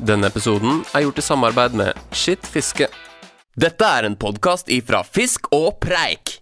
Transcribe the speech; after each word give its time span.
Denne 0.00 0.30
episoden 0.32 0.80
er 0.96 1.04
gjort 1.04 1.18
i 1.20 1.22
samarbeid 1.22 1.74
med 1.76 1.98
Skitt 2.16 2.46
fiske. 2.48 2.86
Dette 3.60 3.84
er 3.84 4.06
en 4.08 4.14
podkast 4.16 4.70
ifra 4.72 5.02
Fisk 5.04 5.50
og 5.52 5.76
Preik. 5.82 6.38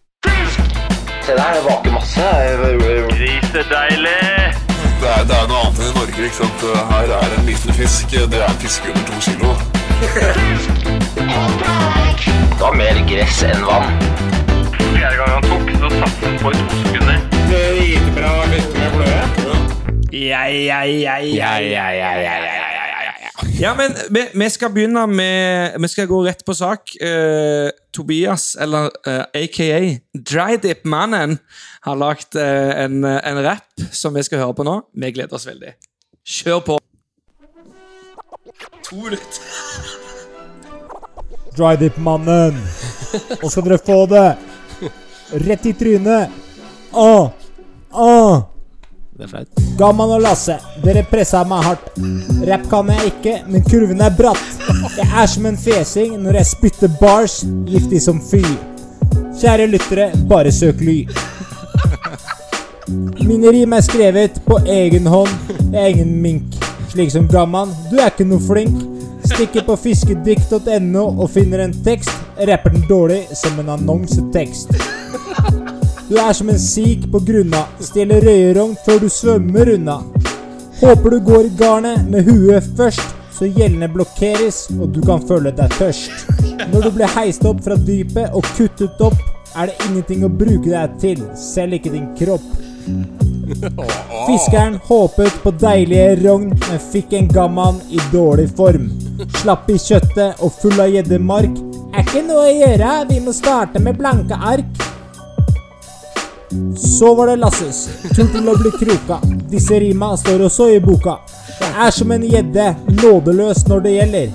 Se 1.26 1.34
der, 1.34 1.56
det 1.56 1.64
vaker 1.66 1.90
masse. 1.96 2.28
Grisedeilig! 3.10 4.20
Det 4.98 5.10
er, 5.10 5.24
det 5.26 5.34
er 5.34 5.50
noe 5.50 5.58
annet 5.64 5.82
enn 5.82 5.90
i 5.90 5.96
Norge. 5.96 6.20
ikke 6.28 6.38
sant? 6.38 6.64
Her 6.92 7.12
er 7.18 7.34
en 7.38 7.44
liten 7.50 7.74
fisk. 7.74 8.14
Det 8.14 8.38
er 8.38 8.46
en 8.46 8.62
fisk 8.62 8.86
under 8.92 9.04
to 9.10 9.14
kilo. 9.26 9.50
Det 12.54 12.62
var 12.62 12.78
mer 12.78 13.02
gress 13.10 13.42
enn 13.48 13.66
vann. 13.66 13.90
Fjerde 14.78 15.16
gang 15.18 15.34
han 15.34 15.50
tok, 15.50 15.74
så 15.82 15.92
satt 15.98 16.24
han 16.28 16.40
på 16.44 16.54
i 16.54 16.62
to 16.62 16.80
sekunder. 16.86 17.18
Ja, 20.14 20.46
ja, 20.46 20.82
ja, 20.86 21.18
ja, 21.18 21.18
ja, 21.18 21.52
ja, 21.58 21.90
ja, 21.90 22.14
ja, 22.22 22.38
ja, 22.46 22.67
men 23.74 23.94
vi, 24.14 24.22
vi 24.38 24.46
skal 24.54 24.70
begynne 24.70 25.02
med 25.10 25.80
Vi 25.82 25.88
skal 25.90 26.06
gå 26.06 26.20
rett 26.26 26.44
på 26.46 26.54
sak. 26.54 26.92
Uh, 27.02 27.70
Tobias, 27.94 28.52
eller 28.60 28.90
uh, 29.08 29.24
aka 29.34 29.80
Drydip-mannen, 30.14 31.38
har 31.82 31.98
lagd 31.98 32.38
uh, 32.38 32.84
en, 32.84 33.02
en 33.04 33.40
rapp 33.42 33.82
som 33.90 34.14
vi 34.14 34.22
skal 34.22 34.44
høre 34.44 34.54
på 34.54 34.66
nå. 34.66 34.76
Vi 34.94 35.10
gleder 35.16 35.34
oss 35.34 35.48
veldig. 35.48 35.72
Kjør 36.22 36.60
på. 36.68 36.76
To 38.86 39.00
minutter. 39.02 39.42
Drydip-mannen. 41.58 42.60
Nå 43.42 43.50
skal 43.50 43.66
dere 43.66 43.80
få 43.82 44.04
det. 44.12 44.28
Rett 45.48 45.66
i 45.66 45.74
trynet. 45.76 46.38
Åh, 46.94 47.50
åh. 47.90 48.57
Det 49.18 49.24
er 49.24 49.30
flaut. 49.32 49.48
Gamman 49.78 50.12
og 50.14 50.20
Lasse, 50.22 50.54
dere 50.84 51.00
pressa 51.10 51.40
meg 51.50 51.64
hardt. 51.66 51.86
Rapp 52.46 52.68
kan 52.70 52.90
jeg 52.92 53.08
ikke, 53.10 53.32
men 53.50 53.64
kurven 53.66 54.02
er 54.04 54.12
bratt. 54.14 54.44
Jeg 54.94 55.06
er 55.10 55.26
som 55.26 55.48
en 55.50 55.58
fesing 55.58 56.12
når 56.22 56.38
jeg 56.38 56.48
spytter 56.52 56.92
bars, 57.00 57.40
giftig 57.66 57.98
som 58.04 58.20
fy. 58.22 58.44
Kjære 59.40 59.66
lyttere, 59.72 60.06
bare 60.30 60.52
søk 60.54 60.84
ly. 60.86 61.00
Mine 63.26 63.50
rim 63.56 63.74
er 63.74 63.82
skrevet 63.82 64.38
på 64.46 64.60
egen 64.70 65.10
hånd, 65.10 65.34
jeg 65.72 65.82
er 65.82 65.90
ingen 65.96 66.14
mink. 66.22 66.54
Slik 66.92 67.10
som 67.10 67.26
Gamman, 67.26 67.74
du 67.90 67.98
er 67.98 68.12
ikke 68.12 68.28
noe 68.28 68.44
flink. 68.46 68.78
Stikker 69.26 69.66
på 69.66 69.74
fiskedikt.no 69.82 71.04
og 71.08 71.26
finner 71.34 71.66
en 71.66 71.74
tekst, 71.82 72.14
rapper 72.38 72.70
den 72.76 72.86
dårlig 72.86 73.24
som 73.42 73.58
en 73.58 73.74
annonsetekst. 73.74 74.78
Du 76.08 76.16
er 76.16 76.32
som 76.32 76.48
en 76.48 76.58
sik 76.58 77.02
på 77.12 77.20
grunna, 77.20 77.66
stjeler 77.84 78.22
røyerogn 78.24 78.70
før 78.86 79.02
du 79.02 79.10
svømmer 79.12 79.68
unna. 79.74 79.98
Håper 80.80 81.12
du 81.12 81.18
går 81.26 81.50
i 81.50 81.50
garnet 81.58 82.06
med 82.08 82.24
huet 82.24 82.64
først, 82.78 83.12
så 83.36 83.44
gjellene 83.44 83.90
blokkeres 83.92 84.62
og 84.78 84.94
du 84.94 85.02
kan 85.04 85.20
føle 85.28 85.52
deg 85.52 85.76
tørst. 85.76 86.30
Når 86.72 86.86
du 86.86 86.90
blir 86.96 87.12
heist 87.12 87.44
opp 87.50 87.60
fra 87.66 87.76
dypet 87.76 88.32
og 88.32 88.48
kuttet 88.56 89.04
opp, 89.04 89.20
er 89.52 89.68
det 89.68 89.76
ingenting 89.90 90.24
å 90.24 90.32
bruke 90.32 90.72
deg 90.72 90.96
til, 91.04 91.22
selv 91.36 91.76
ikke 91.76 91.92
din 91.92 92.08
kropp. 92.16 92.48
Fiskeren 94.24 94.80
håpet 94.88 95.40
på 95.44 95.52
deilige 95.60 96.10
rogn, 96.24 96.54
men 96.56 96.84
fikk 96.88 97.12
en 97.20 97.28
gamman 97.36 97.84
i 97.92 98.00
dårlig 98.14 98.48
form. 98.56 98.88
Slapp 99.42 99.68
i 99.68 99.76
kjøttet 99.76 100.40
og 100.40 100.56
full 100.56 100.80
av 100.80 100.88
gjeddemark. 100.88 101.64
Er 101.92 102.04
ikke 102.06 102.24
noe 102.24 102.48
å 102.48 102.60
gjøre, 102.62 103.00
vi 103.12 103.20
må 103.28 103.36
starte 103.36 103.84
med 103.84 104.00
blanke 104.00 104.40
ark. 104.56 104.88
Så 106.76 107.14
var 107.14 107.26
det 107.26 107.36
Lasses 107.36 107.88
tur 108.14 108.28
til 108.32 108.48
å 108.48 108.54
bli 108.56 108.70
kroka. 108.80 109.18
Disse 109.50 109.80
rima 109.80 110.14
står 110.16 110.46
også 110.46 110.68
i 110.72 110.78
boka. 110.80 111.18
Jeg 111.60 111.74
er 111.86 111.92
som 111.92 112.12
en 112.14 112.24
gjedde, 112.24 112.68
nådeløs 113.02 113.66
når 113.68 113.84
det 113.84 113.92
gjelder. 113.96 114.30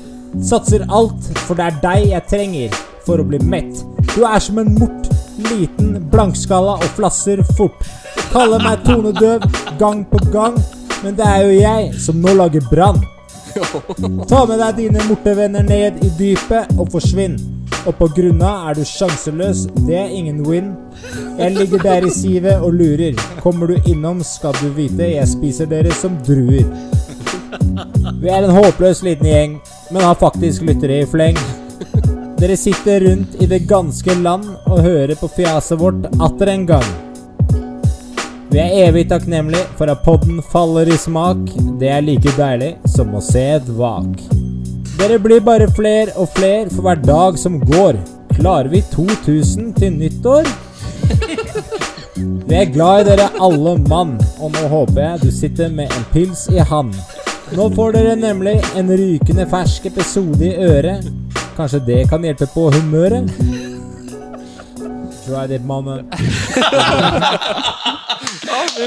Satser 0.50 0.86
alt, 0.90 1.30
for 1.48 1.58
det 1.58 1.66
er 1.70 1.80
deg 1.82 2.06
jeg 2.12 2.28
trenger 2.30 2.78
for 3.06 3.22
å 3.22 3.26
bli 3.28 3.40
mett. 3.42 3.82
Du 4.14 4.24
er 4.28 4.40
som 4.44 4.62
en 4.62 4.70
mort, 4.78 5.10
liten, 5.50 5.96
blankskalla 6.14 6.78
og 6.80 6.94
flasser 6.98 7.42
fort. 7.58 7.82
Kaller 8.34 8.62
meg 8.62 8.86
tonedøv 8.86 9.46
gang 9.82 10.06
på 10.10 10.22
gang, 10.34 10.58
men 11.04 11.18
det 11.18 11.26
er 11.28 11.48
jo 11.48 11.58
jeg 11.58 11.90
som 12.06 12.22
nå 12.22 12.38
lager 12.38 12.66
brann. 12.70 13.02
Ta 14.30 14.46
med 14.50 14.58
deg 14.62 14.80
dine 14.80 15.04
mortevenner 15.10 15.66
ned 15.66 16.02
i 16.06 16.14
dypet 16.18 16.74
og 16.78 16.90
forsvinn. 16.94 17.38
Og 17.84 17.98
på 18.00 18.08
grunna 18.16 18.50
er 18.70 18.78
du 18.78 18.86
sjanseløs, 18.88 19.66
det 19.88 19.98
er 20.00 20.12
ingen 20.16 20.44
win. 20.48 20.72
Jeg 21.40 21.56
ligger 21.58 21.84
der 21.84 22.08
i 22.08 22.12
sivet 22.16 22.62
og 22.64 22.78
lurer. 22.80 23.18
Kommer 23.44 23.68
du 23.68 23.90
innom, 23.90 24.24
skal 24.24 24.56
du 24.62 24.70
vite, 24.78 25.10
jeg 25.18 25.28
spiser 25.28 25.68
dere 25.72 25.92
som 26.00 26.16
druer. 26.24 26.64
Vi 28.22 28.32
er 28.32 28.46
en 28.46 28.56
håpløs 28.56 29.04
liten 29.04 29.28
gjeng, 29.28 29.58
men 29.92 30.06
har 30.06 30.16
faktisk 30.20 30.64
lyttere 30.64 31.02
i 31.04 31.10
fleng. 31.10 31.40
Dere 32.40 32.56
sitter 32.60 33.04
rundt 33.08 33.36
i 33.44 33.48
det 33.48 33.66
ganske 33.68 34.16
land 34.20 34.48
og 34.68 34.84
hører 34.84 35.16
på 35.20 35.30
fjaset 35.36 35.80
vårt 35.80 36.08
atter 36.24 36.54
en 36.56 36.66
gang. 36.68 36.88
Vi 38.54 38.60
er 38.62 38.88
evig 38.88 39.08
takknemlig 39.10 39.64
for 39.80 39.92
at 39.92 40.04
podden 40.06 40.44
faller 40.52 40.92
i 40.92 40.98
smak. 41.00 41.42
Det 41.82 41.90
er 41.90 42.06
like 42.06 42.36
deilig 42.38 42.76
som 42.96 43.16
å 43.16 43.24
se 43.24 43.48
et 43.58 43.76
vak. 43.80 44.43
Dere 44.98 45.18
blir 45.20 45.42
bare 45.42 45.66
fler 45.74 46.12
og 46.20 46.30
fler 46.36 46.70
for 46.70 46.86
hver 46.86 47.00
dag 47.02 47.38
som 47.42 47.58
går. 47.60 47.98
Klarer 48.38 48.70
vi 48.70 48.82
2000 48.94 49.74
til 49.80 49.96
nyttår? 49.98 50.48
Vi 52.48 52.56
er 52.60 52.70
glad 52.74 53.02
i 53.02 53.08
dere 53.10 53.32
alle 53.42 53.74
mann, 53.90 54.14
og 54.38 54.54
nå 54.54 54.68
håper 54.70 55.02
jeg 55.02 55.22
du 55.24 55.32
sitter 55.34 55.74
med 55.74 55.90
en 55.98 56.06
pils 56.14 56.46
i 56.54 56.62
hand. 56.62 56.94
Nå 57.58 57.70
får 57.74 57.98
dere 57.98 58.16
nemlig 58.22 58.60
en 58.78 58.94
rykende 58.94 59.48
fersk 59.50 59.90
episode 59.90 60.46
i 60.46 60.56
øret. 60.62 61.10
Kanskje 61.58 61.82
det 61.88 62.02
kan 62.10 62.26
hjelpe 62.26 62.48
på 62.54 62.70
humøret? 62.74 63.34
Try 65.26 65.46
it, 65.56 65.64
mannen. 65.66 66.10
Det 68.74 68.84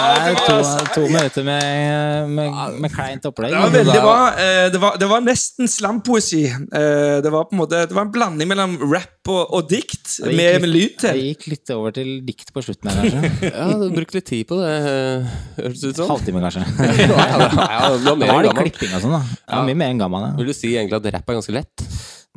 er 0.00 0.36
to, 0.46 0.56
to 0.94 1.02
minutter 1.10 1.44
med, 1.46 2.28
med, 2.32 2.76
med 2.82 2.92
kleint 2.92 3.24
opplegg. 3.28 3.52
Det 3.52 3.60
var 3.60 3.72
veldig 3.74 4.00
bra. 4.02 4.14
Eh, 4.40 4.66
Det 4.72 4.80
var, 4.82 4.96
det 5.00 5.08
var 5.10 5.22
nesten 5.24 5.68
slampoesi. 5.70 6.42
Eh, 6.50 7.16
Det 7.24 7.30
var 7.32 7.44
på 7.48 7.54
en 7.56 7.60
måte 7.62 7.80
Det 7.88 7.94
var 7.96 8.06
en 8.08 8.12
blanding 8.14 8.48
mellom 8.50 8.76
rap 8.92 9.30
og, 9.30 9.42
og 9.54 9.68
dikt 9.70 10.16
Det 10.24 10.32
med, 10.34 10.36
litt- 10.40 10.60
med 10.64 10.70
lyd 10.72 10.96
Det 11.04 11.14
gikk 11.20 11.46
litt 11.52 11.72
over 11.74 11.94
til 11.96 12.10
dikt 12.26 12.52
på 12.56 12.62
slutten 12.64 12.90
her, 12.90 13.10
kanskje. 13.10 13.52
Ja, 13.60 13.66
du 13.80 13.86
brukte 13.94 14.18
litt 14.18 14.28
tid 14.30 14.46
på 14.50 14.58
det, 14.60 14.70
eh, 14.90 15.34
hørtes 15.60 15.84
det 15.84 15.92
ut 15.94 16.00
som. 16.02 16.10
Halvtime, 16.14 16.42
kanskje. 16.46 16.64
Ja, 17.10 17.26
ja, 17.26 17.90
det 17.94 18.04
var 18.04 18.04
Da 18.04 18.14
mer 18.14 18.32
var 18.32 18.40
enn 18.40 18.46
det 18.48 18.54
gammel. 18.54 18.70
klipping 18.70 18.96
og 18.96 19.04
sånn, 19.04 19.16
da. 19.18 19.22
Det 19.44 19.60
var 19.60 19.68
mye 19.70 19.80
mer 19.84 19.94
enn 19.94 20.02
gammel. 20.02 20.26
Ja. 20.28 20.32
Vil 20.40 20.50
du 20.50 20.56
si 20.56 20.72
egentlig 20.74 21.00
at 21.00 21.10
rapp 21.18 21.30
er 21.30 21.38
ganske 21.40 21.54
lett? 21.60 21.86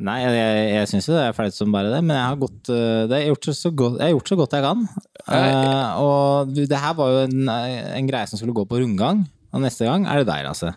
Nei, 0.02 0.16
jeg, 0.24 0.32
jeg, 0.34 0.70
jeg 0.74 0.88
syns 0.90 1.06
jo 1.06 1.14
det 1.14 1.22
er 1.28 1.34
flaut 1.36 1.54
som 1.54 1.70
bare 1.70 1.90
det, 1.92 2.00
men 2.02 2.16
jeg 2.18 2.26
har, 2.26 2.38
gått, 2.40 2.70
øh, 2.74 3.04
det, 3.06 3.14
jeg 3.20 3.28
har 3.28 3.30
gjort 3.30 3.46
det 3.46 3.54
så 3.54 3.70
godt, 3.70 3.98
jeg 4.00 4.08
har 4.08 4.14
gjort 4.16 4.32
så 4.32 4.38
godt 4.40 4.56
jeg 4.58 4.64
kan. 4.64 4.80
Uh, 5.30 5.90
og 6.02 6.50
du, 6.50 6.64
det 6.66 6.80
her 6.82 6.96
var 6.98 7.12
jo 7.14 7.20
en, 7.28 7.44
en 8.00 8.08
greie 8.10 8.26
som 8.26 8.40
skulle 8.40 8.56
gå 8.56 8.64
på 8.66 8.80
rundgang, 8.82 9.22
og 9.54 9.62
neste 9.62 9.86
gang 9.86 10.08
er 10.10 10.24
det 10.24 10.26
deg, 10.32 10.48
altså. 10.50 10.72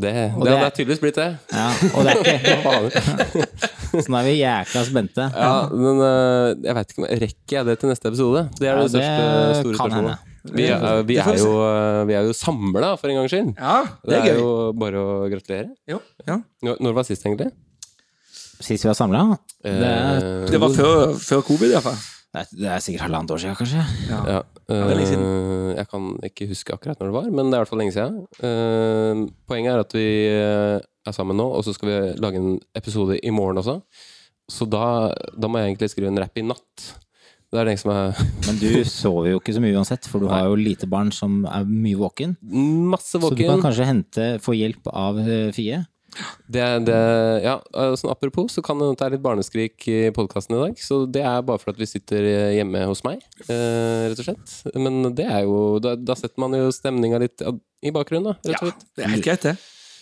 Det, 0.00 0.12
det, 0.14 0.28
det 0.38 0.46
det- 0.46 0.58
er 0.62 0.70
tydeligvis 0.76 1.00
blitt 1.02 1.16
det. 1.18 1.26
Ja, 1.50 1.64
og 1.98 2.06
det 2.06 2.12
er 2.14 2.36
ikke. 2.38 3.46
Så 4.04 4.06
nå 4.06 4.20
er 4.20 4.26
vi 4.28 4.34
jækla 4.38 4.82
spente. 4.86 5.24
Ja, 5.34 5.50
men 5.74 5.98
uh, 5.98 6.52
jeg 6.62 6.76
vet 6.78 6.92
ikke 6.94 7.02
om 7.02 7.08
Rekker 7.24 7.56
jeg 7.56 7.66
det 7.66 7.74
til 7.82 7.90
neste 7.90 8.08
episode? 8.12 8.44
Det 8.60 8.68
er 8.70 8.78
Ja, 8.78 8.84
det 8.86 8.92
største 8.94 9.24
det 9.26 9.56
store 9.58 9.80
spørsmålet. 9.80 10.28
Vi 10.54 10.68
er, 10.70 11.02
vi 11.04 11.16
er 11.20 11.34
jo, 11.36 11.50
eh, 11.66 11.98
vi 12.08 12.14
er 12.16 12.24
jo 12.30 12.32
samla, 12.38 12.94
for 12.96 13.10
en 13.12 13.18
gangs 13.18 13.34
skyld. 13.34 13.50
Ja, 13.58 13.74
Det 14.06 14.14
det 14.14 14.14
er 14.16 14.22
er 14.22 14.30
gøy. 14.30 14.38
jo 14.40 14.54
bare 14.80 15.02
å 15.02 15.16
gratulere. 15.34 15.68
Jo, 15.90 15.98
ja. 16.30 16.38
Når 16.64 16.78
når 16.86 16.94
var 16.96 17.04
sist, 17.10 17.26
egentlig? 17.28 17.50
Sist 18.60 18.84
vi 18.84 18.90
var 18.90 18.94
samla? 18.98 19.22
Det, 19.64 19.72
Eh, 19.72 20.46
Det 20.50 20.60
var 20.60 20.68
før, 20.76 21.14
før 21.16 21.42
covid, 21.46 21.72
iallfall. 21.72 21.96
det 22.32 22.40
er- 22.40 22.56
det 22.60 22.68
er 22.70 22.78
sikkert 22.84 23.00
halvannet 23.08 23.30
år 23.34 23.38
siden, 23.42 23.56
kanskje. 23.56 23.84
Ja, 24.08 24.42
det 24.68 24.96
lenge 24.96 25.16
eh, 25.18 25.76
jeg 25.76 25.88
kan 25.88 26.18
ikke 26.22 26.48
huske 26.48 26.72
akkurat 26.76 26.98
når 27.00 27.06
det 27.10 27.16
var, 27.16 27.30
men 27.30 27.50
det 27.50 27.54
er 27.54 27.58
i 27.58 27.64
hvert 27.64 27.68
fall 27.68 27.78
lenge 27.78 27.94
siden. 27.96 28.16
Uh, 28.42 29.28
poenget 29.48 29.72
er 29.74 29.80
at 29.80 29.92
vi 29.92 30.06
er 31.08 31.12
sammen 31.12 31.36
nå, 31.36 31.46
og 31.56 31.64
så 31.64 31.74
skal 31.74 31.88
vi 31.88 32.20
lage 32.20 32.36
en 32.36 32.60
episode 32.76 33.18
i 33.22 33.30
morgen 33.30 33.56
også. 33.58 33.80
Så 34.50 34.68
da, 34.68 35.12
da 35.38 35.48
må 35.48 35.58
jeg 35.58 35.74
egentlig 35.76 35.90
skrive 35.90 36.08
en 36.10 36.18
rap 36.18 36.36
i 36.36 36.42
natt. 36.42 36.94
Det 37.50 37.58
er 37.58 37.64
det 37.64 37.78
som 37.80 37.90
er 37.90 38.14
Men 38.46 38.58
du 38.60 38.84
sover 38.84 39.30
jo 39.32 39.40
ikke 39.40 39.54
så 39.56 39.60
mye 39.62 39.74
uansett, 39.74 40.06
for 40.06 40.20
du 40.20 40.28
har 40.28 40.44
jo 40.46 40.54
lite 40.54 40.86
barn 40.90 41.10
som 41.10 41.44
er 41.46 41.64
mye 41.64 41.96
våken. 41.98 42.36
masse 42.42 43.18
Så 43.18 43.30
du 43.34 43.42
kan 43.42 43.60
kanskje 43.62 43.86
hente, 43.86 44.26
få 44.42 44.54
hjelp 44.54 44.86
av 44.92 45.18
Fie. 45.54 45.84
Det, 46.50 46.64
det, 46.88 46.98
ja, 47.44 47.56
sånn 47.98 48.12
apropos, 48.12 48.52
så 48.56 48.64
kan 48.64 48.78
det 48.80 48.88
hende 48.88 48.98
det 49.00 49.06
er 49.06 49.14
litt 49.14 49.24
barneskrik 49.24 49.88
i 49.90 49.98
podkasten 50.16 50.56
i 50.56 50.62
dag. 50.64 50.78
Så 50.82 51.02
det 51.06 51.24
er 51.24 51.42
bare 51.46 51.62
for 51.62 51.72
at 51.72 51.80
vi 51.80 51.88
sitter 51.88 52.26
eh, 52.26 52.54
hjemme 52.58 52.84
hos 52.90 53.04
meg, 53.06 53.22
eh, 53.46 54.10
rett 54.10 54.22
og 54.22 54.30
slett. 54.30 54.56
Men 54.76 55.02
det 55.16 55.28
er 55.28 55.44
jo 55.46 55.78
Da, 55.82 55.94
da 55.96 56.16
setter 56.18 56.40
man 56.42 56.56
jo 56.56 56.70
stemninga 56.74 57.20
litt 57.22 57.44
i 57.44 57.92
bakgrunnen, 57.94 58.32
da, 58.32 58.50
rett 58.50 58.64
og 58.64 58.72
slett. 58.72 58.88
Det 58.96 59.06
er 59.06 59.14
helt 59.14 59.28
greit, 59.28 59.46
det. 59.50 59.58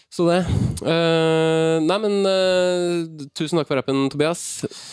Så 0.08 0.24
det. 0.24 0.38
Uh, 0.80 1.84
nei, 1.84 1.98
men 2.00 2.14
uh, 2.24 3.26
tusen 3.36 3.60
takk 3.60 3.68
for 3.68 3.76
rappen, 3.76 4.06
Tobias. 4.08 4.42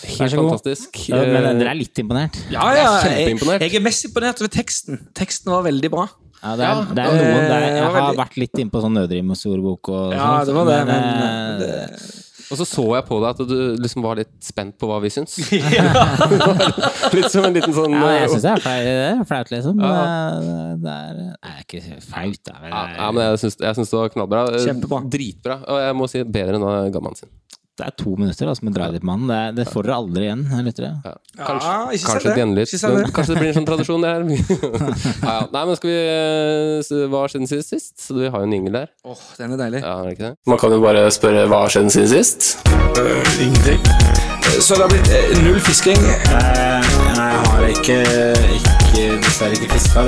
Helt 0.09 0.35
fantastisk. 0.35 0.99
Ja, 1.07 1.21
Men 1.23 1.61
dere 1.61 1.71
er 1.71 1.79
litt 1.79 2.03
imponert? 2.03 2.35
Ja, 2.51 2.67
ja. 2.75 2.89
Jeg 3.07 3.31
er 3.31 3.31
Jeg, 3.31 3.61
jeg 3.63 3.79
er 3.79 3.85
mest 3.85 4.09
imponert 4.09 4.43
over 4.43 4.51
teksten. 4.51 5.05
Teksten 5.15 5.55
var 5.55 5.63
veldig 5.69 5.91
bra. 5.93 6.09
Ja, 6.43 6.51
det 6.59 6.65
er, 6.67 6.83
det 6.93 7.03
er 7.05 7.15
noen 7.15 7.47
der, 7.49 7.63
Jeg 7.65 7.83
har 7.83 7.95
veldig- 7.95 8.19
vært 8.19 8.37
litt 8.37 8.61
innpå 8.61 8.81
sånn 8.83 8.93
Nødrim 8.99 9.31
og 9.31 9.37
Ja, 10.13 10.43
sånt, 10.43 10.45
det 10.47 10.53
var 10.55 10.65
det, 10.69 10.79
men 10.85 11.01
men 11.19 11.59
det, 11.59 11.71
Og 12.51 12.59
så 12.59 12.65
så 12.69 12.83
jeg 12.93 13.05
på 13.07 13.17
deg 13.23 13.29
at 13.31 13.49
du 13.49 13.55
liksom 13.81 14.03
var 14.05 14.19
litt 14.19 14.35
spent 14.45 14.75
på 14.77 14.85
hva 14.85 14.99
vi 15.01 15.09
syns. 15.09 15.33
litt 17.15 17.31
som 17.33 17.47
en 17.47 17.55
liten 17.55 17.73
sånn 17.73 17.95
ja, 17.95 18.11
jeg 18.13 18.27
eh, 18.27 18.33
syns 18.35 18.45
det 18.45 18.51
er 18.53 19.23
flaut, 19.25 19.49
det 19.49 19.57
liksom. 19.57 19.81
Ja. 19.81 20.03
det, 20.83 20.93
er, 20.93 21.23
er 21.41 21.63
ikke 21.63 21.81
flaut, 22.05 22.41
da. 22.45 22.59
Men, 22.61 22.75
ja, 22.75 23.09
men 23.15 23.23
jeg 23.31 23.41
syns, 23.47 23.57
det 23.57 23.97
var 23.97 24.13
knallbra. 24.13 24.43
Eh, 24.53 24.67
Kjempebra. 24.67 25.01
Dritbra. 25.09 25.57
Og 25.65 25.81
jeg 25.87 25.97
må 25.97 26.11
si 26.11 26.21
bedre 26.37 26.59
enn 26.59 26.93
gammaen 26.93 27.17
sin. 27.17 27.31
Det 27.75 27.83
er 27.89 27.91
to 27.99 28.13
minutter 28.15 28.47
altså, 28.47 28.63
med 28.63 28.73
Dra 28.77 28.85
dit 28.93 29.03
mannen. 29.03 29.27
Det, 29.27 29.39
det 29.57 29.65
får 29.67 29.83
dere 29.83 29.97
aldri 29.99 30.23
igjen, 30.29 30.43
lyttere. 30.63 30.91
Ja. 31.03 31.11
Ja, 31.35 31.47
Kanskje, 31.49 31.73
si 31.99 32.05
kanskje 32.07 32.29
det. 32.29 32.35
gjenlytt. 32.39 32.69
Ikke 32.71 32.79
si 32.79 32.93
det. 32.95 33.09
Kanskje 33.17 33.33
det 33.35 33.41
blir 33.41 33.51
en 33.51 33.57
sånn 33.59 33.67
tradisjon, 33.67 34.05
det 34.05 34.13
her. 34.13 34.23
ja, 34.31 35.35
ja. 35.35 35.35
Nei, 35.51 35.65
men 35.67 35.75
skal 35.81 35.91
vi 35.91 35.97
eh, 36.15 37.03
Hva 37.11 37.25
har 37.25 37.33
skjedd 37.35 37.49
siden 37.51 37.67
sist? 37.67 37.93
Så 38.05 38.15
vi 38.15 38.31
har 38.31 38.39
jo 38.45 38.47
en 38.47 38.55
jingle 38.55 38.75
der. 38.85 38.93
Åh, 39.03 39.27
den 39.41 39.57
er 39.57 39.63
deilig. 39.65 39.83
Ja, 39.83 39.97
er 39.99 40.07
det 40.07 40.15
ikke 40.15 40.29
det? 40.29 40.33
Man 40.53 40.63
kan 40.63 40.77
jo 40.77 40.81
bare 40.87 41.05
spørre 41.11 41.47
hva 41.51 41.65
har 41.65 41.75
skjedd 41.75 41.91
siden 41.99 42.13
sist? 42.15 42.53
Ingenting. 43.43 44.04
Så 44.59 44.75
det 44.75 44.81
har 44.81 44.89
blitt 44.89 45.09
eh, 45.11 45.43
null 45.43 45.59
fisking. 45.61 45.97
Jeg 46.05 46.83
har 47.15 47.65
ikke, 47.67 47.97
dessverre 48.95 49.51
ikke 49.57 49.67
fiska. 49.73 50.03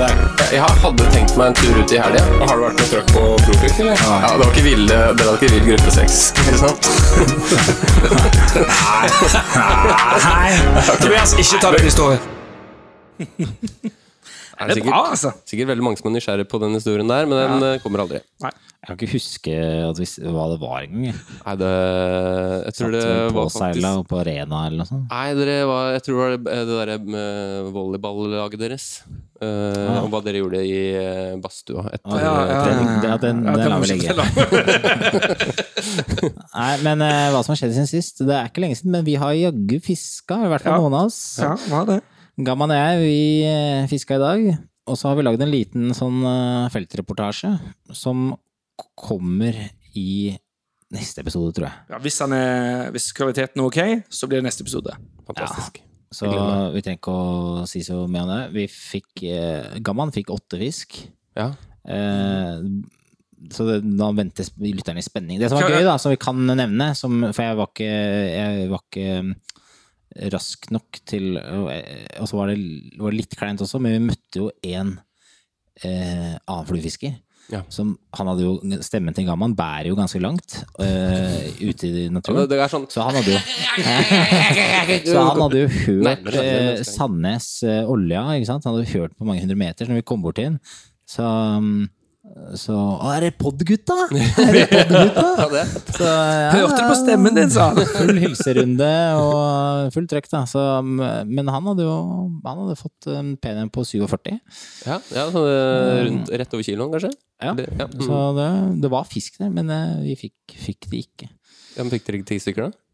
Jeg 0.52 0.62
hadde 0.62 1.08
tenkt 1.12 1.36
meg 1.36 1.50
en 1.50 1.56
tur 1.58 1.76
ut 1.76 1.92
i 1.92 1.98
helga. 2.00 2.22
Har 2.48 2.54
du 2.56 2.62
vært 2.64 2.78
med 2.80 2.88
trøkk 2.92 3.08
på 3.12 3.20
eller? 3.82 3.96
Ja, 4.00 4.30
det 4.32 4.40
var 4.40 4.50
ikke 4.52 4.64
ville, 4.64 4.98
det 5.18 5.24
var 5.28 5.34
ikke 5.36 5.50
vill 5.52 5.66
gruppe 5.68 5.90
seks, 5.98 6.16
ikke 6.44 6.58
sant? 6.62 6.82
Tobias, 11.02 11.30
ikke 11.38 11.60
ta 11.62 11.68
den 11.76 11.84
historien. 11.84 12.22
Er 14.58 14.66
Det 14.66 14.74
det 14.74 14.82
er 14.82 14.88
bra, 14.88 15.02
sikkert, 15.04 15.10
altså. 15.12 15.30
sikkert 15.46 15.68
veldig 15.74 15.84
mange 15.86 16.00
som 16.00 16.08
er 16.10 16.14
nysgjerrig 16.16 16.46
på 16.50 16.56
den 16.64 16.72
historien 16.78 17.08
der, 17.10 17.28
men 17.30 17.36
den 17.38 17.62
ja. 17.68 17.78
kommer 17.84 17.98
aldri. 18.06 18.24
Jeg 18.78 18.86
kan 18.86 18.94
ikke 18.94 19.10
huske 19.18 19.54
at 19.88 19.98
vi, 19.98 20.04
hva 20.30 20.44
det 20.52 20.56
var 20.62 20.84
engang. 20.86 21.16
Nei, 21.42 21.54
det 21.58 21.70
Jeg 22.68 22.74
tror 22.78 22.92
det 22.94 23.00
var 23.08 23.32
Påseila 23.34 23.88
faktisk 23.90 24.10
på 24.12 24.18
arena 24.22 24.60
eller 24.68 24.78
noe 24.78 24.86
sånt. 24.88 25.08
Nei, 25.10 25.24
dere 25.34 25.56
var, 25.66 25.88
jeg 25.96 26.04
tror 26.06 26.14
det 26.14 26.22
var 26.22 26.36
det, 26.38 26.62
derre 26.70 26.96
med 27.02 27.72
volleyballaget 27.74 28.62
deres. 28.62 28.86
eh, 29.42 29.98
Og 29.98 30.08
hva 30.14 30.20
dere 30.24 30.40
gjorde 30.44 30.62
i 30.62 30.78
eh, 30.94 31.34
badstua 31.42 31.88
etter 31.90 32.22
ja, 32.22 32.32
ja. 32.52 32.62
trening. 32.68 32.88
Den, 33.02 33.42
Ja, 33.48 33.56
den 33.58 33.68
lar 33.74 33.82
vi 33.82 33.90
ligge. 33.96 34.14
Nei, 36.54 36.72
men 36.86 37.02
uh, 37.02 37.28
hva 37.34 37.42
som 37.44 37.52
har 37.54 37.60
skjedd 37.60 37.74
siden 37.76 37.90
sist? 37.90 38.22
Det 38.26 38.34
er 38.34 38.48
ikke 38.50 38.62
lenge 38.64 38.78
siden, 38.78 38.94
men 38.94 39.06
vi 39.06 39.18
har 39.20 39.34
jaggu 39.36 39.78
fiska. 39.84 40.38
I 40.46 40.50
hvert 40.54 40.64
fall 40.64 40.78
Ja. 40.78 40.82
noen 40.86 40.96
av 41.02 41.10
oss. 41.10 41.20
Ja, 41.42 41.52
hva 41.68 41.82
er 41.82 41.90
det? 41.96 42.00
Gamman 42.46 42.70
og 42.74 42.78
jeg, 42.78 42.98
vi 43.02 43.20
uh, 43.50 43.86
fiska 43.90 44.18
i 44.18 44.22
dag. 44.22 44.48
Og 44.88 44.96
så 44.96 45.10
har 45.10 45.18
vi 45.18 45.24
lagd 45.26 45.42
en 45.44 45.50
liten 45.52 45.90
sånn 45.92 46.22
eh, 46.24 46.68
feltreportasje 46.72 47.50
som 47.92 48.30
kommer 48.98 49.56
i 49.98 50.36
neste 50.94 51.22
episode, 51.24 51.52
tror 51.56 51.68
jeg. 51.68 51.84
Ja, 51.92 52.00
hvis, 52.04 52.18
han 52.24 52.34
er, 52.36 52.88
hvis 52.94 53.10
kvaliteten 53.16 53.60
er 53.60 53.68
ok, 53.68 53.80
så 54.12 54.28
blir 54.28 54.40
det 54.40 54.48
neste 54.48 54.64
episode. 54.64 54.94
Fantastisk. 55.28 55.82
Så 56.14 56.28
vi 56.72 56.80
trenger 56.80 56.96
ikke 56.96 57.12
å 57.12 57.64
si 57.68 57.82
så 57.84 58.00
mye 58.08 58.24
om 58.24 58.30
det. 58.32 58.42
Vi 58.54 58.64
fikk 58.72 59.24
eh, 59.28 59.74
Gamman 59.84 60.14
fikk 60.14 60.32
åtte 60.32 60.60
fisk. 60.60 60.96
Ja. 61.36 61.50
Eh, 61.84 62.62
så 63.52 63.66
det, 63.68 63.82
da 63.98 64.08
venter 64.16 64.48
lytterne 64.64 65.02
i 65.02 65.06
spenning. 65.06 65.38
Det 65.40 65.50
som 65.52 65.60
var 65.60 65.76
gøy, 65.76 65.84
da, 65.86 65.98
som 66.00 66.14
vi 66.14 66.20
kan 66.20 66.40
nevne, 66.48 66.90
som, 66.98 67.20
for 67.28 67.44
jeg 67.44 67.58
var 67.60 67.70
ikke, 67.70 67.92
jeg 68.32 68.70
var 68.72 68.82
ikke 68.86 69.20
mm, 69.28 69.34
rask 70.32 70.70
nok 70.74 70.98
til 71.06 71.36
Og 71.36 71.68
og 71.68 72.26
så 72.30 72.40
var 72.40 72.50
det, 72.50 72.56
var 72.98 73.14
litt 73.14 73.36
kleint 73.38 73.62
også, 73.62 73.78
men 73.82 73.94
vi 73.98 74.08
møtte 74.08 74.40
jo 74.40 74.48
en 74.64 74.96
eh, 75.84 76.34
annen 76.40 76.68
fluefisker. 76.72 77.20
Ja. 77.48 77.62
Som, 77.72 77.94
han 78.12 78.28
hadde 78.28 78.44
jo, 78.44 78.80
Stemmen 78.84 79.14
til 79.16 79.24
Gamman 79.24 79.54
bærer 79.56 79.88
jo 79.88 79.96
ganske 79.96 80.20
langt 80.20 80.58
uh, 80.76 81.38
ute 81.62 81.88
i 81.88 82.08
naturen. 82.12 82.42
Det, 82.44 82.58
det 82.58 82.66
sånn 82.68 82.84
Så 82.92 83.06
han 83.06 83.16
hadde 83.16 83.32
jo 83.32 83.40
Så 85.08 85.22
han 85.22 85.40
hadde 85.40 85.62
jo 85.62 85.70
hørt 85.72 86.28
eh. 86.34 86.82
Sandnes 86.84 87.48
uh, 87.64 87.88
Olja, 87.88 88.26
ikke 88.36 88.50
sant? 88.50 88.68
Han 88.68 88.76
hadde 88.76 88.92
hørt 88.92 89.16
på 89.16 89.28
mange 89.28 89.40
hundre 89.44 89.56
meter. 89.56 89.86
Så 89.86 89.94
når 89.94 90.02
vi 90.02 90.08
kom 90.12 90.24
bort 90.24 90.36
til 90.36 90.50
den, 90.50 90.60
så 91.08 91.24
um, 91.24 91.86
så 92.58 92.74
Å, 92.76 93.10
er 93.16 93.26
det 93.26 93.30
podgutta? 93.40 93.94
Er 94.42 94.54
det 94.54 94.64
Pod-gutta? 94.70 95.56
Så, 95.96 96.06
ja, 96.06 96.50
Hørte 96.56 96.82
på 96.86 96.96
stemmen 97.00 97.36
din, 97.36 97.50
sa 97.52 97.70
han. 97.72 97.80
Full 97.98 98.20
hilserunde 98.22 98.90
og 99.20 99.92
fullt 99.94 100.10
trøkk, 100.12 100.28
da. 100.32 100.42
Så, 100.48 100.62
men 100.84 101.50
han 101.50 101.70
hadde 101.70 101.86
jo 101.86 101.96
han 102.44 102.62
hadde 102.64 102.76
fått 102.78 103.08
en 103.12 103.34
pen 103.40 103.72
på 103.74 103.84
47. 103.86 104.34
Ja, 104.88 104.98
ja 105.14 105.26
så 105.32 105.44
det, 105.44 105.62
rundt, 106.08 106.32
rett 106.42 106.56
over 106.56 106.66
kiloen, 106.66 106.92
kanskje? 106.94 107.12
Ja. 107.42 107.54
Det, 107.58 107.68
ja. 107.70 107.86
mm. 107.86 108.04
Så 108.06 108.20
det, 108.38 108.50
det 108.84 108.92
var 108.92 109.08
fisk 109.08 109.38
der, 109.42 109.52
men 109.54 109.72
eh, 109.72 109.96
vi 110.06 110.18
fikk, 110.26 110.58
fikk 110.68 110.90
det 110.90 111.04
ikke. 111.06 111.30
ja, 111.76 111.82
men 111.82 111.92
Fikk 111.94 112.08
dere 112.08 112.24
ti 112.28 112.40
stykker, 112.42 112.68
da? 112.68 112.87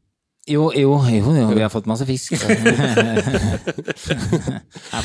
Jo, 0.45 0.67
jo, 0.77 0.91
jo, 1.09 1.31
jo, 1.33 1.45
vi 1.57 1.63
har 1.65 1.71
fått 1.73 1.87
masse 1.89 2.05
fisk. 2.05 2.35
Jeg 2.37 2.45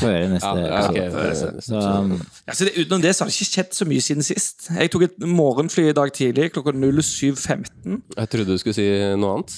får 0.01 0.03
høre 0.03 0.25
neste 0.33 0.50
Ja, 0.51 0.68
ja, 0.68 0.81
ok. 0.89 0.97
episode. 1.00 1.62
Så, 1.63 1.80
um, 1.80 2.09
Ja, 2.47 2.51
så 2.57 2.63
det, 2.68 2.74
utenom 2.81 3.01
det 3.06 3.13
så 3.15 3.19
har 3.24 3.30
det 3.31 3.36
ikke 3.38 3.47
skjedd 3.53 3.71
så 3.77 3.83
mye 3.88 4.01
siden 4.03 4.24
sist. 4.27 4.57
Jeg 4.75 4.91
tok 4.91 5.03
et 5.07 5.15
morgenfly 5.24 5.83
i 5.89 5.95
dag 5.95 6.09
tidlig 6.15 6.50
klokka 6.56 6.71
07.15. 6.75 8.01
Jeg 8.18 8.27
trodde 8.33 8.51
du 8.51 8.59
skulle 8.59 8.75
si 8.75 8.88
noe 9.21 9.31
annet. 9.38 9.51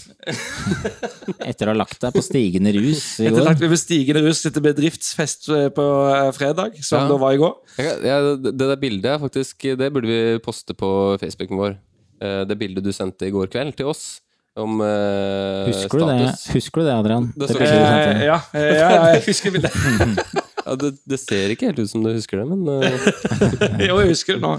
etter 1.50 1.66
å 1.66 1.69
ha 1.74 1.78
lagt 1.81 1.98
deg 2.06 2.12
på 2.13 2.22
stigende 2.25 2.72
rus 2.78 3.01
i 3.18 3.25
Etter 3.25 3.38
går 3.39 3.48
lagt 3.50 3.62
meg 3.66 3.72
på 3.74 3.81
stigende 3.81 4.22
rus 4.28 4.39
etter 4.45 4.62
bedriftsfest 4.69 5.42
eh, 5.56 5.69
på 5.74 5.86
eh, 6.13 6.30
fredag, 6.38 6.72
som 6.86 6.95
Ja. 7.01 7.06
det 7.10 7.18
var 7.25 7.31
i 7.33 7.42
går. 7.42 7.56
Jeg, 7.81 8.22
det 8.45 8.54
der 8.62 8.78
bildet 8.81 9.18
faktisk 9.24 9.56
Det 9.81 9.89
burde 9.95 10.10
vi 10.13 10.19
poste 10.45 10.74
på 10.78 10.89
Facebooken 11.22 11.57
vår. 11.57 11.74
Eh, 12.22 12.44
Det 12.45 12.54
bildet 12.62 12.86
du 12.86 12.94
sendte 12.94 13.25
i 13.25 13.33
går 13.33 13.50
kveld 13.50 13.74
til 13.81 13.89
oss 13.89 14.22
om 14.59 14.81
uh, 14.81 15.68
Husker 15.68 16.00
du 16.00 16.06
det, 16.06 16.15
status. 16.19 16.48
Husker 16.53 16.81
du 16.81 16.88
det 16.88 16.94
Adrian? 16.94 17.33
Det 17.36 17.48
sendte? 17.48 17.69
Eh, 17.71 18.24
ja, 18.25 18.39
eh, 18.53 18.62
ja, 18.62 18.89
ja, 18.92 19.03
jeg 19.15 19.24
husker 19.30 19.53
bildet. 19.56 19.71
Ja, 20.71 20.77
det, 20.79 20.94
det 21.12 21.19
ser 21.19 21.51
ikke 21.51 21.68
helt 21.68 21.81
ut 21.83 21.91
som 21.91 22.03
du 22.06 22.13
husker 22.15 22.39
det, 22.39 22.47
men 22.47 22.63
uh... 22.63 23.09
Jo, 23.89 23.97
jeg 24.00 24.13
husker 24.13 24.38
det 24.38 24.44
nå. 24.45 24.53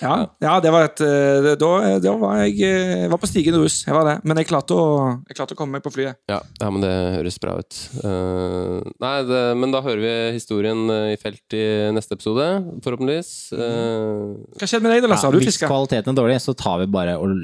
Ja, 0.00 0.14
ja 0.40 0.52
det 0.64 0.70
var 0.72 0.86
et 0.86 1.00
eh, 1.04 1.40
det- 1.44 1.56
Da, 1.60 1.70
da 2.00 2.12
var 2.16 2.38
jeg, 2.44 2.54
eh, 2.64 2.92
jeg 3.02 3.10
var 3.12 3.20
på 3.20 3.28
stigende 3.28 3.60
rus. 3.60 3.80
Jeg 3.84 3.92
var 3.96 4.06
det. 4.08 4.14
Men 4.24 4.40
jeg 4.40 4.48
klarte 4.48 4.76
å, 4.78 4.86
jeg 5.28 5.36
klarte 5.36 5.56
å 5.56 5.58
komme 5.58 5.76
meg 5.76 5.84
på 5.84 5.92
flyet. 5.92 6.16
ja, 6.30 6.38
ja, 6.62 6.70
men 6.72 6.84
det 6.84 6.92
høres 7.18 7.36
bra 7.42 7.58
ut. 7.60 7.80
Uh, 8.00 8.78
nei, 9.02 9.14
det, 9.28 9.42
men 9.60 9.74
da 9.74 9.82
hører 9.84 10.00
vi 10.04 10.14
historien 10.38 10.86
eh, 10.94 11.10
i 11.16 11.20
felt 11.20 11.56
i 11.58 11.64
neste 11.92 12.16
episode, 12.16 12.46
forhåpentligvis. 12.86 13.32
Uh, 13.52 14.38
Hva 14.56 14.70
skjedde 14.70 14.86
med 14.86 14.94
deg, 14.96 15.04
da, 15.04 15.12
Lasse? 15.12 15.26
Har 15.28 15.36
du 15.36 15.42
hvis 15.44 15.60
kvaliteten 15.60 16.14
er 16.14 16.20
dårlig, 16.22 16.38
så 16.46 16.54
tar 16.56 16.80
vi 16.84 16.88
bare 16.94 17.18
og, 17.20 17.34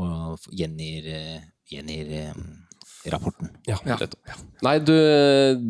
og 0.00 0.48
gjengir, 0.54 1.10
eh, 1.18 1.40
gjengir 1.74 2.14
eh, 2.22 2.32
rapporten. 3.12 3.50
ja, 3.68 3.76
Ja. 3.84 3.98
Nei, 4.64 4.78
du, 4.80 4.94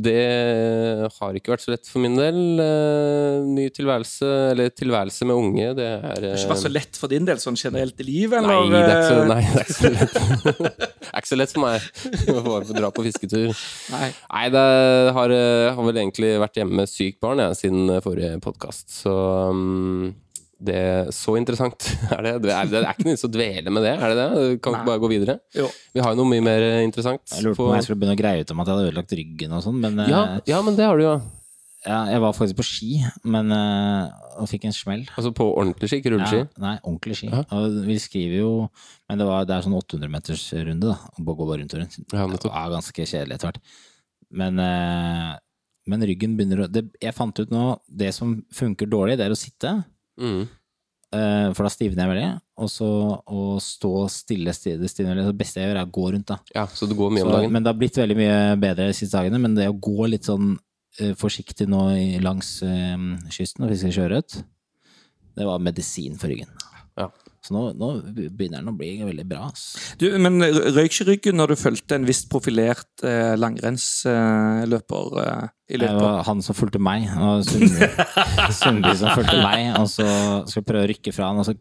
det 0.04 1.10
har 1.16 1.34
ikke 1.34 1.54
vært 1.54 1.64
så 1.64 1.72
lett 1.72 1.88
for 1.90 2.02
min 2.04 2.14
del. 2.18 2.38
Eh, 2.62 3.38
ny 3.48 3.66
tilværelse, 3.74 4.28
eller 4.52 4.70
tilværelse 4.70 5.26
med 5.26 5.34
unge, 5.34 5.72
det 5.78 5.88
er 5.88 6.02
Det 6.04 6.12
har 6.12 6.28
eh, 6.30 6.38
ikke 6.38 6.52
vært 6.52 6.62
så 6.62 6.72
lett 6.72 7.00
for 7.00 7.12
din 7.12 7.26
del 7.28 7.42
sånn 7.42 7.58
generelt 7.58 8.00
i 8.04 8.06
livet? 8.06 8.44
Nei, 8.46 8.58
Eller? 8.60 8.86
det 8.86 8.94
er 8.94 9.00
ikke 9.00 9.10
så, 9.10 9.20
eh, 9.20 9.30
nei, 9.32 9.42
det 9.44 9.60
er 9.60 9.66
ikke 9.66 9.78
så 9.78 9.92
lett. 9.94 10.18
det 11.04 11.10
er 11.10 11.22
ikke 11.22 11.32
så 11.32 11.40
lett 11.40 11.54
for 11.56 11.64
meg 11.66 12.34
å 12.34 12.44
bare 12.46 12.68
få 12.70 12.78
dra 12.78 12.92
på 12.94 13.06
fisketur. 13.08 13.64
Nei. 13.94 14.10
Nei, 14.12 14.44
det 14.54 14.66
har, 15.18 15.38
eh, 15.38 15.70
har 15.74 15.88
vel 15.90 16.02
egentlig 16.04 16.34
vært 16.44 16.60
hjemme 16.60 16.82
med 16.82 16.92
sykt 16.92 17.20
barn 17.24 17.42
jeg, 17.42 17.60
siden 17.64 17.96
forrige 18.04 18.38
podkast, 18.44 18.86
så 19.02 19.14
um, 19.50 20.12
det 20.60 20.80
Så 21.14 21.34
interessant 21.38 21.86
er 22.14 22.22
det. 22.26 22.32
Det 22.44 22.52
er, 22.54 22.68
det 22.70 22.80
er 22.82 22.90
ikke 22.92 23.06
noe 23.08 23.14
vits 23.16 23.26
å 23.26 23.30
dvele 23.32 23.72
med 23.74 23.86
det, 23.86 23.94
er 23.98 24.12
det 24.14 24.18
det? 24.18 24.48
Kan 24.64 24.74
vi 24.74 24.80
ikke 24.80 24.90
bare 24.90 25.02
gå 25.02 25.10
videre? 25.12 25.38
Jo. 25.56 25.68
Vi 25.94 26.02
har 26.04 26.14
jo 26.14 26.20
noe 26.22 26.30
mye 26.30 26.44
mer 26.44 26.66
interessant. 26.84 27.24
Jeg 27.32 27.46
lurte 27.46 27.58
på 27.60 27.68
om 27.70 27.74
jeg 27.78 27.86
skulle 27.86 28.00
begynne 28.02 28.16
å 28.18 28.20
greie 28.22 28.44
ut 28.44 28.52
om 28.54 28.60
at 28.62 28.68
jeg 28.70 28.76
hadde 28.78 28.90
ødelagt 28.92 29.16
ryggen 29.18 29.56
og 29.56 29.64
sånn, 29.66 29.80
men 29.82 30.04
eh, 30.04 30.12
ja, 30.12 30.22
ja, 30.54 30.60
men 30.66 30.76
det 30.78 30.86
har 30.88 31.00
du 31.00 31.04
jo. 31.04 31.14
ja, 31.84 31.98
jeg 32.14 32.22
var 32.24 32.36
faktisk 32.36 32.58
på 32.60 32.66
ski, 32.66 32.90
men 33.28 33.52
eh, 33.54 34.12
og 34.40 34.48
fikk 34.50 34.64
en 34.66 34.74
smell. 34.74 35.04
Altså 35.14 35.30
på 35.36 35.46
ordentlig 35.52 35.90
ski, 35.90 36.00
ikke 36.02 36.14
rulleski. 36.14 36.40
Ja, 36.42 36.62
nei, 36.64 36.74
ordentlig 36.82 37.18
ski. 37.20 37.28
Og 37.54 37.80
vi 37.86 37.98
skriver 38.02 38.40
jo 38.40 38.52
Men 39.10 39.20
det, 39.20 39.26
var, 39.28 39.44
det 39.46 39.54
er 39.54 39.66
sånn 39.66 39.76
800 39.78 40.10
meters 40.10 40.46
runde, 40.56 40.90
da. 40.90 40.96
Å 41.14 41.24
gå 41.28 41.46
bare 41.46 41.60
rundt 41.62 41.74
og 41.76 41.82
rundt. 41.84 41.98
Ja, 42.10 42.24
det 42.26 42.40
var 42.48 42.60
er 42.64 42.72
ganske 42.78 43.06
kjedelig 43.06 43.36
etter 43.36 43.50
hvert. 43.52 43.74
Men, 44.34 44.58
eh, 44.58 45.32
men 45.92 46.06
ryggen 46.08 46.34
begynner 46.38 46.64
å 46.64 46.68
det, 46.72 46.86
Jeg 47.02 47.12
fant 47.14 47.38
ut 47.38 47.50
nå 47.52 47.64
Det 47.86 48.08
som 48.16 48.32
funker 48.56 48.88
dårlig, 48.90 49.18
det 49.20 49.26
er 49.28 49.34
å 49.34 49.38
sitte. 49.38 49.74
Mm. 50.20 50.44
Uh, 51.14 51.48
For 51.54 51.66
da 51.66 51.70
stivner 51.72 52.04
jeg 52.04 52.12
veldig. 52.12 52.28
Og 52.64 52.70
så 52.70 52.88
å 53.26 53.44
stå 53.62 53.92
stille, 54.12 54.54
det 54.54 54.90
stivner 54.90 55.14
veldig. 55.14 55.30
Det 55.30 55.40
beste 55.40 55.62
jeg 55.62 55.70
gjør, 55.70 55.80
er 55.80 55.88
å 55.88 55.94
gå 55.98 56.06
rundt, 56.14 56.28
da. 56.30 56.38
Ja, 56.54 56.66
så 56.70 56.88
du 56.90 56.96
går 56.98 57.14
mye 57.14 57.26
om 57.26 57.34
dagen. 57.36 57.54
men 57.54 57.64
det 57.64 57.72
har 57.72 57.80
blitt 57.80 58.00
veldig 58.00 58.18
mye 58.18 58.38
bedre 58.62 58.90
de 58.90 58.98
siste 58.98 59.18
dagene. 59.18 59.42
Men 59.42 59.56
det 59.58 59.70
å 59.70 59.78
gå 59.78 60.10
litt 60.10 60.28
sånn 60.30 60.54
uh, 60.56 61.14
forsiktig 61.20 61.68
nå 61.70 61.86
langs 62.24 62.56
uh, 62.66 62.98
kysten 63.34 63.66
og 63.66 63.74
fiske 63.74 63.94
sjøørret, 63.94 64.40
det 65.34 65.46
var 65.48 65.62
medisin 65.62 66.18
for 66.18 66.30
ryggen. 66.30 66.50
Ja. 66.94 67.08
Så 67.44 67.52
nå, 67.52 67.62
nå 67.76 67.88
begynner 68.32 68.62
den 68.62 68.70
å 68.70 68.76
bli 68.78 68.94
veldig 69.04 69.24
bra. 69.28 69.50
Du, 70.00 70.06
men 70.22 70.40
røyk 70.40 70.94
ikke 70.94 71.04
ryggen 71.10 71.36
når 71.36 71.52
du 71.52 71.58
fulgte 71.60 71.98
en 71.98 72.06
visst 72.08 72.30
profilert 72.32 73.04
eh, 73.04 73.34
langrennsløper 73.36 75.18
eh, 75.20 75.50
i 75.74 75.80
Det 75.80 75.90
var 75.96 76.22
han 76.24 76.40
som 76.44 76.56
fulgte 76.56 76.80
meg, 76.80 77.04
og 77.20 77.42
Sundby 77.44 77.88
Sundby 78.62 78.94
som 79.00 79.12
fulgte 79.12 79.36
meg. 79.42 79.74
Og 79.80 79.90
så 79.92 80.06
skulle 80.48 80.62
jeg 80.62 80.68
prøve 80.70 80.86
å 80.86 80.90
rykke 80.94 81.14
fra 81.16 81.28
han, 81.32 81.42
og 81.42 81.48
så 81.50 81.56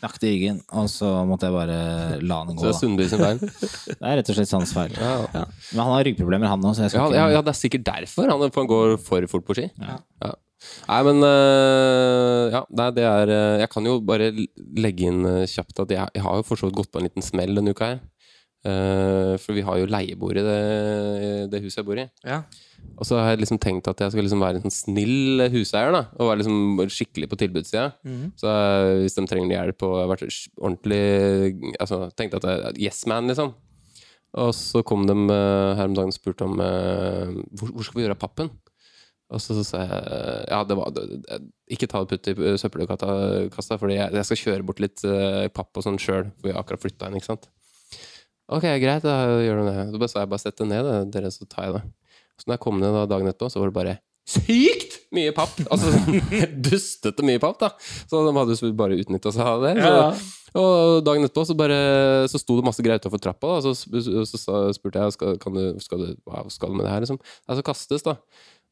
knakk 0.00 0.18
det 0.18 0.26
i 0.26 0.34
ryggen. 0.34 0.58
Og 0.82 0.90
så 0.90 1.12
måtte 1.28 1.50
jeg 1.50 1.56
bare 1.58 1.78
la 2.24 2.40
han 2.42 2.52
Så 2.54 2.58
gå. 2.58 2.66
det 2.66 2.72
er 2.74 2.80
Sundby 2.80 3.08
sin 3.12 3.22
feil. 3.22 3.44
Det 3.98 4.02
er 4.02 4.20
rett 4.20 4.30
og 4.32 4.40
slett 4.40 4.56
hans 4.58 4.74
feil. 4.74 4.98
Ja. 4.98 5.14
Men 5.36 5.84
han 5.84 5.94
har 5.94 6.04
ryggproblemer, 6.06 6.50
han 6.50 6.66
òg, 6.66 6.82
Ja, 6.82 7.06
ja, 7.14 7.30
ja, 7.36 7.46
det 7.46 7.54
er 7.54 7.58
sikkert 7.62 7.86
derfor 7.86 8.30
han, 8.30 8.42
han 8.42 8.70
går 8.74 8.98
for 9.02 9.30
fort 9.30 9.46
på 9.46 9.58
ski. 9.58 9.70
Ja. 9.78 10.34
Nei, 10.88 11.00
men 11.06 11.22
øh, 11.22 12.50
Ja, 12.50 12.62
nei, 12.80 12.90
det 12.96 13.04
er 13.06 13.30
øh, 13.30 13.56
Jeg 13.62 13.70
kan 13.70 13.86
jo 13.86 13.98
bare 14.02 14.32
legge 14.34 15.06
inn 15.10 15.26
øh, 15.26 15.44
kjapt 15.46 15.84
at 15.84 15.92
jeg, 15.94 16.14
jeg 16.16 16.24
har 16.24 16.38
jo 16.38 16.46
for 16.46 16.58
så 16.58 16.68
vidt 16.68 16.80
gått 16.80 16.90
på 16.92 17.02
en 17.02 17.06
liten 17.06 17.24
smell 17.24 17.54
denne 17.58 17.74
uka 17.76 17.92
her. 17.94 18.00
Uh, 18.66 19.38
for 19.38 19.54
vi 19.54 19.62
har 19.62 19.78
jo 19.78 19.86
leiebord 19.86 20.40
i 20.40 20.42
det, 20.42 20.62
det 21.52 21.60
huset 21.62 21.78
jeg 21.78 21.86
bor 21.86 22.00
i. 22.02 22.08
Ja. 22.26 22.40
Og 22.98 23.06
så 23.06 23.20
har 23.20 23.30
jeg 23.30 23.44
liksom 23.44 23.60
tenkt 23.62 23.86
at 23.86 24.02
jeg 24.02 24.10
skal 24.10 24.26
liksom 24.26 24.42
være 24.42 24.58
en 24.58 24.64
sånn 24.66 24.74
snill 24.74 25.44
huseier, 25.54 25.94
da. 25.94 26.02
Og 26.18 26.32
være 26.32 26.40
liksom 26.42 26.82
skikkelig 26.90 27.30
på 27.30 27.38
tilbudssida. 27.38 27.86
Så 28.40 28.50
eh, 28.50 29.04
hvis 29.04 29.14
de 29.14 29.24
trenger 29.30 29.54
hjelp 29.54 29.86
og 29.86 29.94
har 30.00 30.10
vært 30.10 30.26
ordentlig 30.58 31.00
Altså, 31.78 32.00
tenkte 32.18 32.42
at 32.42 32.48
jeg 32.50 32.64
er 32.72 32.80
yes 32.88 33.04
man, 33.10 33.30
liksom. 33.30 33.54
Og 34.42 34.50
så 34.58 34.82
kom 34.86 35.06
de 35.08 35.16
her 35.30 35.86
om 35.86 35.94
dagen 35.94 36.10
og 36.10 36.18
spurte 36.18 36.50
om 36.50 36.58
hvor, 36.58 37.70
hvor 37.70 37.86
skal 37.86 38.00
vi 38.00 38.08
gjøre 38.08 38.18
av 38.18 38.24
pappen? 38.26 38.50
Og 39.28 39.42
så 39.44 39.58
sa 39.60 39.82
jeg 39.84 39.96
ja, 40.48 40.62
det 40.64 40.76
var 40.78 40.92
det, 40.96 41.02
det- 41.26 41.40
Ikke 41.74 41.88
ta 41.90 42.00
det 42.00 42.16
putt 42.16 42.30
i 42.32 42.54
søppelkassa, 42.60 43.76
fordi 43.76 43.98
jeg, 43.98 44.14
jeg 44.16 44.24
skal 44.24 44.40
kjøre 44.42 44.64
bort 44.70 44.80
litt 44.80 45.04
eh, 45.04 45.48
papp 45.52 45.76
og 45.76 45.84
sånn 45.84 46.00
sjøl. 46.00 46.30
For 46.38 46.48
vi 46.48 46.54
har 46.54 46.62
akkurat 46.62 46.84
flytta 46.86 47.10
inn, 47.10 47.18
ikke 47.20 47.28
sant. 47.34 47.48
Ok, 48.48 48.64
greit, 48.80 49.04
da 49.04 49.18
gjør 49.44 49.60
du 49.60 49.66
det. 49.68 49.78
Så 49.92 50.00
bare 50.00 50.12
sa 50.14 50.22
jeg 50.22 50.32
bare 50.32 50.40
sett 50.46 50.60
det 50.62 50.68
ned, 50.70 50.86
dere, 51.12 51.32
så 51.34 51.44
tar 51.44 51.66
jeg 51.68 51.74
det. 51.76 51.82
Så 52.40 52.48
når 52.48 52.56
jeg 52.56 52.64
kom 52.64 52.78
ned 52.80 52.94
da, 52.96 53.04
dagen 53.10 53.28
etterpå, 53.28 53.50
så 53.52 53.60
var 53.60 53.68
det 53.68 53.76
bare 53.76 53.98
sykt 54.28 54.96
mye 55.16 55.32
papp! 55.36 55.54
Altså 55.72 55.92
dustete 56.68 57.24
mye 57.26 57.40
papp, 57.42 57.58
da. 57.60 57.70
Så 58.08 58.24
de 58.24 58.34
hadde 58.36 58.56
jo 58.56 58.72
bare 58.78 58.96
utnytta 59.00 59.32
seg 59.34 59.44
av 59.44 59.64
det. 59.66 59.74
Så, 59.84 59.92
Og 60.58 61.02
dagen 61.04 61.26
etterpå 61.26 61.44
så 61.44 61.54
bare 61.58 61.78
Så 62.32 62.40
sto 62.40 62.56
det 62.56 62.64
masse 62.64 62.80
greier 62.84 63.00
utafor 63.02 63.20
trappa, 63.20 63.58
da. 63.58 63.60
Så, 63.68 63.74
så, 63.76 64.24
så, 64.32 64.60
spurte 64.76 65.04
jeg 65.04 65.16
skal, 65.16 65.36
kan 65.42 65.56
du, 65.56 65.64
skal 65.84 66.04
du, 66.04 66.08
hva 66.28 66.46
skal 66.52 66.72
du 66.72 66.78
med 66.80 66.88
det 66.88 66.94
her, 66.94 67.04
liksom. 67.04 67.20
er 67.48 67.60
så 67.60 67.66
kastes, 67.66 68.04
da. 68.06 68.16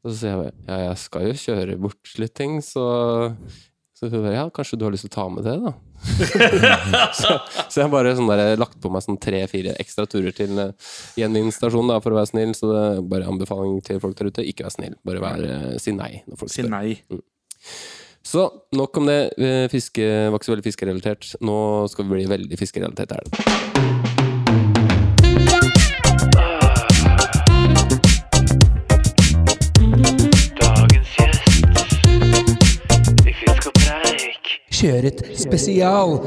Og 0.06 0.12
så 0.12 0.18
sier 0.20 0.36
jeg 0.38 0.52
ja, 0.68 0.76
jeg 0.86 0.98
skal 1.02 1.24
jo 1.26 1.38
kjøre 1.42 1.80
bort 1.82 2.12
litt 2.22 2.36
ting, 2.38 2.60
så 2.62 2.84
så 3.96 4.10
hun 4.12 4.20
bare, 4.20 4.34
ja, 4.36 4.44
kanskje 4.52 4.76
du 4.76 4.84
har 4.84 4.92
lyst 4.92 5.06
til 5.06 5.08
å 5.08 5.14
ta 5.14 5.22
med 5.32 5.46
det, 5.46 5.54
da? 5.56 5.70
så, 7.16 7.30
så 7.64 7.80
jeg 7.80 7.88
bare 7.94 8.12
sånn 8.18 8.28
der, 8.28 8.58
lagt 8.60 8.76
på 8.84 8.90
meg 8.92 9.00
sånn 9.06 9.16
tre-fire 9.16 9.72
ekstra 9.80 10.04
turer 10.12 10.36
til 10.36 10.52
uh, 10.60 10.90
gjenvinningsstasjonen 11.16 12.02
for 12.04 12.12
å 12.12 12.18
være 12.18 12.28
snill. 12.28 12.52
Så 12.58 12.68
det 12.68 12.82
er 12.90 13.00
bare 13.08 13.30
anbefaling 13.32 13.80
til 13.86 14.02
folk 14.04 14.18
der 14.20 14.28
ute. 14.28 14.44
Ikke 14.44 14.68
vær 14.68 14.76
snill, 14.76 14.98
bare 15.00 15.24
vær, 15.24 15.46
eh, 15.48 15.78
si 15.80 15.96
nei. 15.96 16.10
Når 16.28 16.42
folk 16.42 16.52
Si 16.52 16.66
nei. 16.68 16.98
nei. 17.08 17.22
Så 18.26 18.44
nok 18.76 19.00
om 19.00 19.08
det. 19.08 19.18
Eh, 19.40 19.64
Fiske 19.72 20.04
var 20.28 20.36
ikke 20.36 20.50
så 20.50 20.56
veldig 20.58 20.68
fiskerelatert. 20.68 21.32
Nå 21.48 21.58
skal 21.88 22.04
vi 22.04 22.18
bli 22.18 22.28
veldig 22.36 22.60
fiskerelatert. 22.60 23.16
Er 23.16 23.75
Kjøret 34.76 35.22
spesial. 35.38 36.18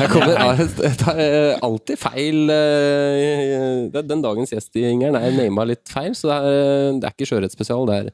Jeg 0.00 0.08
kommer 0.10 0.32
jeg 0.34 0.96
tar 0.98 1.18
eh, 1.20 1.58
alltid 1.62 1.98
feil 2.00 2.50
eh, 2.50 3.90
det 3.92 4.02
Den 4.08 4.22
dagens 4.24 4.52
gjest 4.54 4.76
i 4.80 4.86
Ingeren 4.88 5.18
er 5.18 5.34
nama 5.36 5.66
litt 5.68 5.90
feil, 5.90 6.14
så 6.16 6.30
det 6.30 6.38
er, 6.38 6.98
det 6.98 7.06
er 7.06 7.14
ikke 7.14 7.28
sjøørretspesial, 7.30 7.86
det 7.86 7.98
er 8.00 8.10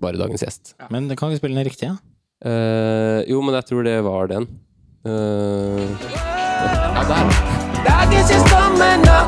bare 0.00 0.20
dagens 0.20 0.46
gjest. 0.46 0.74
Men 0.94 1.10
kan 1.18 1.32
vi 1.34 1.40
spille 1.40 1.58
den 1.58 1.68
riktige? 1.68 1.98
Eh, 2.44 3.20
jo, 3.28 3.42
men 3.42 3.58
jeg 3.58 3.68
tror 3.68 3.84
det 3.84 3.98
var 4.06 4.32
den. 4.32 4.48
Uh, 5.06 5.84
ja, 6.14 7.04
der. 7.10 7.30
Dagens 7.84 8.32
gjest 8.32 8.50
kommer 8.54 8.98
nå. 9.04 9.20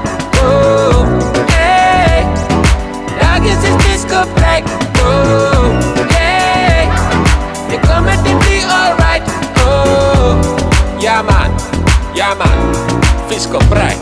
Oh, 0.47 1.05
hey. 1.53 2.27
Dagens 3.21 3.69
gjest 3.69 3.87
biskop 3.87 4.37
Preik. 4.39 4.77
Oh, 5.05 5.73
hey. 5.81 5.90
Til 7.71 7.79
å 7.87 8.39
bli 8.43 8.57
alright. 8.67 9.29
Oh, 9.63 10.41
ja, 10.99 11.21
man, 11.23 11.55
Ja, 12.19 12.33
man. 12.35 12.73
Fisk 13.31 13.55
og 13.55 13.63
brei. 13.71 13.93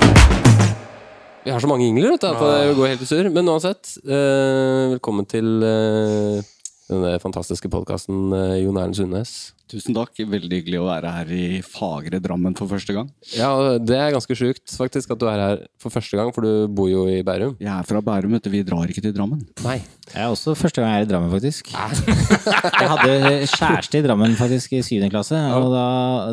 Vi 1.45 1.53
har 1.53 1.61
så 1.61 1.69
mange 1.69 1.85
ingler 1.85 2.15
vet 2.15 2.25
du, 2.25 2.29
at 2.31 2.41
det 2.41 2.79
går 2.79 2.95
helt 2.95 3.05
i 3.05 3.09
surr. 3.11 3.29
Men 3.33 3.51
uansett, 3.53 3.93
eh, 4.09 4.95
velkommen 4.95 5.29
til 5.29 5.61
eh, 5.61 6.41
denne 6.89 7.13
fantastiske 7.21 7.69
podkasten, 7.69 8.33
Jon 8.63 8.81
Erlend 8.81 8.97
Sundnes. 8.97 9.37
Tusen 9.69 9.93
takk. 9.97 10.15
Veldig 10.17 10.59
hyggelig 10.63 10.79
å 10.81 10.87
være 10.89 11.11
her 11.13 11.33
i 11.37 11.43
fagre 11.67 12.21
Drammen 12.25 12.55
for 12.57 12.71
første 12.71 12.95
gang. 12.97 13.11
Ja, 13.37 13.51
det 13.79 13.99
er 14.01 14.15
ganske 14.17 14.37
sjukt 14.39 14.73
faktisk 14.79 15.13
at 15.13 15.21
du 15.21 15.27
er 15.29 15.43
her 15.43 15.63
for 15.83 15.93
første 15.93 16.17
gang, 16.17 16.33
for 16.33 16.47
du 16.47 16.67
bor 16.73 16.89
jo 16.89 17.05
i 17.13 17.19
Bærum. 17.27 17.55
Jeg 17.61 17.69
er 17.75 17.85
fra 17.89 18.01
Bærum, 18.05 18.33
vet 18.39 18.49
du. 18.49 18.51
Vi 18.55 18.63
drar 18.65 18.89
ikke 18.89 19.05
til 19.05 19.13
Drammen. 19.17 19.45
Nei. 19.67 19.79
Jeg 20.09 20.23
er 20.25 20.33
også 20.33 20.55
første 20.57 20.81
gang 20.81 20.95
jeg 20.97 21.03
er 21.03 21.07
i 21.07 21.11
Drammen, 21.11 21.33
faktisk. 21.35 21.69
Jeg 22.79 22.89
hadde 22.95 23.15
kjæreste 23.53 23.99
i 24.01 24.05
Drammen 24.07 24.33
faktisk 24.39 24.73
i 24.79 24.81
syvende 24.87 25.11
klasse, 25.13 25.37
og 25.59 25.67
da, 25.75 25.85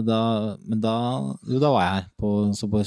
da, 0.05 0.19
men 0.69 0.79
da, 0.83 0.93
jo, 1.49 1.59
da 1.59 1.71
var 1.73 1.83
jeg 1.83 1.95
her, 1.97 2.05
på, 2.21 2.29
så 2.55 2.69
på, 2.71 2.81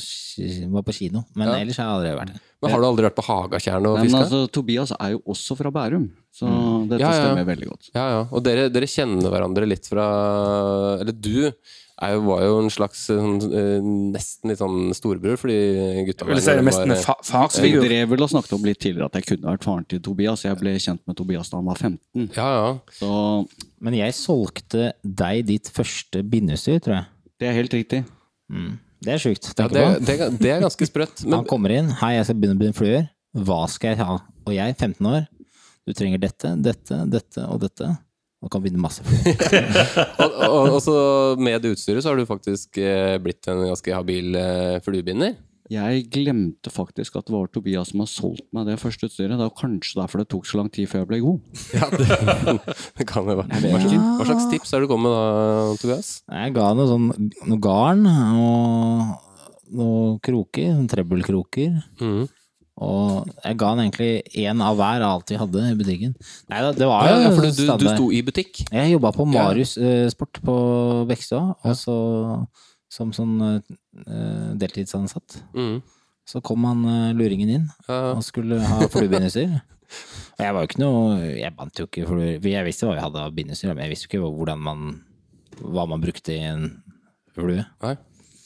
var 0.73 0.87
på 0.87 0.95
kino. 0.97 1.25
Men 1.37 1.51
Ja. 1.53 1.59
ellers 1.61 1.77
har 1.81 1.91
jeg 1.91 1.97
aldri 1.99 2.15
vært 2.23 2.33
her. 2.37 2.45
Men 2.59 2.73
har 2.73 2.81
du 2.83 2.87
aldri 2.89 3.05
vært 3.07 3.15
på 3.21 3.23
Hagatjern 3.29 3.85
og 3.87 3.99
fiska? 4.03 4.23
altså, 4.25 4.41
Tobias 4.51 4.91
er 4.97 5.13
jo 5.15 5.21
også 5.31 5.55
fra 5.61 5.71
Bærum, 5.75 6.09
så 6.35 6.49
dette 6.91 7.03
Ja, 7.05 7.11
ja, 7.13 7.13
ja. 7.13 7.27
stemmer 7.29 7.47
veldig 7.53 7.69
godt. 7.71 7.91
Ja, 7.95 8.07
ja. 8.17 8.23
Og 8.33 8.43
dere, 8.49 8.65
dere 8.73 8.89
kjenner 8.91 9.29
hverandre 9.31 9.69
litt 9.69 9.87
fra 9.93 10.07
Eller 11.01 11.15
du 11.15 11.51
er 11.99 12.15
jo, 12.15 12.21
var 12.29 12.43
jo 12.45 12.59
en 12.63 12.71
slags 12.71 13.01
sånn, 13.09 13.39
eh, 13.51 13.79
nesten 14.15 14.53
litt 14.53 14.61
sånn 14.61 14.93
storebror 14.95 15.39
for 15.41 15.51
de 15.51 16.05
gutta 16.07 16.27
Jeg 16.29 16.37
vil 16.37 16.43
si 16.45 16.57
det 16.61 16.67
mest 16.69 16.83
en 16.85 16.95
fa 17.03 17.47
Vi 17.59 17.73
drev 17.83 18.13
vel 18.13 18.23
og 18.23 18.31
snakket 18.31 18.55
om 18.55 18.67
litt 18.69 18.81
tidligere 18.85 19.09
at 19.11 19.19
jeg 19.19 19.27
kunne 19.33 19.51
vært 19.51 19.67
faren 19.67 19.87
til 19.91 20.03
Tobias. 20.05 20.45
Jeg 20.47 20.59
ble 20.61 20.77
kjent 20.79 21.03
med 21.11 21.19
Tobias 21.19 21.51
da 21.51 21.59
han 21.59 21.71
var 21.71 21.81
15. 21.81 22.29
Ja, 22.37 22.49
ja. 22.55 22.71
Så 23.01 23.11
Men 23.83 23.99
jeg 23.99 24.15
solgte 24.15 24.93
deg 25.03 25.47
ditt 25.51 25.71
første 25.75 26.23
bindestyr, 26.23 26.79
tror 26.85 27.01
jeg. 27.01 27.07
det 27.39 27.49
er 27.51 27.59
helt 27.59 27.75
riktig. 27.75 28.05
Det 28.99 29.15
er 29.15 29.21
sjukt. 29.23 29.53
ja 29.59 29.69
det, 29.71 29.83
det, 30.07 30.17
det 30.41 30.51
er 30.51 30.63
ganske 30.63 30.87
sprøtt. 30.87 31.23
Men 31.27 31.41
Han 31.41 31.47
kommer 31.51 31.75
inn. 31.75 31.91
'Hei, 31.91 32.17
jeg 32.17 32.27
skal 32.27 32.39
begynne 32.39 32.59
å 32.59 32.63
binde 32.65 32.79
fluer. 32.79 33.09
Hva 33.35 33.67
skal 33.71 33.95
jeg 33.95 34.03
ha?' 34.03 34.21
Og 34.49 34.55
jeg, 34.55 34.75
15 34.79 35.07
år, 35.07 35.27
du 35.87 35.93
trenger 35.93 36.21
dette, 36.23 36.55
dette, 36.63 36.97
dette 37.11 37.45
og 37.47 37.61
dette. 37.61 37.91
Og 38.39 38.53
kan 38.55 38.63
vinne 38.63 38.79
masse 38.79 39.03
og, 40.23 40.31
og, 40.47 40.69
og 40.77 40.81
så 40.85 40.95
med 41.43 41.59
det 41.65 41.73
utstyret 41.75 42.05
så 42.05 42.13
har 42.13 42.21
du 42.21 42.29
faktisk 42.29 42.79
eh, 42.79 43.17
blitt 43.23 43.49
en 43.51 43.65
ganske 43.67 43.95
habil 43.97 44.37
eh, 44.39 44.77
fluebinder. 44.85 45.35
Jeg 45.69 46.07
glemte 46.09 46.71
faktisk 46.73 47.19
at 47.19 47.27
det 47.29 47.35
var 47.35 47.51
Tobias 47.53 47.91
som 47.91 48.01
har 48.01 48.09
solgt 48.09 48.47
meg 48.57 48.65
det 48.71 48.79
første 48.81 49.05
utstyret. 49.11 49.35
Det 49.37 49.45
er 49.45 49.59
kanskje 49.59 49.99
derfor 49.99 50.23
det 50.23 50.29
tok 50.33 50.47
så 50.49 50.63
lang 50.63 50.71
tid 50.73 50.89
før 50.89 51.03
jeg 51.03 51.11
ble 51.11 51.19
god. 51.27 51.43
Ja, 51.77 51.91
det, 51.93 52.79
det 53.03 53.09
kan 53.11 53.29
det 53.29 53.37
være. 53.43 53.59
Hva 53.67 53.83
slags, 53.83 53.99
hva 54.23 54.29
slags 54.31 54.49
tips 54.55 54.73
har 54.73 54.81
du 54.81 54.89
kommet 54.89 55.11
med 55.11 55.19
da, 55.19 55.77
Tobias? 55.83 56.13
Jeg 56.31 56.55
ga 56.57 56.71
noe 56.79 56.89
sånn 56.89 57.11
noe 57.51 57.61
garn 57.67 58.07
og 58.09 59.29
noe 59.83 60.17
kroker, 60.25 60.71
sånn 60.79 60.89
trebbelkroker. 60.95 61.75
Mhm. 62.01 62.29
Og 62.79 63.27
jeg 63.43 63.59
ga 63.59 63.73
han 63.73 63.83
egentlig 63.83 64.11
én 64.39 64.63
av 64.63 64.77
hver 64.79 65.03
av 65.03 65.17
alt 65.17 65.33
vi 65.33 65.39
hadde 65.41 65.65
i 65.67 65.77
butikken. 65.79 66.15
Nei 66.53 66.61
det 66.79 66.87
var 66.87 67.09
jo 67.09 67.17
ja, 67.25 67.33
for 67.35 67.47
du, 67.49 67.63
du, 67.83 67.89
sto 67.91 68.09
i 68.15 68.23
butikk. 68.27 68.63
Jeg 68.71 68.93
jobba 68.95 69.13
på 69.17 69.27
Marius 69.29 69.77
eh, 69.83 70.07
Sport 70.13 70.41
på 70.45 70.57
Bekkestua, 71.11 71.57
og 71.59 71.79
så 71.79 71.97
som 72.93 73.11
sånn 73.13 73.35
eh, 73.45 74.53
deltidsansatt. 74.61 75.41
Mm. 75.57 75.81
Så 76.29 76.41
kom 76.45 76.65
han 76.69 76.85
eh, 76.89 77.17
luringen 77.19 77.51
inn 77.57 77.67
Ja. 77.89 78.15
og 78.15 78.23
skulle 78.27 78.61
ha 78.65 78.87
fluebindestyr. 78.93 79.59
Og 80.39 80.45
jeg 80.45 80.53
var 80.55 80.61
jo 80.61 80.69
ikke 80.69 80.83
noe 80.83 81.29
Jeg 81.33 81.55
bandt 81.57 81.79
jo 81.81 81.87
ikke 81.89 82.05
fluer. 82.05 82.35
Jeg 82.45 82.65
visste 82.67 82.85
hva 82.85 82.99
vi 82.99 83.05
hadde 83.07 83.23
av 83.25 83.33
bindestyr, 83.37 83.73
men 83.73 83.87
jeg 83.87 83.95
visste 83.95 84.09
jo 84.09 84.13
ikke 84.13 84.35
hvordan 84.37 84.61
man 84.63 84.89
hva 85.59 85.89
man 85.91 86.03
brukte 86.03 86.37
i 86.37 86.43
en 86.47 86.69
flue. 87.35 87.65
Nei. 87.83 87.95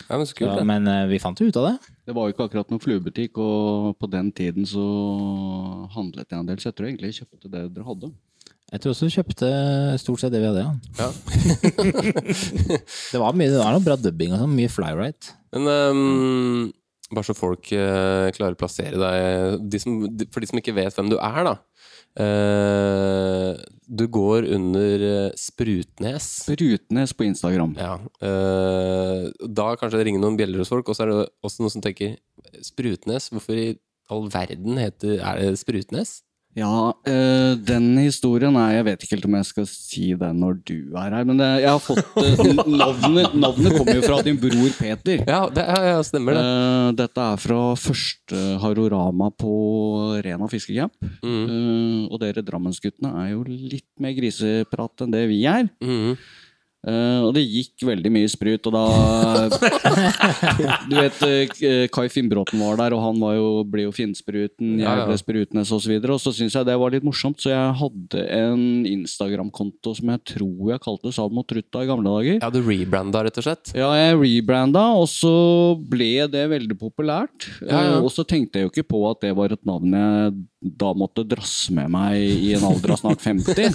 Ja, 0.08 0.16
men 0.16 0.26
så 0.26 0.36
kult, 0.36 0.54
Ja, 0.56 0.64
men 0.66 0.88
eh, 0.88 1.08
vi 1.10 1.20
fant 1.22 1.40
jo 1.40 1.48
ut 1.50 1.58
av 1.60 1.68
det. 1.70 1.91
Det 2.02 2.14
var 2.16 2.26
jo 2.26 2.34
ikke 2.34 2.48
akkurat 2.48 2.72
noen 2.72 2.82
fluebutikk, 2.82 3.38
og 3.38 3.94
på 4.00 4.08
den 4.10 4.32
tiden 4.34 4.66
så 4.66 4.82
handlet 5.94 6.26
jeg 6.26 6.40
en 6.40 6.48
del, 6.48 6.58
så 6.58 6.70
jeg 6.70 6.78
tror 6.78 6.88
egentlig 6.88 7.12
jeg 7.12 7.22
kjøpte 7.22 7.50
det 7.52 7.64
dere 7.76 7.86
hadde. 7.86 8.10
Jeg 8.72 8.80
tror 8.82 8.94
også 8.94 9.06
du 9.06 9.12
kjøpte 9.12 9.48
stort 10.00 10.22
sett 10.22 10.32
det 10.32 10.40
vi 10.42 10.48
hadde, 10.48 10.64
ja. 10.64 10.72
Ja. 10.98 11.10
det 13.12 13.20
var 13.20 13.36
mye, 13.36 13.50
det 13.52 13.60
var 13.60 13.74
noe 13.76 13.84
bra 13.84 13.98
dubbing 14.00 14.32
og 14.32 14.40
sånn, 14.40 14.54
mye 14.56 14.72
flyride. 14.72 15.34
Men 15.52 15.68
um, 15.92 16.70
bare 17.12 17.28
så 17.28 17.36
folk 17.36 17.68
uh, 17.76 18.32
klarer 18.32 18.56
å 18.56 18.60
plassere 18.62 18.98
deg 18.98 19.68
de 19.68 19.82
som, 19.82 19.98
For 20.32 20.40
de 20.42 20.48
som 20.48 20.58
ikke 20.62 20.74
vet 20.74 20.96
hvem 20.96 21.12
du 21.12 21.18
er, 21.20 21.42
da. 21.46 21.54
Eh, 22.20 23.52
du 23.88 24.04
går 24.08 24.48
under 24.52 25.04
eh, 25.08 25.30
Sprutnes. 25.38 26.28
Sprutnes 26.44 27.14
på 27.16 27.24
Instagram. 27.24 27.76
Ja. 27.78 27.94
uh, 28.24 29.30
da 29.48 29.72
kanskje 29.80 30.00
det 30.00 30.06
ringer 30.08 30.22
noen 30.24 30.36
bjeller 30.40 30.60
hos 30.62 30.72
folk, 30.72 30.88
og 30.88 30.96
så 30.96 31.06
er 31.06 31.12
det 31.12 31.22
også 31.44 31.64
noen 31.64 31.74
som 31.76 31.84
tenker 31.84 32.18
Sprutnes, 32.64 33.30
hvorfor 33.32 33.56
i 33.56 33.70
all 34.12 34.28
verden 34.32 34.80
heter, 34.80 35.20
er 35.20 35.40
det 35.40 35.60
Sprutnes? 35.60 36.20
Ja, 36.52 36.92
øh, 37.08 37.52
den 37.64 37.96
historien 37.96 38.56
er 38.60 38.74
Jeg 38.74 38.84
vet 38.84 39.04
ikke 39.04 39.14
helt 39.16 39.24
om 39.24 39.36
jeg 39.38 39.48
skal 39.48 39.66
si 39.70 40.10
det 40.20 40.28
når 40.36 40.58
du 40.68 40.92
er 41.00 41.14
her, 41.16 41.24
men 41.24 41.40
det, 41.40 41.48
jeg 41.62 41.70
har 41.70 41.80
fått 41.80 42.18
eh, 42.20 42.42
navnet, 42.82 43.32
navnet 43.32 43.76
kommer 43.78 43.96
jo 43.96 44.02
fra 44.04 44.18
din 44.26 44.36
bror 44.40 44.74
Peter. 44.76 45.24
Ja, 45.24 45.46
det 45.48 45.64
er, 45.64 45.86
ja, 45.94 46.02
stemmer 46.04 46.36
det. 46.36 46.44
Uh, 46.44 46.90
dette 46.98 47.24
er 47.24 47.40
fra 47.40 47.62
første 47.80 48.42
Harorama 48.60 49.30
på 49.32 49.54
Rena 50.26 50.50
fiskecamp. 50.52 50.92
Mm. 51.24 51.40
Uh, 51.48 52.12
og 52.12 52.20
dere 52.20 52.44
Drammensguttene 52.44 53.14
er 53.24 53.32
jo 53.32 53.46
litt 53.48 53.88
mer 54.02 54.12
griseprat 54.18 55.06
enn 55.06 55.16
det 55.16 55.26
vi 55.32 55.42
er. 55.48 55.70
Mhm. 55.80 56.16
Eh, 56.82 57.20
og 57.22 57.30
det 57.36 57.44
gikk 57.46 57.84
veldig 57.86 58.10
mye 58.10 58.26
sprut, 58.30 58.66
og 58.66 58.74
da 58.74 58.82
Du 60.90 60.96
vet, 60.96 61.20
uh, 61.22 61.84
Kai 61.94 62.08
Finnbråten 62.10 62.58
var 62.58 62.80
der, 62.80 62.96
og 62.96 63.04
han 63.04 63.20
var 63.22 63.36
jo, 63.36 63.46
ble 63.70 63.84
jo 63.86 63.92
Finnspruten, 63.94 64.74
jeg 64.80 64.86
Ja, 64.86 64.96
ja. 65.02 65.06
ble 65.06 65.18
Sprutnes 65.20 65.70
osv. 65.74 65.94
Og, 66.02 66.08
så 66.18 66.32
så 66.32 66.34
syns 66.40 66.56
jeg 66.58 66.66
det 66.66 66.76
var 66.80 66.94
litt 66.94 67.06
morsomt, 67.06 67.38
så 67.42 67.52
jeg 67.52 67.76
hadde 67.78 68.24
en 68.34 68.64
Instagram-konto 68.88 69.94
som 69.98 70.10
jeg 70.14 70.24
tror 70.34 70.72
jeg 70.72 70.82
kalte 70.82 71.12
Salmo 71.14 71.44
Trutta 71.46 71.84
i 71.84 71.90
gamle 71.90 72.16
dager. 72.18 72.38
Ja, 72.42 72.50
du 72.50 72.60
rebranda, 72.66 73.22
rett 73.26 73.38
og 73.38 73.46
slett? 73.46 73.74
Ja, 73.78 73.92
jeg 73.98 74.18
rebranda, 74.18 74.88
og 74.98 75.06
så 75.10 75.34
ble 75.92 76.26
det 76.32 76.48
veldig 76.50 76.78
populært. 76.80 77.46
Ja. 77.62 77.92
Eh, 77.92 78.00
Og 78.02 78.10
så 78.14 78.24
tenkte 78.26 78.58
jeg 78.58 78.66
jo 78.66 78.72
ikke 78.74 78.88
på 78.90 79.04
at 79.10 79.22
det 79.22 79.36
var 79.38 79.54
et 79.54 79.62
navn 79.68 79.94
jeg 79.94 80.34
da 80.62 80.92
måtte 80.94 81.24
drasse 81.26 81.72
med 81.74 81.90
meg 81.90 82.20
i 82.22 82.52
en 82.54 82.64
alder 82.68 82.94
av 82.94 83.00
snart 83.00 83.22
50. 83.24 83.74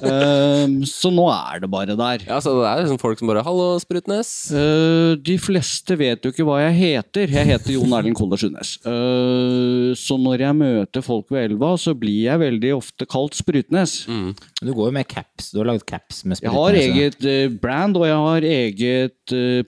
um, 0.00 0.78
så 0.88 1.12
nå 1.12 1.26
er 1.28 1.60
det 1.64 1.70
bare 1.72 1.96
der. 1.98 2.24
Ja, 2.24 2.38
så 2.42 2.54
det 2.56 2.68
er 2.70 2.82
liksom 2.82 3.00
folk 3.02 3.20
som 3.20 3.28
bare 3.28 3.44
'Hallo, 3.44 3.74
Sprutnes'. 3.82 4.32
Uh, 4.54 5.14
de 5.20 5.36
fleste 5.40 5.98
vet 6.00 6.24
jo 6.24 6.32
ikke 6.32 6.46
hva 6.48 6.62
jeg 6.64 6.78
heter. 6.80 7.28
Jeg 7.28 7.50
heter 7.52 7.76
Jon 7.76 7.92
Erlend 7.92 8.16
Kolder 8.16 8.40
Sundnes. 8.40 8.76
Uh, 8.86 9.92
så 9.98 10.16
når 10.20 10.46
jeg 10.46 10.60
møter 10.60 11.04
folk 11.04 11.28
ved 11.34 11.50
elva, 11.50 11.74
så 11.80 11.92
blir 11.92 12.24
jeg 12.30 12.40
veldig 12.40 12.72
ofte 12.78 13.08
kalt 13.10 13.36
Sprutnes. 13.36 14.04
Du 14.08 14.72
går 14.72 14.88
jo 14.88 14.96
med 14.96 15.08
caps. 15.10 15.52
Du 15.52 15.60
har 15.60 15.68
lagd 15.74 15.84
caps 15.88 16.24
med 16.24 16.40
Sprutnes? 16.40 16.48
Jeg 16.48 16.56
har 16.56 16.80
eget 16.80 17.28
uh, 17.28 17.58
brand, 17.60 18.00
og 18.00 18.08
jeg 18.08 18.24
har 18.28 18.48
eget 18.54 19.36
uh, 19.36 19.60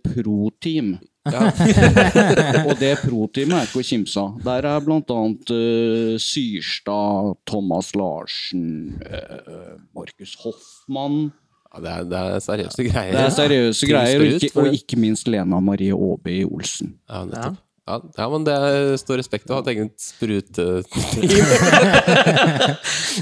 og 2.68 2.74
det 2.80 2.92
pro-teamet 3.02 3.56
er 3.58 3.68
ikke 3.68 3.82
å 3.82 3.86
kimse 3.86 4.22
av. 4.22 4.36
Der 4.46 4.68
er 4.70 4.84
blant 4.84 5.10
annet 5.12 5.52
eh, 5.54 6.14
Syrstad, 6.22 7.34
Thomas 7.48 7.92
Larsen, 7.98 8.68
uh, 9.02 9.74
Markus 9.96 10.36
Hoffmann 10.44 11.30
Ja, 11.74 11.82
det, 11.82 11.92
er, 11.92 12.08
det 12.08 12.22
er 12.22 12.42
seriøse 12.44 12.88
greier. 12.88 13.12
Det 13.12 13.22
er 13.24 13.36
seriøse 13.36 13.90
greier, 13.90 14.22
og 14.24 14.40
ikke, 14.40 14.52
og 14.62 14.80
ikke 14.80 15.00
minst 15.00 15.28
Lena 15.28 15.60
Marie 15.60 15.94
Aaby 15.96 16.40
Olsen. 16.46 16.94
Ja, 17.10 17.24
nettopp. 17.28 17.62
Ja. 17.86 18.00
ja, 18.16 18.26
men 18.32 18.42
det 18.42 18.54
står 18.98 19.20
respekt 19.20 19.46
av 19.46 19.54
å 19.54 19.60
ha 19.60 19.62
et 19.62 19.76
eget 19.76 19.94
spruteteam. 20.02 20.82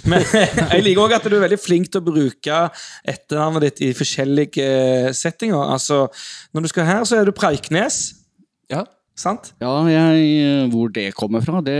Men 0.10 0.24
jeg 0.24 0.80
liker 0.86 1.02
òg 1.02 1.12
at 1.18 1.26
du 1.28 1.36
er 1.36 1.44
veldig 1.44 1.58
flink 1.60 1.90
til 1.92 2.00
å 2.00 2.06
bruke 2.06 2.60
etternavnet 3.04 3.66
ditt 3.66 3.82
i 3.84 3.90
forskjellige 3.98 4.64
eh, 4.64 5.10
settinger. 5.12 5.60
Altså, 5.76 6.06
når 6.56 6.64
du 6.64 6.70
skal 6.72 6.88
her, 6.88 7.04
så 7.04 7.20
er 7.20 7.28
du 7.28 7.34
Preiknes. 7.36 8.00
Ja. 8.72 8.86
Sant? 9.20 9.52
Ja, 9.60 9.76
jeg, 9.92 10.72
hvor 10.72 10.88
det 10.90 11.10
kommer 11.14 11.44
fra, 11.44 11.60
det 11.62 11.76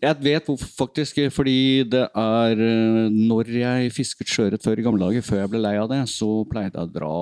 Jeg 0.00 0.16
vet 0.22 0.46
faktisk. 0.78 1.18
Fordi 1.34 1.84
det 1.90 2.06
er 2.06 2.54
eh, 2.54 3.02
Når 3.10 3.50
jeg 3.50 3.92
fisket 3.98 4.30
sjøørret 4.30 4.62
før 4.62 4.78
i 4.78 4.86
gamle 4.86 5.08
dager, 5.08 5.26
før 5.26 5.42
jeg 5.42 5.56
ble 5.56 5.66
lei 5.66 5.74
av 5.82 5.90
det, 5.90 6.04
så 6.06 6.30
pleide 6.46 6.78
jeg 6.78 6.86
å 6.86 6.94
dra 7.00 7.14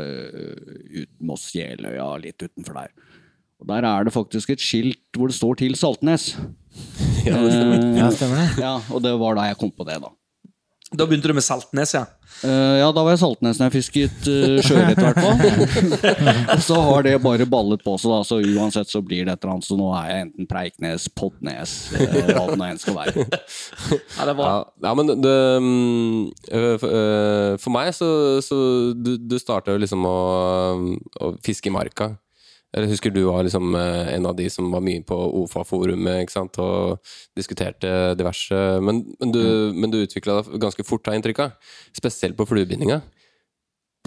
eh, 0.00 1.02
ut 1.02 1.12
Moss 1.20 1.50
Jeløya, 1.52 2.14
litt 2.24 2.48
utenfor 2.48 2.80
der. 2.80 3.11
Og 3.62 3.68
Der 3.70 3.86
er 3.86 4.04
det 4.04 4.12
faktisk 4.14 4.50
et 4.50 4.62
skilt 4.62 4.98
hvor 5.16 5.30
det 5.30 5.36
står 5.38 5.54
'Til 5.62 5.78
Saltnes'. 5.78 6.34
Ja, 7.26 7.38
det 7.38 7.52
stemmer. 7.52 7.78
Eh, 7.78 7.98
Ja, 8.00 8.10
stemmer 8.10 8.36
det. 8.42 8.48
Ja, 8.58 8.74
og 8.90 9.02
det 9.04 9.12
var 9.20 9.36
da 9.38 9.42
jeg 9.46 9.58
kom 9.60 9.70
på 9.70 9.84
det, 9.86 10.00
da. 10.02 10.08
Da 10.92 11.06
begynte 11.06 11.28
du 11.28 11.32
med 11.32 11.44
Saltnes, 11.44 11.94
ja. 11.94 12.02
Eh, 12.44 12.78
ja, 12.82 12.88
da 12.92 13.04
var 13.04 13.14
jeg 13.14 13.20
Saltnes 13.22 13.56
når 13.60 13.68
jeg 13.70 13.74
fisket 13.78 14.26
uh, 14.28 14.58
sjøørret, 14.60 14.98
i 14.98 15.04
hvert 15.06 15.20
fall. 15.24 16.58
Så 16.68 16.76
har 16.84 17.06
det 17.06 17.14
bare 17.22 17.46
ballet 17.46 17.80
på 17.84 17.94
seg, 18.00 18.10
da, 18.10 18.18
så 18.26 18.40
uansett 18.42 18.90
så 18.90 19.00
blir 19.00 19.24
det 19.24 19.32
et 19.36 19.44
eller 19.44 19.54
annet. 19.54 19.68
Så 19.68 19.76
nå 19.78 19.86
er 19.96 20.10
jeg 20.10 20.26
enten 20.26 20.48
Preiknes, 20.50 21.06
Podnes, 21.16 21.76
eh, 21.96 22.32
hva 22.34 22.44
det 22.50 22.58
nå 22.58 22.66
enn 22.66 22.82
skal 22.82 22.98
være. 22.98 23.24
Ja, 24.18 24.26
det 24.28 24.34
var 24.36 24.50
Ja, 24.50 24.58
ja 24.88 24.94
men 24.98 25.14
det, 25.22 25.36
øh, 26.52 26.76
for, 26.82 26.88
øh, 26.98 27.58
for 27.62 27.70
meg 27.72 27.94
så, 27.96 28.08
så 28.44 28.58
Du, 28.92 29.16
du 29.16 29.38
starta 29.40 29.72
jo 29.72 29.80
liksom 29.80 30.04
å, 30.04 30.18
å 31.22 31.32
fiske 31.46 31.70
i 31.70 31.72
marka. 31.72 32.12
Jeg 32.72 32.88
husker 32.88 33.12
du 33.12 33.20
var 33.26 33.44
liksom 33.44 33.74
øh, 33.76 34.06
en 34.14 34.26
av 34.30 34.36
de 34.38 34.46
som 34.48 34.70
var 34.72 34.80
mye 34.84 35.02
på 35.04 35.16
OFA-forumet 35.42 36.22
ikke 36.22 36.32
sant? 36.32 36.56
og 36.62 37.02
diskuterte 37.36 38.14
diverse 38.16 38.56
Men, 38.80 39.02
men 39.20 39.34
du, 39.34 39.42
mm. 39.76 39.90
du 39.92 39.98
utvikla 40.00 40.38
deg 40.40 40.62
ganske 40.62 40.86
fort, 40.88 41.04
har 41.04 41.16
jeg 41.16 41.22
inntrykk 41.22 41.42
av. 41.44 41.74
Spesielt 41.96 42.38
på 42.38 42.48
fluebindinga. 42.48 43.02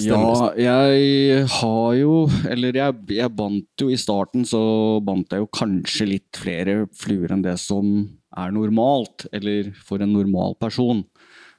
Ja, 0.03 0.51
jeg 0.59 1.45
har 1.47 1.91
jo 1.95 2.15
Eller 2.51 2.75
jeg, 2.75 2.95
jeg 3.15 3.31
bandt 3.31 3.79
jo 3.79 3.87
i 3.87 3.99
starten, 3.99 4.43
så 4.43 4.99
bandt 5.05 5.31
jeg 5.31 5.45
jo 5.45 5.51
kanskje 5.55 6.09
litt 6.09 6.41
flere 6.41 6.81
fluer 6.91 7.31
enn 7.31 7.45
det 7.45 7.55
som 7.61 8.01
er 8.35 8.51
normalt. 8.51 9.27
Eller 9.31 9.71
for 9.87 10.03
en 10.03 10.11
normal 10.17 10.57
person. 10.59 11.05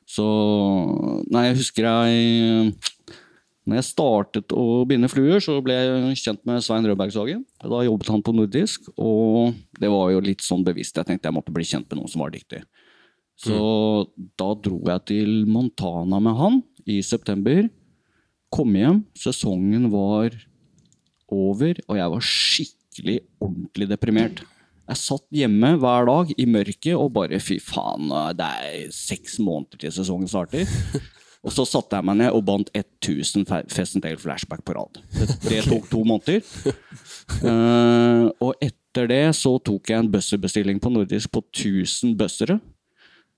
Så 0.07 0.27
Nei, 1.31 1.49
jeg 1.49 1.61
husker 1.63 1.89
jeg 1.89 2.75
Når 3.67 3.81
jeg 3.81 3.87
startet 3.89 4.53
å 4.55 4.85
binde 4.87 5.09
fluer, 5.11 5.41
så 5.43 5.57
ble 5.65 5.75
jeg 5.75 6.19
kjent 6.23 6.43
med 6.47 6.63
Svein 6.63 6.87
Rødbergshagen. 6.87 7.41
Da 7.59 7.81
jobbet 7.83 8.13
han 8.15 8.23
på 8.23 8.35
nordisk, 8.37 8.87
og 8.95 9.57
det 9.83 9.91
var 9.91 10.13
jo 10.15 10.23
litt 10.23 10.45
sånn 10.47 10.63
bevisst. 10.67 10.95
Jeg 10.95 11.09
tenkte 11.09 11.27
jeg 11.27 11.35
måtte 11.35 11.55
bli 11.55 11.67
kjent 11.67 11.89
med 11.91 11.99
noen 11.99 12.13
som 12.13 12.23
var 12.23 12.31
dyktig. 12.35 12.63
Så 13.43 13.59
da 14.39 14.53
dro 14.55 14.79
jeg 14.87 15.03
til 15.11 15.33
Montana 15.51 16.23
med 16.23 16.39
han 16.39 16.61
i 16.87 17.01
september. 17.05 17.67
Kom 18.55 18.71
hjem, 18.79 19.03
sesongen 19.19 19.91
var 19.91 20.31
over, 21.27 21.83
og 21.91 21.99
jeg 21.99 22.13
var 22.15 22.29
skikkelig 22.31 23.19
ordentlig 23.43 23.91
deprimert. 23.91 24.45
Jeg 24.87 25.03
satt 25.03 25.27
hjemme 25.35 25.73
hver 25.83 26.07
dag 26.07 26.31
i 26.39 26.47
mørket 26.47 26.95
og 26.95 27.11
bare 27.19 27.43
fy 27.43 27.59
faen, 27.59 28.15
det 28.39 28.47
er 28.47 28.95
seks 28.95 29.41
måneder 29.43 29.83
til 29.83 29.97
sesongen 29.99 30.31
starter. 30.31 30.71
Og 31.47 31.55
så 31.55 31.63
satte 31.69 31.95
jeg 31.99 32.07
meg 32.09 32.19
ned 32.19 32.35
og 32.35 32.43
bandt 32.49 32.73
1000 32.75 33.47
fe- 33.47 33.65
Fest 33.71 33.97
and 33.97 34.07
flashback 34.19 34.65
på 34.67 34.75
rad. 34.75 34.99
Det, 35.47 35.63
tok 35.69 35.87
to 35.93 36.03
måneder. 36.03 36.43
Uh, 37.43 38.27
og 38.43 38.57
etter 38.63 39.07
det 39.11 39.23
så 39.39 39.55
tok 39.63 39.93
jeg 39.93 40.03
en 40.03 40.11
bøsserbestilling 40.11 40.81
på 40.83 40.91
nordisk 40.91 41.31
på 41.31 41.45
1000 41.45 42.17
bøssere. 42.19 42.59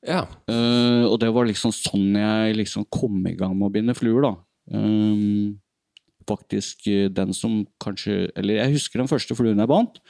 Ja. 0.07 0.25
Uh, 0.49 1.05
og 1.11 1.18
det 1.21 1.29
var 1.35 1.49
liksom 1.51 1.75
sånn 1.75 2.16
jeg 2.16 2.57
liksom 2.62 2.87
kom 2.88 3.21
i 3.29 3.37
gang 3.37 3.53
med 3.59 3.68
å 3.68 3.75
binde 3.75 3.97
fluer, 3.99 4.25
da. 4.25 4.33
Um, 4.73 5.59
faktisk 6.29 6.85
den 7.16 7.31
som 7.33 7.62
kanskje 7.81 8.27
Eller 8.37 8.59
jeg 8.59 8.75
husker 8.75 9.01
den 9.01 9.09
første 9.09 9.37
fluen 9.37 9.61
jeg 9.61 9.71
bandt. 9.71 10.01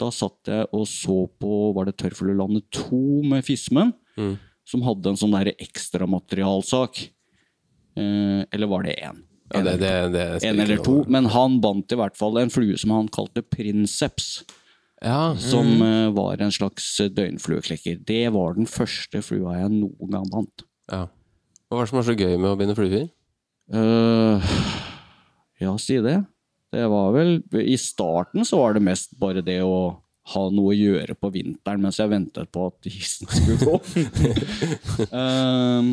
Da 0.00 0.08
satt 0.14 0.48
jeg 0.50 0.66
og 0.74 0.82
så 0.90 1.28
på 1.38 1.70
Var 1.76 1.86
det 1.86 1.94
Tørrfluelandet 2.00 2.66
2 2.74 3.00
med 3.30 3.46
Fismen? 3.46 3.92
Mm. 4.18 4.34
Som 4.66 4.82
hadde 4.86 5.12
en 5.12 5.18
sånn 5.18 5.34
ekstramaterialsak. 5.50 7.08
Eh, 7.96 8.46
eller 8.50 8.70
var 8.70 8.86
det 8.86 8.96
én? 9.00 9.20
Ja, 9.50 9.62
det, 9.66 9.76
det, 9.82 9.92
det 10.14 10.24
En 10.46 10.60
eller 10.62 10.78
to. 10.84 11.00
Men 11.10 11.26
han 11.34 11.58
bandt 11.60 11.90
i 11.90 11.98
hvert 11.98 12.16
fall 12.18 12.38
en 12.38 12.52
flue 12.54 12.78
som 12.78 12.92
han 12.94 13.08
kalte 13.10 13.42
princeps. 13.42 14.44
Ja, 15.02 15.36
Som 15.40 15.66
mm. 15.66 15.78
Som 15.80 16.14
var 16.14 16.42
en 16.44 16.52
slags 16.52 16.90
døgnflueklekker. 17.16 18.02
Det 18.06 18.28
var 18.34 18.54
den 18.54 18.68
første 18.70 19.22
flua 19.24 19.56
jeg 19.62 19.72
noen 19.80 20.12
gang 20.12 20.28
bandt. 20.30 20.66
ja. 20.92 21.08
Hva 21.70 21.78
var 21.78 21.86
det 21.86 21.90
som 21.92 21.98
var 22.00 22.06
så 22.08 22.14
gøy 22.18 22.32
med 22.34 22.50
å 22.50 22.56
binde 22.58 22.74
fluer? 22.74 23.04
Uh, 23.70 24.42
ja, 25.62 25.70
si 25.78 26.00
det. 26.02 26.16
Det 26.74 26.86
var 26.90 27.12
vel 27.14 27.36
I 27.62 27.76
starten 27.78 28.42
så 28.46 28.58
var 28.58 28.74
det 28.74 28.82
mest 28.82 29.14
bare 29.18 29.42
det 29.46 29.60
å 29.62 29.76
ha 30.34 30.42
noe 30.50 30.72
å 30.72 30.76
gjøre 30.76 31.14
på 31.14 31.30
vinteren 31.34 31.82
mens 31.82 32.00
jeg 32.02 32.10
ventet 32.10 32.50
på 32.50 32.66
at 32.72 32.90
isen 32.90 33.30
skulle 33.30 33.58
gå. 33.62 33.78
Eh, 35.20 35.92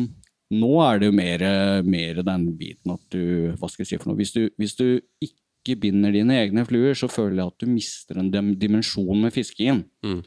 nå 0.54 0.70
er 0.80 1.00
det 1.00 1.10
jo 1.10 1.16
mer, 1.16 1.44
mer 1.84 2.22
den 2.24 2.48
biten 2.56 2.94
at 2.94 3.02
du 3.12 3.52
Hva 3.58 3.68
skal 3.68 3.84
jeg 3.84 3.90
si 3.90 3.98
for 4.00 4.10
noe? 4.10 4.18
Hvis 4.20 4.32
du, 4.32 4.46
hvis 4.56 4.76
du 4.78 4.86
ikke 5.24 5.76
binder 5.82 6.14
dine 6.14 6.38
egne 6.40 6.64
fluer, 6.64 6.96
så 6.96 7.10
føler 7.12 7.42
jeg 7.42 7.52
at 7.52 7.64
du 7.64 7.68
mister 7.68 8.20
en 8.20 8.30
dimensjon 8.56 9.20
med 9.20 9.34
fiskingen. 9.34 9.82
Mm. 10.06 10.22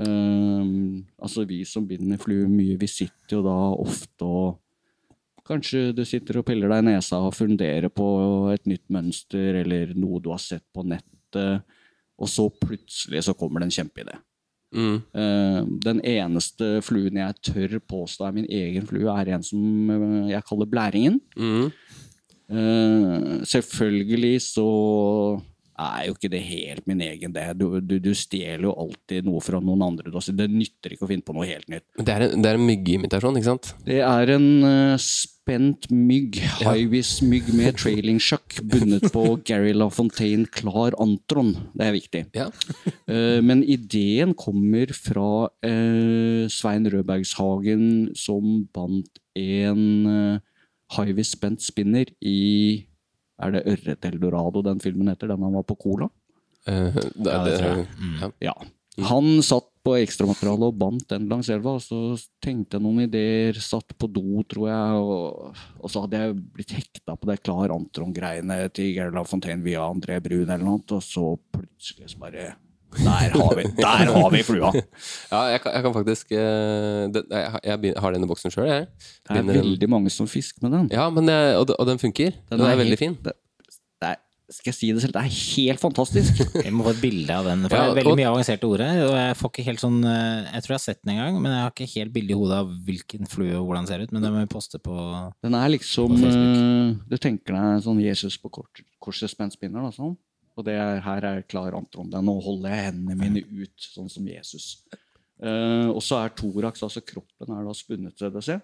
Um, 0.00 1.06
altså 1.20 1.44
vi 1.44 1.60
som 1.68 1.84
binder 1.88 2.20
fluer 2.20 2.48
mye, 2.48 2.78
vi 2.80 2.88
sitter 2.88 3.36
jo 3.36 3.44
da 3.44 3.56
ofte 3.76 4.26
og 4.26 4.58
Kanskje 5.50 5.88
du 5.96 6.04
sitter 6.06 6.36
og 6.38 6.44
piller 6.46 6.70
deg 6.70 6.84
i 6.84 6.86
nesa 6.92 7.18
og 7.26 7.34
funderer 7.34 7.90
på 7.90 8.04
et 8.52 8.68
nytt 8.70 8.84
mønster 8.92 9.56
eller 9.64 9.90
noe 9.98 10.20
du 10.22 10.28
har 10.30 10.38
sett 10.38 10.62
på 10.70 10.84
nettet, 10.86 11.64
og 12.20 12.30
så 12.30 12.44
plutselig 12.54 13.24
så 13.26 13.34
kommer 13.34 13.58
det 13.58 13.66
en 13.66 13.74
kjempeidé. 13.80 14.14
Mm. 14.70 15.00
Eh, 15.14 15.60
den 15.84 16.00
eneste 16.06 16.78
fluen 16.86 17.18
jeg 17.18 17.38
tør 17.42 17.78
påstå 17.90 18.28
er 18.28 18.36
min 18.36 18.46
egen 18.46 18.86
flue, 18.86 19.10
er 19.10 19.34
en 19.34 19.46
som 19.46 19.90
eh, 19.90 20.30
jeg 20.34 20.46
kaller 20.48 20.70
blæringen. 20.70 21.20
Mm. 21.36 21.70
Eh, 22.50 23.40
selvfølgelig 23.46 24.36
så 24.42 24.68
er 25.80 26.06
jo 26.08 26.16
ikke 26.16 26.30
det 26.32 26.42
helt 26.44 26.86
min 26.90 27.02
egen, 27.04 27.32
det. 27.34 27.46
Du, 27.58 27.66
du, 27.80 27.96
du 28.02 28.12
stjeler 28.16 28.68
jo 28.68 28.76
alltid 28.84 29.26
noe 29.28 29.42
fra 29.44 29.60
noen 29.62 29.84
andre. 29.86 30.12
Det 30.12 30.48
nytter 30.52 30.94
ikke 30.94 31.06
å 31.06 31.10
finne 31.10 31.26
på 31.26 31.36
noe 31.36 31.48
helt 31.48 31.68
nytt. 31.72 31.86
Det 31.98 32.14
er 32.14 32.26
en, 32.26 32.42
det 32.42 32.50
er 32.50 32.58
en 32.58 32.66
myggeimitasjon, 32.68 33.38
ikke 33.40 33.50
sant? 33.50 33.72
Det 33.86 34.00
er 34.04 34.34
en 34.36 34.48
uh, 34.64 34.96
spent 35.00 35.88
mygg, 35.92 36.40
high-vis-mygg 36.60 37.48
med 37.58 37.78
trailing 37.80 38.20
sjakk 38.22 38.60
bundet 38.70 39.08
på 39.14 39.24
Gary 39.48 39.72
LaFontaine 39.76 40.46
Klar 40.52 40.96
Antron. 41.02 41.54
Det 41.74 41.88
er 41.88 41.96
viktig. 41.96 42.22
Ja. 42.36 42.50
uh, 43.10 43.40
men 43.48 43.64
ideen 43.64 44.36
kommer 44.38 44.92
fra 44.96 45.48
uh, 45.48 46.44
Svein 46.52 46.90
Rødbergshagen, 46.92 48.12
som 48.18 48.66
bandt 48.74 49.22
en 49.38 49.82
uh, 50.06 50.38
high-vis 50.96 51.34
spent 51.36 51.62
spinner 51.62 52.10
i 52.20 52.89
Er 53.40 53.54
det 53.56 53.64
Ørret 53.72 54.10
Eldorado 54.10 54.62
den 54.66 54.82
filmen 54.82 55.08
heter? 55.12 55.32
Den 55.32 55.46
han 55.46 55.56
var 55.56 55.66
på 55.68 55.78
Cola? 55.80 56.10
Uh, 56.68 56.92
det, 56.92 57.30
Ja, 57.30 57.40
det 57.46 57.56
tror 57.56 57.70
jeg. 57.72 57.88
ja. 58.20 58.30
Ja. 58.50 58.54
Han 59.08 59.38
satt 59.46 59.68
på 59.86 59.94
ekstramaterialet 59.96 60.66
og 60.66 60.76
bandt 60.76 61.06
den 61.08 61.28
langs 61.30 61.48
elva, 61.48 61.78
og 61.78 61.80
så 61.80 62.18
tenkte 62.44 62.76
jeg 62.76 62.84
noen 62.84 63.06
ideer, 63.06 63.56
satt 63.64 63.94
på 63.96 64.10
do, 64.12 64.42
tror 64.50 64.66
jeg, 64.68 64.98
og, 65.00 65.60
og 65.80 65.92
så 65.92 66.02
hadde 66.04 66.20
jeg 66.20 66.34
blitt 66.58 66.74
hekta 66.76 67.14
på 67.16 67.30
det 67.30 67.38
Klar 67.40 67.72
Antron-greiene 67.72 68.58
til 68.76 68.90
Gerlaf 68.98 69.30
Fontaine 69.32 69.64
via 69.64 69.86
André 69.86 70.18
Brun 70.20 70.42
eller 70.50 70.66
noe, 70.66 70.82
og 70.84 71.00
så 71.06 71.32
plutselig 71.54 72.10
så 72.12 72.20
bare 72.20 72.50
Der 72.98 73.34
har 73.36 73.54
vi, 73.58 73.64
der 73.78 74.10
har 74.10 74.30
vi 74.34 74.42
flua! 74.46 74.70
ja 75.32 75.42
jeg, 75.54 75.60
kan, 75.62 75.72
jeg 75.76 75.82
kan 75.86 75.94
faktisk 75.94 76.32
eh, 76.32 77.04
det, 77.14 77.22
jeg, 77.30 77.50
har- 77.54 77.62
jeg 77.64 77.94
har 78.02 78.16
den 78.16 78.24
i 78.26 78.30
boksen 78.30 78.50
sjøl, 78.54 78.66
jeg. 78.70 78.88
Det 78.90 79.30
er 79.30 79.38
Binder 79.42 79.60
veldig 79.62 79.88
mange 79.92 80.10
som 80.10 80.26
fisker 80.30 80.64
med 80.66 80.74
den. 80.78 80.88
Ja, 80.96 81.06
men 81.14 81.28
jeg, 81.30 81.54
og, 81.60 81.68
den- 81.70 81.78
og 81.78 81.86
den 81.92 82.02
funker. 82.02 82.34
Den, 82.50 82.60
er, 82.66 82.74
veldig 82.80 82.96
helt- 82.98 83.04
fin. 83.06 83.14
Det, 83.24 83.36
det 84.02 84.08
er, 84.14 84.18
skal 84.50 84.72
jeg 84.72 84.74
si 84.80 84.88
det 84.90 85.02
selv, 85.04 85.12
det 85.14 85.20
er 85.22 85.34
helt 85.38 85.78
fantastisk! 85.78 86.40
Jeg 86.66 86.72
må 86.74 86.82
få 86.82 86.90
et 86.96 87.02
bilde 87.04 87.30
av 87.30 87.44
den. 87.46 87.60
For 87.68 87.76
Ja, 87.76 87.84
det 87.84 87.90
er 87.92 87.98
veldig 88.00 88.10
og- 88.10 88.18
mye 88.18 88.30
avanserte 88.32 88.66
ord 88.66 88.82
her. 88.82 89.02
Og 89.06 89.12
jeg 89.14 89.36
får 89.38 89.52
ikke 89.52 89.64
helt 89.68 89.82
sånn 89.84 90.00
eh, 90.02 90.48
Jeg 90.56 90.64
tror 90.64 90.72
jeg 90.74 90.78
har 90.80 90.82
sett 90.88 90.98
den 91.04 91.12
en 91.14 91.20
gang, 91.20 91.36
men 91.44 91.52
jeg 91.54 91.62
har 91.62 91.70
ikke 91.76 91.86
helt 91.92 92.12
bilde 92.16 92.34
i 92.34 92.38
hodet 92.40 92.56
av 92.64 92.72
hvilken 92.88 93.30
flue 93.30 93.52
og 93.60 93.68
hvordan 93.68 93.86
den 93.86 93.90
ser 93.92 94.02
ut. 94.02 94.10
Men 94.16 94.26
det 94.26 94.32
må 94.34 94.42
vi 94.42 94.50
poste 94.50 94.80
på 94.82 94.96
Den 95.46 95.54
er 95.54 95.70
liksom 95.70 96.16
På 96.18 96.32
eh, 96.32 96.90
Du 97.12 97.14
tenker 97.22 97.54
deg 97.54 97.84
sånn 97.86 98.02
Jesus 98.02 98.40
på 98.42 98.50
kort, 98.58 98.82
korset 98.98 99.30
spent 99.30 99.54
spinner, 99.54 99.86
da, 99.86 99.92
sånn. 99.94 100.16
Og 100.60 100.66
det 100.66 100.74
er, 100.76 100.98
her 101.04 101.26
er 101.26 101.46
klar 101.48 101.76
Anton. 101.76 102.10
Det 102.12 102.18
er 102.18 102.26
nå 102.26 102.34
holder 102.44 102.74
jeg 102.74 102.90
hendene 102.90 103.16
mine 103.16 103.44
ut, 103.62 103.86
sånn 103.94 104.10
som 104.12 104.26
Jesus. 104.28 104.74
Uh, 105.40 105.88
og 105.94 106.02
så 106.04 106.18
er 106.20 106.34
thorax, 106.36 106.82
altså 106.84 107.00
kroppen, 107.00 107.54
er 107.56 107.64
da 107.64 107.72
spunnet 107.76 108.18
til 108.18 108.32
det, 108.34 108.44
se. 108.44 108.58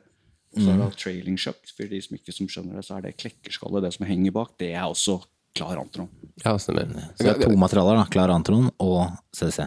Og 0.56 0.60
så 0.60 0.72
er 0.72 0.82
det 0.82 0.90
trailing 1.00 1.38
shuck. 1.40 1.64
For 1.76 1.88
de 1.88 2.02
som 2.04 2.18
ikke 2.18 2.34
som 2.36 2.50
skjønner 2.52 2.78
det, 2.78 2.84
så 2.86 2.98
er 2.98 3.06
det 3.06 3.16
klekkerskallet, 3.20 3.86
det 3.86 3.94
som 3.96 4.06
henger 4.08 4.36
bak, 4.36 4.54
det 4.60 4.70
er 4.74 4.84
også 4.84 5.18
klar 5.56 5.80
antron. 5.80 6.08
Ja, 6.44 6.52
stemmer. 6.60 6.92
Så 7.16 7.24
det 7.24 7.32
er 7.32 7.42
to 7.48 7.56
materialer, 7.58 7.96
da. 7.96 8.06
Klar 8.12 8.32
Antron 8.34 8.68
og 8.82 9.00
CDC. 9.36 9.66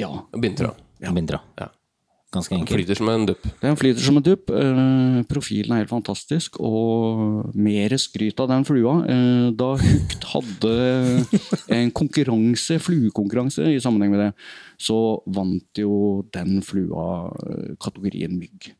Ja. 0.00 0.10
Bindtråd. 0.32 0.80
Bindra. 1.14 1.40
Ja. 1.60 1.68
Ganske 2.34 2.56
enkelt. 2.56 2.74
Flyter 2.74 2.98
som 2.98 3.10
en 3.12 3.26
dupp. 3.30 3.46
Den 3.62 3.76
flyter 3.78 4.02
som 4.02 4.18
en 4.18 4.26
dupp. 4.26 4.50
Eh, 4.50 5.18
profilen 5.30 5.74
er 5.74 5.84
helt 5.84 5.92
fantastisk, 5.92 6.58
og 6.58 7.54
mer 7.54 7.94
skryt 8.00 8.40
av 8.42 8.50
den 8.50 8.66
flua. 8.66 8.96
Eh, 9.06 9.48
da 9.54 9.74
Hugt 9.78 10.26
hadde 10.32 10.74
en 11.78 11.92
konkurranse, 11.94 12.80
fluekonkurranse 12.82 13.68
i 13.74 13.82
sammenheng 13.82 14.14
med 14.14 14.24
det, 14.24 14.30
så 14.80 14.98
vant 15.26 15.78
jo 15.78 16.24
den 16.34 16.58
flua 16.66 17.30
eh, 17.46 17.76
kategorien 17.82 18.34
mygg. 18.40 18.72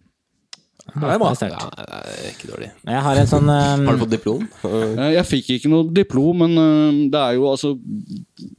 Det. 0.84 1.00
Det 1.00 1.28
sterkt. 1.38 1.54
Ja, 1.56 1.84
det 2.04 2.14
er 2.14 2.26
ikke 2.28 2.48
dårlig. 2.50 2.66
Jeg 2.84 3.02
har 3.06 3.20
en 3.20 3.28
sånn 3.30 3.48
um... 3.48 3.86
Har 3.88 3.96
du 3.96 4.02
fått 4.02 4.12
diplom? 4.12 4.42
Eh, 4.68 5.14
Jeg 5.16 5.26
fikk 5.30 5.48
ikke 5.56 5.70
noe 5.72 5.88
diplom, 5.96 6.44
men 6.44 6.60
eh, 6.60 6.98
det 7.14 7.22
er 7.22 7.38
jo 7.38 7.46
altså 7.48 7.72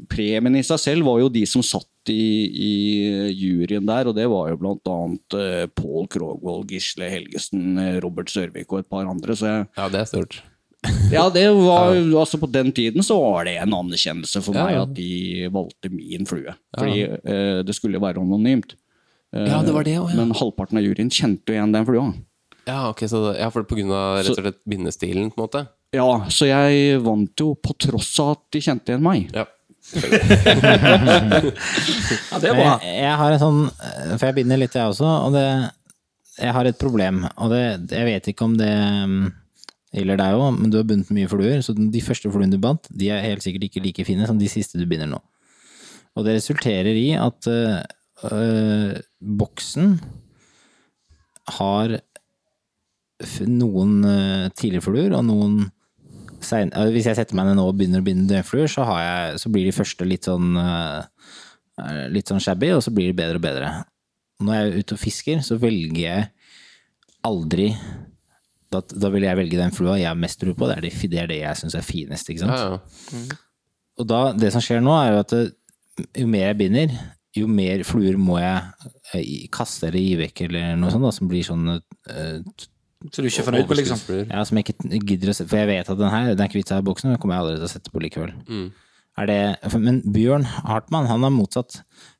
Premien 0.10 0.58
i 0.58 0.64
seg 0.66 0.82
selv 0.82 1.06
var 1.08 1.22
jo 1.22 1.30
de 1.34 1.44
som 1.50 1.64
satt 1.66 2.10
i, 2.10 2.26
i 2.50 2.74
juryen 3.34 3.86
der, 3.88 4.10
og 4.10 4.18
det 4.18 4.26
var 4.30 4.50
jo 4.52 4.60
blant 4.62 4.92
annet 4.94 5.38
uh, 5.38 5.64
Pål 5.74 6.10
Krogvold, 6.14 6.68
Gisle 6.70 7.10
Helgesen, 7.10 7.80
eh, 7.82 7.96
Robert 8.04 8.30
Sørvik 8.34 8.70
og 8.74 8.84
et 8.84 8.92
par 8.92 9.08
andre. 9.10 9.38
Så 9.38 9.50
jeg, 9.50 9.70
Ja, 9.78 9.88
det 9.94 10.02
er 10.04 10.10
stort. 10.10 10.42
Ja, 11.10 11.24
det 11.34 11.48
var 11.50 11.96
altså 11.98 12.38
På 12.38 12.46
den 12.46 12.70
tiden 12.76 13.02
så 13.02 13.16
var 13.18 13.48
det 13.48 13.56
en 13.58 13.74
anerkjennelse 13.74 14.42
for 14.46 14.54
Ja, 14.54 14.68
meg 14.68 14.76
ja. 14.76 14.84
at 14.86 14.92
de 14.94 15.48
valgte 15.54 15.90
min 15.90 16.28
flue. 16.30 16.54
Fordi 16.78 17.06
uh, 17.10 17.62
det 17.66 17.78
skulle 17.78 18.02
være 18.02 18.22
anonymt. 18.22 18.76
Eh, 19.36 19.50
Ja, 19.52 19.62
det 19.67 19.74
var 19.76 19.84
det 19.88 19.98
også, 20.00 20.15
ja. 20.15 20.21
Men 20.24 20.32
halvparten 20.39 20.80
av 20.80 20.86
juryen 20.88 21.12
kjente 21.12 21.52
jo 21.52 21.58
igjen 21.58 21.74
den 21.76 21.86
flua. 21.88 22.06
Ja, 22.65 22.80
ok, 22.89 23.04
så 23.12 23.19
det, 23.28 23.34
ja, 23.43 23.50
for 23.54 23.67
på 23.67 23.76
grunn 23.78 23.91
av 23.93 24.21
rett 24.24 24.32
og 24.32 24.39
slett 24.39 24.62
bindestilen, 24.65 25.28
på 25.30 25.38
en 25.38 25.45
måte? 25.45 25.65
Ja, 25.93 26.08
så 26.34 26.48
jeg 26.50 26.98
vant 27.06 27.38
jo 27.39 27.52
på 27.62 27.76
tross 27.78 28.10
av 28.24 28.32
at 28.38 28.41
de 28.56 28.62
kjente 28.65 28.93
igjen 28.95 29.04
meg. 29.06 29.28
Ja. 29.36 29.45
Ja, 31.06 32.39
det 32.41 32.50
er 32.50 32.56
bra. 32.58 32.71
Jeg, 32.82 32.95
jeg 33.04 33.15
har 33.19 33.36
en 33.36 33.41
sånn 33.41 33.60
eh, 33.69 34.13
For 34.17 34.26
jeg 34.30 34.36
binder 34.39 34.58
litt, 34.58 34.74
jeg 34.76 34.89
også. 34.91 35.06
Og 35.28 35.36
det 35.36 35.43
Jeg 36.41 36.56
har 36.58 36.65
et 36.69 36.80
problem, 36.82 37.21
og 37.38 37.54
det 37.54 37.62
Jeg 37.93 38.08
vet 38.10 38.30
ikke 38.32 38.48
om 38.48 38.56
det 38.60 38.71
mm, 38.71 39.19
gjelder 39.95 40.19
deg 40.24 40.39
òg, 40.39 40.48
men 40.58 40.74
du 40.74 40.80
har 40.80 40.88
bundet 40.89 41.13
mye 41.15 41.30
fluer. 41.32 41.62
Så 41.65 41.76
de 41.78 42.02
første 42.04 42.32
fluene 42.34 42.52
du 42.52 42.58
bandt, 42.62 42.89
de 42.91 43.12
er 43.13 43.24
helt 43.24 43.45
sikkert 43.45 43.69
ikke 43.69 43.84
like 43.86 44.08
fine 44.08 44.26
som 44.28 44.41
de 44.41 44.50
siste 44.52 44.80
du 44.82 44.88
binder 44.89 45.08
nå. 45.13 45.21
Og 46.15 46.26
det 46.28 46.38
resulterer 46.39 46.95
i 46.98 47.10
at 47.19 47.48
øh, 48.23 48.95
boksen 49.19 49.97
har 51.58 51.97
noen 53.47 54.06
øh, 54.06 54.45
tidligere 54.56 54.86
fluer 54.86 55.15
og 55.15 55.25
noen 55.28 55.58
sein, 56.45 56.71
øh, 56.78 56.91
Hvis 56.93 57.08
jeg 57.10 57.17
setter 57.17 57.36
meg 57.36 57.47
ned 57.47 57.58
nå 57.58 57.65
og 57.67 57.78
begynner 57.78 58.04
å 58.04 58.06
binde 58.06 58.30
dødfluer, 58.30 58.69
så, 58.69 58.86
har 58.86 59.01
jeg, 59.01 59.39
så 59.41 59.49
blir 59.49 59.65
de 59.65 59.75
første 59.75 60.06
litt 60.06 60.30
sånn 60.30 60.58
litt 62.08 62.30
sånn 62.32 62.39
shabby, 62.39 62.69
og 62.71 62.84
så 62.86 62.91
blir 62.95 63.10
det 63.12 63.17
bedre 63.17 63.39
og 63.39 63.43
bedre. 63.43 63.69
Når 64.39 64.56
jeg 64.56 64.67
er 64.67 64.78
ute 64.80 64.95
og 64.95 64.99
fisker, 65.01 65.41
så 65.43 65.58
velger 65.60 66.04
jeg 66.06 66.28
aldri 67.28 67.73
da, 68.71 68.82
da 68.82 69.12
vil 69.13 69.25
jeg 69.25 69.39
velge 69.39 69.60
den 69.60 69.73
flua 69.75 69.97
jeg 69.99 70.10
har 70.10 70.19
mest 70.19 70.39
tro 70.41 70.54
på. 70.58 70.69
Det 70.69 70.78
er 70.78 70.86
det, 70.86 70.93
det, 71.12 71.19
er 71.21 71.30
det 71.32 71.41
jeg 71.41 71.62
syns 71.62 71.78
er 71.78 71.86
finest. 71.86 72.32
ikke 72.32 72.45
sant? 72.45 72.56
Ja, 72.56 73.19
ja. 73.19 73.41
Og 74.01 74.08
da, 74.10 74.21
det 74.36 74.51
som 74.51 74.63
skjer 74.63 74.82
nå, 74.84 74.95
er 74.99 75.13
jo 75.13 75.21
at 75.21 75.34
det, 75.36 75.43
jo 76.19 76.28
mer 76.28 76.49
jeg 76.49 76.60
binder, 76.60 76.95
jo 77.36 77.50
mer 77.52 77.84
fluer 77.88 78.17
må 78.19 78.38
jeg 78.39 78.91
eh, 79.17 79.50
kaste 79.54 79.89
eller 79.89 80.02
gi 80.02 80.15
vekk, 80.24 80.45
eller 80.48 80.80
noe 80.80 80.93
sånt, 80.93 81.06
da, 81.06 81.12
som 81.15 81.30
blir 81.32 81.45
sånn 81.45 81.67
uh, 81.76 82.38
Så 83.10 83.19
du 83.19 83.26
er 83.26 83.32
ikke 83.32 83.48
fornøyd 83.50 83.67
med, 83.67 83.80
liksom? 83.82 84.04
Ja, 84.30 84.45
som 84.48 84.60
jeg 84.60 84.69
ikke 84.71 85.02
gidder 85.04 85.34
å 85.34 85.38
se, 85.38 85.48
For 85.50 85.62
jeg 85.62 85.71
vet 85.74 85.91
at 85.91 86.00
den 86.00 86.13
her, 86.13 86.34
den 86.39 86.52
kvitta 86.52 86.80
i 86.80 86.86
boksen, 86.86 87.13
den 87.13 87.21
kommer 87.21 87.38
jeg 87.38 87.45
aldri 87.45 87.60
til 87.60 87.67
å 87.67 87.74
sette 87.76 87.93
på 87.93 88.04
likevel. 88.04 88.34
Er 88.34 88.85
det, 89.30 89.71
men 89.80 90.01
Bjørn 90.12 90.43
Hartmann, 90.43 91.06
han 91.08 91.23
er 91.23 91.32
motsatt. 91.32 91.78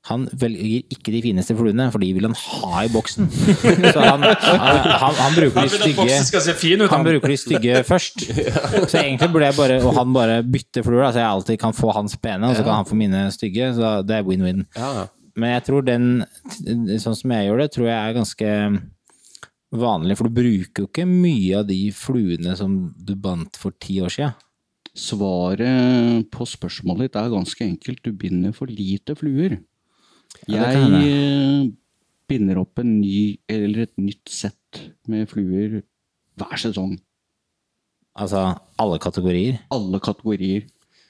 Han 0.08 0.30
velger 0.32 0.86
ikke 0.94 1.12
de 1.12 1.20
fineste 1.26 1.56
fluene, 1.58 1.90
for 1.92 2.00
de 2.00 2.12
vil 2.16 2.28
han 2.30 2.38
ha 2.40 2.84
i 2.86 2.92
boksen. 2.94 3.28
Så 3.96 4.00
han, 4.00 4.24
han, 4.24 4.88
han, 5.02 5.18
han 5.20 5.36
bruker 5.36 5.68
de 5.68 5.74
stygge 5.74 6.88
han 6.94 7.04
bruker 7.04 7.34
de 7.34 7.38
stygge 7.42 7.82
først. 7.92 8.24
Så 8.88 9.02
egentlig 9.02 9.28
burde 9.34 9.50
jeg 9.52 9.60
bare, 9.60 9.82
og 9.84 10.00
han 10.00 10.16
bare 10.16 10.40
bytte 10.48 10.86
fluer, 10.88 11.10
så 11.12 11.20
jeg 11.20 11.28
alltid 11.34 11.60
kan 11.66 11.76
få 11.76 11.92
hans 11.98 12.16
pene, 12.16 12.48
og 12.48 12.56
så 12.56 12.64
kan 12.64 12.80
han 12.80 12.88
få 12.88 12.96
mine 13.00 13.26
stygge. 13.36 13.74
Så 13.76 13.98
det 14.08 14.22
er 14.22 14.28
win-win. 14.30 14.64
Men 15.36 15.56
jeg 15.58 15.68
tror 15.68 15.84
den, 15.84 16.10
sånn 17.04 17.20
som 17.20 17.36
jeg 17.36 17.50
gjør 17.50 17.66
det, 17.66 17.72
tror 17.76 17.90
jeg 17.92 17.98
er 18.00 18.16
ganske 18.22 18.54
vanlig, 19.76 20.16
for 20.16 20.30
du 20.30 20.38
bruker 20.40 20.86
jo 20.86 20.88
ikke 20.88 21.08
mye 21.10 21.60
av 21.60 21.68
de 21.68 21.82
fluene 21.92 22.56
som 22.56 22.78
du 22.96 23.18
bandt 23.20 23.60
for 23.60 23.76
ti 23.84 24.00
år 24.00 24.16
siden. 24.16 24.38
Svaret 24.96 26.30
på 26.32 26.46
spørsmålet 26.48 27.10
ditt 27.10 27.18
er 27.20 27.34
ganske 27.34 27.66
enkelt. 27.66 28.04
Du 28.06 28.16
binder 28.16 28.54
for 28.56 28.72
lite 28.72 29.16
fluer. 29.20 29.58
Jeg 30.50 31.74
binder 32.30 32.62
opp 32.62 32.80
en 32.82 32.96
ny, 33.02 33.38
eller 33.52 33.86
et 33.86 33.94
nytt 34.02 34.32
sett 34.32 34.86
med 35.12 35.28
fluer 35.30 35.82
hver 36.40 36.62
sesong. 36.62 36.96
Altså 38.16 38.48
alle 38.80 39.02
kategorier. 39.04 39.60
Alle 39.76 40.00
kategorier. 40.04 40.64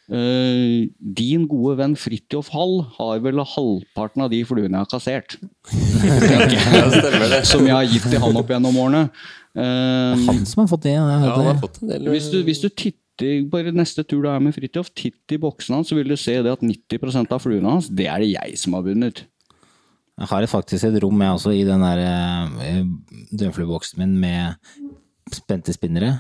Uh, 0.06 0.86
din 1.18 1.48
gode 1.50 1.80
venn 1.80 1.96
Fridtjof 1.98 2.52
Hall 2.54 2.76
har 3.00 3.24
vel 3.26 3.42
halvparten 3.42 4.22
av 4.22 4.30
de 4.30 4.44
fluene 4.46 4.78
jeg 4.78 4.84
har 4.84 4.92
kassert. 4.92 5.38
Som 7.50 7.66
jeg 7.66 7.74
har 7.74 7.88
gitt 7.90 8.06
til 8.10 8.22
han 8.22 8.38
opp 8.38 8.54
gjennom 8.54 8.78
årene. 8.84 9.08
Uh, 9.56 10.14
Han 10.28 10.44
som 10.46 10.66
har 10.66 10.70
fått 10.70 10.84
det. 10.84 10.98
ja, 10.98 11.06
ja, 11.08 11.18
han 11.32 11.48
har 11.48 11.58
fått 11.62 11.80
en 11.82 11.94
del 11.94 12.10
hvis, 12.12 12.28
du, 12.34 12.42
hvis 12.44 12.60
du 12.60 12.68
titter 12.68 13.05
bare 13.52 13.72
neste 13.76 14.04
tur 14.04 14.26
du 14.26 14.30
er 14.32 14.44
med 14.44 14.56
Fridtjof, 14.56 14.92
titt 14.98 15.32
i 15.32 15.40
boksen 15.42 15.78
hans, 15.78 15.92
så 15.92 15.98
vil 15.98 16.12
du 16.12 16.18
se 16.20 16.36
det 16.44 16.52
at 16.52 16.66
90 16.66 17.24
av 17.26 17.42
fluene 17.44 17.78
hans, 17.78 17.90
det 17.90 18.10
er 18.12 18.24
det 18.24 18.34
jeg 18.34 18.60
som 18.60 18.76
har 18.78 18.86
bundet. 18.86 19.26
Jeg 20.16 20.32
har 20.32 20.48
faktisk 20.48 20.88
et 20.88 21.02
rom 21.04 21.22
jeg 21.22 21.36
også 21.36 21.52
i 21.52 21.66
den 21.68 21.84
der 21.84 22.02
eh, 22.06 22.86
dødflueboksen 23.36 24.00
min 24.00 24.16
med 24.22 24.56
spente 25.34 25.74
spinnere. 25.76 26.14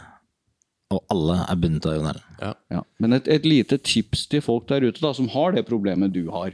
Og 0.93 1.01
alle 1.09 1.39
er 1.47 1.57
bundet 1.59 1.87
av 1.89 1.95
Jon 1.95 2.09
Erlend. 2.11 2.55
Ja. 2.75 2.81
Men 3.01 3.17
et, 3.17 3.27
et 3.31 3.47
lite 3.47 3.79
tips 3.81 4.27
til 4.29 4.43
folk 4.43 4.67
der 4.69 4.85
ute 4.85 5.01
da, 5.01 5.13
som 5.15 5.29
har 5.31 5.55
det 5.55 5.65
problemet 5.67 6.13
du 6.13 6.27
har. 6.33 6.53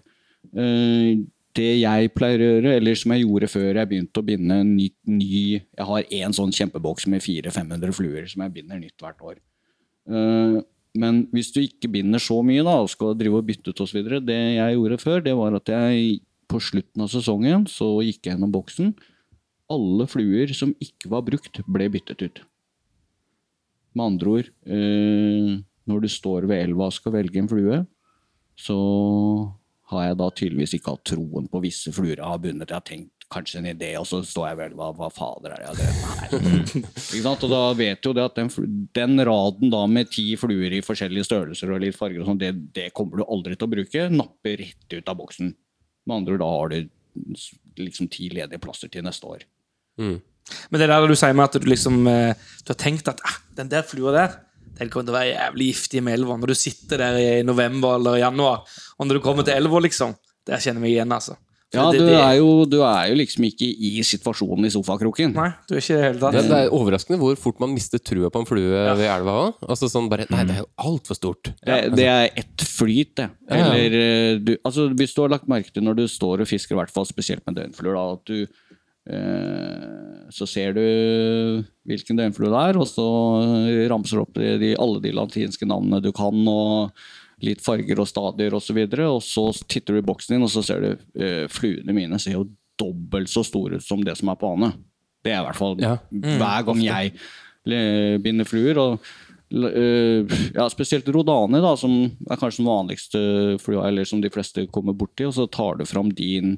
Uh, 0.56 1.20
det 1.58 1.72
jeg 1.82 2.12
pleier 2.16 2.40
å 2.40 2.50
gjøre, 2.54 2.76
eller 2.80 2.98
som 2.98 3.12
jeg 3.14 3.26
gjorde 3.26 3.50
før 3.52 3.80
jeg 3.82 3.90
begynte 3.90 4.22
å 4.22 4.26
binde 4.26 4.58
en 4.64 4.70
ny, 4.72 4.88
ny 5.10 5.32
Jeg 5.60 5.88
har 5.90 6.14
én 6.22 6.36
sånn 6.36 6.54
kjempeboks 6.56 7.10
med 7.12 7.24
400-500 7.26 7.96
fluer 7.98 8.30
som 8.32 8.46
jeg 8.46 8.54
binder 8.56 8.80
nytt 8.80 9.04
hvert 9.04 9.26
år. 9.26 9.42
Eh, 10.10 10.58
men 11.02 11.22
hvis 11.32 11.54
du 11.56 11.62
ikke 11.64 11.92
binder 11.92 12.20
så 12.20 12.42
mye 12.44 12.64
da, 12.66 12.76
og 12.84 12.92
skal 12.92 13.16
drive 13.20 13.40
og 13.40 13.48
bytte 13.48 13.72
ut 13.72 13.84
osv. 13.86 14.02
Det 14.28 14.40
jeg 14.58 14.76
gjorde 14.76 15.00
før, 15.02 15.24
det 15.24 15.36
var 15.38 15.56
at 15.58 15.72
jeg 15.72 16.20
på 16.52 16.60
slutten 16.60 17.06
av 17.06 17.12
sesongen 17.14 17.66
så 17.72 17.94
gikk 18.04 18.26
jeg 18.26 18.36
gjennom 18.36 18.52
boksen. 18.52 18.92
Alle 19.72 20.08
fluer 20.12 20.52
som 20.56 20.74
ikke 20.84 21.12
var 21.14 21.24
brukt, 21.28 21.62
ble 21.64 21.88
byttet 21.94 22.26
ut. 22.26 22.44
Med 23.96 24.06
andre 24.06 24.36
ord, 24.36 24.52
eh, 24.68 25.56
når 25.88 26.04
du 26.04 26.12
står 26.12 26.48
ved 26.48 26.68
elva 26.68 26.90
og 26.90 26.96
skal 26.96 27.16
velge 27.16 27.40
en 27.40 27.50
flue, 27.52 27.82
så 28.60 28.78
har 29.92 30.06
jeg 30.08 30.20
da 30.20 30.28
tydeligvis 30.32 30.76
ikke 30.78 30.94
hatt 30.96 31.08
troen 31.12 31.48
på 31.52 31.64
visse 31.64 31.92
fluer 31.96 32.18
jeg 32.18 32.28
har 32.28 32.40
bundet. 32.40 32.70
Jeg 32.72 32.78
har 32.78 32.88
tenkt 32.88 33.21
kanskje 33.32 33.62
en 33.62 33.70
idé, 33.72 33.92
og 34.00 34.06
så 34.10 34.22
står 34.26 34.48
jeg 34.50 34.60
vel 34.60 34.76
hva, 34.80 34.90
hva 34.98 35.08
fader 35.14 35.54
er 35.56 35.62
det 35.62 35.66
jeg 35.66 35.72
har 35.72 35.80
drevet 35.80 36.02
med 36.02 36.20
her? 36.22 36.90
ikke 37.02 37.24
sant? 37.26 37.46
Og 37.48 37.54
da 37.54 37.62
vet 37.80 38.02
du 38.02 38.10
jo 38.10 38.16
det 38.18 38.26
at 38.28 38.40
den, 38.40 38.52
den 38.98 39.26
raden 39.28 39.74
da 39.74 39.82
med 39.90 40.12
ti 40.14 40.28
fluer 40.40 40.76
i 40.78 40.84
forskjellige 40.86 41.30
størrelser 41.30 41.74
og 41.74 41.82
litt 41.84 41.98
farger 41.98 42.24
og 42.24 42.32
sånt, 42.32 42.44
det, 42.44 42.52
det 42.76 42.90
kommer 42.98 43.22
du 43.22 43.26
aldri 43.26 43.56
til 43.56 43.70
å 43.70 43.74
bruke. 43.76 44.06
Napper 44.14 44.60
rett 44.64 44.98
ut 44.98 45.14
av 45.14 45.20
boksen. 45.24 45.56
Med 46.08 46.18
andre 46.18 46.36
ord, 46.36 46.44
da 46.44 46.52
har 46.52 46.74
du 46.74 47.82
liksom 47.82 48.12
ti 48.12 48.30
ledige 48.34 48.62
plasser 48.62 48.92
til 48.92 49.06
neste 49.06 49.28
år. 49.28 49.48
Men 50.72 50.82
det 50.82 50.90
der 50.90 51.08
du 51.08 51.18
sier 51.18 51.36
med 51.38 51.50
at 51.50 51.60
du 51.62 51.68
liksom 51.70 52.00
eh, 52.10 52.34
Du 52.66 52.72
har 52.74 52.80
tenkt 52.80 53.10
at 53.12 53.20
ah, 53.28 53.36
den 53.60 53.70
der 53.72 53.86
flua 53.88 54.16
der 54.16 54.40
den 54.80 54.90
kommer 54.90 55.06
til 55.06 55.14
å 55.14 55.18
være 55.20 55.34
jævlig 55.36 55.68
giftig 55.68 56.02
med 56.02 56.16
elva 56.18 56.36
når 56.40 56.54
du 56.54 56.58
sitter 56.58 57.04
der 57.04 57.18
i 57.20 57.44
november 57.46 58.00
eller 58.00 58.18
januar. 58.22 58.64
Og 58.98 59.06
når 59.06 59.20
du 59.20 59.24
kommer 59.24 59.46
til 59.46 59.54
elva, 59.54 59.82
liksom. 59.84 60.16
Der 60.48 60.62
kjenner 60.64 60.82
jeg 60.82 60.86
meg 60.86 60.94
igjen, 60.96 61.12
altså. 61.14 61.36
Ja, 61.72 61.86
du 61.96 62.04
er, 62.04 62.34
jo, 62.36 62.66
du 62.68 62.82
er 62.84 63.12
jo 63.14 63.16
liksom 63.16 63.46
ikke 63.48 63.64
i 63.64 64.02
situasjonen 64.04 64.68
i 64.68 64.72
sofakroken. 64.74 65.32
Nei, 65.38 65.48
du 65.70 65.78
er 65.78 65.80
ikke 65.80 65.96
det 65.96 66.04
hele 66.04 66.20
tatt. 66.20 66.36
Det, 66.36 66.42
det 66.50 66.58
er 66.66 66.74
overraskende 66.76 67.20
hvor 67.22 67.38
fort 67.40 67.62
man 67.64 67.72
mister 67.72 68.02
trua 68.04 68.32
på 68.34 68.42
en 68.42 68.48
flue 68.50 68.82
ved 69.00 69.06
elva 69.08 69.36
òg. 69.46 69.62
Altså 69.72 69.88
sånn 69.92 70.10
bare 70.12 70.28
Nei, 70.34 70.44
det 70.50 70.58
er 70.58 70.66
jo 70.66 70.68
altfor 70.84 71.16
stort. 71.16 71.54
Det, 71.64 71.78
det 71.96 72.10
er 72.12 72.28
ett 72.44 72.66
flyt, 72.68 73.14
det. 73.22 73.30
Ja, 73.48 73.62
ja. 73.62 73.70
Eller 73.70 73.96
eh, 74.02 74.42
du, 74.44 74.52
altså, 74.68 74.90
Hvis 75.00 75.16
du 75.16 75.24
har 75.24 75.32
lagt 75.32 75.48
merke 75.52 75.72
til 75.72 75.88
når 75.88 76.02
du 76.02 76.04
står 76.12 76.44
og 76.44 76.52
fisker, 76.52 76.76
i 76.76 76.82
hvert 76.82 76.92
fall 76.92 77.08
spesielt 77.08 77.48
med 77.48 77.62
døgnfluer, 77.62 77.96
da, 77.96 78.04
at 78.20 78.28
du 78.28 79.16
eh, 79.16 80.28
Så 80.36 80.50
ser 80.52 80.76
du 80.76 80.84
hvilken 81.88 82.20
døgnflue 82.20 82.52
det 82.52 82.68
er, 82.68 82.82
og 82.84 82.92
så 82.92 83.08
ramser 83.92 84.20
du 84.20 84.26
opp 84.28 84.36
de, 84.36 84.54
de, 84.62 84.76
alle 84.76 85.00
de 85.08 85.16
latinske 85.16 85.72
navnene 85.72 86.04
du 86.04 86.12
kan, 86.16 86.44
og 86.52 86.92
litt 87.44 87.62
farger 87.64 88.00
og 88.02 88.08
stadier 88.10 88.54
osv., 88.58 88.78
og, 88.86 89.22
så 89.24 89.48
og 89.50 89.56
så 89.58 89.66
titter 89.68 89.98
du 89.98 90.02
i 90.02 90.06
boksen 90.08 90.36
din, 90.36 90.46
og 90.46 90.52
så 90.54 90.64
ser 90.66 90.84
du 90.84 90.90
eh, 91.22 91.48
fluene 91.52 91.96
mine 91.96 92.20
ser 92.22 92.38
jo 92.38 92.48
dobbelt 92.80 93.30
så 93.30 93.44
store 93.46 93.78
ut 93.78 93.86
som 93.86 94.02
det 94.06 94.16
som 94.18 94.30
er 94.32 94.40
på 94.42 94.54
ane. 94.56 94.72
Det 95.22 95.34
er 95.34 95.42
i 95.42 95.46
hvert 95.46 95.60
fall 95.60 95.76
Ja. 95.82 95.98
hver 96.10 96.64
gang 96.66 96.82
jeg 96.82 97.14
binder 98.24 98.48
fluer. 98.50 98.78
og 98.82 99.00
øh, 99.54 100.26
ja, 100.56 100.68
spesielt 100.70 101.10
Rodani, 101.10 101.62
da, 101.62 101.76
som 101.78 101.94
er 102.30 102.40
kanskje 102.40 102.64
den 102.64 102.72
vanligste 102.72 103.20
flua, 103.62 103.88
eller 103.88 104.08
som 104.08 104.22
de 104.22 104.32
fleste 104.34 104.68
kommer 104.74 104.94
borti, 104.98 105.26
og 105.28 105.34
så 105.36 105.46
tar 105.52 105.78
du 105.78 105.86
fram 105.86 106.10
din 106.10 106.58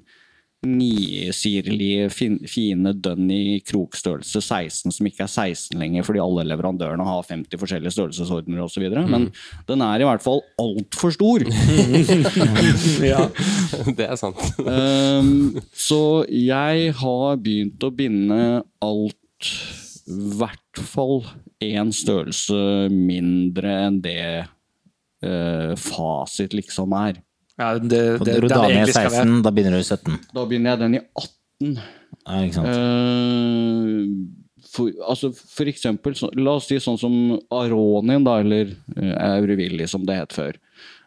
nisirlige, 0.64 2.08
fine 2.48 2.94
dønn 3.04 3.32
i 3.34 3.60
krokstørrelse 3.68 4.42
16, 4.42 4.94
som 4.96 5.10
ikke 5.10 5.26
er 5.26 5.32
16 5.32 5.80
lenger, 5.80 6.06
fordi 6.08 6.22
alle 6.24 6.46
leverandørene 6.48 7.08
har 7.08 7.26
50 7.30 7.60
forskjellige 7.62 7.94
størrelsesordener 7.96 8.64
osv. 8.64 8.84
videre 8.84 9.06
Men 9.10 9.30
den 9.70 9.84
er 9.86 10.04
i 10.04 10.08
hvert 10.08 10.24
fall 10.24 10.42
altfor 10.62 11.14
stor. 11.16 11.46
Ja. 13.04 13.26
Det 13.98 14.06
er 14.06 14.16
sant. 14.20 14.40
um, 14.60 15.60
så 15.76 16.24
jeg 16.30 16.94
har 17.00 17.40
begynt 17.42 17.84
å 17.84 17.92
binde 17.94 18.40
alt 18.84 19.50
i 20.08 20.18
hvert 20.40 20.82
fall 20.94 21.24
én 21.64 21.92
størrelse 21.96 22.90
mindre 22.94 23.76
enn 23.88 24.00
det 24.04 24.24
uh, 24.44 25.74
fasit 25.80 26.56
liksom 26.56 26.96
er. 26.98 27.20
Ja, 27.60 27.74
det, 27.78 28.00
det, 28.26 28.38
du 28.40 28.48
Rodania 28.48 28.86
være. 28.88 29.10
16, 29.12 29.42
da 29.46 29.52
begynner 29.54 29.78
du 29.78 29.84
i 29.84 29.86
17. 29.86 30.16
Da 30.34 30.46
begynner 30.50 30.74
jeg 30.74 30.82
den 30.82 30.98
i 30.98 31.02
18. 31.04 31.76
Ja, 32.24 32.40
ikke 32.40 32.56
sant? 32.58 32.72
Uh, 32.74 34.64
for, 34.74 34.90
altså 35.06 35.30
for 35.38 35.70
eksempel, 35.70 36.16
så, 36.18 36.32
la 36.40 36.58
oss 36.58 36.70
si 36.72 36.80
sånn 36.82 36.98
som 37.02 37.18
Aronien, 37.54 38.26
da, 38.26 38.40
eller 38.42 38.74
uh, 38.98 39.14
Aurevilli, 39.36 39.86
som 39.90 40.06
det 40.08 40.18
het 40.18 40.36
før. 40.36 40.58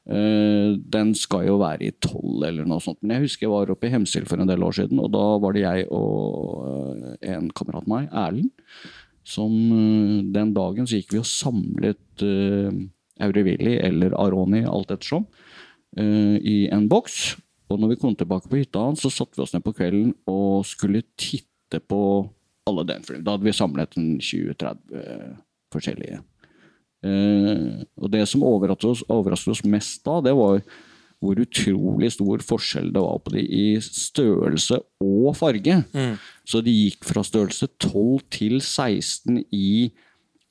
Uh, 0.06 0.78
den 0.78 1.16
skal 1.18 1.48
jo 1.48 1.56
være 1.64 1.88
i 1.88 1.94
12 1.98 2.46
eller 2.46 2.68
noe 2.68 2.84
sånt. 2.84 3.00
Men 3.02 3.16
jeg 3.16 3.26
husker 3.26 3.48
jeg 3.48 3.54
var 3.56 3.72
oppe 3.74 3.90
i 3.90 3.94
Hemsil 3.96 4.28
for 4.30 4.38
en 4.38 4.50
del 4.50 4.62
år 4.62 4.78
siden, 4.78 5.02
og 5.02 5.10
da 5.16 5.24
var 5.42 5.56
det 5.56 5.66
jeg 5.66 5.88
og 5.90 6.62
uh, 6.62 7.10
en 7.26 7.50
kamerat 7.50 7.82
av 7.82 7.90
meg, 7.90 8.06
Erlend, 8.14 8.54
som 9.26 9.52
eh, 9.74 10.22
den 10.34 10.54
dagen 10.54 10.86
så 10.86 11.00
gikk 11.00 11.16
vi 11.16 11.22
og 11.22 11.28
samlet 11.28 12.22
uh, 12.22 12.70
Aurevilli 13.26 13.76
eller 13.82 14.14
Aroni, 14.20 14.62
alt 14.68 14.92
ettersom, 14.94 15.26
eh, 15.26 15.45
i 15.96 16.56
en 16.72 16.88
boks. 16.90 17.36
Og 17.72 17.80
når 17.80 17.94
vi 17.94 17.98
kom 18.02 18.14
tilbake 18.14 18.50
på 18.50 18.60
hytta 18.60 18.82
hans, 18.84 19.00
så 19.02 19.10
satte 19.10 19.38
vi 19.38 19.42
oss 19.42 19.54
ned 19.54 19.64
på 19.64 19.72
kvelden 19.74 20.12
og 20.28 20.66
skulle 20.68 21.02
titte 21.18 21.80
på 21.80 22.00
alle 22.68 22.84
døgnfluene. 22.86 23.24
Da 23.24 23.34
hadde 23.34 23.46
vi 23.46 23.54
samlet 23.56 23.96
en 23.98 24.10
20-30 24.22 25.36
forskjellige. 25.74 26.20
Eh, 27.06 27.84
og 28.00 28.10
det 28.12 28.24
som 28.30 28.44
overrasket 28.46 28.90
oss, 28.90 29.04
overrasket 29.12 29.54
oss 29.54 29.64
mest 29.68 30.04
da, 30.06 30.20
det 30.24 30.34
var 30.36 30.60
hvor 31.24 31.38
utrolig 31.40 32.10
stor 32.12 32.42
forskjell 32.44 32.90
det 32.92 33.02
var 33.02 33.20
på 33.24 33.32
de 33.32 33.42
i 33.42 33.66
størrelse 33.82 34.78
og 35.02 35.30
farge. 35.38 35.78
Så 36.44 36.60
de 36.64 36.74
gikk 36.74 37.06
fra 37.08 37.24
størrelse 37.24 37.70
12 37.80 38.26
til 38.36 38.58
16 38.60 39.40
i 39.54 39.70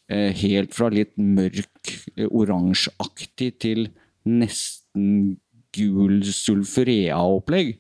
eh, 0.10 0.32
helt 0.42 0.74
fra 0.76 0.90
litt 0.94 1.14
mørk 1.22 1.94
eh, 2.16 2.26
oransjeaktig 2.26 3.52
til 3.62 3.88
nesten 4.26 4.85
gul 5.76 6.20
sulfurea-opplegg. 6.32 7.76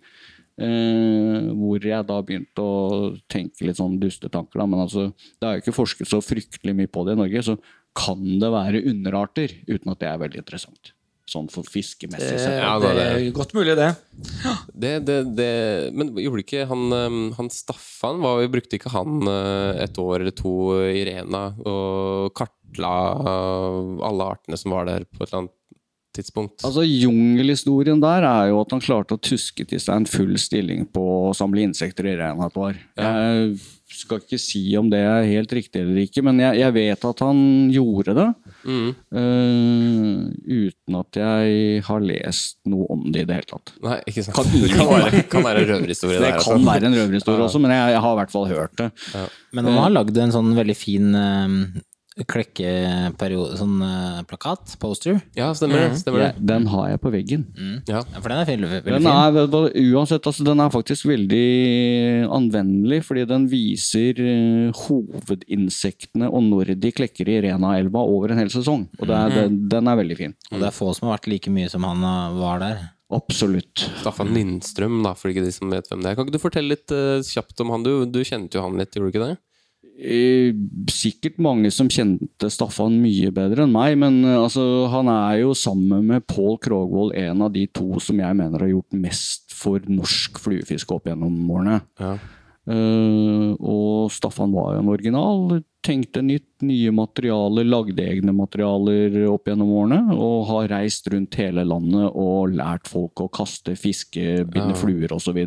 Eh, 0.55 1.47
hvor 1.51 1.83
jeg 1.83 2.07
da 2.07 2.21
begynte 2.23 2.63
å 2.63 3.09
tenke 3.27 3.67
litt 3.67 3.79
sånn 3.79 3.97
dustetanker. 3.99 4.61
Da. 4.61 4.67
Men 4.71 4.85
altså, 4.85 5.09
det 5.35 5.47
er 5.47 5.57
jo 5.57 5.65
ikke 5.65 5.79
forsket 5.81 6.11
så 6.11 6.21
fryktelig 6.23 6.75
mye 6.77 6.91
på 6.91 7.03
det 7.07 7.17
i 7.17 7.19
Norge, 7.19 7.43
så 7.43 7.57
kan 7.95 8.21
det 8.39 8.51
være 8.51 8.83
underarter, 8.91 9.51
uten 9.67 9.91
at 9.91 9.99
det 9.99 10.11
er 10.11 10.21
veldig 10.21 10.39
interessant. 10.43 10.93
Sånn 11.25 11.47
for 11.49 11.65
fiskemessig 11.65 12.37
sett. 12.37 12.59
Ja, 12.61 12.75
det 12.79 12.91
det 12.93 13.05
er 13.09 13.23
godt 13.33 13.55
mulig, 13.57 13.73
det. 13.79 13.89
Det, 14.69 14.91
det, 15.07 15.15
det, 15.35 15.51
men 15.97 16.13
gjorde 16.21 16.43
ikke 16.43 16.67
han, 16.69 16.83
um, 16.93 17.21
han 17.35 17.49
Staffan 17.49 18.21
var, 18.21 18.43
Brukte 18.53 18.77
ikke 18.77 18.93
han 18.93 19.25
uh, 19.25 19.73
et 19.81 19.97
år 19.99 20.21
eller 20.21 20.35
to 20.37 20.53
i 20.85 21.01
Rena 21.07 21.47
og 21.65 22.29
kartla 22.37 22.93
alle 24.05 24.29
artene 24.35 24.59
som 24.59 24.75
var 24.77 24.85
der 24.91 25.07
på 25.09 25.23
et 25.23 25.31
eller 25.31 25.41
annet 25.47 25.55
tidspunkt? 26.15 26.63
Altså 26.65 26.83
Jungelhistorien 26.87 28.01
der 28.03 28.25
er 28.27 28.49
jo 28.51 28.59
at 28.63 28.75
han 28.75 28.83
klarte 28.83 29.17
å 29.17 29.21
tuske 29.21 29.65
til 29.67 29.81
seg 29.81 30.01
en 30.01 30.09
full 30.09 30.35
stilling 30.41 30.85
på 30.95 31.05
å 31.29 31.33
samle 31.37 31.63
insekter 31.67 32.07
i 32.11 32.17
regnet 32.19 32.51
et 32.51 32.61
år. 32.61 32.77
Jeg 32.99 33.57
skal 33.95 34.19
ikke 34.23 34.39
si 34.41 34.61
om 34.79 34.89
det 34.91 34.99
er 34.99 35.27
helt 35.29 35.51
riktig 35.55 35.83
eller 35.83 36.01
ikke, 36.01 36.23
men 36.25 36.39
jeg, 36.41 36.57
jeg 36.59 36.75
vet 36.75 37.05
at 37.07 37.21
han 37.23 37.39
gjorde 37.71 38.15
det. 38.17 38.27
Mm. 38.65 38.89
Uh, 39.15 40.65
uten 40.65 40.97
at 40.99 41.19
jeg 41.21 41.83
har 41.85 42.03
lest 42.03 42.57
noe 42.69 42.87
om 42.95 43.05
det 43.13 43.23
i 43.23 43.29
det 43.29 43.39
hele 43.39 43.49
tatt. 43.53 43.73
Nei, 43.85 43.99
ikke 44.09 44.25
sant. 44.25 44.35
Kan- 44.39 44.51
det 44.55 44.71
kan 44.75 44.89
være, 44.89 45.23
kan 45.31 45.45
være 45.45 45.63
en 45.63 45.69
røverhistorie 45.73 46.19
Det 46.19 46.25
der. 46.27 46.37
kan 46.39 46.57
altså. 46.57 46.69
være 46.71 46.89
en 46.89 46.97
røverhistorie 46.99 47.47
også, 47.47 47.61
men 47.63 47.75
jeg, 47.75 47.93
jeg 47.95 48.03
har 48.05 48.15
i 48.15 48.19
hvert 48.21 48.35
fall 48.35 48.47
hørt 48.51 48.79
det. 48.81 48.89
Men 49.55 49.69
han 49.69 49.81
har 49.85 49.93
lagd 49.99 50.23
en 50.25 50.33
sånn 50.35 50.55
veldig 50.57 50.77
fin 50.77 51.11
um, 51.15 51.59
klekkeperiode, 52.23 53.57
sånn 53.59 53.81
eh, 53.83 54.21
plakat, 54.29 54.77
poster. 54.79 55.17
Ja, 55.35 55.49
stemmer 55.57 55.81
det. 55.83 55.99
Stemmer 55.99 56.21
det. 56.21 56.29
Jeg, 56.29 56.45
den 56.47 56.67
har 56.71 56.87
jeg 56.93 57.01
på 57.03 57.11
veggen. 57.11 57.43
Ja. 57.91 57.99
Ja, 57.99 58.21
for 58.21 58.31
den 58.31 58.39
er 58.39 58.47
veldig, 58.47 58.69
veldig 58.71 59.01
Den 59.03 59.09
er, 59.11 59.39
fin. 59.51 59.91
uansett, 59.97 60.29
altså, 60.31 60.45
den 60.47 60.63
er 60.63 60.71
faktisk 60.71 61.09
veldig 61.09 61.43
anvendelig, 62.37 63.01
fordi 63.09 63.27
den 63.27 63.49
viser 63.51 64.23
uh, 64.23 64.81
hovedinsektene 64.85 66.31
og 66.31 66.47
når 66.47 66.75
de 66.79 66.93
klekker 66.95 67.29
i 67.33 67.39
Rena-elva 67.49 68.03
over 68.07 68.31
en 68.31 68.39
hel 68.45 68.51
sesong. 68.53 68.87
Og 68.99 69.09
det 69.11 69.19
er, 69.19 69.39
den, 69.41 69.61
den 69.71 69.91
er 69.91 69.99
veldig 69.99 70.19
fin. 70.19 70.35
Og 70.53 70.61
det 70.61 70.69
er 70.71 70.75
få 70.75 70.93
som 70.95 71.09
har 71.09 71.17
vært 71.17 71.31
like 71.33 71.51
mye 71.51 71.71
som 71.71 71.83
han 71.87 72.03
uh, 72.05 72.35
var 72.39 72.63
der. 72.63 72.85
Absolutt. 73.13 73.85
Staffan 74.01 74.31
Lindstrøm, 74.33 75.01
da, 75.05 75.11
for 75.19 75.29
ikke 75.29 75.43
de 75.45 75.51
som 75.53 75.69
vet 75.69 75.91
hvem 75.91 76.01
det 76.01 76.09
er. 76.09 76.17
Kan 76.17 76.25
ikke 76.25 76.39
du 76.39 76.41
fortelle 76.41 76.73
litt 76.73 76.95
uh, 76.95 77.19
kjapt 77.21 77.61
om 77.61 77.75
han? 77.75 77.85
Du, 77.85 77.91
du 78.09 78.23
kjente 78.25 78.57
jo 78.57 78.63
han 78.65 78.79
litt, 78.79 78.95
gjorde 78.95 79.11
du 79.11 79.13
ikke 79.13 79.27
det? 79.27 79.35
Sikkert 79.95 81.37
mange 81.39 81.69
som 81.71 81.87
kjente 81.91 82.49
Staffan 82.51 82.97
mye 82.99 83.29
bedre 83.35 83.63
enn 83.63 83.71
meg, 83.71 83.95
men 84.01 84.19
eh, 84.27 84.37
altså, 84.41 84.63
han 84.91 85.07
er 85.11 85.39
jo 85.45 85.53
sammen 85.55 86.03
med 86.09 86.25
Pål 86.27 86.57
Krogvold 86.63 87.15
en 87.15 87.45
av 87.45 87.53
de 87.55 87.63
to 87.71 88.01
som 88.03 88.19
jeg 88.19 88.35
mener 88.35 88.65
har 88.65 88.73
gjort 88.73 88.97
mest 89.05 89.55
for 89.55 89.79
norsk 89.87 90.41
fluefiske 90.43 90.97
opp 90.97 91.07
gjennom 91.07 91.37
årene. 91.47 91.79
Ja. 92.01 92.17
Eh, 92.65 93.53
og 93.61 94.11
Staffan 94.13 94.53
var 94.55 94.75
jo 94.75 94.81
en 94.83 94.91
original. 94.93 95.63
Tenkte 95.85 96.23
nytt, 96.25 96.47
nye 96.65 96.89
materialer, 96.95 97.67
lagde 97.69 98.01
egne 98.01 98.33
materialer 98.33 99.19
opp 99.29 99.45
gjennom 99.45 99.69
årene. 99.77 99.99
Og 100.17 100.47
har 100.49 100.71
reist 100.71 101.05
rundt 101.13 101.37
hele 101.37 101.61
landet 101.67 102.07
og 102.09 102.55
lært 102.57 102.89
folk 102.89 103.21
å 103.21 103.27
kaste, 103.29 103.75
fiske, 103.77 104.41
binde 104.49 104.73
Ja. 104.73 104.79
fluer 104.81 105.13
osv. 105.13 105.37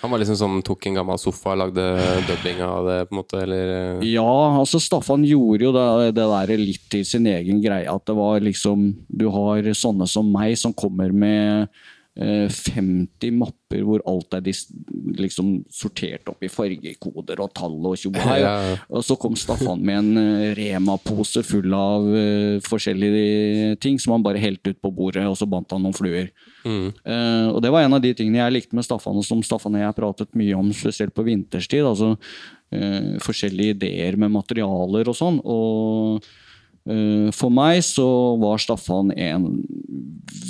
Han 0.00 0.10
var 0.10 0.18
liksom 0.22 0.36
som 0.40 0.62
tok 0.62 0.86
en 0.86 0.94
gammel 0.94 1.18
sofa 1.20 1.52
og 1.52 1.58
lagde 1.58 1.84
dubbing 2.30 2.62
av 2.64 2.86
det, 2.88 2.98
på 3.10 3.12
en 3.12 3.20
måte, 3.20 3.42
eller 3.42 4.00
eh, 4.00 4.06
Ja, 4.14 4.58
altså 4.58 4.80
Staffan 4.80 5.24
gjorde 5.28 5.68
jo 5.68 5.72
det, 5.72 6.14
det 6.16 6.28
der 6.32 6.56
litt 6.56 6.88
til 6.88 7.04
sin 7.04 7.26
egen 7.26 7.60
greie. 7.60 7.84
At 7.92 8.06
det 8.06 8.16
var 8.16 8.40
liksom 8.40 8.94
Du 9.08 9.28
har 9.28 9.60
sånne 9.76 10.08
som 10.08 10.32
meg 10.32 10.56
som 10.56 10.72
kommer 10.72 11.12
med 11.12 11.68
50 12.14 13.34
mapper 13.34 13.80
hvor 13.82 14.02
alt 14.06 14.36
er 14.36 14.44
liksom 15.18 15.64
sortert 15.72 16.28
opp 16.30 16.44
i 16.46 16.50
fargekoder 16.52 17.40
og 17.42 17.50
tall 17.58 17.74
og 17.90 17.96
tjo 17.98 18.12
og. 18.12 18.20
Ja, 18.44 18.52
ja. 18.70 18.76
Og 18.86 19.02
så 19.06 19.16
kom 19.18 19.34
Staffan 19.38 19.82
med 19.82 19.98
en 19.98 20.20
eh, 20.20 20.52
Rema-pose 20.54 21.42
full 21.46 21.74
av 21.74 22.06
uh, 22.06 22.62
forskjellige 22.62 23.78
ting 23.82 23.98
som 23.98 24.14
han 24.14 24.26
bare 24.26 24.42
helte 24.42 24.74
ut 24.74 24.80
på 24.82 24.92
bordet, 24.94 25.24
og 25.26 25.34
så 25.38 25.48
bandt 25.50 25.74
han 25.74 25.82
noen 25.82 25.96
fluer. 25.96 26.30
Eh, 26.64 27.46
og 27.50 27.60
det 27.64 27.72
var 27.72 27.84
en 27.84 27.96
av 27.96 28.02
de 28.04 28.14
tingene 28.16 28.40
jeg 28.40 28.56
likte 28.56 28.78
med 28.78 28.86
Staffan, 28.86 29.18
og 29.18 29.26
som 29.26 29.42
Staffan 29.44 29.76
og 29.76 29.82
jeg 29.82 29.90
har 29.90 29.98
pratet 29.98 30.38
mye 30.38 30.56
om, 30.56 30.70
spesielt 30.76 31.14
på 31.16 31.26
vinterstid. 31.26 31.84
altså 31.84 32.14
uh, 32.14 33.18
Forskjellige 33.24 33.76
ideer 33.76 34.18
med 34.20 34.32
materialer 34.34 35.10
og 35.10 35.18
sånn. 35.18 35.40
Og 35.44 36.22
eh, 36.22 36.32
for 37.32 37.48
meg 37.48 37.78
så 37.86 38.06
var 38.36 38.60
Staffan 38.60 39.08
en 39.16 39.46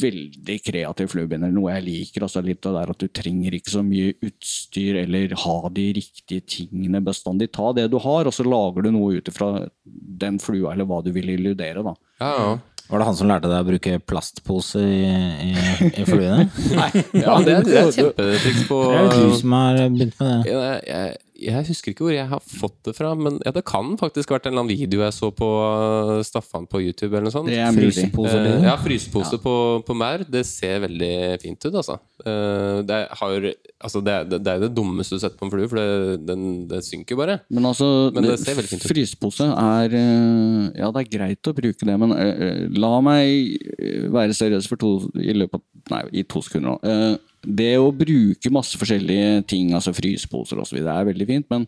veldig 0.01 0.57
kreativ 0.65 1.13
fluebinder, 1.13 1.53
noe 1.55 1.77
jeg 1.77 1.85
liker. 1.87 2.27
altså 2.27 2.43
litt 2.43 2.67
av 2.67 2.75
det 2.75 2.85
At 2.91 3.05
du 3.05 3.09
trenger 3.09 3.55
ikke 3.55 3.75
så 3.77 3.85
mye 3.87 4.17
utstyr 4.25 4.99
eller 5.05 5.35
ha 5.45 5.57
de 5.71 5.87
riktige 6.01 6.43
tingene 6.43 7.03
bestandig. 7.05 7.53
Ta 7.55 7.73
det 7.77 7.87
du 7.93 7.99
har, 8.03 8.27
og 8.27 8.35
så 8.35 8.47
lager 8.47 8.83
du 8.83 8.91
noe 8.95 9.21
ut 9.21 9.31
ifra 9.31 9.69
den 9.85 10.41
flua 10.43 10.75
eller 10.75 10.89
hva 10.91 11.03
du 11.05 11.13
vil 11.15 11.37
illudere. 11.37 11.85
da. 11.87 11.95
Ja, 12.21 12.33
ja. 12.35 12.55
Var 12.85 13.01
det 13.01 13.05
han 13.09 13.17
som 13.17 13.29
lærte 13.31 13.49
deg 13.49 13.63
å 13.63 13.65
bruke 13.65 13.99
plastpose 14.05 14.81
i, 14.85 15.05
i, 15.09 15.53
i 15.89 16.05
fluene? 16.05 16.51
ja 17.25 17.39
det, 17.41 17.55
er, 17.55 17.63
det 17.65 17.79
er 17.81 17.87
et 17.89 17.97
kjempetriks 17.97 18.67
på 18.69 18.81
Det 18.91 18.99
er 18.99 19.15
du 19.15 19.37
som 19.41 19.55
har 19.57 19.79
begynt 19.87 20.19
med 20.21 20.29
det. 20.29 20.53
Ja, 20.53 20.75
jeg, 20.85 21.15
jeg 21.45 21.67
husker 21.69 21.93
ikke 21.93 22.05
hvor 22.07 22.15
jeg 22.15 22.27
har 22.31 22.41
fått 22.45 22.77
det 22.89 22.95
fra, 22.97 23.13
men 23.19 23.37
ja, 23.45 23.53
det 23.55 23.63
kan 23.69 23.95
faktisk 24.01 24.31
ha 24.33 24.39
vært 24.39 24.49
en 24.49 24.55
eller 24.55 24.65
annen 24.65 24.73
video 24.79 25.03
jeg 25.05 25.15
så 25.17 25.31
på 25.35 25.49
uh, 25.49 26.23
Staffan 26.27 26.67
på 26.71 26.81
YouTube. 26.83 27.13
eller 27.13 27.29
noe 27.29 27.35
sånt. 27.35 27.51
Det 27.53 27.59
er. 27.61 27.73
Frysepose, 27.77 28.35
Eh, 28.35 28.45
liksom. 28.49 28.65
ja, 28.69 28.75
frysepose 28.81 29.39
på, 29.45 29.55
på 29.87 29.97
maur. 30.01 30.25
Det 30.31 30.45
ser 30.49 30.81
veldig 30.87 31.13
fint 31.43 31.67
ut, 31.69 31.75
altså. 31.81 31.99
Uh, 32.25 32.81
det, 32.89 33.01
har, 33.21 33.49
altså 33.85 34.03
det, 34.07 34.15
er- 34.17 34.29
det, 34.33 34.39
det 34.47 34.55
er 34.55 34.65
det 34.65 34.73
dummeste 34.77 35.19
du 35.19 35.23
setter 35.23 35.37
på 35.41 35.49
en 35.49 35.53
flue, 35.55 35.69
for 35.71 35.81
det, 35.81 36.21
den, 36.29 36.45
det 36.71 36.83
synker 36.87 37.19
bare. 37.21 37.39
Men 37.53 37.69
altså, 37.73 37.91
Men 38.15 38.29
det 38.31 38.39
ser 38.43 38.61
fint 38.63 38.81
ut. 38.83 38.89
frysepose 38.91 39.51
er 39.51 39.95
eh, 40.01 40.71
Ja, 40.81 40.91
det 40.95 41.05
er 41.05 41.13
greit 41.19 41.51
å 41.51 41.55
bruke 41.57 41.85
det, 41.89 41.99
men 42.01 42.13
eh, 42.17 42.33
eh, 42.49 42.65
la 42.81 42.95
meg 43.05 43.59
eh, 43.79 44.09
være 44.15 44.35
seriøs 44.37 44.67
for 44.71 44.81
to, 44.81 44.95
i 45.21 45.35
løpet 45.37 45.61
av 45.61 45.65
Nei, 45.93 45.99
i 46.17 46.23
to 46.25 46.41
sekunder 46.41 46.71
nå. 46.71 46.75
Eh, 46.89 47.17
det 47.47 47.75
å 47.81 47.93
bruke 47.95 48.53
masse 48.53 48.79
forskjellige 48.81 49.45
ting, 49.51 49.73
altså 49.77 49.95
fryseposer 49.97 50.61
osv., 50.63 50.81
er 50.81 51.09
veldig 51.11 51.29
fint, 51.29 51.49
men 51.53 51.67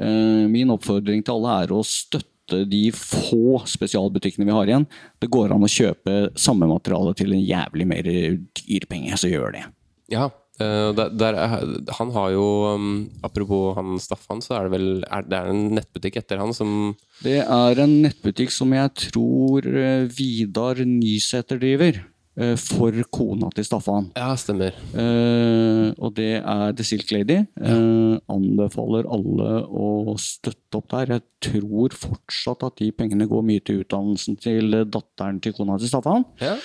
uh, 0.00 0.44
min 0.50 0.74
oppfordring 0.74 1.24
til 1.24 1.38
alle 1.38 1.62
er 1.64 1.74
å 1.74 1.84
støtte 1.86 2.64
de 2.68 2.88
få 2.96 3.60
spesialbutikkene 3.68 4.48
vi 4.48 4.56
har 4.56 4.70
igjen. 4.70 4.88
Det 5.20 5.28
går 5.32 5.52
an 5.52 5.66
å 5.66 5.70
kjøpe 5.70 6.18
samme 6.38 6.68
materiale 6.70 7.12
til 7.18 7.34
en 7.36 7.44
jævlig 7.44 7.88
mer 7.88 8.08
dyr 8.08 8.86
penge, 8.88 9.18
så 9.20 9.28
gjør 9.28 9.52
det. 9.58 9.64
Ja, 10.08 10.30
eh, 10.56 10.90
der, 10.96 11.12
der 11.12 11.36
er, 11.36 11.66
han 11.98 12.12
har 12.14 12.30
jo 12.32 12.46
um, 12.72 12.92
Apropos 13.20 13.76
han 13.76 13.98
Staffan, 14.00 14.40
så 14.40 14.56
er 14.56 14.64
det 14.64 14.72
vel 14.78 14.86
er, 15.04 15.26
Det 15.28 15.36
er 15.36 15.50
en 15.52 15.66
nettbutikk 15.76 16.16
etter 16.22 16.40
han 16.40 16.54
som 16.56 16.94
Det 17.20 17.42
er 17.44 17.82
en 17.84 17.98
nettbutikk 18.06 18.54
som 18.54 18.72
jeg 18.72 18.94
tror 19.10 19.68
eh, 19.68 20.08
Vidar 20.08 20.80
Nysæter 20.88 21.60
driver. 21.60 22.00
Eh, 22.38 22.54
For 22.60 22.94
kona 23.14 23.50
til 23.54 23.66
Staffan. 23.66 24.10
Ja, 24.16 24.32
stemmer. 24.38 24.76
Eh, 24.94 25.88
og 25.98 26.14
det 26.18 26.30
er 26.38 26.76
The 26.76 26.86
Silk 26.86 27.10
Lady. 27.14 27.40
Eh, 27.60 28.14
anbefaler 28.32 29.08
alle 29.10 29.50
å 29.66 30.14
støtte 30.22 30.80
opp 30.80 30.88
der. 30.94 31.16
Jeg 31.18 31.26
tror 31.50 31.96
fortsatt 31.96 32.64
at 32.66 32.78
de 32.80 32.92
pengene 32.94 33.28
går 33.30 33.44
mye 33.46 33.64
til 33.64 33.82
utdannelsen 33.82 34.38
til 34.40 34.80
datteren 34.86 35.42
til 35.44 35.56
kona 35.56 35.78
til 35.80 35.90
Staffan. 35.92 36.26
Ja. 36.42 36.56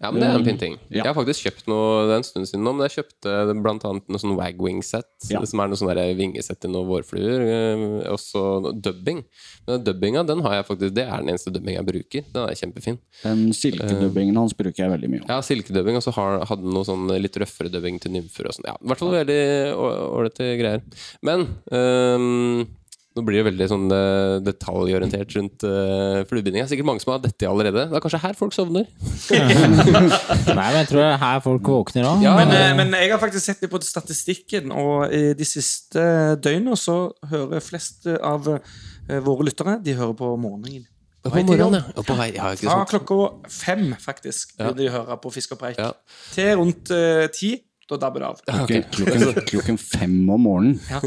Ja, 0.00 0.10
men 0.10 0.20
det 0.20 0.28
er 0.28 0.34
en 0.38 0.44
fin 0.44 0.58
ting. 0.60 0.74
Ja. 0.90 1.02
Jeg 1.04 1.06
har 1.08 1.14
faktisk 1.16 1.46
kjøpt 1.46 1.68
noe 1.72 2.02
det 2.06 2.12
er 2.12 2.18
en 2.20 2.26
stund 2.28 2.48
siden 2.50 2.64
nå, 2.66 2.72
men 2.76 2.84
jeg 2.88 2.98
kjøpte 2.98 3.32
annet 3.88 4.08
noe 4.12 4.20
sånn 4.20 4.36
wagwing-sett, 4.36 5.08
Ja. 5.30 5.40
som 5.48 5.60
er 5.60 5.68
noe 5.72 5.78
sånn 5.80 5.92
vingesett 6.18 6.60
til 6.60 6.70
noen 6.70 6.86
vårfluer. 6.90 7.40
eh, 7.46 8.10
Også 8.12 8.74
dubbing. 8.80 9.24
Men 9.66 9.82
dubbinga, 9.82 10.26
den 10.26 10.40
har 10.44 10.54
jeg 10.58 10.66
faktisk, 10.68 10.94
det 10.94 11.06
er 11.08 11.16
den 11.24 11.28
eneste 11.32 11.50
dubbinga 11.50 11.80
jeg 11.80 11.86
bruker. 11.86 12.24
Den 12.32 12.48
er 12.48 12.54
kjempefin. 12.54 12.98
Den 13.22 13.52
silkedubbingen 13.52 14.36
hans 14.36 14.52
bruker 14.52 14.84
jeg 14.84 14.90
veldig 14.92 15.10
mye. 15.10 15.24
Ja, 15.28 15.40
silkedubbing, 15.40 15.96
og 15.96 16.02
så 16.04 16.12
hadde 16.12 16.62
den 16.62 16.74
noe 16.76 16.84
sånn 16.84 17.08
litt 17.20 17.36
røffere 17.40 17.70
dubbing 17.72 17.98
til 18.00 18.12
nymfer 18.12 18.46
og 18.46 18.52
sånn. 18.54 18.66
Ja, 18.68 18.76
i 18.76 18.86
hvert 18.86 18.98
fall 18.98 19.16
veldig 19.16 19.40
ålreite 19.74 20.52
greier. 20.60 20.82
Men 21.22 21.46
øhm, 21.72 22.66
nå 23.16 23.22
blir 23.24 23.40
det 23.40 23.46
veldig 23.48 23.66
sånn 23.70 23.86
eh, 23.96 24.34
detaljorientert 24.44 25.36
rundt 25.38 25.64
uh, 25.64 26.20
fluebinding. 26.28 26.60
Det 26.60 26.66
er 26.66 26.72
sikkert 26.74 26.88
mange 26.90 27.02
som 27.02 27.14
har 27.14 27.22
dette 27.24 27.48
allerede. 27.48 27.86
Det 27.88 27.96
er 27.96 28.02
kanskje 28.04 28.20
her 28.20 28.36
folk 28.36 28.56
sovner. 28.56 28.88
Nei, 29.32 30.66
men 30.66 30.76
jeg 30.82 30.90
tror 30.90 31.00
det 31.00 31.06
er 31.08 31.22
her 31.22 31.40
folk 31.44 31.70
våkner 31.72 32.08
òg. 32.10 32.24
Ja, 32.26 32.34
Men, 32.36 32.52
eh, 32.52 32.74
men 32.76 32.92
jeg 32.98 33.14
har 33.14 33.22
faktisk 33.22 33.48
sett 33.48 33.64
det 33.64 33.70
på 33.72 33.80
statistikken, 33.84 34.74
og 34.76 35.14
i 35.16 35.30
de 35.38 35.48
siste 35.48 36.02
døgnene 36.44 36.76
så 36.80 36.98
hører 37.30 37.64
flest 37.64 38.04
av 38.16 38.50
våre 39.06 39.46
lyttere 39.46 39.78
De 39.84 39.94
hører 39.96 40.16
på 40.18 40.34
morgenen. 40.40 40.84
På 41.26 41.32
vei 41.34 41.42
til 41.42 41.56
morgenen, 41.56 41.80
jobb. 41.80 41.96
ja. 41.96 42.04
På 42.06 42.16
vei, 42.18 42.28
ja, 42.36 42.50
ikke 42.54 42.68
Fra 42.68 42.84
klokka 42.90 43.50
fem, 43.50 43.86
faktisk, 44.02 44.52
vil 44.60 44.76
de 44.78 44.90
høre 44.92 45.16
på 45.22 45.32
Fisk 45.34 45.56
og 45.56 45.62
preik. 45.62 45.80
Ja. 45.80 45.90
Til 46.34 46.52
rundt 46.60 46.92
uh, 46.92 47.26
ti. 47.34 47.56
Da 47.86 47.96
dabber 48.02 48.20
det 48.20 48.26
av. 48.26 48.38
Klokken, 48.42 48.82
klokken, 48.90 49.42
klokken 49.50 49.76
fem 49.78 50.14
om 50.30 50.40
morgenen. 50.42 50.78
Ja. 50.90 50.98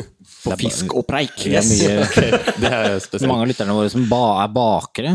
På 0.45 0.55
fisk 0.61 0.93
og 0.95 1.03
preik. 1.09 1.35
Det 1.43 1.59
er 1.59 1.65
Det 2.63 2.69
er 2.71 2.93
spesielt. 3.03 3.27
mange 3.27 3.43
av 3.43 3.49
lytterne 3.51 3.75
våre 3.75 3.91
som 3.91 4.05
ba 4.07 4.21
er 4.45 4.53
bakere 4.55 5.11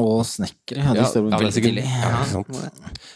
og 0.00 0.22
snekkere. 0.24 0.86
Ja, 0.86 0.94
de 0.96 1.04
står 1.10 1.28
ja, 1.28 1.40
veldig 1.42 1.52
tidlig. 1.58 1.84
ja. 1.84 2.70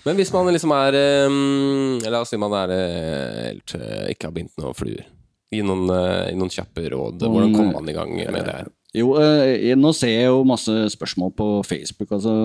Men 0.05 0.21
hvis 0.21 0.33
man 0.35 0.53
liksom 0.53 0.75
er 0.77 0.99
um, 1.31 1.97
La 2.05 2.21
oss 2.21 2.35
si 2.35 2.41
man 2.41 2.53
er 2.59 2.75
eh, 2.77 3.39
helt, 3.47 3.77
eh, 3.81 4.11
ikke 4.13 4.29
har 4.29 4.37
bindt 4.37 4.61
noen 4.61 4.77
fluer. 4.77 5.07
Gi 5.55 5.63
noen, 5.65 5.89
eh, 5.95 6.27
gi 6.35 6.37
noen 6.37 6.53
kjappe 6.53 6.85
råd. 6.93 7.25
Hvordan 7.25 7.57
kommer 7.57 7.79
man 7.79 7.89
i 7.89 7.97
gang 7.97 8.13
med 8.13 8.37
det? 8.37 8.59
her? 8.61 8.69
Jo, 8.97 9.15
nå 9.77 9.91
ser 9.97 10.13
jeg 10.13 10.29
jo 10.29 10.45
masse 10.49 10.73
spørsmål 10.93 11.33
på 11.37 11.49
Facebook. 11.69 12.13
altså 12.13 12.37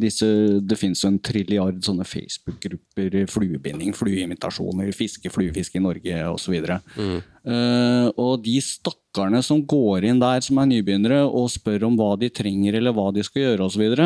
disse, 0.00 0.26
Det 0.64 0.78
finnes 0.80 1.02
jo 1.02 1.10
en 1.10 1.18
trilliard 1.20 1.80
sånne 1.84 2.06
Facebook-grupper. 2.08 3.16
Fluebinding, 3.28 3.92
flueimitasjoner, 3.96 4.92
fiske, 4.96 5.28
fluefiske 5.32 5.76
i 5.76 5.82
Norge 5.84 6.20
osv. 6.30 6.54
Mm. 6.98 7.18
og 8.20 8.42
de 8.44 8.58
stakkarene 8.64 9.42
som 9.44 9.60
går 9.64 10.08
inn 10.08 10.20
der 10.20 10.40
som 10.44 10.60
er 10.60 10.70
nybegynnere 10.70 11.22
og 11.26 11.50
spør 11.52 11.86
om 11.88 11.98
hva 12.00 12.14
de 12.20 12.28
trenger 12.32 12.76
eller 12.80 12.96
hva 12.96 13.10
de 13.12 13.24
skal 13.24 13.44
gjøre 13.44 13.68
osv., 13.68 13.98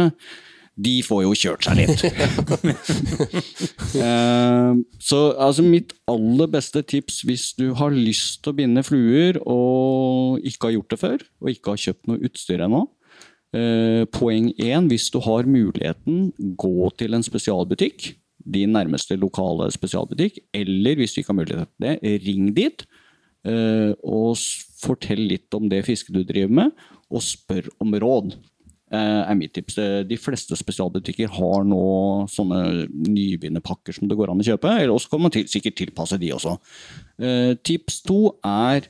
de 0.80 0.94
får 1.04 1.20
jo 1.26 1.32
kjørt 1.36 1.66
seg 1.66 1.74
litt. 1.82 2.00
uh, 4.00 4.72
så 5.08 5.20
altså 5.36 5.64
mitt 5.66 5.92
aller 6.08 6.48
beste 6.52 6.80
tips 6.88 7.20
hvis 7.28 7.50
du 7.58 7.72
har 7.76 7.92
lyst 7.92 8.40
til 8.42 8.54
å 8.54 8.56
binde 8.56 8.84
fluer 8.86 9.38
og 9.44 10.40
ikke 10.48 10.70
har 10.70 10.76
gjort 10.78 10.94
det 10.94 11.00
før, 11.02 11.26
og 11.42 11.52
ikke 11.52 11.74
har 11.74 11.84
kjøpt 11.84 12.08
noe 12.08 12.22
utstyr 12.24 12.64
ennå 12.64 12.86
eh, 12.86 12.90
Poeng 13.52 14.48
én, 14.56 14.88
hvis 14.88 15.10
du 15.12 15.18
har 15.20 15.44
muligheten, 15.44 16.32
gå 16.56 16.90
til 16.96 17.14
en 17.14 17.22
spesialbutikk. 17.26 18.14
Din 18.42 18.72
nærmeste 18.74 19.14
lokale 19.20 19.68
spesialbutikk. 19.70 20.40
Eller 20.56 20.96
hvis 20.96 21.12
du 21.14 21.20
ikke 21.20 21.34
har 21.34 21.40
mulighet 21.42 21.68
til 21.68 21.84
det, 21.84 22.22
ring 22.24 22.48
dit. 22.56 22.86
eh, 23.44 23.92
og 24.06 24.38
fortell 24.82 25.24
litt 25.30 25.52
om 25.54 25.68
det 25.70 25.84
fisket 25.86 26.14
du 26.14 26.22
driver 26.26 26.52
med, 26.62 26.72
og 27.12 27.22
spør 27.22 27.68
om 27.82 27.92
råd 27.94 28.32
eh, 28.92 29.22
er 29.26 29.34
mitt 29.38 29.54
tips. 29.56 29.78
Eh, 29.82 30.00
De 30.08 30.18
fleste 30.20 30.56
spesialbutikker 30.58 31.28
har 31.36 31.64
nå 31.68 31.82
sånne 32.30 32.86
nybegynnerpakker 32.90 33.96
som 33.96 34.08
det 34.10 34.18
går 34.18 34.32
an 34.32 34.42
å 34.42 34.46
kjøpe. 34.46 34.74
Eller 34.78 34.94
også 34.94 35.12
kan 35.12 35.24
man 35.26 35.34
til, 35.34 35.46
sikkert 35.50 35.78
tilpasse 35.80 36.18
de 36.22 36.32
også. 36.34 36.56
Eh, 37.20 37.54
tips 37.66 38.02
to 38.06 38.36
er 38.46 38.88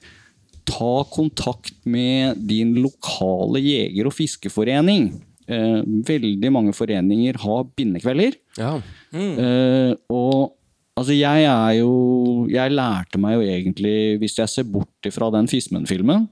ta 0.69 1.05
kontakt 1.11 1.75
med 1.85 2.41
din 2.49 2.75
lokale 2.83 3.61
jeger- 3.63 4.09
og 4.09 4.15
fiskeforening. 4.17 5.13
Eh, 5.49 5.81
veldig 6.07 6.51
mange 6.55 6.73
foreninger 6.73 7.39
har 7.43 7.65
bindekvelder. 7.77 8.37
Ja. 8.59 8.77
Eh, 9.13 9.95
og 10.09 10.55
altså, 10.97 11.13
jeg 11.13 11.45
er 11.45 11.73
jo 11.81 12.47
Jeg 12.49 12.73
lærte 12.73 13.19
meg 13.19 13.35
jo 13.35 13.43
egentlig, 13.43 14.19
hvis 14.19 14.39
jeg 14.39 14.49
ser 14.49 14.65
bort 14.65 15.09
ifra 15.09 15.31
den 15.31 15.49
Fismen-filmen, 15.49 16.29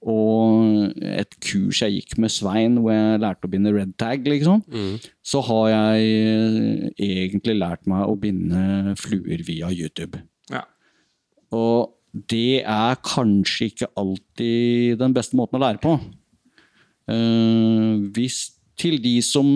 og 0.00 0.94
et 1.04 1.34
kurs 1.44 1.82
jeg 1.82 1.98
gikk 1.98 2.18
med 2.18 2.32
Svein 2.32 2.78
hvor 2.80 2.94
jeg 2.94 3.20
lærte 3.20 3.44
å 3.44 3.50
binde 3.52 3.72
red 3.74 3.92
tag, 4.00 4.24
liksom, 4.24 4.62
så 5.22 5.42
har 5.44 5.66
jeg 5.68 6.94
egentlig 6.96 7.58
lært 7.58 7.84
meg 7.86 8.08
å 8.08 8.16
binde 8.16 8.94
fluer 8.96 9.44
via 9.44 9.68
YouTube. 9.68 10.22
Ja. 10.50 10.64
Og 11.52 11.99
det 12.10 12.62
er 12.66 12.98
kanskje 13.06 13.70
ikke 13.70 13.90
alltid 13.98 14.98
den 14.98 15.14
beste 15.14 15.38
måten 15.38 15.58
å 15.58 15.62
lære 15.62 15.82
på. 15.82 15.94
Eh, 17.10 18.08
hvis 18.16 18.42
til 18.80 18.98
de 19.02 19.16
som 19.24 19.46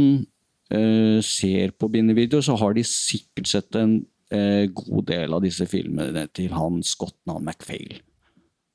eh, 0.70 1.18
ser 1.24 1.74
på 1.78 1.90
bindevideoer, 1.90 2.44
så 2.44 2.56
har 2.60 2.76
de 2.76 2.84
sikkert 2.86 3.50
sett 3.50 3.78
en 3.80 3.98
eh, 4.34 4.66
god 4.70 5.08
del 5.10 5.34
av 5.34 5.42
disse 5.44 5.66
filmene 5.70 6.26
til 6.36 6.54
han 6.54 6.82
Scotnan 6.86 7.44
MacPhail. 7.46 7.98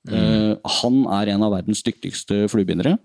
Eh, 0.09 0.53
han 0.79 1.01
er 1.19 1.33
en 1.35 1.47
av 1.47 1.55
verdens 1.57 1.83
dyktigste 1.85 2.47
fluebindere. 2.51 2.97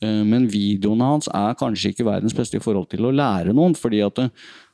Men 0.00 0.46
videoene 0.48 1.04
hans 1.04 1.26
er 1.28 1.58
kanskje 1.60 1.90
ikke 1.92 2.06
verdens 2.06 2.32
beste 2.32 2.56
i 2.56 2.62
forhold 2.64 2.86
til 2.88 3.04
å 3.04 3.10
lære 3.12 3.52
noen. 3.52 3.74
fordi 3.76 3.98
at 4.00 4.30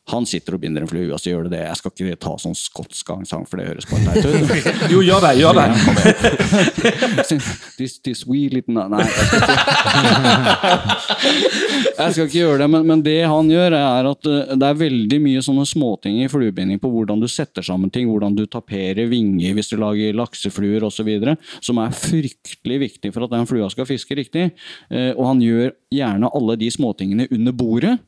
han 0.07 0.27
sitter 0.29 0.55
og 0.55 0.61
binder 0.63 0.85
en 0.85 0.91
flue, 0.91 1.09
og 1.11 1.19
så 1.19 1.33
gjør 1.33 1.49
det 1.49 1.57
det. 1.57 1.63
Jeg 1.67 1.79
skal 1.81 1.93
ikke 1.93 2.19
ta 2.23 2.33
sånn 2.39 2.55
skotsk 2.55 3.09
sang, 3.27 3.43
for 3.51 3.59
det 3.59 3.67
høres 3.73 3.89
bare 3.91 4.15
teit 4.15 4.27
ut. 4.31 4.91
Jo, 4.93 5.01
gjør 5.03 5.25
det. 5.25 5.33
Gjør 5.41 5.59
det. 5.59 5.67
this, 7.79 7.99
this 8.05 8.23
wee 8.29 8.47
little 8.53 8.85
Nei, 8.87 9.03
jeg 9.03 9.17
skal 9.17 9.41
ikke, 9.43 9.67
jeg 11.99 12.15
skal 12.15 12.29
ikke 12.29 12.39
gjøre 12.39 12.61
det. 12.63 12.71
Men, 12.77 12.87
men 12.93 13.03
det 13.07 13.17
han 13.27 13.51
gjør, 13.51 13.77
er 13.81 14.11
at 14.13 14.31
eh, 14.31 14.55
det 14.55 14.71
er 14.71 14.81
veldig 14.85 15.21
mye 15.27 15.43
sånne 15.45 15.67
småting 15.69 16.23
i 16.23 16.31
fluebinding 16.31 16.79
på 16.83 16.91
hvordan 16.93 17.23
du 17.23 17.29
setter 17.31 17.67
sammen 17.67 17.91
ting, 17.91 18.07
hvordan 18.11 18.37
du 18.39 18.45
taperer 18.47 19.11
vinger 19.11 19.57
hvis 19.59 19.73
du 19.73 19.79
lager 19.83 20.15
laksefluer 20.23 20.87
osv., 20.87 21.11
som 21.65 21.83
er 21.83 21.95
fryktelig 21.97 22.79
viktig 22.87 23.11
for 23.15 23.27
at 23.27 23.35
den 23.35 23.49
flua 23.51 23.71
skal 23.75 23.89
fiske 23.89 24.19
riktig. 24.19 24.53
Eh, 24.91 25.11
Og 25.17 25.25
han 25.33 25.43
gjør 25.43 25.73
gjerne 25.95 26.31
alle 26.31 26.59
de 26.61 26.71
småtingene 26.75 27.27
under 27.35 27.57
bordet. 27.57 27.99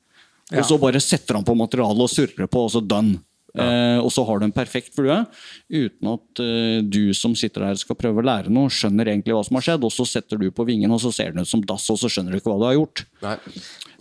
Og 0.57 0.65
så 0.65 0.79
bare 0.81 1.01
setter 1.03 1.37
han 1.37 1.47
på 1.47 1.57
materialet 1.59 2.07
og 2.07 2.13
surrer 2.13 2.49
på, 2.49 2.63
og 2.65 2.73
så 2.73 2.81
done. 2.85 3.21
Eh, 3.59 3.99
og 3.99 4.11
så 4.13 4.23
har 4.29 4.39
du 4.39 4.45
en 4.47 4.55
perfekt 4.55 4.93
flue, 4.95 5.17
uten 5.73 6.11
at 6.13 6.43
eh, 6.45 6.81
du 6.85 7.15
som 7.17 7.33
sitter 7.39 7.65
der 7.65 7.81
skal 7.81 7.97
prøve 7.99 8.21
å 8.21 8.27
lære 8.27 8.53
noe, 8.53 8.71
skjønner 8.71 9.09
egentlig 9.11 9.35
hva 9.35 9.43
som 9.47 9.59
har 9.59 9.65
skjedd, 9.67 9.87
og 9.89 9.95
så 9.95 10.07
setter 10.07 10.41
du 10.41 10.51
på 10.55 10.67
vingen, 10.69 10.93
og 10.95 11.01
så 11.03 11.11
ser 11.15 11.33
den 11.33 11.43
ut 11.43 11.51
som 11.51 11.65
dass, 11.67 11.89
og 11.91 11.99
så 12.01 12.11
skjønner 12.13 12.37
du 12.37 12.39
ikke 12.39 12.53
hva 12.53 12.61
du 12.61 12.67
har 12.69 12.77
gjort. 12.77 13.05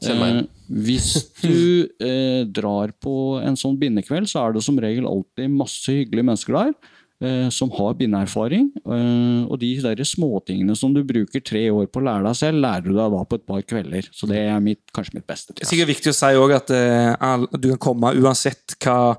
Eh, 0.04 0.42
hvis 0.84 1.10
du 1.42 1.88
eh, 2.04 2.44
drar 2.54 2.94
på 3.02 3.16
en 3.42 3.58
sånn 3.58 3.80
bindekveld, 3.82 4.30
så 4.30 4.44
er 4.44 4.58
det 4.58 4.66
som 4.68 4.78
regel 4.84 5.08
alltid 5.10 5.56
masse 5.56 5.96
hyggelige 5.96 6.28
mennesker 6.28 6.60
der. 6.60 6.94
Eh, 7.22 7.50
Som 7.50 7.72
har 7.72 7.94
bindeerfaring. 8.00 8.72
eh, 8.86 9.46
Og 9.50 9.60
de 9.60 9.72
der 9.82 10.04
småtingene 10.04 10.76
som 10.78 10.94
du 10.94 11.04
bruker 11.04 11.40
tre 11.42 11.70
år 11.72 11.88
på 11.88 12.00
å 12.02 12.06
lære 12.06 12.24
deg 12.28 12.36
selv, 12.36 12.62
lærer 12.62 12.84
du 12.84 12.94
deg 12.94 13.12
da 13.12 13.24
på 13.24 13.36
et 13.40 13.46
par 13.48 13.62
kvelder. 13.62 14.10
Så 14.14 14.28
det 14.28 14.38
er 14.38 14.60
mitt, 14.60 14.80
kanskje 14.94 15.16
mitt 15.16 15.28
beste 15.28 15.54
Det 15.54 15.64
er 15.66 15.72
sikkert 15.72 15.94
viktig 15.96 16.14
å 16.14 16.18
si 16.18 16.34
også 16.38 16.56
at 16.62 16.72
eh, 16.72 17.46
du 17.58 17.70
kan 17.76 17.84
komme 17.90 18.14
uansett 18.16 18.78
hva- 18.80 19.18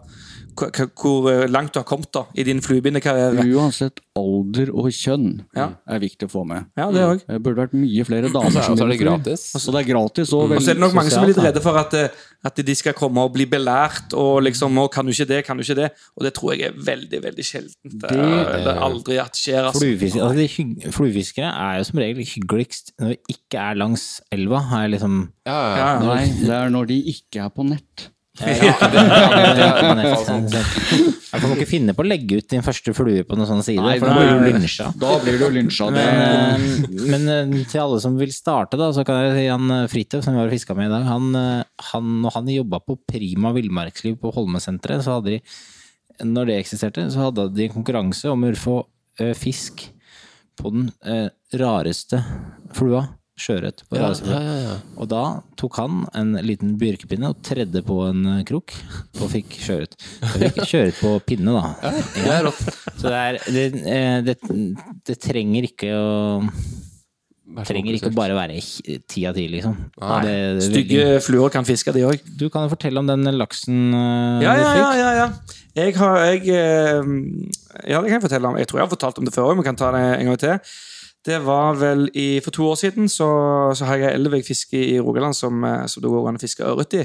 hvor 0.58 1.28
eh, 1.32 1.46
langt 1.48 1.72
du 1.74 1.78
har 1.80 1.86
kommet 1.88 2.10
da, 2.14 2.24
i 2.34 2.44
din 2.46 2.60
fluebindekarriere. 2.64 3.44
Uansett 3.54 4.00
alder 4.18 4.70
og 4.74 4.88
kjønn 4.90 5.44
Ja. 5.56 5.68
er 5.86 6.00
viktig 6.02 6.26
å 6.26 6.32
få 6.32 6.44
med. 6.46 6.66
Ja, 6.76 6.88
det 6.90 7.02
også. 7.06 7.26
Det 7.28 7.42
burde 7.44 7.62
vært 7.62 7.74
mye 7.78 8.04
flere 8.08 8.28
damer 8.32 8.46
Og 8.48 8.52
så 8.52 8.58
er- 8.58 8.66
som 8.66 8.72
og 8.74 8.78
så 8.78 8.84
er 8.84 8.88
det 8.92 8.98
gratis. 9.00 9.44
Og 9.54 9.74
det 9.74 9.80
er 9.82 9.88
gratis. 9.92 10.32
Og, 10.32 10.50
Og 10.50 10.62
så 10.62 10.70
er 10.70 10.74
det 10.74 10.82
nok 10.82 10.94
mange 10.98 11.10
som 11.14 11.22
er 11.22 11.28
litt 11.30 11.38
redde 11.44 11.62
for 11.62 11.78
at, 11.78 11.94
eh, 11.94 12.08
at 12.44 12.56
de 12.56 12.74
skal 12.74 12.92
komme 12.98 13.18
og 13.22 13.32
bli 13.32 13.46
belært. 13.46 14.12
Og 14.14 14.42
liksom, 14.42 14.76
og 14.78 14.90
kan 14.92 15.06
du 15.06 15.12
ikke 15.12 15.28
det, 15.28 15.44
kan 15.46 15.56
du 15.56 15.62
ikke 15.62 15.76
det? 15.76 15.90
Og 16.16 16.24
det 16.26 16.34
tror 16.34 16.56
jeg 16.56 16.68
er 16.72 16.72
veldig 16.74 17.22
veldig 17.22 17.44
sjeldent. 17.44 17.76
Det, 17.84 18.10
det 18.10 18.66
er 18.74 18.82
aldri 18.82 19.18
at 19.22 19.32
skjer. 19.38 19.62
Altså. 19.70 19.80
Fluefiskere, 19.86 20.22
altså 20.26 20.36
de 20.36 20.48
hygg, 20.48 20.92
fluefiskere 20.92 21.50
er 21.54 21.78
jo 21.78 21.84
som 21.84 21.98
regel 22.02 22.24
hyggeligst 22.24 22.92
når 22.98 23.14
de 23.14 23.18
ikke 23.36 23.58
er 23.70 23.74
langs 23.78 24.20
elva. 24.32 24.58
Er 24.82 24.88
liksom, 24.88 25.28
Ja, 25.46 25.52
ja. 25.52 25.76
Ja, 25.78 25.88
ja. 26.02 26.14
Nei, 26.14 26.26
det 26.42 26.50
er 26.50 26.68
når 26.70 26.86
de 26.90 27.02
ikke 27.14 27.44
er 27.44 27.48
på 27.54 27.64
nett. 27.64 28.08
Ja, 28.40 28.88
det, 28.92 29.02
ja, 29.02 29.94
det, 29.98 30.60
Jeg 31.28 31.42
kan 31.42 31.52
ikke 31.54 31.66
finne 31.68 31.94
på 31.96 32.04
å 32.04 32.06
legge 32.06 32.38
ut 32.38 32.46
din 32.52 32.64
første 32.64 32.94
flue 32.94 33.24
på 33.26 33.38
noen 33.38 33.48
sånn 33.50 33.64
side, 33.66 33.82
Nei, 33.82 33.96
for 33.98 34.10
da 34.10 34.14
blir 34.18 34.30
du 34.30 34.46
lynsja. 34.46 34.86
Da 34.98 35.16
blir 35.24 35.40
du 35.40 35.46
lynsja. 35.56 35.88
Det 35.94 36.04
Men, 36.06 36.22
eh, 36.22 37.02
men 37.10 37.26
eh, 37.34 37.66
til 37.70 37.82
alle 37.82 37.98
som 38.04 38.18
vil 38.20 38.32
starte, 38.34 38.78
da, 38.80 38.90
så 38.94 39.04
kan 39.06 39.20
jeg 39.24 39.34
si 39.36 39.44
han 39.50 39.74
eh, 39.74 39.88
Fridtjof, 39.90 40.24
som 40.26 40.36
vi 40.36 40.42
har 40.42 40.54
fiska 40.54 40.78
med 40.78 40.90
i 40.90 40.94
dag, 40.94 41.08
han, 41.08 41.28
han, 41.90 42.14
når 42.22 42.38
han 42.38 42.54
jobba 42.54 42.82
på 42.84 42.98
Prima 43.10 43.52
villmarksliv 43.56 44.18
på 44.22 44.32
Holmesenteret, 44.36 45.04
så 45.04 45.18
hadde 45.18 45.36
de 45.36 45.42
Når 46.28 46.50
det 46.50 46.58
eksisterte, 46.62 47.08
så 47.14 47.28
hadde 47.28 47.50
de 47.54 47.66
en 47.66 47.76
konkurranse 47.76 48.30
om 48.30 48.46
å 48.46 48.54
få 48.58 48.80
fisk 49.38 49.88
på 50.58 50.70
den 50.74 50.90
rareste 51.58 52.22
flua. 52.74 53.04
Sjøørret. 53.38 53.84
Ja, 53.94 54.08
ja, 54.26 54.54
ja, 54.64 54.72
Og 54.98 55.06
da 55.12 55.20
tok 55.60 55.76
han 55.78 56.00
en 56.18 56.32
liten 56.42 56.72
bjørkepinne 56.80 57.28
og 57.30 57.38
tredde 57.46 57.84
på 57.86 58.00
en 58.08 58.24
eh, 58.32 58.40
krok, 58.48 58.74
og 59.20 59.30
fikk 59.30 59.54
sjøørret. 59.62 59.94
Så 60.18 60.40
Fikk 60.42 60.58
sjøørret 60.66 60.98
på 60.98 61.12
pinne, 61.28 61.54
da. 61.54 61.92
Det 62.16 62.26
er. 62.34 62.50
Så 62.98 63.06
det, 63.06 63.20
er, 63.22 63.38
det, 63.46 63.64
eh, 63.86 64.18
det, 64.26 64.36
det 65.06 65.18
trenger 65.22 65.70
ikke 65.70 65.94
å 65.94 66.08
Trenger 67.64 67.94
ikke 67.96 68.10
bare 68.12 68.34
være 68.36 68.58
ti 69.08 69.22
av 69.26 69.32
ti, 69.38 69.46
liksom. 69.48 69.72
Nei. 70.02 70.18
Det- 70.26 70.34
det 70.58 70.64
Stygge 70.66 70.98
veldig- 71.00 71.22
fluer 71.24 71.50
kan 71.54 71.64
fiske, 71.64 71.94
de 71.96 72.02
òg. 72.04 72.20
Du 72.36 72.50
kan 72.52 72.66
jo 72.68 72.74
fortelle 72.74 72.98
om 73.00 73.06
den 73.08 73.24
laksen 73.38 73.94
eh, 73.94 74.42
Ja, 74.44 74.52
ja, 74.58 74.74
ja. 74.76 74.90
ja, 74.98 75.12
ja. 75.22 75.28
Jeg 75.78 75.94
har 75.96 76.18
jeg, 76.26 76.44
Ja, 77.88 78.02
det 78.02 78.10
kan 78.10 78.18
jeg 78.18 78.22
fortelle 78.26 78.48
om. 78.50 78.56
Jeg 78.60 78.66
tror 78.68 78.80
jeg 78.82 78.86
har 78.88 78.92
fortalt 78.96 79.18
om 79.18 79.24
det 79.24 79.32
før, 79.34 79.54
men 79.56 79.64
kan 79.64 79.76
ta 79.80 79.90
det 79.94 80.02
en 80.20 80.26
gang 80.26 80.38
til. 80.38 80.58
Det 81.28 81.42
var 81.44 81.76
vel 81.76 82.06
i, 82.16 82.40
For 82.40 82.54
to 82.54 82.70
år 82.70 82.78
siden 82.80 83.08
så, 83.12 83.28
så 83.76 83.88
har 83.88 84.00
jeg 84.00 84.16
Elveg 84.16 84.46
fiske 84.46 84.78
i 84.80 84.96
Rogaland 85.00 85.36
som, 85.36 85.64
eh, 85.64 85.84
som 85.90 86.02
det 86.04 86.12
går 86.12 86.30
an 86.30 86.38
å 86.38 86.40
fiske 86.40 86.64
ørret 86.64 86.96
i. 86.96 87.04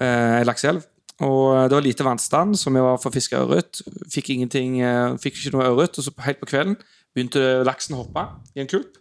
Eh, 0.00 0.38
Ei 0.38 0.46
lakseelv. 0.48 0.86
Og 1.20 1.68
det 1.68 1.76
var 1.76 1.84
lite 1.84 2.04
vannstand, 2.06 2.56
så 2.56 2.72
vi 2.72 2.80
var 2.80 2.96
for 2.96 3.10
å 3.10 3.12
fiske 3.12 3.36
ørret. 3.36 3.82
Fikk 4.08 4.30
ingenting, 4.32 4.80
eh, 4.80 5.18
fikk 5.20 5.36
ikke 5.36 5.52
noe 5.58 5.68
ørret. 5.68 5.98
Og 5.98 6.06
så 6.06 6.14
helt 6.24 6.40
på 6.40 6.48
kvelden 6.48 6.78
begynte 7.12 7.60
laksen 7.66 7.98
å 7.98 8.06
hoppe 8.06 8.24
i 8.56 8.64
en 8.64 8.70
kulp. 8.70 8.96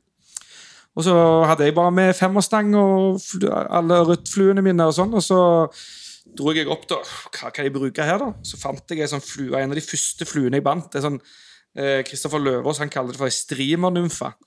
Og 0.97 1.05
så 1.05 1.15
hadde 1.47 1.63
jeg 1.63 1.77
bare 1.77 1.93
med 1.95 2.15
femmerstang 2.17 2.73
og 2.75 3.21
alle 3.47 4.01
ørretfluene 4.03 4.63
mine 4.65 4.89
og 4.89 4.97
sånn, 4.97 5.13
og 5.15 5.23
så 5.23 5.39
dro 6.35 6.51
jeg 6.51 6.67
opp 6.67 6.87
da, 6.89 6.97
hva 7.37 7.51
kan 7.53 7.63
jeg 7.63 7.73
bruke 7.73 8.03
her 8.03 8.19
da? 8.19 8.33
Så 8.43 8.59
fant 8.59 8.91
jeg 8.91 9.05
en 9.05 9.13
sånn 9.13 9.23
flue, 9.23 9.55
en 9.55 9.71
av 9.71 9.79
de 9.79 9.85
første 9.85 10.27
fluene 10.27 10.59
jeg 10.59 10.65
bandt. 10.65 10.91
Det 10.91 10.99
er 10.99 11.07
sånn, 11.07 11.21
eh, 11.21 11.48
Kristoffer 11.77 12.41
Løvaas 12.41 12.79
han 12.81 12.89
kaller 12.91 13.13
det 13.13 13.19
for 13.21 13.29
ei 13.29 13.35
streamernymfe. 13.35 14.31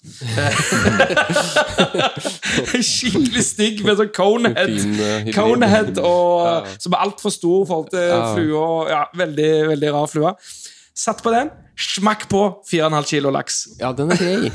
Skikkelig 2.83 3.45
stygg 3.47 3.83
med 3.87 3.97
sånn 4.01 4.11
conehead. 4.16 4.73
Fin, 4.75 4.97
eh. 5.01 5.31
Conehead 5.35 5.99
og, 6.03 6.47
Ja. 6.47 6.55
Som 6.83 6.93
er 6.97 7.01
altfor 7.07 7.31
stor 7.33 7.62
i 7.62 7.66
forhold 7.70 7.91
til 7.95 8.05
Ja. 8.09 8.35
flua. 8.35 8.66
Ja, 8.91 9.03
veldig, 9.16 9.51
veldig 9.73 9.93
rar 9.95 10.07
flue. 10.11 10.35
Satt 10.95 11.23
på 11.23 11.31
den, 11.33 11.51
smakk 11.79 12.29
på 12.29 12.43
4,5 12.68 13.07
kilo 13.09 13.31
laks. 13.31 13.68
Ja, 13.81 13.93
den 13.93 14.11
er 14.12 14.16
grei. 14.16 14.51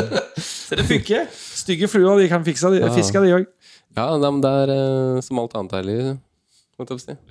Så 0.66 0.74
det 0.74 0.84
funker. 0.88 1.26
Stygge 1.32 1.86
fluer 1.88 2.18
de 2.18 2.28
kan 2.28 2.44
fikse, 2.44 2.70
de, 2.74 2.80
fiske, 2.96 3.20
de 3.22 3.32
òg. 3.38 3.46
Ja, 3.96 4.16
men 4.18 4.40
det 4.42 4.50
er 4.50 4.68
eh, 4.74 5.20
som 5.24 5.38
alt 5.38 5.54
annet 5.54 5.72
her 5.72 5.82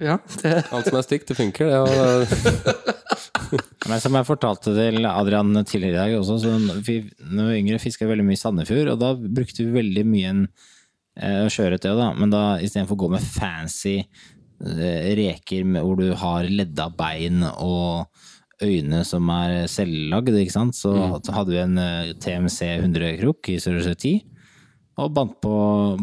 Ja, 0.01 0.17
det 0.41 0.53
Alt 0.73 0.87
som 0.89 0.97
er 0.97 1.05
stygt, 1.05 1.27
det 1.29 1.37
funker. 1.37 1.69
Det, 1.69 1.77
og, 1.85 2.93
Men 3.89 4.01
som 4.01 4.15
jeg 4.17 4.27
fortalte 4.27 4.73
til 4.73 5.05
Adrian 5.05 5.53
tidligere 5.67 5.93
i 5.93 5.97
dag 5.99 6.15
også, 6.19 6.39
så 6.41 6.53
vi, 6.85 6.97
når 7.21 7.41
vi 7.43 7.51
var 7.51 7.59
yngre 7.59 7.81
fiska 7.83 8.07
veldig 8.09 8.25
mye 8.25 8.37
i 8.37 8.41
Sandefjord, 8.41 8.93
og 8.95 9.01
da 9.03 9.11
brukte 9.15 9.61
vi 9.61 9.75
veldig 9.75 10.05
mye 10.09 10.31
en 10.31 10.41
eh, 10.47 11.45
sjøørret, 11.53 11.85
da. 11.85 12.09
Men 12.17 12.33
da 12.33 12.45
istedenfor 12.57 12.97
å 12.97 13.03
gå 13.05 13.11
med 13.13 13.27
fancy 13.35 13.99
eh, 14.01 15.11
reker 15.21 15.67
med, 15.67 15.83
hvor 15.85 16.01
du 16.01 16.09
har 16.17 16.49
ledda 16.49 16.89
bein 16.97 17.45
og 17.53 18.09
øyne 18.65 19.03
som 19.05 19.29
er 19.35 19.65
selvlagd, 19.69 20.33
ikke 20.39 20.57
sant, 20.57 20.77
så 20.79 20.95
hadde 21.35 21.51
vi 21.53 21.61
en 21.61 21.77
eh, 21.81 22.13
TMC 22.17 22.79
100-krok 22.79 23.53
i 23.53 23.59
størrelse 23.61 23.93
10, 23.99 24.17
og 25.03 25.13
bandt 25.13 25.41
på 25.43 25.55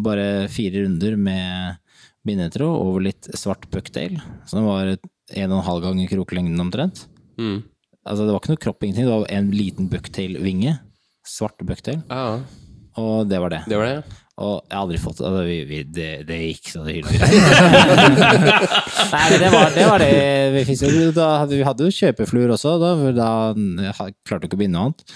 bare 0.05 0.47
fire 0.53 0.85
runder 0.85 1.17
med 1.19 1.82
bindetråd 2.27 2.75
over 2.87 3.01
litt 3.09 3.25
svart 3.39 3.69
pucktail, 3.73 4.19
som 4.47 4.67
var 4.69 4.93
en 4.95 5.53
og 5.53 5.59
en 5.61 5.69
halv 5.69 5.85
gang 5.87 6.03
kroklengden 6.11 6.61
omtrent. 6.63 7.07
mm. 7.39 7.61
Altså, 8.03 8.25
det 8.27 8.33
var 8.35 8.41
ikke 8.43 8.51
noe 8.51 8.59
kropp, 8.65 8.83
ingenting. 8.83 9.07
Det 9.07 9.13
var 9.15 9.29
en 9.31 9.51
liten 9.55 9.87
bucktail-vinge. 9.87 10.73
Svart 11.23 11.55
bucktail. 11.63 12.01
ja, 12.11 12.41
Og 12.99 13.29
det 13.31 13.39
var 13.39 13.53
det. 13.55 13.61
det 13.71 13.79
var 13.79 13.87
det. 13.87 14.01
Og 14.43 14.57
jeg 14.67 14.75
har 14.75 14.81
aldri 14.81 14.99
fått 14.99 15.21
altså, 15.21 15.45
vi, 15.47 15.61
vi, 15.69 15.83
det, 15.87 16.09
det 16.27 16.39
gikk 16.41 16.67
så 16.73 16.83
det 16.83 16.97
hyller. 16.97 17.13
Nei, 19.13 19.29
det 19.39 19.51
var 19.53 19.71
det, 19.77 19.85
var 19.87 20.03
det 20.03 20.11
vi 20.57 20.65
fikk. 20.67 20.83
Da 21.15 21.29
vi 21.47 21.61
hadde 21.63 21.87
jo 21.87 21.95
kjøpefluer 22.01 22.51
også, 22.57 22.75
da, 22.83 22.91
da 23.15 23.29
jeg 23.87 23.95
klarte 24.27 24.43
vi 24.43 24.47
ikke 24.51 24.59
å 24.59 24.63
binde 24.65 24.75
noe 24.81 24.89
annet. 24.91 25.07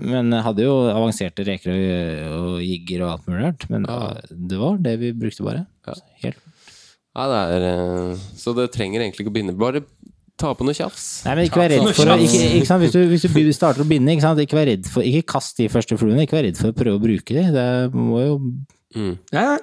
Men 0.00 0.32
hadde 0.44 0.64
jo 0.64 0.76
avanserte 0.92 1.44
reker 1.46 1.72
og, 1.74 2.38
og 2.38 2.62
jigger 2.64 3.04
og 3.04 3.10
alt 3.16 3.28
mulig 3.28 3.42
rart. 3.44 3.66
Men 3.72 3.84
det 4.30 4.60
var 4.60 4.80
det 4.82 4.96
vi 5.02 5.12
brukte 5.16 5.46
bare. 5.46 5.66
Helt. 6.22 6.40
Ja, 7.12 7.26
det 7.28 7.40
er 7.58 7.66
eh, 7.68 8.22
Så 8.40 8.54
det 8.56 8.70
trenger 8.72 9.02
egentlig 9.04 9.26
ikke 9.26 9.34
å 9.34 9.36
binde. 9.36 9.56
Bare 9.58 9.82
ta 10.40 10.54
på 10.56 10.64
noe 10.64 10.74
tjafs. 10.74 11.22
Nei, 11.26 11.34
men 11.36 11.46
ikke 11.46 11.60
vær 11.60 11.70
redd 11.74 11.90
for 11.92 12.12
å 12.14 12.16
ikke, 12.24 12.44
ikke 12.56 12.68
sant? 12.70 12.82
Hvis, 12.82 12.94
du, 12.96 13.02
hvis 13.10 13.26
du 13.28 13.52
starter 13.54 13.84
å 13.84 13.88
binde, 13.88 14.14
ikke, 14.14 14.24
sant? 14.24 14.40
ikke 14.42 14.58
vær 14.58 14.70
redd 14.72 14.88
for 14.90 15.06
Ikke 15.06 15.26
kast 15.36 15.60
de 15.60 15.68
første 15.70 15.98
fluene, 16.00 16.24
ikke 16.24 16.38
vær 16.38 16.46
redd 16.48 16.58
for 16.58 16.72
å 16.72 16.78
prøve 16.78 16.98
å 16.98 17.02
bruke 17.02 17.36
de. 17.36 17.44
Det 17.54 17.66
må 17.94 18.22
jo 18.24 18.38
Mm. 18.92 19.14
Ja, 19.32 19.42
ja. 19.54 19.58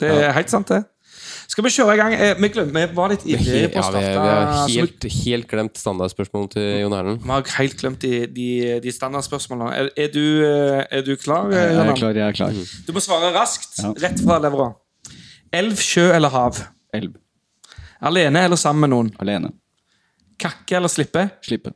Det 0.00 0.08
er 0.08 0.30
helt 0.32 0.48
sant, 0.48 0.70
det. 0.72 0.78
Skal 1.50 1.64
vi 1.66 1.70
kjøre 1.74 1.94
i 1.96 1.98
gang? 1.98 2.12
Eh, 2.14 2.34
Vi, 2.38 2.48
glemmer, 2.54 2.86
vi 2.92 2.94
var 2.94 3.10
litt 3.10 3.24
ivrige 3.26 3.70
på 3.72 3.80
ja, 3.80 3.86
å 3.88 3.92
vi, 3.96 4.02
har 4.22 4.50
helt, 4.70 5.06
helt 5.16 5.48
glemt 5.50 5.80
standardspørsmålet 5.80 6.52
til 6.54 6.68
Jon 6.84 6.94
Erlend. 6.94 7.24
Vi 7.24 7.32
har 7.32 7.48
helt 7.56 7.80
glemt 7.80 8.04
de, 8.04 8.12
de, 8.36 8.46
de 8.84 8.92
standardspørsmålene. 8.94 9.70
Er, 9.80 9.88
er, 10.04 10.12
du, 10.14 10.22
eh, 10.46 10.84
er 11.00 11.02
du 11.06 11.10
klar? 11.18 11.50
eh, 11.50 11.72
Jeg 11.74 11.88
er 11.90 11.98
klar, 11.98 12.20
jeg 12.20 12.26
er 12.28 12.38
klar. 12.38 12.60
Du 12.86 12.92
må 12.94 13.02
svare 13.02 13.32
raskt. 13.34 13.80
Ja. 13.82 13.90
Rett 14.06 14.22
fra 14.22 14.38
levra. 14.44 14.68
Elv, 15.58 15.80
sjø 15.82 16.06
eller 16.14 16.30
hav? 16.30 16.60
Elv. 16.94 17.16
Alene 18.06 18.44
eller 18.46 18.56
sammen 18.60 18.86
med 18.86 18.94
noen? 18.94 19.10
Alene. 19.20 19.50
Kakke 20.40 20.78
eller 20.78 20.88
slippe? 20.92 21.26
Slippe. 21.44 21.74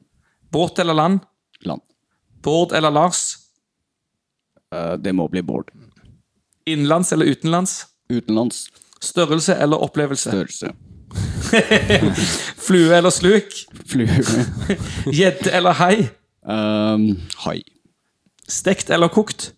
Båt 0.54 0.78
eller 0.80 0.94
land? 0.96 1.18
Land. 1.66 1.82
Bård 2.46 2.72
eller 2.78 2.94
Lars? 2.94 3.24
Eh, 4.70 4.94
det 5.02 5.12
må 5.18 5.26
bli 5.32 5.42
Bård. 5.42 5.74
Innenlands 6.70 7.10
eller 7.12 7.26
utenlands? 7.34 7.74
Utenlands. 8.12 8.68
Størrelse 9.04 9.54
eller 9.60 9.76
opplevelse? 9.84 10.30
Størrelse. 10.30 10.72
Flue 12.66 12.96
eller 12.96 13.10
sluk? 13.10 13.52
Flue. 13.86 14.08
Gjedde 15.18 15.52
eller 15.52 15.76
hai? 15.78 16.08
Um, 16.44 17.10
hai. 17.44 17.60
Stekt 18.48 18.90
eller 18.90 19.08
kokt? 19.08 19.52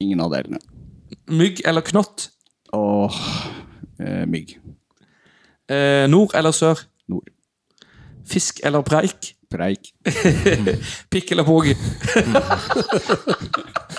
Ingen 0.00 0.20
av 0.20 0.32
delene. 0.34 0.60
Mygg 1.28 1.62
eller 1.64 1.84
knott? 1.84 2.28
Åh, 2.74 3.18
eh, 4.00 4.24
mygg. 4.28 4.56
Eh, 5.70 6.04
nord 6.10 6.34
eller 6.34 6.52
sør? 6.52 6.80
Nord. 7.08 7.28
Fisk 8.26 8.60
eller 8.64 8.82
preik? 8.82 9.34
Preik. 9.54 9.92
Pikk 11.12 11.30
eller 11.32 11.44
påg? 11.46 11.66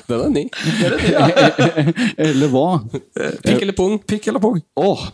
Den 0.07 0.21
er 0.21 0.29
ny. 0.29 0.43
Eller 2.27 2.51
hva? 2.51 2.65
Pikk 3.41 3.61
eller 3.63 3.73
pung? 3.77 3.95
Pikk 4.03 4.27
eller 4.27 4.43
påg? 4.43 4.59
Åh! 4.75 5.05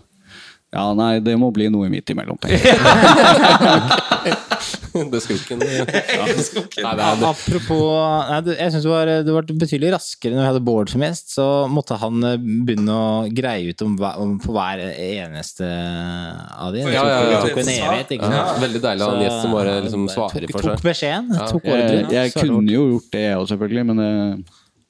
Ja, 0.71 0.85
nei, 0.95 1.19
det 1.19 1.33
må 1.35 1.49
bli 1.51 1.65
noe 1.67 1.89
midt 1.91 2.07
imellom. 2.13 2.37
tenker 2.39 2.63
jeg. 2.63 2.77
Det 4.91 5.17
er 5.17 5.23
skrukken. 5.23 5.61
Ja. 5.63 5.85
Det 5.87 6.95
det. 6.99 7.23
Apropos 7.23 7.83
nei, 8.27 8.39
du, 8.43 8.49
Jeg 8.51 8.73
syns 8.73 8.83
du, 8.83 8.89
var- 8.91 9.11
du 9.25 9.31
var 9.33 9.45
betydelig 9.47 9.91
raskere 9.95 10.35
når 10.35 10.41
vi 10.43 10.47
hadde 10.49 10.61
Bård 10.67 10.91
som 10.91 11.03
gjest. 11.05 11.31
Så 11.35 11.45
måtte 11.71 11.95
han 12.01 12.19
eh, 12.27 12.35
begynne 12.67 12.91
å 12.91 13.05
greie 13.31 13.71
ut 13.71 13.83
om, 13.85 13.95
om 14.19 14.33
på 14.43 14.51
hver 14.55 14.83
eneste 14.91 15.67
av 15.71 16.75
de. 16.75 16.83
Ja, 16.83 16.91
ja, 16.91 17.05
ja. 17.07 17.21
det 17.31 17.39
tok 17.53 17.61
en 17.63 17.71
evighet, 17.75 18.13
ikke 18.17 18.31
Ja, 18.35 18.43
veldig 18.65 18.81
deilig 18.83 19.05
å 19.05 19.09
ha 19.09 19.15
en 19.17 19.23
gjest 19.25 19.39
som 19.45 19.55
bare 19.55 19.77
liksom 19.87 20.03
svarer 20.11 20.47
for 20.51 20.59
for 20.59 20.67
Tok 20.67 20.75
seg. 20.75 20.87
beskjeden. 20.91 21.31
Tok 21.39 21.69
Jeg, 21.71 21.77
ordren. 21.77 22.11
jeg 22.19 22.33
svarte 22.35 22.47
kunne 22.51 22.75
jo 22.75 22.83
gjort 22.97 23.09
det, 23.15 23.23
jeg 23.29 23.39
òg, 23.39 23.47
selvfølgelig, 23.55 23.87
men 23.91 24.03
det 24.03 24.11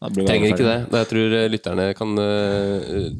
Da 0.02 0.10
Trenger 0.18 0.50
ikke 0.56 0.66
det. 0.66 0.78
Jeg 0.98 1.08
tror 1.14 1.38
eh, 1.38 1.48
lytterne 1.54 1.84
kan 1.94 2.18
eh, 2.26 3.12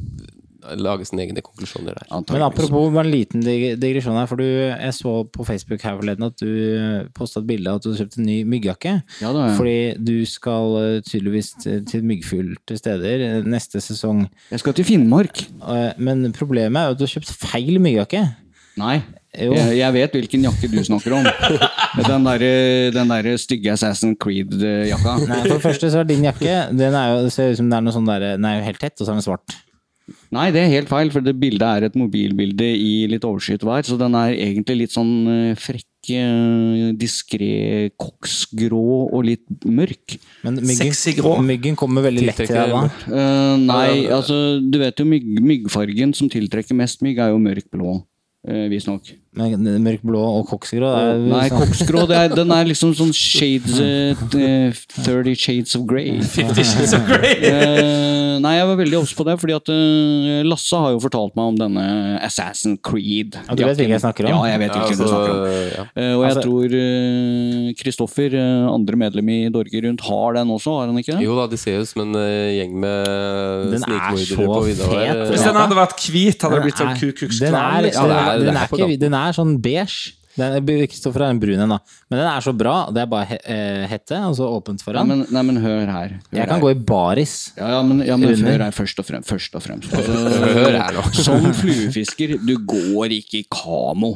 lage 0.78 1.06
sine 1.08 1.24
egne 1.24 1.42
konklusjoner 1.44 1.96
der. 1.98 2.06
Men 2.32 2.44
apropos 2.46 2.90
bare 2.94 3.06
en 3.06 3.10
liten 3.12 3.42
dig- 3.44 3.76
digresjon 3.82 4.16
her, 4.18 4.26
for 4.30 4.36
du, 4.40 4.44
jeg 4.46 4.94
så 4.96 5.14
på 5.34 5.46
Facebook 5.48 5.82
her 5.82 5.96
forleden 5.98 6.28
at 6.28 6.36
du 6.38 7.08
posta 7.16 7.40
et 7.42 7.48
bilde 7.48 7.70
av 7.72 7.80
at 7.80 7.86
du 7.86 7.90
hadde 7.90 8.02
kjøpt 8.04 8.18
en 8.20 8.28
ny 8.28 8.36
myggjakke. 8.54 8.92
Ja, 9.22 9.32
da, 9.34 9.46
ja. 9.48 9.56
Fordi 9.58 9.78
du 9.98 10.14
skal 10.28 10.76
eh, 10.82 11.00
tydeligvis 11.08 11.54
til 11.64 12.04
myggfylte 12.06 12.78
steder 12.78 13.26
eh, 13.28 13.40
neste 13.48 13.82
sesong. 13.82 14.26
Jeg 14.52 14.62
skal 14.62 14.76
til 14.78 14.88
Finnmark. 14.88 15.42
Eh, 15.62 15.90
Men 15.98 16.28
problemet 16.36 16.78
er 16.80 16.86
jo 16.92 16.96
at 16.96 17.02
du 17.02 17.06
har 17.08 17.14
kjøpt 17.16 17.34
feil 17.42 17.80
myggjakke. 17.82 18.22
Nei. 18.80 19.00
Jo. 19.32 19.54
Jeg, 19.56 19.78
jeg 19.78 19.92
vet 19.96 20.14
hvilken 20.16 20.42
jakke 20.44 20.68
du 20.68 20.78
snakker 20.84 21.14
om. 21.16 21.24
Den 22.08 22.24
derre 22.24 22.92
der 22.92 23.28
stygge 23.40 23.72
Assassin 23.72 24.14
Creed-jakka. 24.20 25.14
Nei, 25.26 25.38
for 25.46 25.54
det 25.56 25.62
første 25.64 25.88
så 25.92 26.02
er 26.02 26.08
din 26.08 26.24
jakke 26.24 26.54
Den 26.76 26.96
er 26.96 27.10
jo, 27.14 27.18
det 27.26 27.32
ser 27.34 27.52
ut 27.52 27.60
som 27.60 27.68
det 27.72 27.78
er 27.78 27.84
noe 27.84 27.94
sånn 27.96 28.08
der, 28.08 28.26
den 28.36 28.44
er 28.48 28.58
jo 28.58 28.64
helt 28.68 28.80
tett, 28.80 28.96
og 29.00 29.04
så 29.08 29.12
er 29.14 29.18
den 29.20 29.24
svart. 29.24 29.56
Nei, 30.34 30.48
det 30.54 30.64
er 30.64 30.72
helt 30.72 30.90
feil, 30.90 31.12
for 31.14 31.22
det 31.24 31.34
bildet 31.38 31.62
er 31.62 31.86
et 31.86 31.96
mobilbilde 31.98 32.66
i 32.66 33.06
litt 33.10 33.24
overskyet 33.28 33.62
vær, 33.66 33.84
så 33.86 33.94
den 34.00 34.16
er 34.18 34.34
egentlig 34.34 34.76
litt 34.82 34.94
sånn 34.94 35.12
eh, 35.30 35.52
frekk, 35.60 35.86
uh, 36.10 36.90
diskré, 36.98 37.90
koksgrå 38.00 38.82
og 39.12 39.22
litt 39.28 39.46
mørk. 39.62 40.16
Men 40.42 40.58
myggen, 40.58 40.90
Sexy 40.90 41.14
grå. 41.20 41.36
myggen 41.46 41.78
kommer 41.78 42.02
veldig 42.08 42.26
lett 42.30 42.42
til 42.42 42.50
deg 42.50 42.74
da. 42.74 42.86
Uh, 43.06 43.54
nei, 43.62 44.08
altså, 44.10 44.58
du 44.58 44.80
vet 44.82 44.98
jo 44.98 45.06
mygg, 45.08 45.36
myggfargen 45.52 46.14
som 46.18 46.30
tiltrekker 46.32 46.74
mest 46.78 47.04
mygg, 47.06 47.22
er 47.22 47.36
jo 47.36 47.42
mørk 47.42 47.70
blå. 47.70 48.00
Uh, 48.42 48.66
Visstnok. 48.66 49.06
Mørk 49.38 50.02
blå 50.02 50.18
og 50.18 50.48
koksgrå 50.50 50.88
det 50.90 51.02
er, 51.12 51.20
Nei, 51.30 51.44
sånn- 51.46 51.60
koksgrå, 51.62 52.00
det 52.10 52.16
er, 52.18 52.32
den 52.34 52.50
er 52.50 52.66
liksom 52.66 52.90
sånn 52.98 53.14
shades 53.14 53.78
uh, 53.78 54.18
eh, 54.34 54.74
30 55.06 55.38
shades 55.38 55.78
of 55.78 55.86
grey. 55.86 56.18
Eh, 56.18 56.26
nei, 58.42 58.52
jeg 58.58 58.66
var 58.68 58.76
veldig 58.80 58.98
obs 58.98 59.12
på 59.16 59.24
det, 59.28 59.34
fordi 59.40 59.54
at 59.56 59.70
uh, 59.72 60.42
Lasse 60.48 60.78
har 60.82 60.92
jo 60.94 61.00
fortalt 61.04 61.34
meg 61.38 61.52
om 61.52 61.58
denne 61.60 61.84
Assassin 62.26 62.74
Creed. 62.84 63.38
Ja, 63.38 63.54
du 63.56 63.62
vet 63.64 63.78
hvilken 63.80 63.94
jeg 63.96 64.02
snakker 64.04 64.28
om? 64.28 64.34
Ja, 64.34 64.40
jeg 64.52 64.62
vet 64.64 64.74
Ja, 64.74 64.82
hvilken 64.82 64.98
du 64.98 65.04
altså, 65.06 65.12
snakker 65.14 65.32
om. 65.32 65.46
ja. 65.72 65.84
Uh, 65.96 66.14
og 66.16 66.22
jeg 66.26 66.30
Altså- 66.32 66.44
tror 66.46 66.76
eh, 66.82 67.72
Kristoffer, 67.82 68.36
uh, 68.38 68.72
andre 68.74 69.00
medlem 69.04 69.28
i 69.32 69.38
Dorge 69.54 69.82
Rundt, 69.86 70.04
har 70.08 70.38
den 70.40 70.54
også, 70.56 70.76
har 70.80 70.86
han 70.92 70.98
ikke 71.02 71.16
det? 71.16 71.22
Jo 71.26 71.36
da, 71.40 71.46
de 71.52 71.60
ser 71.62 71.80
ut 71.82 71.88
som 71.92 72.02
en 72.06 72.18
gjeng 72.20 72.74
med 72.82 73.06
Den 73.76 73.86
er 73.86 74.16
snikmordere 74.16 74.48
på 74.52 74.64
vidda 74.70 74.90
der. 74.92 75.22
Hvis 75.32 75.46
den 75.46 75.60
hadde 75.62 75.78
vært 75.78 76.08
hvit, 76.12 76.42
hadde 76.42 76.58
det 76.58 76.66
blitt 76.68 76.82
sånn 76.82 76.96
Ku 76.98 77.12
Klux 77.12 77.38
den 77.40 77.54
Klan. 77.54 77.62
er, 77.78 77.86
liksom. 77.88 78.10
Er- 78.10 78.42
den, 78.42 78.56
er 78.56 78.68
ikke, 78.68 78.98
den 79.06 79.14
er 79.14 79.32
sånn 79.36 79.56
beige. 79.62 80.12
Den 80.36 80.54
er- 80.56 80.86
Kristoffer 80.88 81.20
er 81.26 81.30
en 81.34 81.38
brun 81.42 81.60
en, 81.60 81.68
da. 81.74 81.78
Men 82.10 82.18
den 82.22 82.26
er 82.28 82.40
så 82.40 82.54
bra. 82.56 82.86
Det 82.90 83.02
er 83.02 83.06
bare 83.06 83.26
he 83.28 83.36
eh, 83.44 83.86
hette, 83.90 84.16
og 84.24 84.34
så 84.38 84.46
åpent 84.48 84.80
Nei, 84.80 84.84
foran. 84.86 85.06
men, 85.08 85.26
nei, 85.30 85.42
men 85.42 85.56
hør 85.60 85.86
her. 85.92 86.08
Hør 86.32 86.38
Jeg 86.38 86.48
kan 86.48 86.54
her. 86.56 86.62
gå 86.64 86.70
i 86.72 86.78
baris. 86.88 87.34
Ja, 87.58 87.68
ja, 87.76 87.82
men, 87.82 88.00
ja, 88.06 88.16
men 88.16 88.32
hør 88.40 88.64
her 88.64 88.70
først 88.72 88.98
og 88.98 89.04
fremst. 89.10 89.28
Først 89.28 89.54
og 89.54 89.62
fremst. 89.62 89.92
Altså, 89.92 90.12
Hør 90.58 90.78
her 90.80 90.92
da. 90.96 91.02
som 91.12 91.48
fluefisker, 91.52 92.38
du 92.46 92.54
går 92.64 93.12
ikke 93.20 93.42
i 93.42 93.46
kamo. 93.52 94.12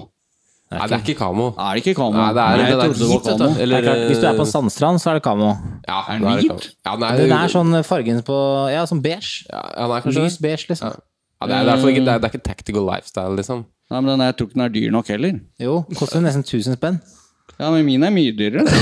Nei, 0.72 0.86
det 0.90 0.96
er 0.96 1.02
ikke 1.04 1.14
kamo. 1.20 1.52
Er 1.62 1.76
det 1.78 1.84
ikke 1.84 1.94
kamo? 2.00 2.16
Nei, 2.18 2.30
det 2.34 2.42
er, 2.42 2.56
nei, 2.56 2.64
det 2.64 2.72
er 2.72 2.80
det 2.80 2.86
er 2.88 3.10
hvit, 3.12 3.28
kamo. 3.28 3.50
Eller, 3.62 3.76
Det 3.76 3.76
er 3.76 3.86
klart, 3.86 4.00
hvis 4.10 4.18
du 4.18 4.26
er 4.32 4.38
på 4.40 4.46
Sandstrand, 4.50 4.98
så 4.98 5.10
er 5.12 5.20
det 5.20 5.22
kamo. 5.22 5.52
ja, 5.86 6.00
Er 6.08 6.18
den 6.18 6.40
hvit? 6.40 6.48
kamo. 6.48 6.72
Ja, 6.88 6.96
den 6.96 7.04
er, 7.06 7.20
Den 7.22 7.36
er 7.36 7.52
sånn 7.52 7.76
fargen 7.86 8.22
på 8.26 8.38
Ja, 8.72 8.82
sånn 8.90 9.02
beige. 9.04 9.44
ja, 9.52 9.62
ja, 9.76 9.86
er 10.00 10.10
Lys 10.16 10.40
beige, 10.42 10.66
liksom. 10.72 10.90
Ja. 10.90 10.96
Ja, 11.42 11.46
det, 11.46 11.54
er, 11.54 11.64
det, 11.68 11.72
er, 11.76 11.88
ikke, 11.92 12.04
det, 12.04 12.08
er, 12.08 12.18
det 12.18 12.24
er 12.24 12.32
ikke 12.34 12.42
tactical 12.48 12.86
lifestyle, 12.88 13.36
liksom. 13.36 13.66
Nei, 13.86 14.00
men 14.00 14.10
den 14.10 14.24
er, 14.24 14.32
jeg 14.32 14.38
tror 14.38 14.48
ikke 14.48 14.58
den 14.58 14.66
er 14.66 14.74
dyr 14.74 14.94
nok 14.94 15.12
heller. 15.14 15.38
Jo, 15.62 15.76
koster 15.94 16.24
nesten 16.24 16.42
1000 16.42 16.78
spenn. 16.78 16.98
Ja, 17.56 17.70
men 17.72 17.86
min 17.86 18.02
er 18.04 18.12
mye 18.12 18.32
dyrere. 18.36 18.64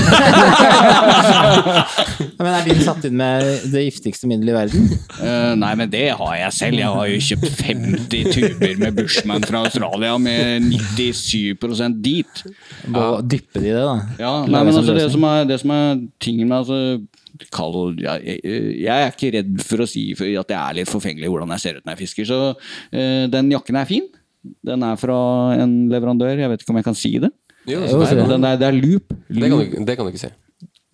Ja, 2.35 2.43
Men 2.43 2.49
er 2.51 2.65
din 2.67 2.81
satt 2.83 3.05
inn 3.07 3.15
med 3.15 3.45
det 3.71 3.85
giftigste 3.85 4.27
middelet 4.27 4.51
i 4.51 4.55
verden? 4.55 4.89
Uh, 5.15 5.53
nei, 5.59 5.71
men 5.79 5.89
det 5.91 6.09
har 6.19 6.33
jeg 6.35 6.55
selv. 6.57 6.79
Jeg 6.81 6.91
har 6.97 7.07
jo 7.07 7.21
kjøpt 7.29 7.61
50 7.63 8.25
tuber 8.35 8.73
med 8.81 8.97
Bushman 8.97 9.45
fra 9.47 9.61
Australia 9.67 10.17
med 10.19 10.67
97 10.97 11.95
dit. 12.03 12.43
Må 12.91 13.05
dyppe 13.23 13.61
de 13.63 13.69
i 13.69 13.75
det, 13.75 13.85
da. 13.85 13.95
Ja, 14.19 14.33
nei, 14.43 14.65
men 14.67 14.73
altså, 14.73 14.95
det, 14.97 15.07
som 15.13 15.27
er, 15.29 15.47
det 15.47 15.59
som 15.63 15.73
er 15.75 16.03
tingen 16.23 16.51
med 16.51 16.57
altså, 16.57 17.45
kall, 17.55 17.95
jeg, 18.01 18.37
jeg, 18.43 18.67
jeg 18.83 18.95
er 18.95 19.15
ikke 19.15 19.33
redd 19.37 19.65
for 19.69 19.85
å 19.85 19.89
si 19.89 20.09
at 20.15 20.51
jeg 20.51 20.59
er 20.59 20.79
litt 20.81 20.91
forfengelig 20.91 21.31
hvordan 21.31 21.55
jeg 21.55 21.63
ser 21.63 21.79
ut 21.79 21.87
når 21.87 21.95
jeg 21.95 22.03
fisker. 22.03 22.31
Så 22.31 22.41
uh, 22.51 23.25
den 23.31 23.55
jakken 23.55 23.79
er 23.79 23.89
fin. 23.89 24.11
Den 24.65 24.83
er 24.83 24.95
fra 25.01 25.17
en 25.61 25.75
leverandør. 25.91 26.37
Jeg 26.39 26.49
vet 26.53 26.61
ikke 26.65 26.73
om 26.75 26.79
jeg 26.81 26.85
kan 26.91 26.95
si 26.97 27.13
det. 27.19 27.31
Jo, 27.65 27.79
det, 27.81 27.89
så- 27.89 28.15
det, 28.15 28.27
Den 28.29 28.43
er, 28.45 28.57
det 28.61 28.67
er 28.67 28.75
loop. 28.77 29.07
det, 29.29 29.41
kan 29.41 29.49
du, 29.55 29.63
ikke- 29.65 29.85
det 29.85 29.95
kan 29.97 30.05
du 30.05 30.11
ikke 30.13 30.23
si. 30.25 30.31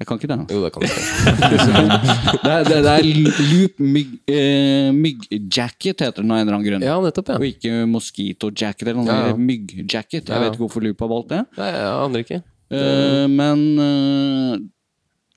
Jeg 0.02 0.08
kan 0.10 0.18
ikke 0.18 0.30
det. 0.32 0.38
Jo, 0.50 0.62
det 0.64 0.72
kan 0.74 0.82
du 0.82 0.88
si. 0.90 1.02
Det 2.42 2.50
er, 2.50 2.64
det, 2.66 2.78
det 2.82 2.94
er 2.96 3.04
loop 3.52 3.82
mygg, 3.86 4.14
eh, 4.34 4.88
myggjacket, 4.98 6.02
heter 6.02 6.24
den 6.24 6.32
av 6.34 6.40
en 6.40 6.48
eller 6.48 6.56
annen 6.58 6.66
grunn. 6.66 6.82
Ja, 6.88 6.96
nettopp, 7.04 7.30
Og 7.36 7.46
ikke 7.46 7.84
mosquito 7.92 8.50
jacket 8.50 8.88
eller 8.88 8.98
noe. 9.04 9.06
Ja, 9.12 9.20
ja. 9.28 9.34
Ja, 9.36 9.38
Myggjacket. 9.38 10.24
Jeg 10.26 10.30
Ja, 10.32 10.40
ja. 10.40 10.46
vet 10.48 10.56
ikke 10.58 10.66
hvorfor 10.66 10.82
Loop 10.88 11.04
har 11.06 11.12
valgt 11.12 11.30
det. 11.36 11.42
Nei, 11.60 11.70
jeg 11.76 11.92
aner 12.06 12.24
ikke. 12.26 12.40
Eh, 12.72 13.28
men 13.30 13.64
eh, 13.86 14.56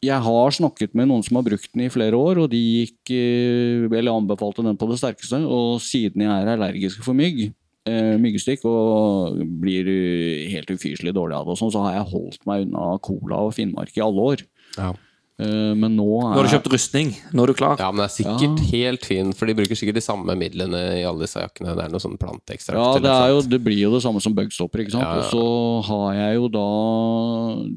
jeg 0.09 0.21
har 0.31 0.51
snakket 0.57 0.95
med 0.97 1.09
noen 1.11 1.23
som 1.27 1.37
har 1.41 1.45
brukt 1.51 1.69
den 1.75 1.85
i 1.85 1.91
flere 1.93 2.17
år, 2.17 2.41
og 2.45 2.49
de 2.53 2.61
gikk 2.63 3.13
eh, 3.17 3.85
Eller 3.99 4.13
anbefalte 4.17 4.65
den 4.65 4.77
på 4.81 4.89
det 4.91 4.99
sterkeste. 5.03 5.43
Og 5.45 5.77
siden 5.85 6.25
jeg 6.25 6.31
er 6.41 6.55
allergisk 6.57 7.05
for 7.05 7.13
mygg, 7.17 7.51
eh, 7.89 8.15
myggstikk, 8.21 8.67
og 8.69 9.41
blir 9.63 9.89
eh, 9.91 10.45
helt 10.53 10.71
ufyselig 10.75 11.15
dårlig 11.17 11.39
av 11.39 11.49
det, 11.49 11.57
og 11.57 11.63
sånn, 11.63 11.75
så 11.75 11.87
har 11.87 11.99
jeg 11.99 12.13
holdt 12.13 12.47
meg 12.51 12.69
unna 12.69 12.95
cola 13.05 13.45
og 13.49 13.57
Finnmark 13.57 13.97
i 13.97 14.05
alle 14.05 14.31
år. 14.35 14.47
Ja. 14.79 14.93
Eh, 15.35 15.73
men 15.75 15.97
nå 15.99 16.05
Nå 16.07 16.29
har 16.31 16.45
du 16.45 16.47
er 16.47 16.53
kjøpt 16.53 16.69
rustning. 16.71 17.09
Nå 17.35 17.43
er 17.43 17.51
du 17.51 17.59
klar. 17.59 17.81
Ja, 17.83 17.89
men 17.91 18.05
det 18.05 18.07
er 18.07 18.15
sikkert 18.15 18.61
helt 18.71 19.07
fin, 19.09 19.33
for 19.35 19.51
de 19.51 19.57
bruker 19.59 19.79
sikkert 19.79 19.99
de 19.99 20.05
samme 20.05 20.37
midlene 20.39 20.83
i 21.01 21.07
alle 21.07 21.25
disse 21.25 21.43
jakkene. 21.43 21.75
Det 21.75 21.87
er 21.87 21.95
noe 21.95 22.03
sånn 22.03 22.19
planteekstrakt. 22.21 22.79
Ja, 22.79 23.01
det, 23.03 23.15
er 23.15 23.33
jo, 23.35 23.41
det 23.51 23.61
blir 23.65 23.81
jo 23.81 23.91
det 23.97 24.05
samme 24.05 24.23
som 24.23 24.37
bugstopper, 24.37 24.85
ikke 24.85 24.95
sant. 24.95 25.09
Ja, 25.09 25.17
ja. 25.19 25.25
Og 25.25 25.33
så 25.35 25.89
har 25.91 26.21
jeg 26.21 26.39
jo 26.39 26.53
da 26.55 26.69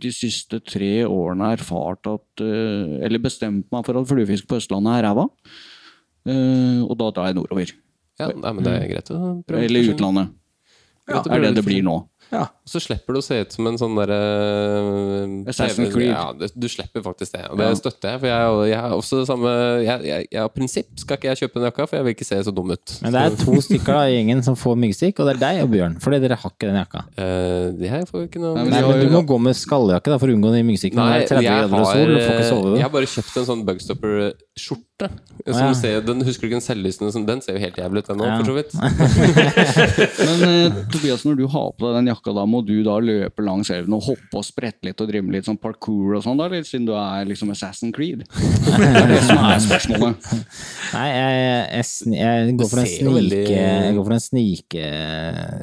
de 0.05 0.13
siste 0.13 0.61
tre 0.61 0.91
årene 1.07 1.55
erfart 1.57 2.11
at 2.11 2.45
eh, 2.45 3.01
Eller 3.07 3.23
bestemt 3.23 3.65
meg 3.73 3.89
for 3.89 3.97
at 3.97 4.09
fluefisk 4.09 4.49
på 4.49 4.61
Østlandet 4.61 4.99
er 4.99 5.09
ræva. 5.09 5.25
Eh, 6.29 6.85
og 6.85 6.93
da 6.99 7.09
drar 7.09 7.31
jeg 7.31 7.39
nordover. 7.39 7.73
Ja, 8.18 8.32
nei, 8.34 8.51
men 8.57 8.65
det 8.65 8.74
er 8.74 8.91
greit 8.91 9.13
å 9.13 9.22
prøve. 9.45 9.63
Eller 9.63 9.86
i 9.86 9.93
utlandet. 9.93 10.36
Ja, 11.07 11.24
er 11.24 11.43
det 11.45 11.55
det 11.61 11.63
blir 11.63 11.84
nå. 11.86 12.01
Ja. 12.28 12.41
Så 12.68 12.82
slipper 12.84 13.15
du 13.15 13.22
å 13.22 13.24
se 13.24 13.38
ut 13.39 13.53
som 13.55 13.68
en 13.70 13.78
sånn 13.80 13.93
derre 13.95 14.18
Assassin's 15.47 15.93
Creed. 15.93 16.09
Ja, 16.09 16.34
du, 16.36 16.43
du 16.51 16.65
slipper 16.68 17.03
faktisk 17.05 17.38
det. 17.38 17.45
Og 17.53 17.61
det 17.61 17.70
støtter 17.80 18.11
jeg. 18.11 18.20
For 18.20 18.28
jeg, 18.28 18.57
jeg 18.74 18.82
har 18.84 18.95
også 18.97 19.22
det 19.22 19.28
samme 19.30 19.53
jeg, 19.86 20.01
jeg, 20.09 20.26
jeg, 20.28 20.41
Av 20.43 20.51
prinsipp 20.51 20.89
skal 20.99 21.20
ikke 21.20 21.30
jeg 21.32 21.41
kjøpe 21.43 21.61
den 21.61 21.68
jakka, 21.70 21.86
for 21.88 21.99
jeg 21.99 22.07
vil 22.07 22.15
ikke 22.18 22.28
se 22.28 22.41
så 22.49 22.53
dum 22.55 22.74
ut. 22.76 22.95
Men 23.05 23.15
det 23.15 23.22
er 23.24 23.38
to 23.39 23.55
stykker 23.70 23.95
da, 23.95 24.01
i 24.09 24.18
gjengen 24.18 24.43
som 24.43 24.59
får 24.59 24.76
myggstikk, 24.84 25.22
og 25.24 25.30
det 25.30 25.38
er 25.38 25.41
deg 25.45 25.61
og 25.63 25.72
Bjørn. 25.78 25.95
Fordi 26.03 26.20
dere 26.26 26.39
har 26.41 26.55
ikke 26.57 26.72
den 26.74 26.82
jakka. 26.82 27.05
Uh, 27.15 27.63
det 27.80 27.93
her 27.93 28.03
får 28.11 28.28
ikke 28.28 28.43
noe 28.43 28.57
Nei, 28.57 28.68
men 28.68 28.78
har 28.78 28.91
men 28.91 29.07
Du 29.07 29.15
må 29.15 29.24
gå 29.32 29.39
med 29.47 29.55
skalljakke 29.61 30.11
da, 30.11 30.20
for 30.20 30.28
å 30.28 30.36
unngå 30.36 30.51
de 30.57 30.65
myggstikkene. 30.68 31.07
Nei, 31.07 31.24
Det 31.24 31.32
30 31.32 31.47
jeg 31.47 31.72
har, 31.78 32.51
sol, 32.51 32.70
jeg 32.76 32.84
har 32.84 32.93
bare 32.97 33.11
kjøpt 33.15 33.39
en 33.39 33.49
sånn 33.53 33.63
Bugstopper-skjorte. 33.72 34.86
Som 34.97 35.53
ja. 35.61 35.73
ser, 35.77 35.99
den, 36.01 36.23
husker 36.25 36.41
du 36.41 36.47
ikke 36.49 36.57
den 36.57 36.63
selvlysende? 36.65 37.11
Den 37.27 37.41
ser 37.45 37.53
jo 37.53 37.59
helt 37.61 37.75
jævlig 37.77 38.01
ut, 38.01 38.07
den 38.09 38.21
òg, 38.23 38.27
Ja. 38.27 38.37
for 38.39 38.47
så 38.49 38.55
vidt. 38.57 38.71
Men 40.25 40.41
eh, 40.47 40.77
Tobias, 40.91 41.21
når 41.27 41.35
du 41.37 41.43
har 41.53 41.67
på 41.77 41.85
deg 41.85 41.99
den 41.99 42.09
jakka, 42.09 42.33
da 42.33 42.45
må 42.49 42.63
du 42.65 42.73
da 42.85 42.95
løpe 43.03 43.45
langs 43.45 43.69
elven 43.73 43.93
og 43.93 44.01
hoppe 44.07 44.39
og 44.41 44.45
sprette 44.47 44.87
litt 44.87 45.03
og 45.03 45.09
drive 45.11 45.21
med 45.27 45.37
litt 45.37 45.45
sånn 45.49 45.59
parkour 45.61 46.17
og 46.17 46.23
sånn, 46.25 46.39
da? 46.41 46.47
litt, 46.49 46.65
siden 46.65 46.87
du 46.89 46.93
er 46.97 47.27
liksom 47.29 47.51
Assassin 47.53 47.93
Creed? 47.93 48.25
Det 48.25 48.89
er 48.89 49.11
det 49.13 49.19
som 49.27 49.37
er 49.45 49.61
spørsmålet. 49.67 50.31
Nei, 50.97 51.05
jeg, 51.13 51.37
jeg, 51.77 51.87
sni- 51.91 52.17
jeg 52.17 52.57
går 52.57 52.71
for 52.73 52.81
en 52.81 52.89
snike... 52.89 53.13
veldig- 53.19 53.43
Jeg 53.53 53.95
går 53.99 54.07
for 54.09 54.17
en 54.17 54.23
snike 54.25 54.83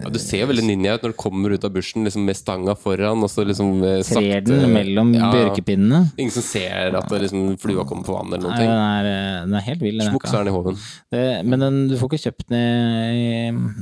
Ja, 0.04 0.14
du 0.14 0.20
ser 0.22 0.44
jo 0.44 0.48
veldig 0.52 0.66
ninja 0.68 0.94
ut 0.94 1.04
når 1.08 1.14
du 1.16 1.18
kommer 1.24 1.54
ut 1.56 1.66
av 1.66 1.74
bushen 1.74 2.06
liksom 2.06 2.22
med 2.28 2.38
stanga 2.38 2.76
foran, 2.78 3.24
og 3.26 3.30
så 3.32 3.42
liksom 3.48 3.74
eh, 3.82 3.98
Trer 4.06 4.38
sakte- 4.38 4.62
den 4.62 4.74
mellom 4.78 5.10
Ja. 5.18 5.32
bjørkepinnene. 5.34 6.04
Ingen 6.22 6.34
som 6.38 6.44
ser 6.46 6.94
at 7.00 7.10
det 7.10 7.22
liksom, 7.26 7.54
flua 7.58 7.82
kommer 7.88 8.06
på 8.06 8.14
vannet 8.14 8.38
eller 8.38 8.50
Nei, 8.54 8.54
noen 8.54 8.62
ting. 8.62 8.70
den 8.70 8.84
er, 8.84 9.10
eh, 9.10 9.22
den 9.46 9.56
er 9.58 9.64
helt 9.66 9.82
vill, 9.84 10.00
den 10.00 10.10
er 10.12 10.18
den 10.18 10.50
i 10.50 10.54
hoven. 10.54 10.78
Det, 11.14 11.24
men 11.46 11.64
den, 11.64 11.80
du 11.90 11.96
får 12.00 12.12
ikke 12.12 12.24
kjøpt 12.26 12.46
den 12.50 12.58
i 12.58 13.24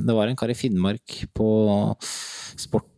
Det 0.07 0.17
var 0.17 0.31
en 0.31 0.39
kar 0.39 0.53
i 0.53 0.57
Finnmark 0.57 1.23
på 1.35 1.49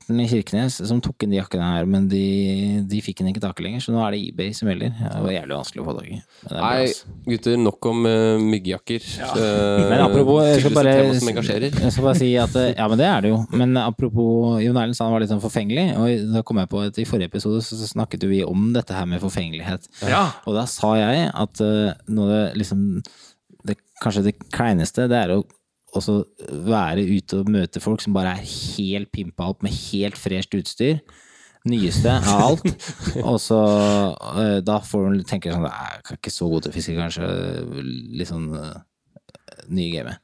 Sporten 0.05 0.21
i 0.21 0.27
Kirkenes 0.29 0.75
som 0.85 0.99
tok 1.01 1.23
inn 1.25 1.31
de 1.33 1.39
jakkene 1.39 1.65
her, 1.65 1.87
men 1.89 2.05
de, 2.05 2.83
de 2.85 2.99
fikk 3.01 3.23
den 3.23 3.31
ikke 3.31 3.41
tak 3.41 3.57
i 3.57 3.63
lenger, 3.65 3.81
så 3.81 3.93
nå 3.93 4.03
er 4.05 4.13
det 4.13 4.19
eBay 4.27 4.51
som 4.53 4.69
gjelder. 4.69 4.91
Det 5.01 5.21
var 5.23 5.33
jævlig 5.33 5.55
vanskelig 5.55 5.81
å 5.81 5.85
få 5.87 5.95
tak 5.97 6.11
i. 6.13 6.17
Nei, 6.51 6.83
gutter, 7.25 7.55
nok 7.57 7.87
om 7.89 8.05
uh, 8.05 8.43
myggjakker. 8.43 9.09
Eh, 9.35 9.89
Men 9.89 9.99
apropos, 9.99 10.39
jeg 10.45 10.61
skal 10.61 10.73
bare, 10.75 10.91
tema 10.95 11.15
som 11.17 11.29
engasjerer. 11.31 11.73
jeg 11.81 11.93
skal 11.93 12.05
bare 12.05 12.17
si 12.19 12.27
at 12.39 12.53
eh, 12.59 12.69
Ja, 12.77 12.85
men 12.87 12.99
det 12.99 13.07
er 13.09 13.25
det 13.25 13.31
jo. 13.31 13.39
Men 13.57 13.75
apropos 13.81 14.61
Jon 14.63 14.77
Erlend 14.79 14.95
sa 14.97 15.07
han 15.07 15.13
var 15.15 15.23
litt 15.23 15.31
sånn 15.31 15.41
forfengelig, 15.43 15.85
og 15.99 16.31
da 16.35 16.43
kom 16.45 16.61
jeg 16.61 16.69
på 16.71 16.83
at 16.85 16.99
i 17.01 17.07
forrige 17.09 17.31
episode 17.33 17.59
så 17.65 17.89
snakket 17.89 18.23
vi 18.29 18.39
om 18.45 18.69
dette 18.75 18.95
her 18.95 19.09
med 19.09 19.23
forfengelighet. 19.23 19.89
Ja. 20.07 20.23
Og 20.45 20.55
da 20.57 20.67
sa 20.71 20.93
jeg 21.01 21.27
at 21.33 21.63
uh, 21.65 21.91
noe 22.15 22.29
det 22.31 22.41
liksom 22.61 22.85
det, 23.67 23.79
Kanskje 24.03 24.27
det 24.29 24.37
kleineste, 24.53 25.09
det 25.11 25.19
er 25.25 25.35
å 25.35 25.43
også 25.99 26.17
være 26.67 27.05
ute 27.05 27.41
og 27.41 27.51
møte 27.51 27.81
folk 27.83 28.03
som 28.03 28.15
bare 28.15 28.35
er 28.35 28.49
helt 28.49 29.11
pimpa 29.15 29.51
opp 29.51 29.63
med 29.65 29.75
helt 29.91 30.19
fresht 30.19 30.55
utstyr. 30.57 30.99
Nyeste 31.65 32.11
av 32.13 32.41
alt. 32.45 32.67
Og 33.29 33.39
så 33.41 33.59
eh, 34.37 34.57
da 34.65 34.77
får 34.85 35.07
du 35.15 35.23
tenke 35.25 35.53
sånn 35.53 35.65
Jeg 35.65 36.01
er 36.11 36.19
ikke 36.19 36.33
så 36.33 36.49
god 36.51 36.65
til 36.65 36.73
å 36.73 36.75
fiske, 36.75 36.97
kanskje. 36.99 37.29
Litt 38.19 38.29
sånn 38.29 38.51
uh, 38.53 38.75
ny 39.73 39.89
gamet. 39.95 40.21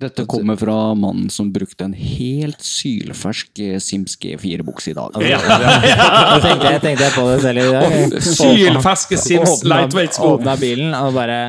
Dette 0.00 0.24
kommer 0.24 0.56
fra 0.56 0.94
mannen 0.96 1.26
som 1.28 1.50
brukte 1.52 1.84
en 1.84 1.92
helt 1.92 2.62
sylfersk 2.64 3.58
eh, 3.60 3.74
Sims 3.84 4.14
G4-bukse 4.22 4.94
i 4.94 4.96
dag. 4.96 5.18
Ja, 5.20 5.40
ja, 5.44 5.58
ja. 5.60 6.06
jeg, 6.70 6.80
tenkte 6.86 7.04
jeg 7.04 7.12
på 7.18 7.26
det 7.28 7.40
selv 7.42 7.60
i 7.60 7.66
dag. 7.74 8.16
Sylferske 8.24 9.18
Sims 9.20 9.66
lightweight-sko. 9.68 10.38
Åpna 10.38 10.56
bilen 10.62 10.96
og 10.96 11.18
bare 11.18 11.40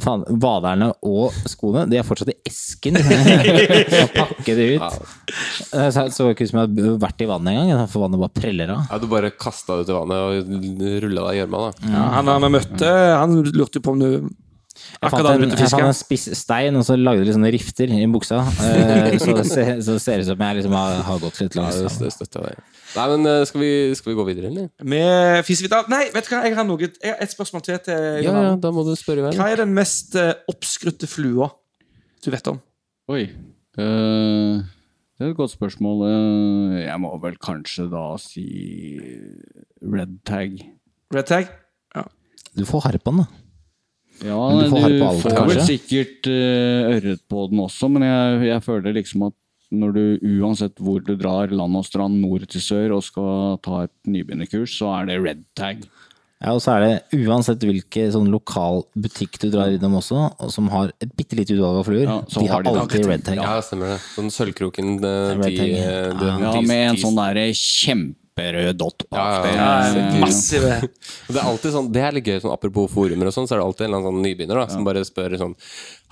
Faen, 0.00 0.22
vaderne 0.42 0.92
og 1.06 1.34
skoene, 1.50 1.82
de 1.90 1.98
er 1.98 2.06
fortsatt 2.06 2.30
i 2.30 2.36
esken. 2.46 2.98
pakke 4.20 4.54
det 4.54 4.66
ut. 4.76 5.00
Det 5.72 5.88
så 5.94 6.06
så 6.14 6.28
ikke 6.30 6.46
ut 6.46 6.52
som 6.52 6.60
jeg 6.60 6.68
hadde 6.68 6.92
vært 7.02 7.24
i 7.24 7.30
vannet 7.30 7.56
engang, 7.56 7.88
for 7.90 8.04
vannet 8.06 8.22
bare 8.22 8.36
preller 8.36 8.74
av. 8.76 8.84
Ja, 8.90 9.00
du 9.02 9.08
bare 9.10 9.32
kasta 9.34 9.80
det 9.80 9.88
ut 9.88 9.92
i 9.92 9.98
vannet 9.98 10.20
og 10.20 10.54
rulla 11.06 11.26
deg 11.26 11.38
i 11.38 11.42
gjørma, 11.42 11.64
da. 11.66 11.90
Ja, 11.90 12.04
han 12.18 12.30
han 12.30 12.52
møtte, 12.54 12.92
han 13.16 13.40
lurte 13.50 13.82
på 13.82 13.96
om 13.96 14.04
du 14.04 14.10
Jeg 15.00 15.12
fant 15.14 15.28
en, 15.30 15.44
jeg 15.48 15.70
fant 15.72 15.86
en 15.86 15.96
spiss 15.96 16.26
stein, 16.36 16.76
og 16.76 16.84
så 16.84 16.96
lagde 16.98 17.24
de 17.24 17.32
sånne 17.32 17.50
rifter 17.54 17.92
i 17.94 18.02
buksa. 18.10 18.42
Eh, 18.66 19.16
så, 19.22 19.32
det 19.36 19.46
ser, 19.48 19.70
så 19.80 19.96
det 19.96 20.02
ser 20.04 20.24
ut 20.24 20.28
som 20.28 20.42
jeg 20.44 20.58
liksom 20.58 20.74
har, 20.76 20.98
har 21.06 21.22
gått 21.22 21.40
litt 21.40 21.56
langs. 21.56 21.78
det 21.80 21.92
det 22.04 22.10
støtter 22.14 22.48
jeg. 22.50 22.64
Nei, 22.96 23.06
men 23.12 23.30
eh, 23.30 23.44
skal 23.48 23.62
vi, 23.62 23.70
skal 23.96 24.12
vi 24.12 24.16
gå 24.18 24.26
videre, 24.28 24.50
eller? 24.50 24.68
Med 24.82 25.46
fisevita 25.46 25.84
Nei, 25.92 26.02
vet 26.14 26.26
du 26.26 26.32
hva, 26.34 26.42
jeg 26.48 26.56
har 26.58 26.66
noe 26.66 26.82
Jeg 26.82 27.12
har 27.12 27.22
et 27.22 27.32
spørsmål 27.32 27.62
til 27.66 27.78
til 27.86 28.26
Ja, 28.26 28.34
ja, 28.34 28.56
da 28.58 28.72
må 28.74 28.84
du 28.86 28.92
spørre 28.98 29.28
vel. 29.28 29.38
Hva 29.38 29.46
er 29.52 29.62
den 29.62 29.72
mest 29.76 30.18
eh, 30.18 30.34
oppskrytte 30.50 31.08
flua 31.10 31.52
du 32.20 32.28
vet 32.34 32.50
om? 32.50 32.58
Oi. 33.08 33.22
Uh, 33.80 34.60
det 35.16 35.24
er 35.24 35.30
et 35.30 35.38
godt 35.38 35.54
spørsmål. 35.54 36.02
Uh, 36.04 36.74
jeg 36.82 37.00
må 37.00 37.14
vel 37.22 37.38
kanskje 37.40 37.86
da 37.88 38.02
si 38.20 38.44
red 39.80 40.18
tag. 40.28 40.58
Red 41.14 41.30
tag? 41.30 41.48
Ja. 41.96 42.04
Du 42.58 42.66
får 42.68 42.84
harpe 42.90 43.08
den, 43.08 43.22
da. 43.22 43.49
Ja, 44.26 44.40
Men 44.52 44.66
du 44.66 44.76
du 44.76 44.98
får 45.00 45.20
får, 45.22 45.46
vel 45.48 45.62
sikkert 45.64 46.28
uh, 46.28 46.90
ørret 46.96 47.22
på 47.30 47.46
den 47.50 47.62
også, 47.64 47.88
men 47.92 48.04
jeg, 48.04 48.42
jeg 48.50 48.64
føler 48.66 48.96
liksom 48.98 49.30
at 49.30 49.36
når 49.70 49.94
du 49.94 50.02
uansett 50.42 50.82
hvor 50.82 51.02
du 51.06 51.14
drar, 51.14 51.52
land 51.54 51.78
og 51.78 51.86
strand, 51.86 52.18
nord 52.20 52.44
til 52.50 52.62
sør, 52.62 52.96
og 52.96 53.04
skal 53.06 53.58
ta 53.64 53.84
et 53.86 53.94
nybegynnerkurs, 54.10 54.74
så 54.80 54.90
er 54.98 55.10
det 55.12 55.18
red 55.22 55.44
tag. 55.58 55.84
Ja, 56.40 56.54
og 56.56 56.62
så 56.64 56.72
er 56.78 56.84
det 56.86 57.20
uansett 57.28 57.64
hvilken 57.68 58.12
sånn 58.14 58.30
lokal 58.32 58.80
butikk 58.96 59.36
du 59.42 59.50
drar 59.52 59.74
innom 59.74 59.98
også, 59.98 60.22
og 60.40 60.52
som 60.52 60.70
har 60.72 60.94
et 61.04 61.10
bitte 61.16 61.36
lite 61.36 61.52
utvalg 61.52 61.82
av 61.82 61.88
fluer, 61.90 62.06
Ja, 62.08 62.16
de 62.24 62.44
har 62.48 62.64
de 62.64 62.72
alltid 62.72 63.08
red 63.10 63.26
tag. 63.26 63.40
Ja, 63.42 63.58
stemmer 63.64 63.92
det. 63.92 63.98
Sånn 64.14 64.32
Sølvkroken 64.32 64.96
de, 65.02 65.12
de, 65.42 65.50
eh, 65.52 65.74
ja. 65.76 66.14
den 66.16 66.46
Ja, 66.48 66.54
med 66.64 66.84
en 66.94 67.00
sånn 67.02 67.20
derre 67.20 67.50
kjemperød 68.40 68.78
dott 68.78 69.04
bak. 69.10 69.18
Ja, 69.18 69.42
det. 69.42 69.54
ja, 69.54 70.04
ja. 70.14 70.20
Massive. 70.20 70.76
Og 71.28 71.34
Det 71.34 71.40
er 71.40 71.48
alltid 71.50 71.74
sånn, 71.74 71.88
det 71.92 72.02
er 72.04 72.16
litt 72.16 72.28
gøy, 72.28 72.38
sånn, 72.42 72.54
apropos 72.54 72.90
forumer 72.92 73.30
og 73.30 73.34
sånn, 73.34 73.48
så 73.48 73.56
er 73.56 73.60
det 73.60 73.66
alltid 73.66 73.86
en 73.86 73.90
eller 73.90 74.00
annen 74.00 74.10
sånn 74.10 74.24
nybegynner 74.26 74.60
da, 74.60 74.66
som 74.72 74.86
bare 74.86 75.04
spør 75.06 75.36
sånn 75.40 75.54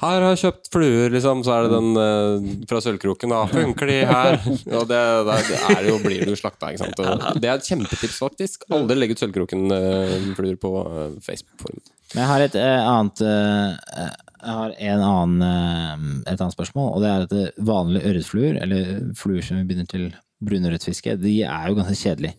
Her 0.03 0.23
har 0.23 0.35
jeg 0.35 0.41
kjøpt 0.45 0.71
fluer, 0.75 1.11
liksom, 1.15 1.43
så 1.47 1.55
er 1.57 1.67
det 1.67 1.73
den 1.75 2.03
eh, 2.03 2.53
fra 2.71 2.81
Sølvkroken, 2.85 3.35
da. 3.35 3.41
Funker 3.51 3.91
de 3.91 3.99
her? 4.07 4.39
Og 4.79 4.87
det, 4.91 5.03
det, 5.29 5.39
det 5.49 5.59
er 5.75 5.89
jo, 5.91 5.99
blir 6.05 6.25
du 6.29 6.37
slakta, 6.39 6.71
ikke 6.71 6.85
sant. 6.85 7.03
Og 7.03 7.43
det 7.43 7.51
er 7.51 7.59
et 7.59 7.67
kjempetips, 7.73 8.21
faktisk. 8.23 8.69
Aldri 8.75 8.99
legg 9.01 9.17
ut 9.17 9.25
Sølvkroken-fluer 9.25 10.61
på 10.63 10.73
eh, 10.85 11.19
Facebook-forum. 11.27 11.83
Men 12.15 12.23
jeg 12.23 12.31
har 12.31 12.47
et 12.47 12.55
eh, 12.57 12.87
annet 12.89 13.21
eh, 13.21 14.07
Jeg 14.39 14.55
har 14.61 14.79
en 14.93 15.03
annen, 15.09 15.43
eh, 15.45 16.07
et 16.33 16.39
annet 16.39 16.55
spørsmål, 16.55 16.95
og 16.95 17.03
det 17.05 17.11
er 17.11 17.27
at 17.27 17.37
eh, 17.37 17.61
vanlige 17.69 18.13
ørretfluer, 18.13 18.63
eller 18.63 18.95
fluer 19.19 19.45
som 19.45 19.59
vi 19.59 19.67
begynner 19.69 19.91
til 19.91 20.09
brunørretfiske, 20.45 21.17
de 21.21 21.41
er 21.47 21.71
jo 21.71 21.79
ganske 21.79 21.99
kjedelige. 21.99 22.37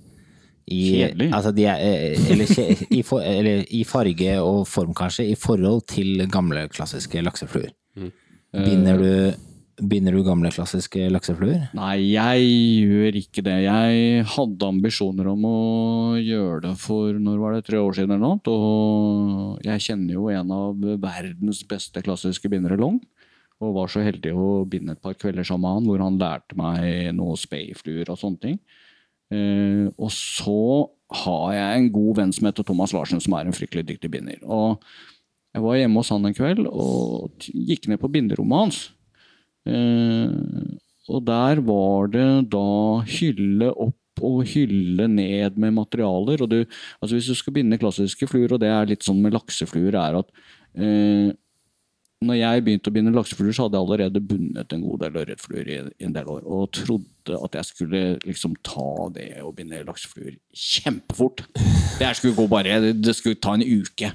I, 0.70 0.80
Kjedelig? 0.94 1.28
Altså 1.34 1.52
de 1.58 1.66
er, 1.66 1.80
eh, 1.82 2.32
eller, 2.32 2.74
i, 2.94 3.02
for, 3.02 3.26
eller 3.26 3.64
i 3.74 3.84
farge 3.90 4.36
og 4.44 4.68
form, 4.70 4.94
kanskje, 4.98 5.26
i 5.32 5.38
forhold 5.40 5.88
til 5.90 6.28
gamle, 6.30 6.68
klassiske 6.70 7.24
laksefluer. 7.26 7.72
Binder 8.54 9.02
du, 9.02 9.10
binder 9.90 10.14
du 10.14 10.22
gamle, 10.26 10.52
klassiske 10.54 11.08
laksefluer? 11.10 11.70
Nei, 11.78 11.96
jeg 12.12 12.46
gjør 12.86 13.18
ikke 13.22 13.44
det. 13.46 13.58
Jeg 13.66 14.24
hadde 14.36 14.70
ambisjoner 14.70 15.32
om 15.34 15.46
å 15.50 15.60
gjøre 16.22 16.68
det 16.68 16.76
for 16.82 17.18
når 17.18 17.42
var 17.42 17.58
det, 17.58 17.66
tre 17.70 17.82
år 17.82 17.98
siden 17.98 18.14
eller 18.14 18.38
noe. 18.38 18.54
Og 18.54 19.66
jeg 19.66 19.86
kjenner 19.90 20.20
jo 20.20 20.30
en 20.34 20.54
av 20.54 20.90
verdens 21.02 21.64
beste 21.70 22.06
klassiske 22.06 22.52
bindere, 22.52 22.78
Long. 22.78 23.02
Og 23.60 23.76
var 23.76 23.92
så 23.92 24.04
heldig 24.06 24.32
å 24.40 24.50
binde 24.70 24.96
et 24.96 25.04
par 25.04 25.18
kvelder 25.20 25.48
sammen 25.48 25.66
med 25.68 25.76
han, 25.76 25.90
hvor 25.90 26.04
han 26.06 26.20
lærte 26.22 26.58
meg 26.60 27.12
noe 27.18 27.36
spayfluer 27.40 28.12
og 28.12 28.20
sånne 28.22 28.44
ting. 28.46 28.60
Uh, 29.30 29.92
og 30.00 30.10
så 30.16 30.62
har 31.26 31.54
jeg 31.54 31.80
en 31.80 31.90
god 31.94 32.22
venn 32.22 32.32
som 32.34 32.48
heter 32.48 32.66
Thomas 32.66 32.94
Larsen, 32.96 33.22
som 33.22 33.36
er 33.36 33.50
en 33.50 33.56
fryktelig 33.56 33.86
dyktig 33.92 34.12
binder. 34.14 34.40
Og 34.46 34.80
jeg 35.54 35.66
var 35.66 35.80
hjemme 35.80 36.02
hos 36.02 36.12
han 36.14 36.30
en 36.30 36.38
kveld 36.38 36.70
og 36.70 37.50
gikk 37.50 37.90
ned 37.90 38.02
på 38.02 38.12
binderommet 38.14 38.64
hans. 38.64 38.82
Uh, 39.68 40.78
og 41.10 41.26
der 41.26 41.60
var 41.66 42.12
det 42.14 42.28
da 42.54 42.68
hylle 43.10 43.74
opp 43.74 43.98
og 44.26 44.44
hylle 44.52 45.08
ned 45.12 45.58
med 45.60 45.76
materialer. 45.78 46.44
Du, 46.50 46.60
altså 47.00 47.16
hvis 47.16 47.30
du 47.32 47.36
skal 47.38 47.56
binde 47.56 47.80
klassiske 47.82 48.28
fluer, 48.30 48.54
og 48.54 48.62
det 48.62 48.72
er 48.72 48.90
litt 48.90 49.06
sånn 49.06 49.22
med 49.24 49.34
laksefluer, 49.36 49.96
er 49.96 50.20
at 50.20 50.32
eh, 50.76 51.32
når 52.20 52.36
jeg 52.36 52.64
begynte 52.66 52.92
å 52.92 52.96
binde 52.96 53.14
laksefluer, 53.16 53.54
så 53.56 53.66
hadde 53.66 53.80
jeg 53.80 53.88
allerede 53.88 54.22
bundet 54.28 54.74
en 54.76 54.82
god 54.84 55.04
del 55.06 55.20
ørretfluer 55.22 55.70
i, 55.72 55.78
i 55.88 56.08
en 56.08 56.16
del 56.16 56.28
år, 56.28 56.42
og 56.44 56.72
trodde 56.76 57.38
at 57.40 57.56
jeg 57.56 57.70
skulle 57.70 58.02
liksom 58.26 58.58
ta 58.66 59.08
det 59.16 59.30
å 59.46 59.54
binde 59.56 59.80
laksefluer 59.88 60.36
kjempefort. 60.52 61.46
Det 62.00 62.12
skulle 62.20 62.36
gå 62.36 62.48
bare 62.52 62.92
Det 62.92 63.16
skulle 63.16 63.40
ta 63.40 63.56
en 63.56 63.64
uke. 63.64 64.12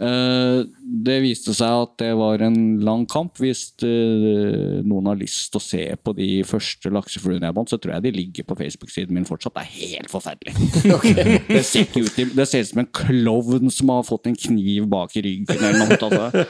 Eh, 0.00 0.60
det 1.04 1.18
viste 1.20 1.52
seg 1.52 1.82
at 1.82 1.92
det 2.00 2.14
var 2.16 2.40
en 2.44 2.56
lang 2.84 3.02
kamp. 3.10 3.36
Hvis 3.42 3.66
eh, 3.84 4.80
noen 4.80 5.10
har 5.10 5.18
lyst 5.20 5.50
til 5.52 5.60
å 5.60 5.64
se 5.64 5.82
på 6.00 6.14
de 6.16 6.28
første 6.48 6.92
laksefluene 6.94 7.50
jeg 7.50 7.56
bandt, 7.58 7.72
så 7.72 7.78
tror 7.80 7.98
jeg 7.98 8.06
de 8.06 8.14
ligger 8.16 8.48
på 8.48 8.56
Facebook-siden 8.62 9.16
min 9.16 9.28
fortsatt. 9.28 9.58
Det 9.58 9.66
er 9.66 9.74
helt 9.76 10.12
forferdelig. 10.12 10.56
det, 11.52 11.64
ser 11.68 11.92
ut, 11.98 12.16
det 12.16 12.48
ser 12.48 12.64
ut 12.64 12.72
som 12.72 12.82
en 12.84 12.92
klovn 13.02 13.68
som 13.74 13.92
har 13.92 14.08
fått 14.08 14.30
en 14.30 14.40
kniv 14.40 14.88
bak 14.90 15.20
i 15.20 15.24
ryggen 15.28 15.60
eller 15.60 15.84
noe. 15.84 16.00
Altså. 16.00 16.46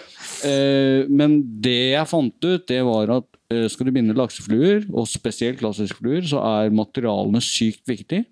Eh, 0.47 1.09
men 1.11 1.41
det 1.62 1.95
jeg 1.95 2.11
fant 2.11 2.47
ut, 2.47 2.64
det 2.68 2.80
var 2.86 3.12
at 3.18 3.38
eh, 3.53 3.66
skal 3.72 3.88
du 3.88 3.95
binde 3.97 4.16
laksefluer, 4.16 4.86
og 4.93 5.09
spesielt 5.11 5.61
klassiske 5.61 6.01
fluer, 6.01 6.24
så 6.26 6.43
er 6.45 6.74
materialene 6.74 7.43
sykt 7.45 7.84
viktig. 7.91 8.24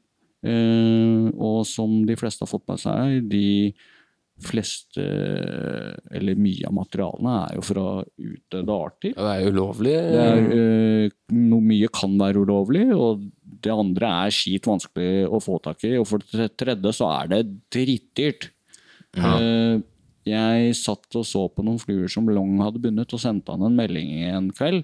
Eh, 0.46 1.28
og 1.34 1.62
som 1.66 2.02
de 2.08 2.16
fleste 2.18 2.44
har 2.44 2.50
fått 2.50 2.66
med 2.70 2.82
seg, 2.82 3.22
de 3.30 3.48
fleste, 4.38 5.02
eller 6.14 6.38
mye 6.38 6.68
av 6.68 6.74
materialene, 6.76 7.32
er 7.48 7.56
jo 7.58 7.64
fra 7.66 7.86
utdødde 8.04 8.76
arter. 8.76 9.14
Ja, 9.16 9.24
det 9.24 9.32
er 9.34 9.56
ulovlig. 9.56 9.96
Det 9.98 10.22
er, 10.22 10.46
eh, 10.54 11.16
no, 11.34 11.58
mye 11.64 11.88
kan 11.90 12.14
være 12.20 12.44
ulovlig, 12.46 12.86
og 12.94 13.26
det 13.42 13.74
andre 13.74 14.12
er 14.26 14.34
skit 14.34 14.68
vanskelig 14.70 15.26
å 15.26 15.42
få 15.42 15.58
tak 15.64 15.82
i. 15.88 15.96
Og 15.98 16.06
for 16.06 16.22
det 16.22 16.52
tredje 16.60 16.94
så 16.94 17.10
er 17.16 17.32
det 17.32 17.42
dritdyrt. 17.74 18.50
Eh, 19.18 19.80
jeg 20.26 20.74
satt 20.78 21.18
og 21.18 21.26
så 21.26 21.44
på 21.52 21.64
noen 21.66 21.80
fluer 21.82 22.10
som 22.12 22.28
Long 22.28 22.58
hadde 22.64 22.82
bundet, 22.82 23.12
og 23.14 23.22
sendte 23.22 23.54
han 23.54 23.66
en 23.68 23.78
melding 23.78 24.10
en 24.32 24.50
kveld. 24.54 24.82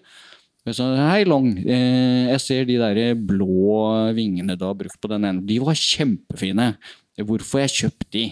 Jeg 0.65 0.79
sa 0.79 0.87
hei, 1.11 1.25
Long. 1.29 1.51
Eh, 1.61 2.31
jeg 2.31 2.41
ser 2.41 2.69
de 2.69 2.79
der 2.81 3.19
blå 3.21 3.83
vingene 4.17 4.57
du 4.57 4.65
har 4.65 4.77
brukt 4.79 4.97
på 5.01 5.11
den 5.13 5.27
ene. 5.29 5.45
De 5.45 5.59
var 5.61 5.77
kjempefine. 5.77 6.71
Hvorfor 7.21 7.61
har 7.61 7.69
jeg 7.69 7.77
kjøpt 7.83 8.09
de? 8.17 8.25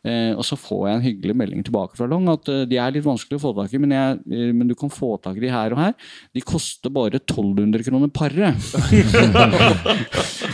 Eh, 0.00 0.32
og 0.32 0.42
så 0.48 0.56
får 0.56 0.86
jeg 0.88 0.96
en 0.96 1.04
hyggelig 1.04 1.34
melding 1.36 1.64
tilbake 1.66 1.98
fra 1.98 2.06
Long 2.08 2.24
at 2.32 2.48
eh, 2.48 2.62
de 2.68 2.78
er 2.80 2.94
litt 2.94 3.04
vanskelig 3.04 3.36
å 3.36 3.42
få 3.42 3.50
tak 3.58 3.74
i, 3.76 3.80
men, 3.82 3.92
jeg, 3.92 4.52
men 4.56 4.70
du 4.70 4.72
kan 4.78 4.88
få 4.88 5.12
tak 5.20 5.36
i 5.36 5.42
de 5.44 5.50
her 5.52 5.76
og 5.76 5.82
her. 5.82 5.92
De 6.32 6.40
koster 6.40 6.92
bare 6.94 7.20
1200 7.20 7.86
kroner 7.86 8.12
paret. 8.12 8.56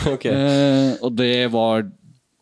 Ok. 0.07 0.23
Eh, 0.29 0.93
og 1.03 1.15
det 1.17 1.49
var, 1.51 1.81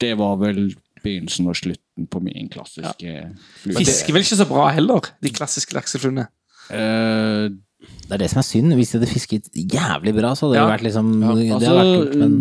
det 0.01 0.11
var 0.19 0.35
vel 0.37 0.67
begynnelsen 1.05 1.47
og 1.51 1.57
slutten 1.59 2.09
på 2.11 2.21
min 2.25 2.49
klassiske 2.51 3.13
flue. 3.61 3.77
Fisker 3.79 4.15
vel 4.15 4.25
ikke 4.25 4.39
så 4.41 4.47
bra 4.49 4.65
heller, 4.75 5.11
de 5.23 5.31
klassiske 5.35 5.77
laksefluene. 5.77 6.27
Uh, 6.71 7.53
Det 8.05 8.15
er 8.17 8.21
det 8.23 8.29
som 8.31 8.41
er 8.41 8.47
synd. 8.47 8.73
Hvis 8.77 8.91
de 8.93 8.97
hadde 8.99 9.11
fisket 9.11 9.49
jævlig 9.53 10.15
bra, 10.17 10.31
så 10.33 10.47
hadde 10.47 10.57
det 10.57 10.69
vært 10.71 10.85
liksom 10.87 11.11
ja, 11.21 11.33
altså, 11.35 11.53
hadde 11.53 11.75
vært 11.77 11.97
kult, 11.99 12.15
men 12.23 12.37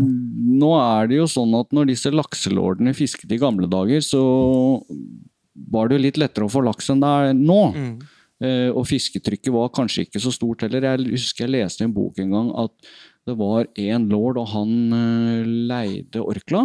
Nå 0.54 0.70
er 0.78 1.08
det 1.10 1.16
jo 1.18 1.24
sånn 1.26 1.54
at 1.58 1.72
når 1.74 1.88
disse 1.90 2.10
lakselordene 2.14 2.92
fisket 2.94 3.32
i 3.34 3.40
gamle 3.42 3.66
dager, 3.66 4.04
så 4.06 4.20
var 5.74 5.88
det 5.88 5.96
jo 5.98 6.04
litt 6.04 6.20
lettere 6.20 6.46
å 6.46 6.52
få 6.52 6.62
laks 6.66 6.92
enn 6.92 7.02
det 7.02 7.10
er 7.10 7.32
nå. 7.34 7.58
Mm. 7.74 7.94
Eh, 8.44 8.68
og 8.70 8.86
fisketrykket 8.90 9.52
var 9.54 9.72
kanskje 9.74 10.04
ikke 10.06 10.22
så 10.22 10.32
stort 10.34 10.62
heller. 10.66 10.86
Jeg 10.86 11.10
husker 11.16 11.46
jeg 11.46 11.54
leste 11.56 11.82
i 11.84 11.88
en 11.88 11.96
bok 11.96 12.18
en 12.22 12.32
gang 12.34 12.52
at 12.64 12.74
det 13.24 13.36
var 13.40 13.66
en 13.80 14.06
lord, 14.10 14.38
og 14.42 14.50
han 14.52 14.72
eh, 14.98 15.52
leide 15.72 16.22
Orkla. 16.22 16.64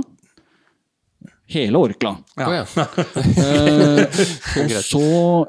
Hele 1.50 1.82
Orkla. 1.82 2.16
Ja. 2.38 2.66
Eh, 3.40 4.04
og 4.60 4.74
så, 4.84 5.06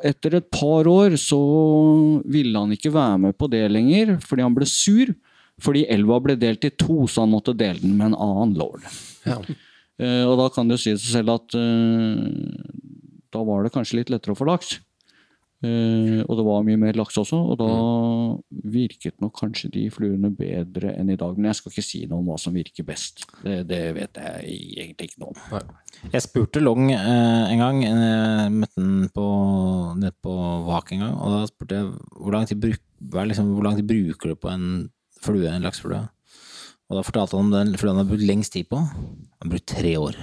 etter 0.06 0.36
et 0.38 0.46
par 0.52 0.88
år, 0.88 1.16
så 1.20 1.38
ville 2.30 2.56
han 2.58 2.72
ikke 2.74 2.92
være 2.94 3.18
med 3.26 3.36
på 3.38 3.48
det 3.52 3.62
lenger, 3.72 4.14
fordi 4.24 4.44
han 4.46 4.56
ble 4.56 4.68
sur. 4.68 5.12
Fordi 5.60 5.84
elva 5.92 6.20
ble 6.24 6.36
delt 6.40 6.64
i 6.64 6.72
to, 6.72 7.04
så 7.10 7.26
han 7.26 7.34
måtte 7.34 7.54
dele 7.56 7.82
den 7.82 7.98
med 7.98 8.12
en 8.12 8.20
annen 8.20 8.54
lord. 8.58 8.86
Eh, 10.00 10.24
og 10.24 10.38
da 10.40 10.46
kan 10.54 10.68
det 10.68 10.78
jo 10.78 10.82
si 10.86 10.94
seg 10.96 11.18
selv 11.18 11.34
at 11.34 11.56
eh, 11.58 12.22
da 13.34 13.42
var 13.46 13.66
det 13.66 13.74
kanskje 13.74 14.00
litt 14.00 14.12
lettere 14.12 14.32
å 14.32 14.38
få 14.38 14.48
laks. 14.48 14.78
Eh, 15.60 16.22
og 16.24 16.38
det 16.38 16.44
var 16.46 16.62
mye 16.64 16.80
mer 16.80 16.96
laks 16.96 17.18
også, 17.20 17.36
og 17.52 17.58
da 17.60 17.72
virket 18.72 19.18
nok 19.20 19.34
kanskje 19.42 19.68
de 19.74 19.82
fluene 19.92 20.30
bedre 20.32 20.94
enn 20.96 21.12
i 21.12 21.18
dag. 21.20 21.36
Men 21.36 21.50
jeg 21.50 21.58
skal 21.58 21.74
ikke 21.74 21.84
si 21.84 22.00
noe 22.08 22.22
om 22.22 22.30
hva 22.32 22.38
som 22.40 22.56
virker 22.56 22.86
best. 22.88 23.26
Det, 23.44 23.58
det 23.68 23.82
vet 23.98 24.20
jeg 24.22 24.54
egentlig 24.86 25.10
ikke 25.10 25.24
noe 25.24 25.34
om. 25.34 25.74
Jeg 26.14 26.24
spurte 26.24 26.62
Long 26.64 26.88
eh, 26.94 27.52
en 27.52 27.60
gang, 27.60 27.82
jeg 27.84 28.54
møtte 28.56 28.80
han 28.80 29.10
på, 29.12 29.26
nede 30.00 30.16
på 30.24 30.38
Vak 30.70 30.94
en 30.96 31.04
gang, 31.04 31.18
og 31.18 31.36
da 31.36 31.42
spurte 31.50 31.82
jeg 31.82 31.92
hvor 32.16 32.36
lang 32.36 32.48
tid, 32.48 32.62
bruk, 32.62 32.80
liksom, 33.28 33.52
hvor 33.58 33.68
lang 33.68 33.76
tid 33.76 33.90
bruker 33.90 34.32
du 34.32 34.40
på 34.40 34.52
en 34.54 34.66
flue, 35.20 35.44
en 35.50 35.68
lakseflue? 35.68 36.06
Og 36.90 36.98
da 36.98 37.06
fortalte 37.06 37.36
han 37.36 37.50
om 37.50 37.52
den 37.54 37.76
fluen 37.78 37.98
han 37.98 38.06
har 38.06 38.10
brukt 38.10 38.26
lengst 38.26 38.56
tid 38.56 38.66
på. 38.72 38.80
Han 38.80 39.44
har 39.44 39.52
brukt 39.52 39.68
tre 39.70 39.92
år. 40.00 40.16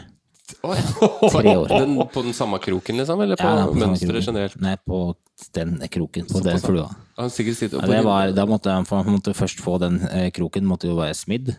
Tre 1.34 1.58
år. 1.58 1.68
Den, 1.68 1.98
på 2.14 2.22
den 2.24 2.34
samme 2.34 2.60
kroken, 2.64 2.98
liksom? 2.98 3.22
Eller 3.22 3.40
på 3.40 3.48
Ja, 3.48 3.66
på 3.68 3.78
mønsteret 3.82 4.28
generelt? 4.28 4.60
Nei, 4.64 4.76
på 4.80 5.02
den 5.54 5.78
kroken, 5.92 6.28
på 6.32 6.42
den 6.46 6.62
flua. 6.64 6.90
Ja, 7.18 7.28
det 7.28 8.04
var, 8.06 8.32
da 8.36 8.46
måtte 8.50 8.74
han, 8.74 8.88
han 8.90 9.12
måtte 9.18 9.36
først 9.38 9.62
få 9.64 9.78
den 9.82 10.00
eh, 10.12 10.30
kroken, 10.32 10.68
måtte 10.70 10.90
jo 10.90 10.98
være 11.00 11.18
smidd. 11.18 11.56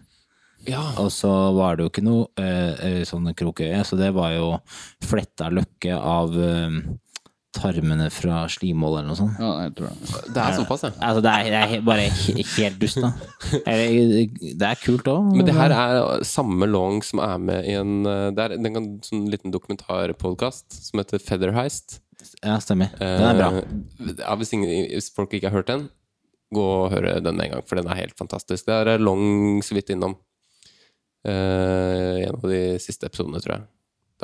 Ja. 0.66 0.82
Og 0.98 1.12
så 1.14 1.30
var 1.54 1.76
det 1.76 1.86
jo 1.86 1.92
ikke 1.92 2.04
noe 2.06 2.26
eh, 2.40 2.72
eh, 2.88 3.02
sånn 3.08 3.30
krokøye, 3.36 3.82
så 3.86 3.98
det 3.98 4.10
var 4.16 4.34
jo 4.34 4.48
fletta 5.06 5.50
løkke 5.52 5.94
av 5.96 6.34
eh, 6.34 6.80
tarmene 7.56 8.10
fra 8.12 8.42
slimål 8.52 8.98
eller 8.98 9.08
noe 9.08 9.18
sånt. 9.18 9.38
Ja, 9.40 9.50
jeg 9.64 9.72
tror 9.78 9.88
det. 9.88 10.22
Det 10.34 10.42
er 10.42 10.56
såpass, 10.58 10.82
ja. 10.84 10.90
Altså, 11.00 11.22
det 11.24 11.32
er, 11.32 11.48
det 11.54 11.60
er 11.78 11.84
bare 11.86 12.04
he- 12.12 12.44
helt 12.56 12.78
dust, 12.82 13.00
da. 13.00 13.12
Det 13.64 14.68
er 14.68 14.82
kult 14.82 15.08
òg. 15.08 15.30
Men 15.36 15.48
det 15.48 15.54
her 15.56 15.72
er 15.74 16.24
samme 16.28 16.68
Long 16.68 17.00
som 17.06 17.22
er 17.24 17.38
med 17.40 17.64
i 17.68 17.76
en 17.78 17.94
eh, 18.06 18.26
Det 18.36 18.44
er 18.44 18.56
en 18.58 18.90
sånn 19.06 19.24
liten 19.32 19.54
dokumentarpodkast 19.54 20.76
som 20.90 21.00
heter 21.00 21.22
Feather 21.24 21.54
Heist. 21.56 22.02
Ja, 22.42 22.58
stemmer. 22.62 22.92
Den 23.00 23.24
er 23.30 23.38
bra. 23.38 23.50
Eh, 23.62 24.12
ja, 24.20 24.34
hvis, 24.38 24.52
ingen, 24.52 24.70
hvis 24.92 25.08
folk 25.14 25.32
ikke 25.32 25.48
har 25.50 25.60
hørt 25.62 25.72
den, 25.72 25.88
gå 26.54 26.64
og 26.84 26.92
høre 26.92 27.18
den 27.24 27.36
med 27.36 27.48
en 27.48 27.56
gang, 27.56 27.66
for 27.68 27.80
den 27.80 27.88
er 27.90 28.02
helt 28.02 28.16
fantastisk. 28.18 28.68
Det 28.68 28.76
er 28.94 29.00
Long 29.02 29.62
så 29.64 29.76
vidt 29.78 29.90
innom. 29.94 30.18
Uh, 31.26 32.22
en 32.24 32.36
av 32.38 32.44
de 32.46 32.60
siste 32.80 33.08
episodene, 33.08 33.40
tror 33.42 33.56
jeg. 33.56 33.66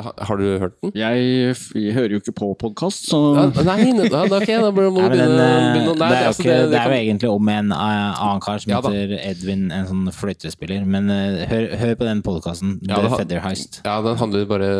Har 0.03 0.37
du 0.41 0.59
hørt 0.59 0.75
den? 0.83 0.91
Jeg, 0.99 1.55
jeg 1.79 1.93
hører 1.95 2.17
jo 2.17 2.19
ikke 2.19 2.33
på 2.35 2.49
podkast, 2.59 3.05
så 3.13 3.21
Ja, 3.37 3.45
nei, 3.63 3.93
ne- 3.95 4.09
da, 4.11 4.25
da, 4.27 4.41
ok, 4.43 4.51
da 4.51 4.71
må 4.75 4.83
du 4.83 4.97
begynne, 4.99 5.27
eh, 5.29 5.69
begynne 5.71 5.95
nei, 6.01 6.09
det, 6.11 6.17
er 6.19 6.25
jo 6.25 6.31
altså, 6.33 6.43
ikke, 6.43 6.55
det 6.55 6.59
er 6.59 6.67
jo 6.67 6.91
kan- 6.91 6.97
egentlig 6.99 7.31
om 7.31 7.49
en 7.55 7.73
eh, 7.77 8.23
annen 8.27 8.43
kar 8.43 8.59
som 8.65 8.73
Ja 8.73 8.81
heter 8.83 9.15
Edvin, 9.21 9.67
en 9.71 9.87
sånn 9.87 10.09
fløytespiller. 10.17 10.83
Men 10.85 11.07
uh, 11.15 11.45
hør, 11.47 11.69
hør 11.79 11.95
på 12.01 12.09
den 12.11 12.23
podkasten. 12.27 12.81
Ja, 12.83 12.97
The 12.99 13.07
det 13.07 13.19
Feather 13.21 13.45
Heist. 13.47 13.83
Ja, 13.87 14.01
den 14.03 14.19
handler 14.19 14.49
bare 14.51 14.73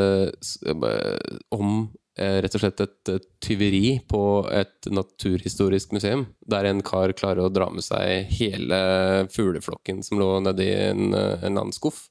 om 1.55 1.77
rett 2.15 2.55
og 2.55 2.63
slett 2.63 2.79
et 2.85 3.11
tyveri 3.43 3.97
på 4.07 4.21
et 4.55 4.87
naturhistorisk 4.87 5.91
museum. 5.97 6.27
Der 6.47 6.69
en 6.71 6.83
kar 6.87 7.11
klarer 7.19 7.43
å 7.43 7.51
dra 7.53 7.67
med 7.75 7.83
seg 7.83 8.29
hele 8.39 9.27
fugleflokken 9.35 10.03
som 10.07 10.21
lå 10.23 10.29
nedi 10.45 10.69
en, 10.91 11.09
en 11.15 11.51
annen 11.59 11.75
skuff. 11.75 12.05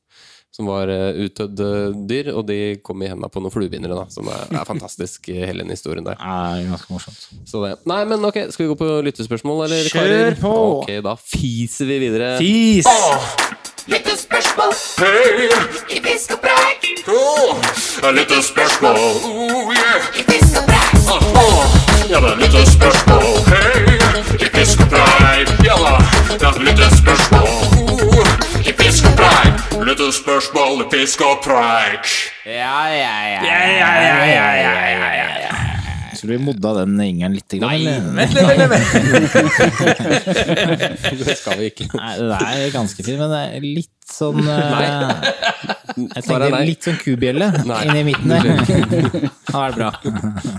Som 0.53 0.67
var 0.69 0.85
uh, 0.85 1.15
utdødde 1.25 1.67
dyr, 2.09 2.27
og 2.37 2.43
de 2.45 2.57
kom 2.85 3.01
i 3.01 3.07
hendene 3.09 3.29
på 3.33 3.41
noen 3.41 3.53
fluebindere. 3.53 3.95
da, 3.97 4.05
Som 4.13 4.27
er, 4.29 4.43
er 4.53 4.67
fantastisk, 4.69 5.31
i 5.33 5.39
hele 5.41 5.63
den 5.65 5.73
historien 5.73 6.05
der. 6.05 6.19
Nei, 6.21 6.67
ganske 6.69 6.93
morsomt. 6.93 7.23
Så 7.49 7.63
det. 7.65 7.71
Nei, 7.89 8.03
men 8.05 8.21
ok, 8.29 8.37
skal 8.53 8.67
vi 8.67 8.69
gå 8.69 8.77
på 8.83 8.89
lyttespørsmål, 9.07 9.65
eller? 9.65 9.89
Kjør 9.89 10.11
karer? 10.13 10.37
på! 10.43 10.53
Ok, 10.83 10.93
da 11.09 11.15
fiser 11.17 11.89
vi 11.89 11.97
videre. 12.05 12.35
Fis! 12.37 12.85
Lyttespørsmål 13.89 14.71
Hei! 15.01 15.49
i 15.97 15.99
fisk 16.05 16.37
og 16.37 16.45
preik. 16.45 16.85
Oh, 17.09 17.57
det 17.99 18.07
er 18.07 18.15
litt 18.21 18.37
spørsmål. 18.45 19.01
Oh, 19.27 19.73
yeah. 19.73 20.07
I 20.15 20.23
fisk 20.29 20.61
og 20.61 20.69
preik. 20.69 20.95
Åh, 21.17 21.77
ja, 22.13 22.21
det 22.21 22.31
er 22.31 22.41
litt 22.45 22.73
spørsmål. 22.77 23.29
Hei! 23.49 23.99
I 24.37 24.53
fisk 24.55 24.85
og 24.85 24.93
preik. 24.93 25.57
Ja 25.65 25.81
da, 25.81 25.97
det 26.37 27.72
og 29.73 29.81
preik. 29.81 29.99
Litt 29.99 30.15
spørsmål 30.17 30.83
i 30.83 30.87
fisk 30.93 31.21
og 31.25 31.41
preik. 31.43 32.05
Ja, 32.45 32.77
ja, 32.93 33.15
ja. 33.33 33.41
Ja, 33.43 33.59
ja, 33.69 33.91
ja, 34.03 34.17
ja, 34.29 34.47
ja, 34.61 34.81
ja, 34.93 35.09
ja, 35.17 35.29
ja. 35.43 35.51
Skulle 36.13 36.37
vi 36.37 36.43
modda 36.45 36.69
den 36.77 36.99
ingeren 37.03 37.33
litt? 37.35 37.51
Grann, 37.59 37.69
Nei? 37.73 37.93
Vent 38.15 38.33
litt, 38.37 38.45
vent 38.47 38.87
litt. 39.11 39.33
Det 41.25 41.35
skal 41.39 41.59
vi 41.59 41.65
ikke. 41.71 41.89
Nei, 41.97 42.13
det 42.21 42.37
er 42.37 42.71
ganske 42.75 43.03
fint, 43.03 43.19
men 43.19 43.29
det 43.33 43.41
er 43.57 43.65
litt 43.65 44.02
sånn 44.11 44.39
eh, 44.49 45.23
Jeg 45.93 46.23
tenker 46.25 46.55
litt 46.67 46.83
sånn 46.87 46.97
kubjelle 46.99 47.47
inni 47.85 48.03
midten 48.09 48.33
der. 48.33 48.49
Det 49.53 49.59
er 49.59 49.69
det 49.69 49.77
bra. 49.77 49.89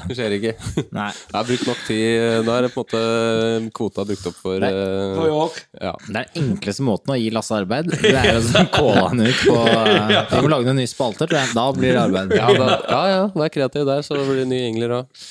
Det 0.06 0.14
skjer 0.14 0.34
ikke. 0.36 0.50
Nei. 0.94 1.08
Jeg 1.10 1.34
er 1.40 1.46
brukt 1.48 1.64
nok 1.66 1.80
tid. 1.88 2.44
Da 2.46 2.52
er 2.60 2.66
det 2.66 2.70
på 2.70 2.84
en 2.84 2.84
måte 2.84 3.70
kvota 3.74 4.04
brukt 4.06 4.28
opp 4.30 4.36
for 4.38 4.62
Nei. 4.62 4.70
eh, 4.70 5.16
For 5.18 5.26
i 5.26 5.32
år. 5.34 5.56
ja. 5.82 5.92
Det 6.04 6.12
er 6.20 6.28
den 6.36 6.44
enkleste 6.52 6.86
måten 6.86 7.10
å 7.10 7.16
gi 7.18 7.32
Lasse 7.34 7.56
arbeid. 7.58 7.90
Det 7.90 8.12
er 8.14 8.38
å 8.38 8.44
sånn 8.46 8.68
kåle 8.76 9.02
han 9.08 9.24
ut 9.24 9.40
på 9.48 9.56
eh, 9.66 10.14
Vi 10.30 10.42
må 10.46 10.52
lage 10.52 10.68
noen 10.70 10.78
nye 10.78 10.90
spalter, 10.92 11.26
tror 11.26 11.40
jeg. 11.42 11.50
Da 11.58 11.66
blir 11.74 11.90
det 11.96 12.04
arbeid. 12.04 12.36
Ja, 12.38 12.52
da, 12.54 12.68
ja, 12.86 13.02
ja, 13.16 13.24
vær 13.34 13.50
kreativ 13.58 13.88
der, 13.90 14.06
så 14.06 14.20
blir 14.22 14.44
det 14.44 14.48
nye 14.52 14.68
engler 14.70 14.94
òg. 15.00 15.26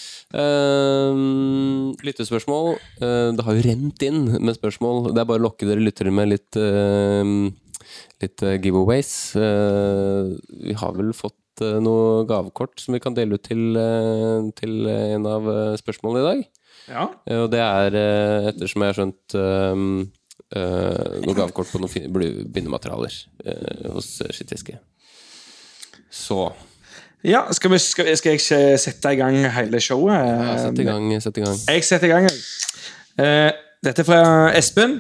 lyttespørsmål. 2.04 2.74
Uh, 3.00 3.32
det 3.38 3.46
har 3.48 3.58
jo 3.58 3.64
rent 3.70 4.06
inn 4.08 4.22
med 4.44 4.58
spørsmål. 4.58 5.12
Det 5.14 5.24
er 5.24 5.30
bare 5.30 5.40
å 5.42 5.46
lokke 5.48 5.68
dere 5.70 5.84
lyttere 5.84 6.12
med 6.12 6.34
litt, 6.34 6.58
eh, 6.60 7.24
litt 8.22 8.44
eh, 8.46 8.58
giveaways. 8.62 9.36
Eh, 9.36 10.34
vi 10.68 10.74
har 10.80 10.94
vel 10.98 11.14
fått 11.18 11.62
uh, 11.62 11.80
noe 11.84 12.26
gavekort 12.30 12.80
som 12.82 12.94
vi 12.96 13.00
kan 13.04 13.14
dele 13.18 13.36
ut 13.38 13.44
til, 13.46 13.76
eh, 13.78 14.50
til 14.58 14.88
en 14.90 15.26
av 15.30 15.48
eh, 15.50 15.74
spørsmålene 15.82 16.22
i 16.22 16.28
dag. 16.30 16.44
Ja. 16.90 17.08
Eh, 17.28 17.40
Og 17.46 17.50
det 17.54 17.62
er, 17.64 17.96
eh, 17.96 18.50
ettersom 18.54 18.84
jeg 18.84 18.94
har 18.94 19.00
skjønt, 19.00 19.38
eh, 19.40 19.76
noe 21.24 21.34
gavekort 21.38 21.72
på 21.72 21.80
noen 21.82 22.50
bindematerialer 22.54 23.14
eh, 23.46 23.88
hos 23.94 24.20
Skittiske. 24.30 24.78
Så 26.14 26.52
Ja, 27.24 27.46
skal, 27.56 27.72
vi, 27.72 27.78
skal, 27.80 28.10
skal 28.20 28.36
jeg 28.36 28.80
sette 28.84 29.14
i 29.16 29.16
gang 29.16 29.38
hele 29.56 29.80
showet? 29.80 30.12
Ja, 30.14 30.58
sett 30.60 30.80
i 30.84 30.84
gang. 30.84 31.06
Sett 31.24 31.38
i 31.40 31.46
gang. 31.46 31.56
Jeg 31.72 31.86
setter 31.88 32.10
i 32.10 32.12
gang. 32.12 32.28
Eh, 33.24 33.52
dette 33.84 34.04
er 34.04 34.08
fra 34.10 34.24
Espen. 34.60 34.98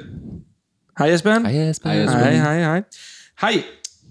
Hei, 0.99 1.09
Espen. 1.09 1.45
Hei, 1.45 1.69
Espen. 1.69 1.91
Hei, 1.91 2.37
hei, 2.37 2.63
hei. 2.63 2.81
Hei. 3.41 3.63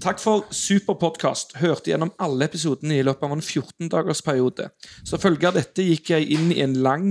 Takk 0.03 0.19
for 0.19 0.49
super 0.51 0.97
podkast. 0.99 1.53
Hørte 1.61 1.93
gjennom 1.93 2.11
alle 2.19 2.49
episodene 2.49 2.97
i 2.99 3.05
løpet 3.07 3.23
av 3.23 3.35
en 3.37 3.43
14-dagersperiode. 3.45 4.67
Så 5.07 5.21
følge 5.23 5.47
av 5.47 5.55
dette 5.55 5.85
gikk 5.87 6.11
jeg 6.11 6.27
inn 6.35 6.49
i 6.51 6.59
en 6.65 6.73
lang 6.83 7.05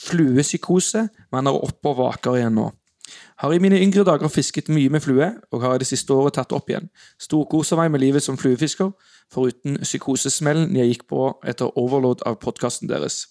fluepsykose, 0.00 1.02
men 1.28 1.50
er 1.50 1.58
oppe 1.68 1.92
og 1.92 1.98
vaker 1.98 2.38
igjen 2.38 2.56
nå. 2.56 2.70
Har 3.44 3.52
i 3.52 3.58
mine 3.60 3.82
yngre 3.84 4.06
dager 4.08 4.32
fisket 4.32 4.70
mye 4.72 4.88
med 4.94 5.04
flue, 5.04 5.28
og 5.52 5.60
har 5.60 5.76
i 5.76 5.82
det 5.82 5.90
siste 5.90 6.16
året 6.16 6.38
tatt 6.38 6.54
opp 6.56 6.72
igjen. 6.72 6.88
Storkoser 7.20 7.76
meg 7.76 7.92
med 7.92 8.00
livet 8.00 8.24
som 8.24 8.38
fluefisker, 8.40 8.94
foruten 9.34 9.76
psykosesmellen 9.82 10.72
jeg 10.78 10.94
gikk 10.94 11.04
på 11.12 11.26
etter 11.44 11.68
overload 11.76 12.24
av 12.24 12.40
podkasten 12.40 12.88
deres. 12.88 13.26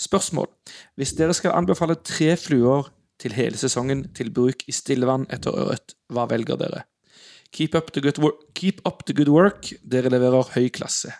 Spørsmål. 0.00 0.48
Hvis 0.96 1.12
dere 1.20 1.36
skal 1.36 1.58
anbefale 1.60 1.98
tre 2.00 2.32
fluer 2.40 2.88
til 3.20 3.34
hele 3.36 3.58
sesongen 3.60 4.06
til 4.16 4.30
bruk 4.34 4.64
i 4.68 4.74
stillevann 4.74 5.26
etter 5.32 5.52
ørret, 5.52 5.94
hva 6.12 6.26
velger 6.30 6.58
dere? 6.60 6.84
Keep 7.52 7.74
up 7.74 7.92
the 7.92 8.00
good 8.04 8.18
work. 8.22 8.40
Keep 8.54 8.80
up 8.86 9.04
the 9.06 9.14
good 9.16 9.28
work. 9.28 9.72
Dere 9.82 10.12
leverer 10.12 10.52
høy 10.54 10.68
klasse. 10.72 11.12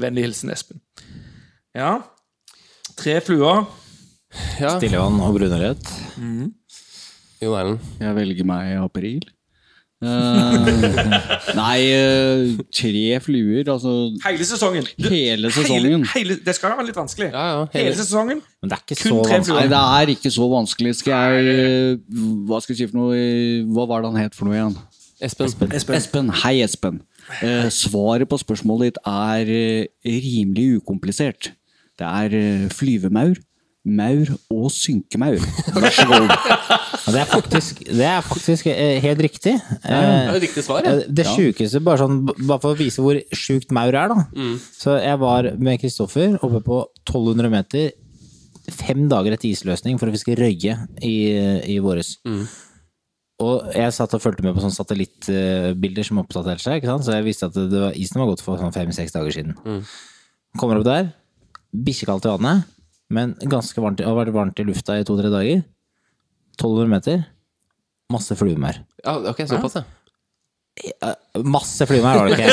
Vennlig 0.00 0.24
hilsen 0.26 0.50
Espen. 0.54 0.80
Ja, 1.76 1.98
tre 2.98 3.18
fluer. 3.22 3.66
Ja, 4.58 4.72
Stillevann 4.78 5.20
og 5.22 5.36
brunørret. 5.36 5.90
Jon 7.44 7.58
Erlend. 7.60 7.84
Jeg 8.00 8.16
velger 8.16 8.48
meg 8.48 8.72
i 8.72 8.78
april. 8.80 9.28
Eh, 10.04 11.54
nei, 11.56 11.78
eh, 11.94 12.50
tre 12.74 13.04
fluer, 13.24 13.68
altså 13.72 13.94
Hele 14.24 14.46
sesongen. 14.46 14.86
Du, 15.00 15.08
Hele 15.12 15.50
sesongen. 15.54 16.04
Hele, 16.04 16.10
hele, 16.14 16.36
det 16.44 16.54
skal 16.56 16.74
være 16.74 16.86
litt 16.88 16.98
vanskelig. 16.98 17.30
Ja, 17.32 17.44
ja. 17.50 17.62
Hele 17.72 17.90
Hele, 17.90 17.98
sesongen. 18.00 18.42
Men 18.62 18.72
det 18.72 18.78
er 18.78 18.84
ikke 18.84 18.98
Kun 19.00 19.10
så 19.10 19.22
tre 19.22 19.38
vanskelig. 19.38 19.56
Nei, 19.60 19.68
det 19.72 19.80
er 19.84 20.12
ikke 20.16 20.34
så 20.34 20.48
vanskelig. 20.52 20.94
Skal 21.00 21.14
jeg 21.14 21.54
eh, 21.54 22.20
Hva 22.48 22.60
skal 22.62 22.74
jeg 22.74 22.82
si 22.82 22.90
for 22.90 23.00
noe? 23.00 23.24
Hva 23.76 23.88
var 23.90 24.04
det 24.04 24.12
han 24.12 24.22
het 24.24 24.38
for 24.38 24.50
noe 24.50 24.58
igjen? 24.58 24.78
Espen. 25.24 25.74
Espen. 25.78 26.32
Hei, 26.42 26.56
Espen. 26.66 27.00
Eh, 27.40 27.68
svaret 27.72 28.28
på 28.28 28.40
spørsmålet 28.42 28.92
ditt 28.92 29.02
er 29.08 29.52
rimelig 30.28 30.82
ukomplisert. 30.82 31.54
Det 31.94 32.06
er 32.10 32.68
flyvemaur, 32.74 33.38
maur 33.84 34.30
og 34.50 34.70
synkemaur. 34.72 35.42
Vær 35.76 35.92
så 35.92 36.06
god. 36.08 36.30
Det 37.04 37.20
er 37.20 37.26
faktisk, 37.28 37.82
det 37.84 38.06
er 38.08 38.22
faktisk 38.24 38.68
eh, 38.72 38.96
helt 39.04 39.20
riktig. 39.26 39.52
Det 39.60 39.90
Eh, 39.92 40.30
er 40.32 40.40
riktig 40.40 40.64
svar, 40.64 40.86
ja. 40.86 40.94
Eh, 41.02 41.10
Det 41.12 41.26
sjukeste, 41.28 41.82
bare, 41.84 42.00
sånn, 42.00 42.22
bare 42.48 42.60
for 42.62 42.72
å 42.72 42.78
vise 42.78 43.04
hvor 43.04 43.18
sjukt 43.36 43.74
maur 43.76 43.92
er, 43.92 44.08
da. 44.14 44.24
Mm. 44.32 44.54
Så 44.72 44.96
jeg 45.02 45.20
var 45.20 45.50
med 45.60 45.80
Kristoffer 45.82 46.38
oppe 46.40 46.62
på 46.64 46.78
1200 47.04 47.52
meter 47.52 47.90
fem 48.72 49.04
dager 49.12 49.36
etter 49.36 49.50
isløsning 49.52 49.98
for 50.00 50.08
å 50.08 50.14
fiske 50.14 50.32
røye 50.40 50.78
i, 51.04 51.14
i 51.74 51.76
våres. 51.84 52.14
Mm. 52.24 52.46
Og 53.44 53.66
jeg 53.74 53.92
satt 53.92 54.14
og 54.16 54.22
fulgte 54.24 54.44
med 54.46 54.54
på 54.56 54.62
sånne 54.62 54.78
satellittbilder 54.78 56.06
som 56.08 56.20
oppdaterte 56.22 56.62
seg, 56.64 56.78
ikke 56.80 56.88
sant? 56.88 57.04
så 57.04 57.18
jeg 57.18 57.26
visste 57.26 57.50
at 57.50 57.56
det 57.58 57.80
var, 57.82 57.92
isen 57.98 58.22
var 58.22 58.30
gått 58.30 58.44
for 58.46 58.56
sånn 58.62 58.72
fem-seks 58.72 59.12
dager 59.12 59.34
siden. 59.36 59.56
Mm. 59.66 59.82
Kommer 60.56 60.80
opp 60.80 60.86
der, 60.88 61.10
bikkjekaldt 61.74 62.28
i 62.28 62.32
vannet, 62.32 62.70
men 63.12 63.34
ganske 63.50 63.80
varmt, 63.82 63.98
det 64.00 64.06
har 64.08 64.16
vært 64.16 64.34
varmt 64.34 64.60
i 64.60 64.66
lufta 64.66 64.96
i 65.00 65.04
to-tre 65.06 65.30
dager. 65.32 65.64
1200 66.56 66.88
meter, 66.92 67.26
masse 68.12 68.36
fluemær. 68.38 68.80
ja. 69.04 69.18
Ok, 69.32 69.44
såpass, 69.50 69.80
ja. 69.82 69.84
Masse 71.46 71.86
fluemær 71.86 72.16
var 72.18 72.30
det 72.30 72.34
ikke. 72.34 72.50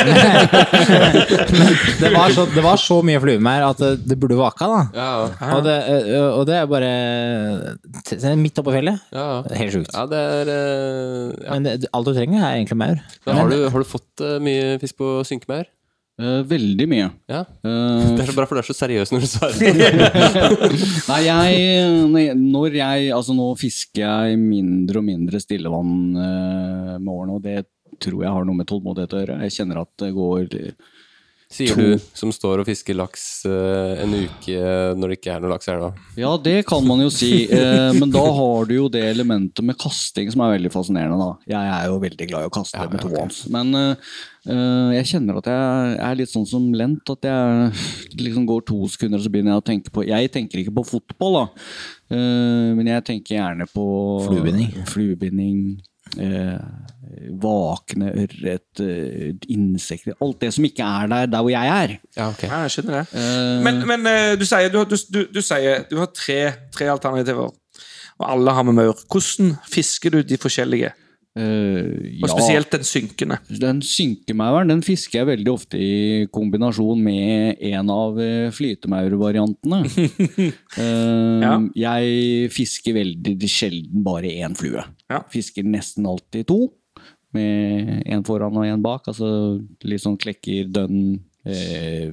Men 1.58 1.72
det 1.97 2.12
var, 2.14 2.30
så, 2.36 2.43
det 2.54 2.62
var 2.62 2.78
så 2.78 2.99
mye 3.06 3.22
fluemær 3.22 3.64
at 3.72 3.82
det, 3.82 3.89
det 4.12 4.18
burde 4.22 4.38
vaka, 4.38 4.68
da. 4.70 4.82
Ja, 4.93 5.08
ja. 5.26 5.49
Og 5.56 5.64
det, 5.66 5.78
og 6.28 6.43
det 6.49 6.58
er 6.60 6.70
bare 6.70 8.36
midt 8.38 8.62
oppå 8.62 8.76
fjellet. 8.76 9.02
ja, 9.10 9.26
ja. 9.39 9.58
Helt 9.58 9.74
sjukt. 9.74 9.93
ja 9.97 10.06
det 10.12 10.22
er 10.22 10.54
eh, 10.54 11.34
ja. 11.47 11.58
Men 11.58 11.88
alt 11.89 12.10
du 12.10 12.14
trenger, 12.14 12.43
er 12.45 12.60
egentlig 12.60 12.78
maur. 12.84 13.02
Har 13.26 13.49
du, 13.49 13.58
har 13.74 13.86
du 13.86 13.89
fått 13.89 14.26
eh, 14.26 14.38
mye 14.43 14.78
fisk 14.84 14.99
på 15.02 15.14
synkemaur? 15.26 15.66
Eh, 16.20 16.41
veldig 16.45 16.86
mye. 16.91 17.07
Ja. 17.32 17.41
Uh, 17.66 18.14
Det 18.18 18.26
er 18.26 18.30
så 18.30 18.36
bra, 18.38 18.45
for 18.49 18.59
du 18.59 18.62
er 18.62 18.68
så 18.68 18.76
seriøs 18.78 19.14
når 19.14 19.24
du 19.24 19.30
svarer. 19.32 19.59
Nei, 21.12 21.20
jeg, 21.26 22.34
når 22.38 22.78
jeg 22.78 23.12
Altså, 23.16 23.36
nå 23.38 23.47
fisker 23.59 24.03
jeg 24.03 24.39
mindre 24.41 25.01
og 25.01 25.07
mindre 25.07 25.41
stillevann 25.41 25.93
uh, 26.18 26.97
med 26.99 27.14
årene, 27.14 27.38
og 27.39 27.45
det 27.45 27.64
tror 28.01 28.26
jeg 28.26 28.34
har 28.34 28.45
noe 28.47 28.57
med 28.59 28.70
tålmodighet 28.70 29.14
å 29.16 29.22
gjøre. 29.24 29.39
Jeg 29.47 29.55
kjenner 29.59 29.82
at 29.86 29.91
det 30.03 30.12
går 30.18 30.49
Sier 31.51 31.76
du 31.76 31.97
som 32.16 32.30
står 32.32 32.62
og 32.62 32.68
fisker 32.70 32.95
laks 32.95 33.43
en 33.43 34.14
uke 34.16 34.53
når 34.95 35.12
det 35.12 35.18
ikke 35.18 35.34
er 35.34 35.41
noe 35.43 35.49
laks 35.51 35.68
i 35.68 35.72
elva. 35.74 35.89
Ja, 36.16 36.30
det 36.39 36.53
kan 36.70 36.86
man 36.88 37.03
jo 37.03 37.09
si, 37.12 37.43
men 37.51 38.14
da 38.14 38.22
har 38.38 38.70
du 38.70 38.72
jo 38.78 38.86
det 38.93 39.01
elementet 39.09 39.59
med 39.68 39.76
kasting 39.82 40.32
som 40.32 40.45
er 40.45 40.53
veldig 40.53 40.72
fascinerende, 40.72 41.20
da. 41.20 41.34
Jeg 41.51 41.74
er 41.76 41.89
jo 41.91 41.97
veldig 42.05 42.30
glad 42.32 42.47
i 42.47 42.47
å 42.47 42.53
kaste 42.55 42.80
Ja, 42.80 42.88
med 42.88 43.01
ja, 43.01 43.03
ok. 43.03 43.12
tohånds. 43.12 43.41
Men 43.51 43.76
jeg 44.46 45.06
kjenner 45.06 45.38
at 45.38 45.48
jeg 45.52 45.98
er 46.02 46.16
litt 46.18 46.32
sånn 46.32 46.48
som 46.50 46.64
Lent, 46.74 47.10
at 47.14 47.28
jeg 47.28 48.22
liksom 48.24 48.48
går 48.50 48.64
to 48.66 48.80
sekunder, 48.89 49.20
og 49.20 49.26
så 49.26 49.30
begynner 49.34 49.54
jeg 49.54 49.62
å 49.62 49.68
tenke 49.68 49.94
på 49.94 50.06
Jeg 50.08 50.32
tenker 50.34 50.64
ikke 50.64 50.74
på 50.80 50.88
fotball, 50.96 51.38
da, 51.38 51.44
Eh, 52.12 52.72
men 52.76 52.89
jeg 52.89 53.06
tenker 53.08 53.38
gjerne 53.38 53.68
på 53.72 53.86
Fluebinding. 54.26 54.74
Fluebinding. 54.89 55.62
eh, 56.20 56.60
vakne 57.39 58.10
ørret, 58.20 58.82
eh, 58.84 59.32
insekter 59.48 60.18
Alt 60.20 60.42
det 60.42 60.50
som 60.54 60.66
ikke 60.68 60.84
er 60.84 61.08
der 61.08 61.30
der 61.32 61.46
hvor 61.46 61.54
jeg 61.54 61.68
er. 61.72 61.94
Ja, 62.18 62.30
okay. 62.30 62.50
Ja, 62.50 62.66
jeg 62.66 62.72
skjønner 62.76 62.98
det. 63.00 63.06
Uh, 63.16 63.64
Men, 63.64 63.88
men 63.88 64.06
eh, 64.12 64.36
du 64.36 64.44
sier 64.44 64.68
du, 64.74 64.84
du, 64.84 65.22
du 65.32 65.42
sier 65.42 65.86
du 65.89 65.98
har 66.02 66.12
tre, 66.12 66.42
tre 66.76 66.89
alternativer, 66.92 67.54
og 68.20 68.28
alle 68.28 68.52
har 68.52 68.64
med 68.68 68.76
maur. 68.76 69.00
Hvordan 69.08 69.56
fisker 69.72 70.12
du 70.12 70.22
de 70.22 70.38
forskjellige? 70.38 70.92
Eh, 71.38 71.86
Og 72.22 72.26
ja. 72.26 72.30
spesielt 72.32 72.72
den 72.74 72.84
synkende. 72.88 73.38
Den 73.62 73.82
synkemauren 73.86 74.72
den 74.74 74.82
fisker 74.86 75.20
jeg 75.22 75.30
veldig 75.32 75.52
ofte 75.54 75.76
i 75.80 75.92
kombinasjon 76.34 77.00
med 77.04 77.58
en 77.72 77.88
av 77.94 78.20
eh, 78.22 78.50
flytemaurvariantene. 78.56 79.80
uh, 79.86 81.40
Ja. 81.42 81.56
Jeg 81.76 82.50
fisker 82.54 82.94
veldig 83.00 83.50
sjelden 83.50 84.04
bare 84.06 84.30
én 84.44 84.56
flue. 84.58 84.84
Ja. 85.12 85.20
Fisker 85.32 85.64
nesten 85.68 86.06
alltid 86.10 86.44
to, 86.52 86.60
med 87.36 88.04
en 88.12 88.24
foran 88.28 88.58
og 88.60 88.66
en 88.68 88.84
bak. 88.84 89.04
Altså 89.12 89.28
litt 89.88 90.04
sånn 90.04 90.20
klekker, 90.22 90.64
dønn, 90.74 91.00
eh, 91.48 92.08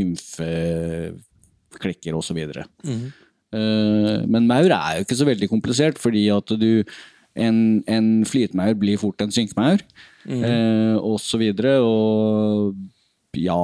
nymfeklekker 0.00 2.12
osv. 2.16 2.38
Mm. 2.84 3.04
Uh, 3.54 4.18
men 4.26 4.48
maur 4.50 4.66
er 4.66 4.96
jo 4.98 5.02
ikke 5.04 5.20
så 5.20 5.28
veldig 5.28 5.48
komplisert, 5.52 5.96
fordi 6.02 6.24
at 6.34 6.48
du 6.58 6.70
en, 7.34 7.58
en 7.90 8.08
flytmaur 8.28 8.76
blir 8.78 8.98
fort 9.00 9.20
en 9.24 9.32
synkemaur, 9.34 9.82
eh, 10.28 10.96
og 10.98 11.18
så 11.22 11.40
videre. 11.40 11.76
Og 11.82 12.74
ja, 13.40 13.58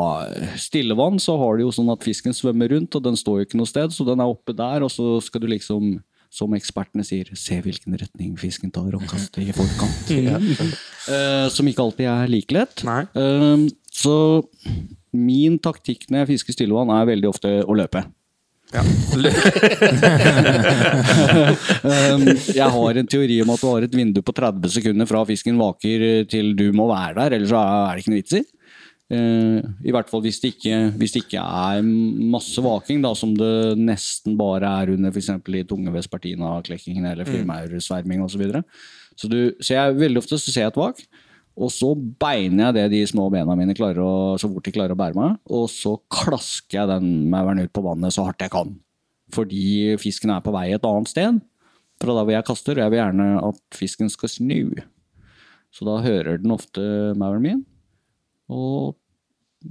stillevann 0.58 1.20
så 1.22 1.36
har 1.38 1.56
du 1.56 1.66
jo 1.66 1.74
sånn 1.74 1.90
at 1.92 2.04
fisken 2.06 2.34
svømmer 2.36 2.72
rundt, 2.74 2.94
og 2.98 3.04
den 3.06 3.18
står 3.18 3.40
jo 3.40 3.48
ikke 3.48 3.60
noe 3.60 3.70
sted, 3.70 3.94
så 3.94 4.06
den 4.08 4.22
er 4.22 4.30
oppe 4.30 4.54
der, 4.56 4.82
og 4.86 4.90
så 4.92 5.18
skal 5.24 5.44
du 5.44 5.48
liksom, 5.52 5.92
som 6.30 6.54
ekspertene 6.58 7.06
sier, 7.06 7.30
se 7.38 7.60
hvilken 7.62 7.94
retning 8.00 8.36
fisken 8.40 8.72
tar, 8.74 8.90
og 8.98 9.06
kaste 9.10 9.42
i 9.44 9.54
forkant. 9.56 10.10
Eh, 11.10 11.46
som 11.50 11.66
ikke 11.66 11.82
alltid 11.82 12.06
er 12.06 12.28
like 12.30 12.54
lett. 12.54 12.82
Eh, 13.18 13.62
så 13.90 14.14
min 15.16 15.56
taktikk 15.58 16.04
når 16.06 16.20
jeg 16.20 16.28
fisker 16.34 16.54
stillevann, 16.54 16.92
er 16.94 17.08
veldig 17.08 17.30
ofte 17.32 17.50
å 17.64 17.74
løpe. 17.74 18.04
Ja. 18.70 18.82
Um, 21.80 22.22
jeg 22.52 22.68
har 22.74 22.98
en 23.00 23.08
teori 23.10 23.38
om 23.42 23.50
at 23.54 23.62
du 23.62 23.66
har 23.70 23.84
et 23.86 23.94
vindu 23.96 24.20
på 24.24 24.32
30 24.36 24.72
sekunder 24.74 25.08
fra 25.08 25.22
fisken 25.28 25.56
vaker 25.60 26.02
eh, 26.06 26.24
til 26.30 26.52
du 26.58 26.66
må 26.76 26.86
være 26.90 27.16
der, 27.16 27.36
ellers 27.38 27.54
er 27.56 27.96
det 27.96 28.02
ikke 28.02 28.12
noe 28.12 28.20
vits 28.20 28.36
i. 28.38 28.42
Uh, 29.10 29.58
I 29.88 29.94
hvert 29.94 30.10
fall 30.12 30.22
hvis 30.22 30.38
det 30.42 30.52
ikke, 30.54 30.76
hvis 31.00 31.14
det 31.16 31.22
ikke 31.24 31.40
er 31.42 31.80
masse 31.82 32.62
vaking, 32.62 33.00
da, 33.02 33.10
som 33.18 33.32
det 33.38 33.50
nesten 33.80 34.36
bare 34.38 34.70
er 34.84 34.92
under 34.94 35.10
f.eks. 35.14 35.30
i 35.32 35.64
tungevespartina-klekkingen 35.72 37.08
eller 37.10 37.26
firmaursverming 37.28 38.22
osv. 38.26 38.36
Så, 38.36 38.42
videre. 38.44 38.62
så, 39.16 39.30
du- 39.32 39.56
så 39.58 39.74
jeg, 39.78 39.98
veldig 40.04 40.22
ofte 40.22 40.38
så 40.38 40.52
ser 40.54 40.66
jeg 40.68 40.74
et 40.74 40.80
vak, 40.84 41.02
og 41.60 41.68
så 41.72 41.90
beiner 41.94 42.70
jeg 42.70 42.76
det 42.76 42.84
de 42.94 43.00
små 43.10 43.26
bena 43.32 43.56
mine 43.58 43.74
klarer 43.76 44.00
å, 44.00 44.12
så 44.40 44.48
fort 44.48 44.64
de 44.64 44.72
klarer 44.72 44.94
å 44.94 44.98
bære 44.98 45.18
meg, 45.18 45.36
og 45.52 45.66
så 45.68 45.96
klasker 46.12 46.78
jeg 46.78 46.88
den 46.88 47.10
mauren 47.32 47.60
ut 47.60 47.72
på 47.74 47.84
vannet 47.84 48.16
så 48.16 48.24
hardt 48.24 48.40
jeg 48.40 48.52
kan. 48.54 48.72
Fordi 49.34 49.98
fisken 50.00 50.32
er 50.32 50.40
på 50.44 50.54
vei 50.54 50.70
et 50.72 50.86
annet 50.88 51.10
sted 51.12 51.42
fra 52.00 52.16
der 52.16 52.24
hvor 52.24 52.32
jeg 52.32 52.46
kaster, 52.48 52.78
og 52.78 52.84
jeg 52.84 52.94
vil 52.94 53.02
gjerne 53.02 53.28
at 53.50 53.60
fisken 53.76 54.08
skal 54.12 54.32
snu. 54.32 54.62
Så 55.70 55.84
da 55.86 55.98
hører 56.02 56.40
den 56.40 56.54
ofte 56.54 56.82
mauren 57.20 57.44
min, 57.44 57.60
og 58.50 58.96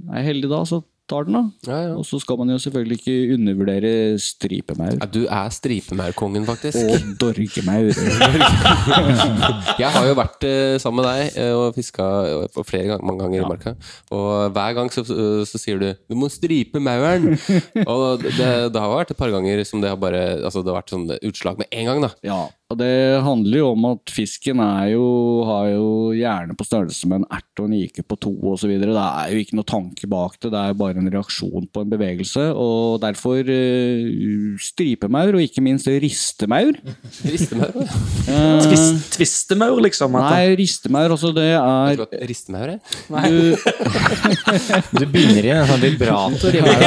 er 0.06 0.22
jeg 0.22 0.30
heldig 0.30 0.52
da, 0.52 0.62
så 0.68 0.80
tar 1.10 1.26
den, 1.26 1.36
da. 1.36 1.42
Ja, 1.66 1.78
ja. 1.88 1.94
Og 1.98 2.06
så 2.06 2.20
skal 2.22 2.38
man 2.40 2.52
jo 2.52 2.58
selvfølgelig 2.62 2.98
ikke 3.00 3.34
undervurdere 3.36 4.18
stripemaur. 4.22 4.94
Ja, 4.96 5.08
du 5.10 5.24
er 5.26 5.50
stripemaurkongen, 5.54 6.46
faktisk. 6.48 6.78
Og 6.78 7.10
dorgemaur. 7.20 7.90
Jeg 9.82 9.90
har 9.96 10.06
jo 10.06 10.14
vært 10.18 10.46
eh, 10.48 10.76
sammen 10.82 11.02
med 11.02 11.10
deg 11.10 11.40
eh, 11.42 11.54
og 11.56 11.74
fiska 11.76 12.06
eh, 12.28 12.62
flere 12.66 12.92
ganger, 12.92 13.06
mange 13.06 13.24
ganger 13.24 13.42
i 13.42 13.50
marka. 13.50 13.74
Og 14.14 14.54
hver 14.54 14.78
gang 14.78 14.92
så, 14.94 15.04
så 15.04 15.60
sier 15.60 15.80
du 15.80 15.88
'du 15.90 16.16
må 16.18 16.30
stripe 16.30 16.78
mauren'. 16.78 17.34
og 17.92 18.22
det, 18.22 18.50
det 18.72 18.80
har 18.80 18.94
vært 18.94 19.12
et 19.14 19.20
par 19.20 19.34
ganger 19.34 19.64
som 19.64 19.82
det 19.82 19.90
har 19.90 20.00
bare 20.00 20.20
Altså 20.40 20.62
det 20.62 20.72
har 20.72 20.80
vært 20.80 20.92
sånn 20.94 21.08
utslag 21.26 21.58
med 21.58 21.70
en 21.72 21.90
gang, 21.90 22.06
da. 22.06 22.40
Og 22.70 22.78
det 22.78 23.18
handler 23.26 23.58
jo 23.58 23.68
om 23.72 23.86
at 23.88 24.12
fisken 24.14 24.60
er 24.62 24.92
jo, 24.92 25.06
har 25.48 25.72
jo 25.72 25.86
hjerne 26.14 26.54
på 26.54 26.66
størrelse 26.68 27.08
med 27.10 27.20
en 27.20 27.30
ert 27.34 27.58
og 27.58 27.66
en 27.66 27.74
IQ 27.80 27.98
på 28.06 28.18
to 28.22 28.30
osv. 28.52 28.70
Det 28.78 28.92
er 28.94 29.32
jo 29.32 29.40
ikke 29.42 29.56
noe 29.58 29.66
tanke 29.66 30.06
bak 30.10 30.36
det, 30.38 30.52
det 30.54 30.60
er 30.60 30.76
bare 30.78 31.02
en 31.02 31.10
reaksjon 31.10 31.66
på 31.66 31.82
en 31.82 31.90
bevegelse. 31.90 32.44
Og 32.54 33.00
derfor 33.02 33.42
uh, 33.42 34.60
stripemaur, 34.62 35.34
og 35.34 35.42
ikke 35.42 35.64
minst 35.66 35.90
ristemaur. 35.90 36.78
Ristemaur? 37.32 37.74
uh, 37.74 38.62
Twist, 38.62 39.10
tvistemaur, 39.16 39.82
liksom. 39.88 40.14
At 40.20 40.30
Nei, 40.30 40.54
ristemaur, 40.62 41.16
altså 41.16 41.34
det 41.34 41.48
er 41.56 42.04
Ristemaur, 42.30 42.76
ja? 42.76 42.78
du, 43.26 43.58
Du 45.00 45.08
binder 45.10 45.42
i 45.42 45.52
en 45.56 45.66
sånn 45.72 45.82
vibrator 45.88 46.54
i 46.54 46.62
meg. 46.68 46.86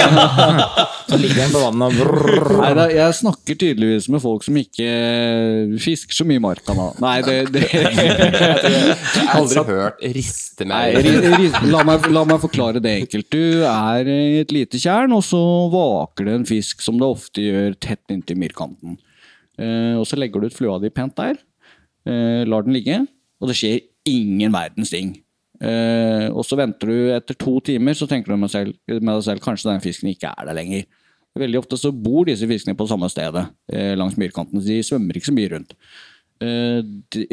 Så 1.09 1.19
ligger 1.19 1.43
den 1.43 1.53
på 1.57 1.67
vannet 1.67 1.91
og 1.91 1.99
brrr. 1.99 2.55
Nei, 2.61 2.73
da, 2.79 2.87
jeg 2.93 3.19
snakker 3.19 3.59
tydeligvis 3.59 4.07
med 4.15 4.23
folk 4.23 4.47
som 4.47 4.63
ikke 4.63 4.87
fisker 5.81 6.15
så 6.15 6.25
mye 6.27 6.39
i 6.39 6.43
marka 6.43 6.75
nå. 6.77 6.89
Nei, 7.03 7.15
det, 7.25 7.37
det 7.53 7.63
Jeg 7.73 9.27
har 9.29 9.39
aldri 9.39 9.63
hørt 9.69 10.03
riste 10.15 10.67
meg. 10.69 10.99
Nei, 10.99 11.47
la, 11.71 11.83
meg, 11.87 12.07
la 12.13 12.25
meg 12.29 12.41
forklare 12.43 12.81
det 12.83 12.93
enkelt. 13.03 13.29
Du 13.33 13.63
er 13.69 14.09
i 14.11 14.41
et 14.41 14.53
lite 14.53 14.81
tjern, 14.81 15.15
og 15.15 15.23
så 15.25 15.41
vaker 15.73 16.29
det 16.29 16.37
en 16.39 16.47
fisk, 16.49 16.83
som 16.85 16.99
det 17.01 17.09
ofte 17.09 17.45
gjør, 17.45 17.77
tett 17.81 18.13
inntil 18.13 18.39
myrkanten. 18.41 18.99
Eh, 19.61 19.95
og 19.99 20.07
så 20.09 20.17
legger 20.19 20.41
du 20.41 20.49
ut 20.49 20.57
flua 20.57 20.79
di 20.81 20.91
pent 20.93 21.15
der, 21.19 21.37
eh, 22.09 22.41
lar 22.49 22.65
den 22.65 22.73
ligge, 22.75 23.03
og 23.41 23.51
det 23.51 23.57
skjer 23.59 23.83
ingen 24.09 24.53
verdens 24.53 24.93
ting. 24.93 25.15
Eh, 25.63 26.27
og 26.33 26.43
så 26.43 26.57
venter 26.59 26.89
du 26.89 27.13
etter 27.15 27.37
to 27.39 27.59
timer, 27.63 27.95
så 27.95 28.07
tenker 28.09 28.33
du 28.33 28.37
med, 28.37 28.51
selv, 28.51 28.75
med 28.89 29.13
deg 29.13 29.23
selv 29.23 29.43
kanskje 29.43 29.71
den 29.71 29.83
fisken 29.83 30.11
ikke 30.11 30.33
er 30.33 30.49
der 30.49 30.57
lenger. 30.57 30.87
Veldig 31.39 31.63
ofte 31.63 31.79
så 31.81 31.89
bor 31.89 32.27
disse 32.29 32.45
fiskene 32.49 32.77
på 32.77 32.85
samme 32.89 33.09
stedet 33.09 33.47
eh, 33.73 33.93
langs 33.97 34.17
myrkanten, 34.21 34.61
de 34.61 34.81
svømmer 34.85 35.17
ikke 35.17 35.31
så 35.31 35.37
mye 35.37 35.53
rundt. 35.55 35.73
Eh, 36.43 36.81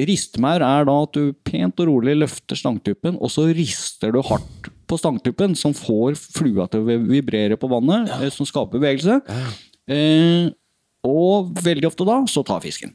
Ristmaur 0.08 0.64
er 0.64 0.86
da 0.88 0.94
at 1.04 1.16
du 1.16 1.34
pent 1.46 1.82
og 1.82 1.90
rolig 1.90 2.14
løfter 2.20 2.58
stangtuppen, 2.58 3.18
og 3.20 3.32
så 3.32 3.48
rister 3.52 4.14
du 4.14 4.22
hardt 4.24 4.70
på 4.90 4.98
stangtuppen, 4.98 5.56
som 5.58 5.76
får 5.76 6.16
flua 6.18 6.66
til 6.70 6.82
å 6.82 6.98
vibrere 7.10 7.58
på 7.60 7.70
vannet, 7.70 8.10
eh, 8.20 8.32
som 8.32 8.48
skaper 8.48 8.80
bevegelse. 8.80 9.20
Eh, 9.90 10.48
og 11.06 11.52
veldig 11.60 11.88
ofte 11.88 12.06
da, 12.08 12.20
så 12.28 12.44
tar 12.46 12.64
fisken. 12.64 12.94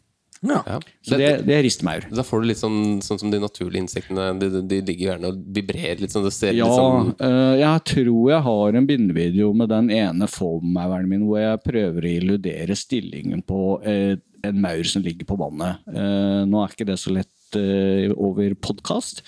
Ja. 0.49 0.61
Ja. 0.67 0.79
Så 1.05 1.19
det, 1.19 1.31
det 1.47 1.61
rister 1.65 1.85
ristmaur. 1.85 2.15
Da 2.15 2.23
får 2.23 2.41
du 2.41 2.47
litt 2.49 2.59
sånn, 2.59 3.01
sånn 3.05 3.19
som 3.21 3.31
de 3.31 3.39
naturlige 3.41 3.81
insektene. 3.83 4.39
De, 4.39 4.49
de, 4.61 4.81
ligger 4.81 5.11
gjerne 5.11 5.27
og 5.31 5.41
vibrerer 5.55 6.01
litt 6.01 6.11
sånn. 6.13 6.25
Det 6.25 6.33
ser 6.35 6.53
Ja, 6.55 6.65
litt 6.65 6.79
sånn 6.79 7.13
uh, 7.21 7.55
jeg 7.59 7.83
tror 7.91 8.31
jeg 8.31 8.41
har 8.47 8.79
en 8.79 8.87
bindevideo 8.89 9.51
med 9.57 9.67
den 9.73 9.87
ene 9.93 10.27
foam-mauren 10.31 11.09
min 11.09 11.25
hvor 11.27 11.39
jeg 11.41 11.63
prøver 11.65 12.05
å 12.05 12.13
illudere 12.19 12.75
stillingen 12.77 13.41
på 13.45 13.61
uh, 13.85 14.15
en 14.45 14.61
maur 14.61 14.83
som 14.87 15.03
ligger 15.05 15.25
på 15.27 15.39
vannet. 15.39 15.73
Uh, 15.89 16.41
nå 16.49 16.55
er 16.61 16.69
ikke 16.73 16.89
det 16.89 16.99
så 17.01 17.09
lett 17.15 17.31
over 17.55 18.51
podkast, 18.59 19.21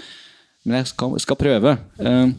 men 0.67 0.81
jeg 0.81 0.87
skal, 0.89 1.13
skal 1.23 1.37
prøve. 1.39 1.71
En, 2.03 2.33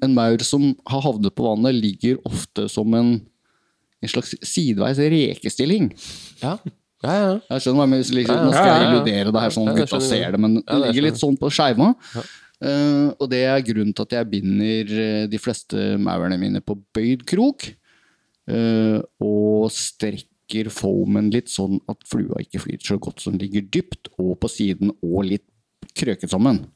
en 0.00 0.14
maur 0.16 0.40
som 0.46 0.70
har 0.88 1.02
havnet 1.04 1.34
på 1.36 1.44
vannet, 1.44 1.76
ligger 1.76 2.16
ofte 2.24 2.64
som 2.72 2.88
en, 2.96 3.18
en 4.00 4.12
slags 4.12 4.34
sideveis 4.46 5.00
rekestilling. 5.12 5.90
Ja, 6.40 6.56
ja, 7.00 7.14
ja. 7.16 7.34
Jeg 7.54 7.64
skjønner 7.64 7.80
hva 7.80 7.96
jeg 7.96 8.14
liksom, 8.18 8.38
Nå 8.44 8.52
skal 8.52 8.70
jeg 8.70 8.88
illudere 8.88 9.32
det 9.32 9.42
her 9.44 9.54
sånn 9.54 9.70
gutta 9.76 10.00
ser 10.04 10.34
det, 10.34 10.40
men 10.42 10.58
det 10.60 10.80
ligger 10.84 11.06
litt 11.08 11.20
sånn 11.20 11.38
på 11.40 11.50
skeiva. 11.52 11.94
Uh, 12.60 13.08
og 13.16 13.30
det 13.32 13.44
er 13.48 13.62
grunnen 13.64 13.94
til 13.96 14.04
at 14.04 14.16
jeg 14.18 14.28
binder 14.34 14.90
eh, 15.00 15.22
de 15.32 15.38
fleste 15.40 15.94
maurene 15.96 16.36
mine 16.40 16.60
på 16.60 16.76
bøyd 16.96 17.24
krok. 17.28 17.70
Uh, 18.50 19.00
og 19.22 19.70
strekker 19.72 20.68
foamen 20.74 21.30
litt 21.32 21.48
sånn 21.52 21.78
at 21.88 22.04
flua 22.10 22.42
ikke 22.42 22.60
flyter 22.66 22.92
så 22.92 22.98
godt 23.00 23.24
som 23.24 23.38
ligger 23.40 23.64
dypt, 23.72 24.10
og 24.20 24.34
på 24.42 24.50
siden 24.52 24.92
og 24.98 25.22
litt 25.30 25.46
krøket 25.96 26.32
sammen. 26.32 26.66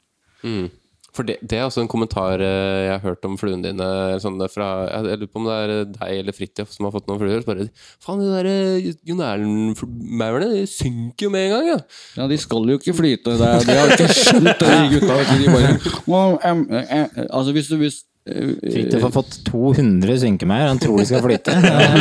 For 1.15 1.27
det, 1.27 1.37
det 1.47 1.59
er 1.59 1.65
også 1.67 1.83
en 1.83 1.89
kommentar 1.91 2.41
eh, 2.43 2.85
jeg 2.85 2.91
har 2.91 3.03
hørt 3.05 3.27
om 3.27 3.37
fluene 3.39 3.63
dine. 3.63 3.87
Sånn 4.21 4.39
fra, 4.51 4.69
jeg, 4.89 5.19
lurer 5.21 5.31
på 5.31 5.41
om 5.41 5.47
det 5.47 5.55
er 5.55 5.73
eh, 5.73 5.83
deg 5.93 6.21
eller 6.21 6.35
Fridtjof 6.35 6.73
som 6.73 6.87
har 6.87 6.95
fått 6.95 7.07
noen 7.09 7.21
fluer. 7.21 7.45
Bare, 7.47 7.67
Faen, 8.03 8.23
de 8.23 8.31
der 8.33 8.49
eh, 8.51 8.89
Jon 9.07 9.23
Erlend-maurene 9.23 10.65
synker 10.69 11.27
jo 11.27 11.31
med 11.33 11.47
en 11.47 11.55
gang, 11.55 11.69
ja! 11.73 11.79
Ja, 12.19 12.27
de 12.31 12.39
skal 12.41 12.67
jo 12.71 12.79
ikke 12.81 12.97
flyte. 12.97 13.37
Det 13.39 13.53
de 13.69 13.77
har 13.79 13.95
ikke 13.95 14.11
skjønt 14.11 14.51
det, 14.51 14.73
de 14.73 14.97
gutta. 14.97 15.21
De 15.31 15.53
bare, 15.53 15.71
«Well, 16.09 16.37
um, 16.43 16.67
uh, 16.71 16.83
eh», 16.83 17.23
altså 17.29 17.55
hvis 17.55 17.71
du 17.71 17.79
hvis, 17.79 18.03
eh, 18.29 18.51
Fridtjof 18.73 19.03
har 19.05 19.11
fått 19.13 19.35
200 19.47 20.17
synkemeier, 20.23 20.69
han 20.71 20.79
tror 20.81 20.99
de 20.99 21.05
skal 21.09 21.23
flytte. 21.23 21.53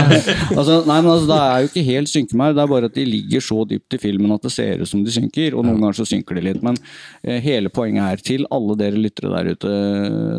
altså, 0.58 0.80
nei, 0.88 0.98
men 0.98 1.10
altså, 1.12 1.28
Det 1.30 1.38
er 1.38 1.62
jo 1.62 1.70
ikke 1.70 1.84
helt 1.88 2.10
synkemeier, 2.12 2.56
det 2.56 2.62
er 2.64 2.70
bare 2.72 2.90
at 2.90 2.96
de 2.96 3.04
ligger 3.08 3.44
så 3.44 3.58
dypt 3.68 3.96
i 3.96 4.00
filmen 4.02 4.34
at 4.34 4.46
det 4.46 4.52
ser 4.54 4.82
ut 4.82 4.90
som 4.90 5.04
de 5.04 5.14
synker. 5.14 5.56
Og 5.56 5.66
noen 5.66 5.80
ganger 5.82 5.98
så 6.00 6.08
synker 6.08 6.38
de 6.38 6.46
litt. 6.48 6.62
Men 6.64 6.78
eh, 7.22 7.40
hele 7.44 7.72
poenget 7.74 8.08
her, 8.08 8.24
til 8.30 8.48
alle 8.54 8.78
dere 8.80 9.00
lyttere 9.00 9.32
der 9.34 9.52
ute 9.54 9.74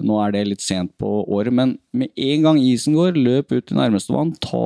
Nå 0.06 0.18
er 0.22 0.36
det 0.36 0.44
litt 0.50 0.64
sent 0.66 0.94
på 1.02 1.10
året, 1.24 1.54
men 1.56 1.76
med 1.96 2.12
en 2.20 2.46
gang 2.46 2.60
isen 2.62 2.98
går, 2.98 3.18
løp 3.18 3.54
ut 3.54 3.66
til 3.70 3.80
nærmeste 3.80 4.14
vann. 4.16 4.34
Ta 4.44 4.66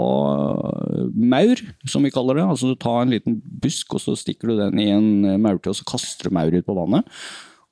maur, 1.13 1.63
som 1.87 2.05
vi 2.05 2.13
kaller 2.13 2.39
det. 2.39 2.47
Altså 2.49 2.71
Du 2.71 2.79
tar 2.79 3.03
en 3.03 3.13
liten 3.13 3.39
busk, 3.61 3.95
og 3.95 4.03
så 4.03 4.17
stikker 4.19 4.51
du 4.51 4.59
den 4.59 4.81
i 4.81 4.89
en 4.95 5.41
maurtue, 5.41 5.73
og 5.73 5.79
så 5.79 5.87
kaster 5.87 6.29
du 6.29 6.35
maur 6.35 6.53
ut 6.53 6.67
på 6.67 6.77
vannet. 6.77 7.19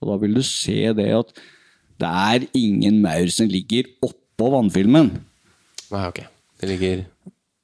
Og 0.02 0.12
da 0.12 0.18
vil 0.22 0.38
du 0.38 0.44
se 0.46 0.82
det 0.98 1.12
at 1.18 1.32
det 2.00 2.08
er 2.08 2.48
ingen 2.54 3.02
maur 3.02 3.28
som 3.34 3.48
ligger 3.50 3.84
oppå 4.06 4.50
vannfilmen. 4.54 5.12
Nei, 5.92 6.08
ok. 6.08 6.20
Det 6.62 6.70
ligger 6.70 7.06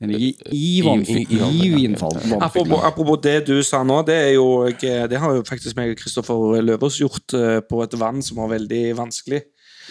Den 0.03 0.09
ligger 0.11 0.25
i 0.27 0.31
I- 0.51 0.51
i- 0.51 0.81
i 0.81 0.81
vannfilmen, 0.83 1.29
ja. 1.39 2.39
Apropos, 2.41 2.83
apropos 2.83 3.17
det 3.23 3.45
du 3.47 3.61
sa 3.63 3.83
nå, 3.83 4.01
det, 4.05 4.15
er 4.15 4.33
jo, 4.33 4.67
det 4.69 5.17
har 5.19 5.33
jo 5.35 5.43
faktisk 5.47 5.77
meg 5.77 5.91
og 5.91 5.97
Kristoffer 5.97 6.61
Løvaas 6.61 6.97
gjort 6.99 7.33
eh, 7.33 7.61
på 7.61 7.83
et 7.83 7.93
vann 7.99 8.21
som 8.21 8.37
var 8.37 8.49
veldig 8.57 8.95
vanskelig. 8.97 9.43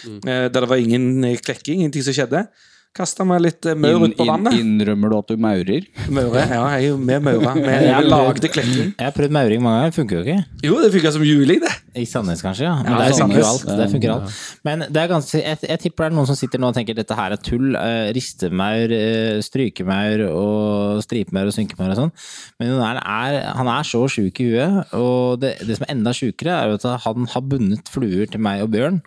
Mm. 0.05 0.19
Der 0.21 0.49
det 0.49 0.69
var 0.69 0.75
ingen 0.77 1.23
eh, 1.23 1.37
klekking, 1.37 1.79
ingenting 1.81 2.03
som 2.03 2.13
skjedde. 2.13 2.47
Kasta 2.93 3.25
meg 3.25 3.39
litt 3.41 3.65
eh, 3.65 3.73
maur 3.73 4.03
ut 4.05 4.11
på 4.13 4.25
vannet. 4.27 4.53
innrømmer 4.61 5.09
du 5.09 5.15
at 5.17 5.31
du 5.31 5.39
maurer? 5.41 5.85
Møre, 6.13 6.43
ja, 6.45 6.59
jeg 6.75 6.75
er 6.75 6.83
jo 6.91 6.97
med 7.01 7.23
maura. 7.25 7.53
Vi 7.57 8.09
lagde 8.11 8.51
klekking. 8.53 8.91
Jeg 8.99 9.07
har 9.07 9.15
prøvd 9.15 9.33
mauring 9.33 9.63
mange 9.65 9.79
ganger, 9.81 9.95
funker 9.95 10.19
jo 10.19 10.21
ikke. 10.27 10.59
Jo, 10.67 10.75
det 10.83 10.91
funka 10.93 11.13
som 11.15 11.25
juling, 11.25 11.63
det. 11.63 11.71
I 11.97 12.05
Sandnes 12.09 12.43
kanskje, 12.45 12.67
ja. 12.67 12.75
Men 12.85 12.93
Ja, 12.93 12.99
der 13.09 13.17
funker 13.17 13.39
jo 13.41 13.47
alt. 13.49 13.65
Det 13.81 13.89
funker 13.95 14.13
alt. 14.13 14.37
Men 14.69 14.85
det 14.93 15.01
er 15.01 15.09
ganske, 15.09 15.41
jeg, 15.41 15.61
jeg 15.71 15.81
tipper 15.87 16.05
det 16.05 16.11
er 16.11 16.17
noen 16.19 16.29
som 16.29 16.37
sitter 16.37 16.61
nå 16.61 16.69
og 16.69 16.77
tenker 16.77 16.99
dette 17.01 17.17
her 17.17 17.33
er 17.33 17.41
tull. 17.49 17.73
Eh, 17.81 18.13
ristemaur, 18.13 18.93
eh, 18.99 19.41
strykemaur 19.49 20.25
og 20.29 21.03
stripemaur 21.07 21.49
og 21.49 21.57
synkemaur 21.57 21.95
og 21.95 22.01
sånn. 22.03 22.13
Men 22.61 22.77
han 22.77 23.01
er, 23.01 23.39
han 23.57 23.73
er 23.73 23.89
så 23.89 24.05
sjuk 24.05 24.37
i 24.45 24.51
huet, 24.53 24.93
og 25.01 25.41
det, 25.41 25.55
det 25.65 25.79
som 25.81 25.89
er 25.89 25.95
enda 25.97 26.13
sjukere, 26.13 26.61
er 26.61 26.77
at 26.77 26.85
han 27.09 27.25
har 27.33 27.49
bundet 27.49 27.89
fluer 27.89 28.29
til 28.29 28.45
meg 28.45 28.61
og 28.67 28.69
Bjørn 28.77 29.01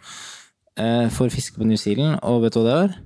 eh, 0.74 1.07
for 1.14 1.30
fiske 1.30 1.55
på 1.62 1.70
New 1.70 1.78
Zealand, 1.78 2.18
og 2.26 2.43
vet 2.49 2.59
du 2.59 2.64
hva 2.64 2.66
det 2.72 2.80
var? 2.82 3.03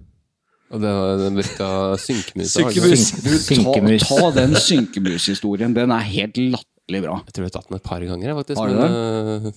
Og 0.70 0.82
det 0.82 0.90
den 1.18 1.38
virka 1.40 1.68
synkemusa. 1.98 2.62
Synkemus! 2.70 3.06
Synkemus. 3.48 4.04
ta, 4.06 4.18
ta 4.20 4.28
den 4.36 4.54
synkemushistorien. 4.54 5.74
Den 5.74 5.90
er 5.90 6.04
helt 6.06 6.38
latterlig 6.38 7.02
bra. 7.06 7.16
Jeg 7.26 7.34
tror 7.34 7.46
jeg 7.46 7.50
har 7.50 7.56
tatt 7.58 7.70
den 7.72 7.78
et 7.80 7.86
par 7.90 8.04
ganger, 8.06 8.34
faktisk. 8.38 8.60
Har 8.60 8.68
du 8.70 8.78
men, 8.78 8.92
uh... 8.94 9.52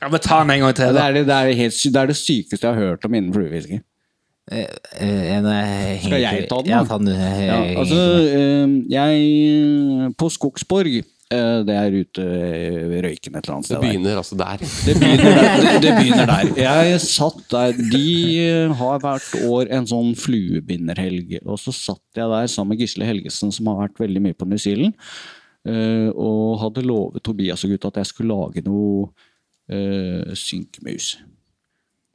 Ja, 0.00 0.08
men 0.08 0.22
Ta 0.24 0.38
den 0.44 0.50
en 0.54 0.62
gang 0.64 0.74
til, 0.78 0.94
Det 0.94 1.02
er 1.02 1.12
det, 1.18 1.26
det, 1.28 1.34
er 1.36 1.56
helt, 1.58 1.74
det 1.84 2.00
er 2.00 2.06
det 2.12 2.16
sykeste 2.16 2.66
jeg 2.66 2.74
har 2.74 2.80
hørt 2.80 3.04
om 3.04 3.14
innen 3.18 3.34
fluefiske. 3.34 3.80
Eh, 4.50 4.66
eh, 4.98 5.98
Skal 6.02 6.16
jeg 6.22 6.46
ta 6.50 6.56
den, 6.62 6.70
da? 6.70 6.78
Ja, 6.78 6.84
ta 6.88 6.96
den. 6.98 7.08
eh, 7.12 7.42
Ja, 7.44 7.58
altså, 7.78 7.98
eh, 8.34 8.72
jeg 8.90 10.14
På 10.18 10.30
Skogsborg, 10.32 10.94
eh, 11.02 11.04
det 11.30 11.74
er 11.78 11.94
ute 11.94 12.24
ved 12.90 13.04
Røyken 13.06 13.36
et 13.38 13.44
eller 13.46 13.54
annet 13.56 13.68
det 13.68 13.70
sted. 13.70 13.76
der. 13.76 13.84
begynner 13.86 14.16
altså 14.18 14.38
der. 14.40 14.62
Det 14.86 14.94
begynner 14.98 15.36
der. 15.38 15.60
Det, 15.62 15.74
det 15.84 15.92
begynner 15.94 16.26
der. 16.30 16.48
Jeg 16.58 17.00
satt 17.04 17.42
der. 17.52 17.76
De 17.92 18.06
har 18.80 19.02
hvert 19.04 19.28
år 19.46 19.70
en 19.78 19.86
sånn 19.86 20.10
fluebinderhelg. 20.18 21.36
Og 21.44 21.60
så 21.62 21.74
satt 21.76 22.02
jeg 22.18 22.26
der 22.32 22.50
sammen 22.50 22.74
med 22.74 22.82
Gisle 22.82 23.06
Helgesen, 23.06 23.52
som 23.54 23.70
har 23.70 23.84
vært 23.84 24.02
veldig 24.02 24.24
mye 24.26 24.34
på 24.40 24.48
New 24.50 24.58
Zealand. 24.58 24.96
eh, 25.68 26.08
Og 26.10 26.58
hadde 26.64 26.82
lovet 26.88 27.22
Tobias 27.22 27.62
og 27.64 27.76
gutta 27.76 27.92
at 27.94 28.02
jeg 28.02 28.10
skulle 28.10 28.34
lage 28.34 28.64
noe 28.66 29.10
uh, 29.70 30.34
synkemus. 30.34 31.12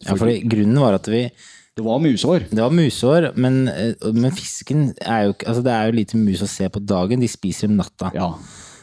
Ja, 0.04 0.18
for 0.20 0.28
grunnen 0.28 0.82
var 0.84 0.98
at 1.00 1.08
vi 1.08 1.30
Det 1.76 1.84
var 1.84 2.00
musehår. 2.04 2.50
Det 2.52 2.60
var 2.60 2.72
musehår, 2.76 3.30
men, 3.40 3.68
eh, 3.72 3.96
men 4.12 4.32
fisken 4.36 4.90
er 5.00 5.26
jo 5.26 5.34
ikke 5.36 5.48
altså 5.48 5.64
Det 5.64 5.72
er 5.72 5.86
jo 5.88 5.96
lite 5.98 6.20
mus 6.20 6.44
å 6.44 6.48
se 6.52 6.68
på 6.72 6.84
dagen. 6.84 7.24
De 7.24 7.28
spiser 7.32 7.72
om 7.72 7.80
natta. 7.80 8.12
Ja. 8.16 8.34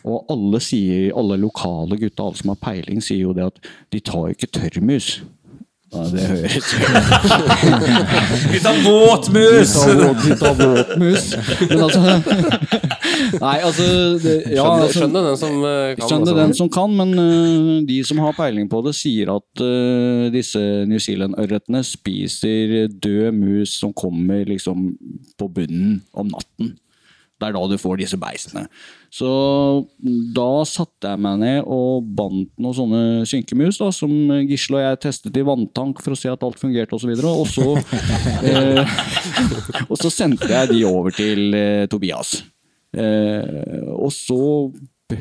Og 0.03 0.33
alle, 0.33 0.61
sier, 0.63 1.13
alle 1.19 1.39
lokale 1.41 1.99
gutta, 2.01 2.27
alle 2.27 2.41
som 2.41 2.55
har 2.55 2.61
peiling, 2.63 3.03
sier 3.05 3.29
jo 3.29 3.37
det 3.37 3.47
at 3.53 3.71
de 3.95 4.03
tar 4.03 4.29
jo 4.29 4.37
ikke 4.37 4.51
tørrmus. 4.59 5.15
Ja, 5.93 6.07
det 6.09 6.23
høres 6.25 6.71
Vi 8.49 8.61
tar 8.65 8.79
våtmus! 8.81 9.75
Vi 10.25 10.37
tar 10.41 10.55
våtmus. 10.57 11.27
Men 11.69 11.83
altså 11.85 12.01
Nei, 13.43 13.59
altså 13.61 13.85
det, 14.23 14.33
ja, 14.55 14.65
Skjønner, 14.65 14.87
altså, 14.87 14.99
skjønner 14.99 15.27
den 15.27 15.39
som 15.41 15.67
eh, 15.69 15.93
kan. 15.97 16.07
Skjønner 16.07 16.33
altså. 16.33 16.39
den 16.41 16.55
som 16.57 16.71
kan, 16.73 16.97
men 16.97 17.13
uh, 17.17 17.75
de 17.89 17.99
som 18.09 18.21
har 18.25 18.35
peiling 18.37 18.71
på 18.73 18.81
det, 18.87 18.95
sier 18.97 19.33
at 19.35 19.63
uh, 19.65 20.29
disse 20.33 20.61
New 20.89 21.01
Zealand-ørretene 21.03 21.83
spiser 21.87 22.89
død 22.93 23.37
mus 23.37 23.77
som 23.81 23.93
kommer 23.97 24.47
liksom 24.49 24.95
på 25.41 25.49
bunnen 25.53 26.01
om 26.17 26.33
natten. 26.33 26.75
Det 27.43 27.49
er 27.51 27.57
da 27.57 27.63
du 27.69 27.75
får 27.81 27.99
disse 28.01 28.19
beistene. 28.21 28.65
Så 29.13 29.29
da 30.37 30.63
satte 30.69 31.11
jeg 31.11 31.21
meg 31.21 31.41
ned 31.43 31.67
og 31.67 32.07
bandt 32.17 32.53
noen 32.57 32.77
sånne 32.79 33.03
synkemus, 33.29 33.81
da, 33.83 33.91
som 33.93 34.15
Gisle 34.49 34.79
og 34.79 34.87
jeg 34.87 35.03
testet 35.05 35.37
i 35.37 35.45
vanntank 35.47 36.01
for 36.05 36.15
å 36.15 36.19
se 36.19 36.31
at 36.33 36.47
alt 36.47 36.61
fungerte 36.63 36.97
osv. 36.97 37.13
Og, 37.19 37.45
så, 37.51 37.67
eh, 38.49 38.97
og 39.89 39.99
så 40.01 40.13
sendte 40.13 40.49
jeg 40.53 40.73
de 40.73 40.81
over 40.89 41.15
til 41.17 41.53
eh, 41.59 41.85
Tobias. 41.93 42.39
Eh, 42.93 43.85
og 43.93 44.13
så 44.15 44.41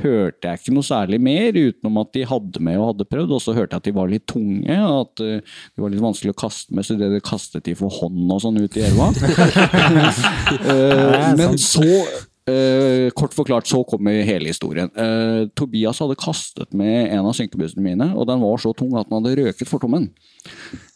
hørte 0.02 0.48
jeg 0.48 0.62
ikke 0.62 0.74
noe 0.76 0.86
særlig 0.86 1.20
mer, 1.24 1.58
utenom 1.58 2.00
at 2.02 2.12
de 2.16 2.26
hadde 2.28 2.64
med 2.64 2.80
og 2.80 2.92
hadde 2.92 3.08
prøvd. 3.12 3.36
Og 3.38 3.44
så 3.44 3.56
hørte 3.58 3.76
jeg 3.76 3.84
at 3.84 3.90
de 3.90 3.96
var 3.98 4.12
litt 4.12 4.28
tunge, 4.30 4.78
at 4.78 5.24
eh, 5.26 5.44
de 5.44 5.84
var 5.84 5.94
litt 5.94 6.04
vanskelig 6.04 6.34
å 6.36 6.40
kaste 6.44 6.76
med, 6.76 6.88
så 6.88 6.98
det 7.00 7.12
de 7.14 7.22
kastet 7.26 7.66
de 7.68 7.76
for 7.78 7.94
hånd 8.02 8.32
og 8.32 8.44
sånn 8.44 8.62
ut 8.62 8.80
i 8.80 8.86
elva. 8.88 9.12
Eh, 10.62 11.32
men 11.38 11.56
så 11.62 11.86
eh, 12.52 13.10
Kort 13.16 13.34
forklart 13.36 13.70
så 13.70 13.82
kommer 13.88 14.22
hele 14.28 14.52
historien. 14.52 14.92
Eh, 14.96 15.48
Tobias 15.58 16.02
hadde 16.04 16.20
kastet 16.20 16.74
med 16.78 17.12
en 17.14 17.26
av 17.26 17.36
synkebussene 17.38 17.84
mine, 17.86 18.12
og 18.16 18.28
den 18.30 18.42
var 18.44 18.62
så 18.62 18.74
tung 18.78 18.94
at 19.00 19.10
den 19.10 19.18
hadde 19.20 19.38
røket 19.40 19.70
fortommen. 19.70 20.10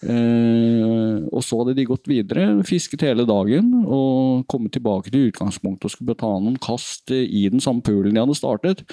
Eh, 0.06 1.18
og 1.32 1.42
så 1.46 1.62
hadde 1.62 1.76
de 1.78 1.88
gått 1.88 2.10
videre, 2.10 2.48
fisket 2.68 3.06
hele 3.08 3.26
dagen 3.30 3.72
og 3.84 4.46
kommet 4.52 4.74
tilbake 4.76 5.12
til 5.14 5.30
utgangspunktet 5.30 5.88
og 5.88 5.94
skulle 5.94 6.18
ta 6.20 6.30
noen 6.34 6.58
kast 6.62 7.14
eh, 7.14 7.26
i 7.26 7.46
den 7.54 7.64
samme 7.64 7.86
poolen 7.86 8.14
de 8.16 8.24
hadde 8.24 8.38
startet. 8.38 8.84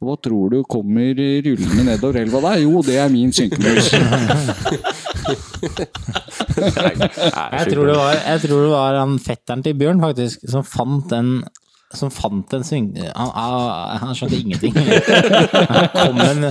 Og 0.00 0.10
hva 0.10 0.18
tror 0.22 0.52
du 0.52 0.62
kommer 0.68 1.12
rullende 1.16 1.88
nedover 1.90 2.22
elva 2.22 2.44
der? 2.48 2.62
Jo, 2.64 2.84
det 2.86 2.98
er 3.02 3.12
min 3.12 3.32
synkebuss. 3.34 3.92
Jeg 6.52 7.66
tror 7.70 7.86
det 7.86 7.96
var, 7.96 8.16
jeg 8.26 8.40
tror 8.42 8.62
det 8.64 8.70
var 8.72 8.96
han 8.98 9.18
fetteren 9.22 9.62
til 9.64 9.76
Bjørn, 9.78 10.00
faktisk, 10.02 10.42
som 10.50 10.64
fant 10.66 11.08
den 11.12 11.28
som 11.96 12.10
fant 12.12 12.54
en 12.56 12.64
sving... 12.66 12.90
Han, 13.14 13.30
han, 14.02 14.14
skjønte 14.16 14.38
ingenting. 14.38 14.76
Han 15.76 15.88
kom 15.92 16.20
en, 16.24 16.46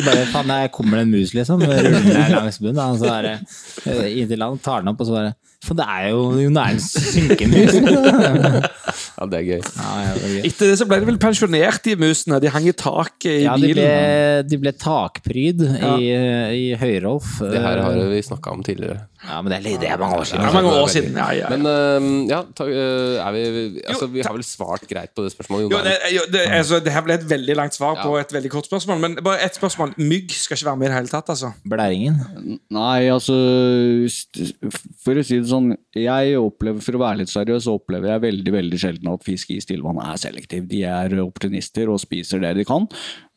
bare, 0.00 0.26
faen, 0.32 0.50
der 0.50 0.70
kommer 0.74 1.00
en 1.00 1.12
mus, 1.12 1.34
liksom. 1.36 1.62
Ruller 1.64 2.34
langs 2.34 2.60
bunnen. 2.60 2.82
Han 2.82 2.98
så 3.00 3.08
bare, 3.08 3.38
eh, 3.86 4.20
inntil 4.20 4.44
han 4.44 4.58
tar 4.62 4.84
den 4.84 4.92
opp, 4.92 5.00
og 5.00 5.08
så 5.08 5.16
bare 5.16 5.32
For 5.64 5.76
det 5.76 5.86
er 5.88 6.10
jo, 6.12 6.20
jo 6.40 6.52
det 6.56 6.62
er 6.62 6.76
en 6.76 6.80
synkemus. 6.84 7.74
Ja, 8.90 9.28
det 9.30 9.40
er 9.40 9.46
gøy. 9.46 9.60
Ja, 9.60 9.90
ja, 10.04 10.14
det 10.16 10.24
er 10.24 10.34
gøy. 10.34 10.42
Etter 10.50 10.72
det 10.72 10.78
så 10.80 10.88
ble 10.90 11.00
de 11.02 11.10
vel 11.10 11.20
pensjonert, 11.22 11.82
de 11.86 11.96
musene. 12.00 12.40
De 12.42 12.52
hang 12.52 12.68
i 12.70 12.74
taket 12.76 13.30
i 13.32 13.44
Ja, 13.44 13.56
de 13.60 13.72
ble, 13.74 13.88
de 14.50 14.60
ble 14.62 14.74
takpryd 14.76 15.64
i, 15.66 16.10
i 16.56 16.66
Høyrolf. 16.80 17.38
Det 17.42 17.62
her 17.62 17.84
har 17.84 18.02
vi 18.10 18.22
snakka 18.26 18.56
om 18.56 18.66
tidligere. 18.66 19.06
Ja, 19.20 19.42
men 19.44 19.52
det 19.52 19.58
er, 19.58 19.80
det 19.82 19.88
er 19.90 19.98
mange 20.00 20.16
år 20.16 20.24
siden. 20.24 20.44
Ja, 20.46 20.52
mange 20.54 20.70
år 20.80 20.86
siden. 20.88 21.16
Ja, 21.18 21.26
ja. 21.36 21.48
Men 21.52 21.66
uh, 21.68 22.28
ja, 22.30 22.38
ta, 22.56 22.64
uh, 22.64 23.20
er 23.20 23.34
vi 23.36 23.82
Altså, 23.84 24.06
vi 24.08 24.22
har 24.24 24.32
vel 24.32 24.44
svart 24.46 24.86
greit 24.88 25.12
på 25.16 25.26
det 25.26 25.32
spørsmålet. 25.34 25.66
Jo, 25.68 25.80
det, 25.84 25.92
jo, 26.14 26.22
det, 26.32 26.44
altså, 26.56 26.80
det 26.80 26.94
her 26.94 27.04
ble 27.04 27.18
et 27.18 27.26
veldig 27.28 27.56
langt 27.58 27.76
svar 27.76 27.98
på 28.00 28.14
et 28.16 28.32
veldig 28.32 28.52
kort 28.54 28.70
spørsmål. 28.70 29.02
Men 29.02 29.18
bare 29.20 29.42
ett 29.44 29.58
spørsmål. 29.58 29.92
Mygg 30.00 30.32
skal 30.32 30.56
ikke 30.56 30.70
være 30.70 30.80
med 30.80 30.88
i 30.88 30.90
det 30.90 30.96
hele 30.96 31.12
tatt, 31.12 31.32
altså. 31.34 31.52
Blæringen. 31.68 32.16
Nei, 32.72 33.10
altså 33.12 33.36
For 35.04 35.20
å 35.20 35.26
si 35.26 35.42
det 35.42 35.52
sånn, 35.52 35.74
jeg 35.96 36.40
opplever, 36.40 36.80
for 36.84 36.96
å 36.96 37.04
være 37.04 37.20
litt 37.20 37.32
seriøs, 37.32 37.66
så 37.68 37.76
opplever 37.76 38.14
jeg 38.14 38.24
veldig 38.24 38.56
veldig 38.56 38.79
sjelden 38.80 39.10
at 39.12 39.26
fisk 39.26 39.52
i 39.54 39.60
stillvann 39.62 40.00
er 40.02 40.20
selektiv. 40.20 40.66
De 40.70 40.82
er 40.88 41.16
opportunister 41.22 41.90
og 41.92 42.00
spiser 42.02 42.42
det 42.42 42.54
de 42.58 42.66
kan. 42.68 42.88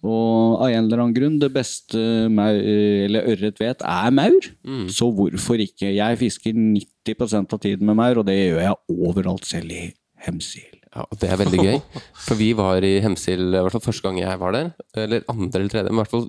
Og 0.03 0.61
av 0.63 0.69
en 0.69 0.83
eller 0.83 1.03
annen 1.03 1.15
grunn, 1.15 1.39
det 1.39 1.51
beste 1.55 1.99
ørret 2.27 3.61
vet, 3.61 3.83
er 3.87 4.15
maur. 4.15 4.51
Så 4.91 5.09
hvorfor 5.15 5.63
ikke? 5.63 5.93
Jeg 5.95 6.19
fisker 6.19 6.55
90% 6.57 7.55
av 7.55 7.63
tiden 7.63 7.87
med 7.87 7.99
maur, 7.99 8.21
og 8.21 8.27
det 8.27 8.39
gjør 8.39 8.63
jeg 8.65 8.79
overalt, 8.97 9.47
selv 9.47 9.71
i 9.71 9.85
Hemsil. 10.23 10.79
Ja, 10.93 11.07
og 11.09 11.19
det 11.19 11.29
er 11.31 11.39
veldig 11.41 11.59
gøy. 11.65 11.77
For 12.27 12.37
vi 12.37 12.51
var 12.57 12.85
i 12.85 12.99
Hemsil, 13.03 13.47
i 13.49 13.61
hvert 13.63 13.73
fall 13.73 13.87
første 13.87 14.05
gang 14.05 14.19
jeg 14.21 14.39
var 14.41 14.53
der. 14.55 14.73
Eller 15.03 15.25
andre 15.31 15.63
eller 15.63 15.71
tredje, 15.73 15.89
men 15.89 15.97
i 15.97 16.03
hvert 16.03 16.13
fall 16.13 16.27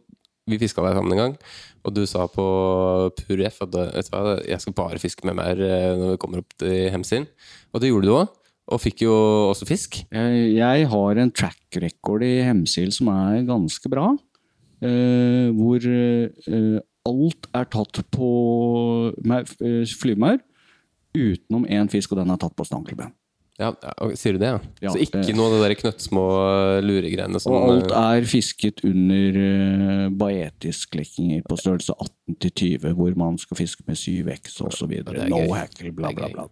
vi 0.50 0.60
fiska 0.60 0.84
der 0.84 0.96
sammen 0.96 1.14
en 1.14 1.20
gang. 1.20 1.36
Og 1.84 1.92
du 1.96 2.02
sa 2.08 2.26
på 2.28 2.44
Pur 3.16 3.42
F 3.48 3.60
at 3.64 3.76
jeg 4.48 4.60
skal 4.60 4.76
bare 4.76 5.00
fiske 5.00 5.24
med 5.28 5.36
maur 5.38 5.60
eh, 5.60 5.92
når 5.96 6.14
vi 6.14 6.20
kommer 6.20 6.42
opp 6.42 6.56
til 6.60 6.88
Hemsil. 6.92 7.28
Og 7.72 7.80
det 7.80 7.92
gjorde 7.92 8.08
du 8.08 8.16
òg. 8.16 8.32
Og 8.72 8.80
fikk 8.80 9.02
jo 9.04 9.12
også 9.50 9.66
fisk. 9.68 9.98
Jeg, 10.14 10.86
har 10.88 11.18
en 11.20 11.30
track 11.36 11.76
record 11.82 12.22
i 12.24 12.38
Hemsil 12.46 12.92
som 12.96 13.10
er 13.12 13.42
ganske 13.48 13.90
bra. 13.92 14.14
eh, 14.84 15.50
hvor 15.52 15.84
eh, 15.84 16.78
alt 17.04 17.46
er 17.54 17.64
tatt 17.72 18.00
på 18.12 18.30
eh, 19.20 19.84
flymaur, 20.00 20.40
utenom 21.14 21.66
én 21.68 21.90
fisk, 21.92 22.12
og 22.12 22.18
den 22.22 22.32
er 22.32 22.40
tatt 22.40 22.56
på 22.56 22.64
stankelben. 22.64 23.12
Ja, 23.60 23.68
Sier 24.18 24.34
du 24.34 24.40
det, 24.42 24.48
ja? 24.50 24.58
Ja, 24.82 24.90
Så 24.90 24.98
ikke 25.04 25.20
det- 25.28 25.36
noe 25.36 25.46
av 25.46 25.52
det 25.54 25.68
der 25.68 25.74
knøttsmå 25.78 26.24
luregreiene 26.82 27.38
som 27.40 27.52
Og 27.54 27.68
alt 27.70 27.92
er 27.94 28.24
fisket 28.26 28.80
under 28.82 30.10
baetisk-lekkinger 30.10 31.44
på 31.46 31.56
størrelse 31.60 31.94
18 31.94 32.34
til 32.40 32.50
20, 32.80 32.94
hvor 32.98 33.14
man 33.16 33.38
skal 33.38 33.56
fiske 33.60 33.84
med 33.86 33.94
7X 33.94 34.58
osv. 34.64 34.88
det 35.04 35.14
er 35.22 35.28
No 35.30 35.52
hackle, 35.54 35.92
bla, 35.94 36.10
bla, 36.10 36.28
bla. 36.32 36.48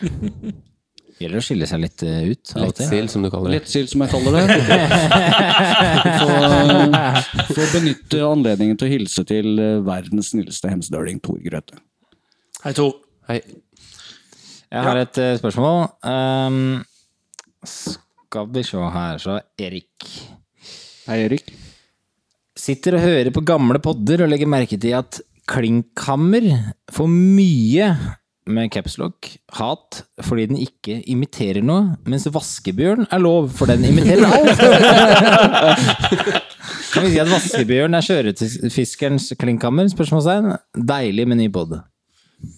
Gjelder 1.16 1.40
å 1.40 1.44
skille 1.44 1.66
seg 1.68 1.80
litt 1.80 2.02
eh, 2.04 2.26
ut. 2.28 2.50
Lettsild, 2.60 3.08
som 3.08 3.22
du 3.24 3.30
kaller 3.32 3.54
det. 3.54 3.62
Lettsild, 3.62 3.88
som 3.88 4.02
jeg 4.04 4.10
kaller 4.12 4.34
det. 4.36 4.56
Få 6.20 6.28
få 7.56 7.64
benytte 7.72 8.20
anledningen 8.26 8.76
til 8.76 8.88
å 8.88 8.90
hilse 8.90 9.24
til 9.28 9.56
eh, 9.62 9.78
verdens 9.86 10.28
snilleste 10.34 10.68
hemsedøling, 10.68 11.22
Tor 11.24 11.38
Grøthe. 11.40 11.78
Hei, 12.66 12.74
Tor. 12.76 12.98
Hei. 13.30 13.38
Jeg 14.68 14.82
har 14.90 15.00
et 15.00 15.20
eh, 15.22 15.38
spørsmål. 15.40 15.86
Um, 16.04 16.84
skal 17.64 18.52
vi 18.52 18.66
se 18.68 18.76
her, 18.98 19.16
så 19.22 19.38
Erik. 19.56 20.10
Hei, 21.06 21.22
Erik. 21.30 21.48
Sitter 22.56 22.98
og 22.98 23.06
hører 23.06 23.32
på 23.32 23.46
gamle 23.46 23.80
podder 23.80 24.26
og 24.26 24.30
legger 24.34 24.52
merke 24.52 24.76
til 24.80 24.98
at 25.00 25.22
Klinkhammer 25.48 26.50
får 26.92 27.08
mye 27.08 27.88
med 28.46 28.70
capslock 28.70 29.32
hat 29.58 30.02
fordi 30.22 30.44
den 30.52 30.60
ikke 30.62 31.00
imiterer 31.10 31.64
noe, 31.66 31.96
mens 32.06 32.28
Vaskebjørn 32.30 33.08
er 33.10 33.22
lov, 33.22 33.48
for 33.56 33.66
den 33.70 33.84
imiterer 33.88 34.24
alt. 34.36 34.62
kan 36.94 37.04
vi 37.04 37.12
si 37.12 37.20
at 37.22 37.30
Vaskebjørn 37.30 37.98
er 37.98 38.06
sjøørretfiskerens 38.06 39.30
klinkhammer? 39.40 39.88
Spørsmålstegn. 39.92 40.52
Deilig 40.88 41.28
med 41.28 41.40
ny 41.42 41.48
pod. 41.52 41.76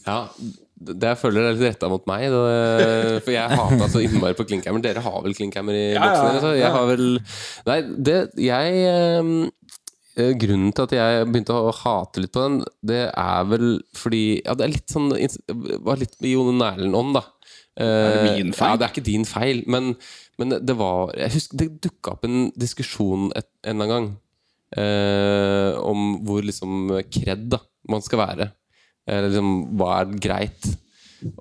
Ja, 0.07 0.21
det 0.79 1.09
jeg 1.11 1.19
føler 1.19 1.49
er 1.49 1.57
litt 1.57 1.65
retta 1.73 1.89
mot 1.91 2.05
meg. 2.11 2.29
Det, 2.31 3.23
for 3.27 3.35
jeg 3.35 3.59
hata 3.61 3.89
så 3.91 4.03
innmari 4.05 4.37
på 4.39 4.47
klinkhammer. 4.49 4.83
Dere 4.85 5.03
har 5.03 5.19
vel 5.25 5.35
klinkhammer 5.39 5.75
i 5.75 5.85
Ja, 5.89 5.99
ja, 5.99 6.03
boksen 6.05 6.29
deres? 6.29 6.45
så 6.45 6.53
Jeg 6.59 6.71
har 6.77 6.87
vel 6.93 7.07
Nei, 7.67 7.79
det 8.09 8.19
Jeg 8.45 8.85
eh, 8.93 9.33
Grunnen 10.19 10.75
til 10.75 10.87
at 10.89 10.95
jeg 10.97 11.27
begynte 11.29 11.55
å 11.57 11.75
hate 11.75 12.23
litt 12.25 12.35
på 12.35 12.45
den, 12.45 12.61
det 12.91 13.03
er 13.09 13.49
vel 13.51 13.67
fordi 13.97 14.23
Ja, 14.43 14.57
det 14.59 14.67
er 14.67 14.73
litt 14.75 14.95
sånn 14.95 15.13
Var 15.13 16.01
litt 16.01 16.17
i 16.27 16.33
Jone 16.35 16.57
Nælen-ånd, 16.59 17.19
da. 17.19 17.25
Er 17.79 18.17
det 18.17 18.33
min 18.41 18.55
feil? 18.57 18.73
Ja, 18.73 18.79
det 18.79 18.87
er 18.89 18.95
ikke 18.95 19.07
din 19.07 19.27
feil, 19.29 19.63
men, 19.71 19.93
men 20.41 20.57
det 20.59 20.75
var 20.81 21.13
Jeg 21.15 21.37
husker 21.37 21.61
det 21.63 21.69
dukka 21.87 22.17
opp 22.17 22.27
en 22.27 22.49
diskusjon 22.59 23.29
et, 23.39 23.47
en 23.63 23.77
eller 23.77 23.87
annen 23.87 23.95
gang 23.95 24.09
eh, 24.77 25.79
om 25.81 26.19
hvor 26.27 26.45
liksom 26.45 26.91
kred 27.13 27.49
da, 27.55 27.63
man 27.89 28.05
skal 28.05 28.23
være. 28.25 28.51
Eller 29.09 29.31
liksom, 29.31 29.53
hva 29.79 29.95
er 30.01 30.19
greit? 30.21 30.69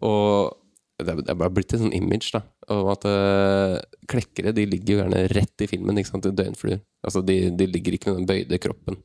Og 0.05 0.53
det 0.97 1.29
er- 1.29 1.49
blitt 1.53 1.73
en 1.73 1.83
sånn 1.85 1.93
image 1.93 2.31
da 2.33 2.41
om 2.73 2.87
at 2.89 3.05
uh, 3.05 3.77
klekkere 4.09 4.53
de 4.55 4.65
ligger 4.65 4.93
jo 4.95 5.01
gjerne 5.03 5.27
rett 5.29 5.61
i 5.61 5.67
filmen. 5.69 5.97
ikke 5.97 6.09
sant, 6.09 6.25
Døgnfluer. 6.35 6.81
Altså, 7.05 7.21
de, 7.21 7.51
de 7.53 7.67
ligger 7.69 7.93
ikke 7.93 8.11
med 8.11 8.17
den 8.23 8.29
bøyde 8.31 8.59
kroppen. 8.59 8.97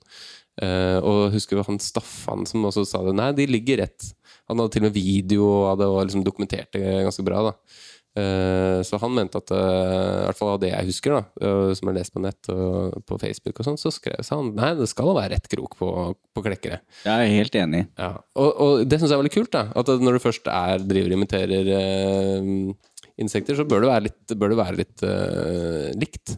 Uh, 0.60 0.98
og 1.00 1.20
husker 1.32 1.56
du 1.56 1.64
han 1.64 1.78
Staffan 1.80 2.46
som 2.48 2.64
også 2.68 2.84
sa 2.88 3.02
det? 3.04 3.14
Nei, 3.16 3.30
de 3.36 3.46
ligger 3.48 3.82
rett. 3.84 4.08
Han 4.48 4.58
hadde 4.58 4.72
til 4.74 4.82
og 4.82 4.88
med 4.88 4.96
video 4.96 5.50
av 5.68 5.78
det 5.80 5.88
og 5.88 6.02
liksom 6.08 6.24
dokumenterte 6.24 6.80
ganske 6.80 7.24
bra. 7.28 7.44
da 7.50 7.54
Så 8.84 8.98
han 9.00 9.14
mente 9.16 9.40
at, 9.40 9.50
eh, 9.56 10.18
i 10.20 10.26
hvert 10.26 10.38
fall 10.38 10.50
av 10.52 10.60
det 10.60 10.72
jeg 10.72 10.88
husker, 10.90 11.14
da 11.16 11.46
eh, 11.48 11.72
som 11.72 11.88
jeg 11.88 11.92
har 11.92 11.98
lest 11.98 12.12
på 12.12 12.22
nett 12.24 12.50
og 12.52 12.98
på 13.08 13.18
Facebook, 13.22 13.56
og 13.56 13.68
sånn, 13.68 13.80
så 13.80 13.92
skrev 13.94 14.20
han 14.28 14.52
nei, 14.58 14.72
det 14.76 14.88
skal 14.90 15.14
være 15.16 15.32
rett 15.32 15.48
krok 15.52 15.78
på, 15.80 15.90
på 16.36 16.44
klekkere. 16.44 16.82
Jeg 17.06 17.12
er 17.12 17.34
helt 17.38 17.56
enig. 17.62 17.82
Ja. 17.96 18.12
Og, 18.36 18.50
og 18.52 18.84
det 18.84 19.00
syns 19.00 19.10
jeg 19.10 19.16
er 19.16 19.22
veldig 19.24 19.36
kult. 19.38 19.52
da 19.56 19.64
At 19.80 19.92
når 20.02 20.18
du 20.18 20.24
først 20.26 20.52
er 20.52 20.84
driver 20.84 21.14
og 21.14 21.20
imiterer 21.22 21.72
eh, 21.78 22.52
insekter, 23.22 23.56
så 23.56 23.66
bør 23.68 23.84
det 23.84 23.92
være 23.92 24.06
litt, 24.10 24.36
bør 24.38 24.52
det 24.52 24.60
være 24.60 24.80
litt 24.82 25.06
eh, 25.08 25.90
likt. 25.96 26.36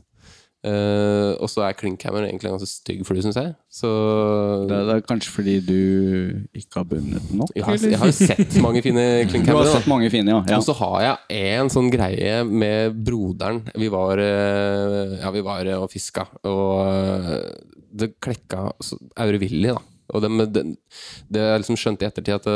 Eh, 0.65 1.31
og 1.45 1.51
så 1.53 1.67
er 1.67 1.75
klinkhammer 1.77 2.25
egentlig 2.25 2.49
en 2.49 2.55
ganske 2.57 2.71
stygg 2.71 3.03
flue, 3.05 3.21
syns 3.21 3.37
jeg. 3.37 3.51
Så 3.69 3.89
Det 4.71 4.73
er, 4.79 4.87
det 4.89 4.95
er 4.95 5.03
kanskje 5.05 5.33
fordi 5.35 5.57
du 5.67 5.75
ikke 6.57 6.81
har 6.81 6.87
bundet 6.89 7.27
den 7.29 7.43
nok? 7.43 7.53
jeg 7.53 7.67
har, 7.67 7.77
jeg 7.77 8.01
har 8.01 8.13
sett 8.17 8.57
mange 8.65 8.81
fine 8.85 9.05
Du 9.05 9.19
har 9.27 9.31
klinkhammer. 9.35 9.73
sett 9.75 9.91
mange 9.91 10.09
fine, 10.15 10.33
ja. 10.33 10.41
ja. 10.49 10.57
Og 10.57 10.65
så 10.65 10.77
har 10.81 10.97
jeg 11.05 11.43
en 11.59 11.73
sånn 11.73 11.91
greie 11.93 12.39
med 12.49 12.97
broderen. 13.05 13.61
Vi 13.77 13.91
var, 13.93 14.23
eh, 14.25 15.19
ja, 15.21 15.33
vi 15.35 15.45
var 15.45 15.69
eh, 15.69 15.81
og 15.85 15.91
fiska, 15.93 16.25
og 16.49 17.45
det 17.95 18.15
klekka 18.25 18.71
aurevillig, 19.21 19.75
da. 19.77 19.83
Og 20.15 20.21
det, 20.21 20.29
med 20.31 20.51
det, 20.53 20.63
det 21.33 21.41
jeg 21.45 21.61
liksom 21.63 21.79
skjønte 21.81 22.05
i 22.05 22.09
ettertid 22.11 22.35
at 22.37 22.49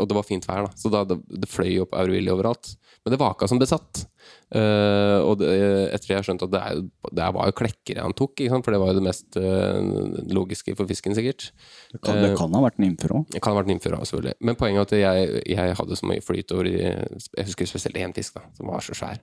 Og 0.00 0.06
det 0.08 0.16
var 0.16 0.24
fint 0.24 0.46
vær, 0.48 0.64
da. 0.64 0.72
Så 0.80 0.88
da, 0.92 1.02
det, 1.08 1.18
det 1.28 1.48
fløy 1.50 1.74
opp 1.84 1.92
aurevillig 1.96 2.32
overalt. 2.32 2.70
Men 3.04 3.12
det 3.12 3.20
vaka 3.20 3.46
som 3.48 3.60
besatt. 3.60 4.06
Uh, 4.54 5.20
og 5.26 5.36
det, 5.42 5.48
etter 5.92 6.14
jeg 6.14 6.24
skjønte 6.24 6.46
at 6.48 6.52
det, 6.54 6.60
er, 6.64 7.10
det 7.18 7.26
var 7.36 7.50
jo 7.50 7.56
klekkere 7.58 8.04
han 8.06 8.14
tok, 8.16 8.40
ikke 8.40 8.60
for 8.64 8.72
det 8.72 8.80
var 8.80 8.92
jo 8.92 8.96
det 8.96 9.04
mest 9.04 9.36
uh, 9.36 10.22
logiske 10.32 10.72
for 10.78 10.88
fisken, 10.88 11.16
sikkert. 11.16 11.50
Det 11.92 12.00
kan, 12.00 12.22
det 12.22 12.32
kan 12.38 12.56
ha 12.56 12.62
vært 12.64 12.80
nymfer 12.80 13.12
òg. 13.18 13.26
Det 13.34 13.42
kan 13.44 13.52
ha 13.52 13.60
vært 13.60 13.72
nymfer 13.74 13.98
også, 13.98 14.14
selvfølgelig. 14.14 14.38
Men 14.48 14.58
poenget 14.60 14.96
er 14.96 15.04
at 15.04 15.20
jeg, 15.20 15.44
jeg 15.52 15.76
hadde 15.82 16.00
så 16.00 16.08
mye 16.08 16.24
flyt 16.24 16.56
over 16.56 16.70
i 16.70 16.78
Jeg 16.80 17.50
husker 17.50 17.68
spesielt 17.68 18.00
én 18.00 18.16
fisk, 18.16 18.40
da, 18.40 18.48
som 18.56 18.72
var 18.72 18.86
så 18.86 18.96
svær. 18.96 19.20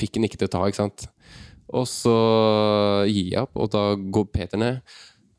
Fikk 0.00 0.16
den 0.16 0.24
ikke 0.28 0.40
til 0.40 0.48
å 0.48 0.54
ta, 0.56 0.64
ikke 0.70 0.80
sant. 0.80 1.10
Og 1.76 1.84
så 1.86 2.16
gir 3.06 3.34
jeg 3.34 3.44
opp, 3.44 3.52
og 3.60 3.70
da 3.74 3.84
går 3.94 4.30
Peter 4.32 4.60
ned. 4.60 4.80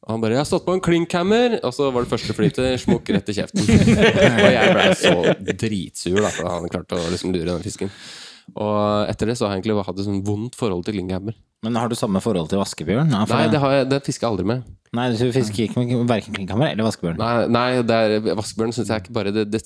Og 0.02 0.16
han 0.16 0.22
bare 0.22 0.34
'Jeg 0.34 0.42
har 0.42 0.50
stått 0.50 0.66
på 0.66 0.74
en 0.74 0.82
klinkhammer!' 0.82 1.60
Og 1.62 1.74
så 1.74 1.92
var 1.94 2.02
det 2.02 2.10
første 2.10 2.34
flytet 2.34 2.82
smokk 2.82 3.10
rett 3.14 3.30
i 3.30 3.38
kjeften. 3.38 3.62
og 4.44 4.50
jeg 4.50 4.74
ble 4.74 4.88
så 4.98 5.14
dritsur, 5.62 6.18
da, 6.18 6.32
for 6.34 6.50
han 6.50 6.70
klarte 6.74 6.98
å 6.98 7.12
liksom 7.14 7.34
lure 7.36 7.52
den 7.54 7.62
fisken. 7.62 7.92
Og 8.56 9.10
etter 9.12 9.30
det 9.30 9.38
så 9.38 9.46
har 9.46 9.56
jeg 9.56 9.62
egentlig 9.62 9.86
hatt 9.86 10.00
et 10.00 10.08
sånn 10.10 10.24
vondt 10.26 10.58
forhold 10.58 10.86
til 10.86 10.98
klinkhammer. 10.98 11.38
Men 11.62 11.76
har 11.78 11.92
du 11.92 11.94
samme 11.94 12.18
forhold 12.24 12.48
til 12.50 12.58
vaskebjørn? 12.58 13.12
Ja, 13.14 13.20
Nei, 13.30 13.44
det, 13.54 13.60
har 13.62 13.74
jeg, 13.76 13.90
det 13.92 14.00
fisker 14.02 14.26
jeg 14.26 14.32
aldri 14.34 14.46
med. 14.50 14.64
Nei, 14.98 15.04
du 15.14 15.20
fisker 15.32 15.68
ikke 15.68 15.84
med 15.84 16.08
verken 16.10 16.34
klinkhammer 16.36 16.72
eller 16.74 16.88
vaskebjørn? 16.88 17.20
Nei, 17.22 17.44
nei 17.54 17.84
det 17.88 17.98
er, 18.02 18.16
vaskebjørn 18.40 18.74
syns 18.76 18.90
jeg 18.92 19.04
ikke 19.06 19.14
bare 19.16 19.32
det, 19.36 19.44
det, 19.54 19.62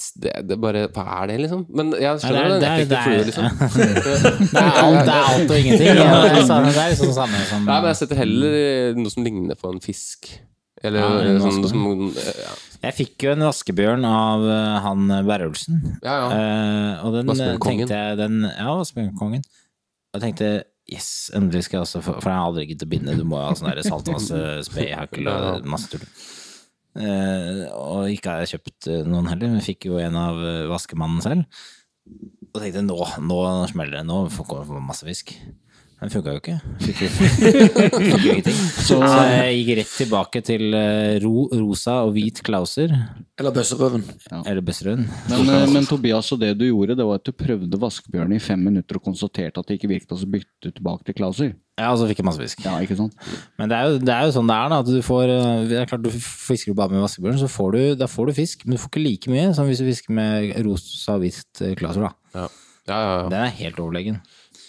det, 0.50 0.58
bare, 0.62 0.84
Hva 0.94 1.06
er 1.22 1.32
det, 1.32 1.38
liksom? 1.46 1.64
Men 1.72 1.94
jeg 1.96 2.20
skjønner 2.22 2.52
det, 2.52 2.60
det 2.62 2.68
er 2.68 2.84
det, 2.92 3.00
er- 3.00 3.08
flue, 3.08 3.16
det 3.16 3.22
er- 3.22 3.30
liksom. 3.32 3.48
Det 4.52 4.66
er 4.66 4.82
alt, 4.82 5.00
det 5.08 5.16
er 5.16 5.30
alt 5.32 5.56
og 5.56 5.62
ingenting. 5.62 5.88
Ja, 6.04 6.20
det 6.20 6.84
er 6.84 6.92
liksom 6.92 7.16
samme 7.16 7.42
som 7.48 7.64
Nei, 7.66 7.80
men 7.80 7.90
jeg 7.94 8.00
setter 8.04 8.22
heller 8.22 8.60
noe 9.00 9.16
som 9.16 9.26
ligner 9.30 9.62
på 9.64 9.72
en 9.74 9.82
fisk. 9.88 10.30
Eller 10.86 11.00
Ja, 11.02 11.10
en 11.32 11.42
sånn 11.42 11.64
som 11.72 12.12
ja. 12.12 12.54
Jeg 12.86 12.94
fikk 13.00 13.24
jo 13.26 13.32
en 13.34 13.48
vaskebjørn 13.48 14.04
av 14.06 14.44
eh, 14.52 14.76
han 14.84 15.08
Berrulsen. 15.26 15.80
Ja, 16.04 16.20
ja. 16.20 16.28
Eh, 16.36 17.06
og 17.08 17.16
den 17.16 17.24
eh, 17.24 17.32
Vaskebjørnkongen. 17.32 17.88
tenkte 17.88 18.04
jeg 18.04 18.20
den, 18.20 18.36
Ja, 18.52 18.76
vaskebjørnkongen. 18.84 19.46
Og 19.48 20.20
jeg 20.20 20.26
tenkte 20.28 20.50
yes, 20.92 21.30
endelig 21.36 21.66
skal 21.66 21.80
jeg 21.80 21.88
også 21.88 22.02
få 22.06 22.18
For 22.20 22.32
jeg 22.32 22.40
har 22.40 22.50
aldri 22.50 22.66
giddet 22.70 22.88
å 22.88 22.92
binde. 22.92 23.18
Du 23.18 23.26
må 23.28 23.42
ha 23.42 23.54
sånn 23.58 23.72
der 23.72 23.86
saltvannsspredhakkel 23.88 25.30
og 25.34 25.70
masse 25.70 25.92
tull. 25.94 26.06
Uh, 26.96 27.66
og 27.76 28.14
ikke 28.14 28.32
har 28.32 28.46
jeg 28.46 28.56
kjøpt 28.56 28.88
eh, 28.88 29.02
noen 29.04 29.28
heller, 29.28 29.52
men 29.52 29.64
fikk 29.64 29.90
jo 29.90 29.98
en 30.00 30.16
av 30.16 30.38
eh, 30.40 30.62
vaskemannen 30.72 31.20
selv. 31.26 31.66
Og 32.54 32.62
tenkte 32.62 32.86
nå, 32.86 32.96
nå 33.28 33.40
smeller 33.68 33.98
det, 33.98 34.06
nå 34.08 34.22
får 34.32 34.54
jeg 34.62 34.84
masse 34.86 35.08
fisk. 35.08 35.34
Den 36.06 36.12
funka 36.14 36.34
jo 36.36 36.40
ikke. 36.42 36.56
Fikk 36.86 37.00
jo, 37.02 38.34
ingenting. 38.36 38.58
Så, 38.86 39.00
jeg 39.02 39.56
gikk 39.58 39.72
rett 39.80 39.94
tilbake 39.98 40.42
til 40.46 40.76
eh, 40.78 41.16
ro, 41.24 41.48
rosa 41.50 41.96
og 42.06 42.12
hvit 42.14 42.44
klauser. 42.46 42.94
Eller 43.42 43.56
bøsserøven. 43.56 44.04
Eller 44.44 44.62
bøsserøven. 44.66 45.08
Men, 45.32 45.50
eh, 45.50 45.64
men 45.74 45.88
Tobias, 45.90 46.30
og 46.36 46.44
det 46.44 46.52
du 46.60 46.68
gjorde, 46.68 46.94
det 47.00 47.08
var 47.10 47.18
at 47.18 47.26
du 47.26 47.34
prøvde 47.34 47.80
vaskebjørn 47.82 48.36
i 48.38 48.42
fem 48.44 48.62
minutter 48.68 49.00
og 49.00 49.08
konstaterte 49.08 49.64
at 49.64 49.72
det 49.72 49.80
ikke 49.80 49.90
virket, 49.96 50.14
og 50.14 50.22
så 50.22 50.30
byttet 50.30 50.68
du 50.68 50.70
tilbake 50.70 51.08
til 51.08 51.18
Klauser. 51.18 51.56
Ja, 51.80 51.88
og 51.90 51.98
så 52.00 52.10
fikk 52.12 52.22
jeg 52.22 52.28
masse 52.28 52.44
fisk. 52.44 52.62
Ja, 52.68 52.76
ikke 52.86 53.00
sant? 53.00 53.18
Men 53.58 53.72
det 53.72 53.80
er, 53.80 53.90
jo, 53.90 54.04
det 54.06 54.14
er 54.14 54.28
jo 54.30 54.36
sånn 54.36 54.52
det 54.52 54.60
er, 54.60 54.70
da. 54.76 54.78
At 54.86 54.92
du 54.94 55.02
får 55.08 55.34
eh, 55.34 55.64
Det 55.72 55.80
er 55.82 55.90
klart 55.90 56.06
du 56.06 56.12
fisker 56.14 56.70
du 56.70 56.78
bare 56.78 56.94
med 56.94 57.02
vaskebjørn, 57.08 57.42
så 57.42 57.50
får 57.50 57.74
du, 57.74 57.82
da 58.04 58.12
får 58.12 58.30
du 58.30 58.38
fisk, 58.44 58.68
men 58.68 58.78
du 58.78 58.84
får 58.84 58.94
ikke 58.94 59.08
like 59.08 59.34
mye 59.34 59.50
som 59.58 59.66
hvis 59.66 59.82
du 59.82 59.90
fisker 59.90 60.14
med 60.22 60.54
rosa 60.70 61.18
og 61.18 61.26
hvitt 61.26 61.66
eh, 61.66 61.74
klauser, 61.82 62.06
da. 62.06 62.14
Ja. 62.38 62.46
Ja, 62.86 62.98
ja, 63.02 63.14
ja. 63.18 63.30
Den 63.34 63.40
er 63.42 63.54
helt 63.58 63.80
overlegen. 63.82 64.20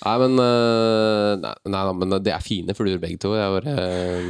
Nei, 0.04 0.14
men, 0.20 0.34
øh, 0.42 1.36
nei, 1.40 1.52
nei, 1.72 1.82
men 1.96 2.10
det 2.22 2.32
er 2.34 2.42
fine 2.44 2.74
fluer 2.76 2.98
begge 3.00 3.16
to. 3.22 3.32
Jeg 3.34 3.48
bare, 3.54 3.72
øh, 3.80 4.26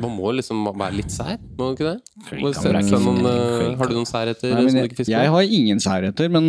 man 0.00 0.12
må 0.14 0.30
liksom 0.36 0.60
være 0.78 0.94
litt 0.94 1.10
sær, 1.10 1.36
må 1.58 1.66
man 1.68 1.74
ikke 1.74 1.88
det? 1.88 1.96
Må 1.98 2.52
Klinkhammer 2.52 2.78
se- 2.82 2.94
ikke 2.94 3.00
noen, 3.02 3.26
øh, 3.26 3.76
har 3.80 3.90
du 3.90 3.94
noen 3.98 4.06
særheter 4.08 4.54
Nei, 4.54 4.62
som 4.62 4.70
du 4.70 4.78
jeg, 4.78 4.88
ikke 4.90 4.98
fisker 5.00 5.16
jeg 5.18 5.32
har 5.34 5.42
ingen 5.58 5.80
særheter, 5.82 6.30
men 6.30 6.46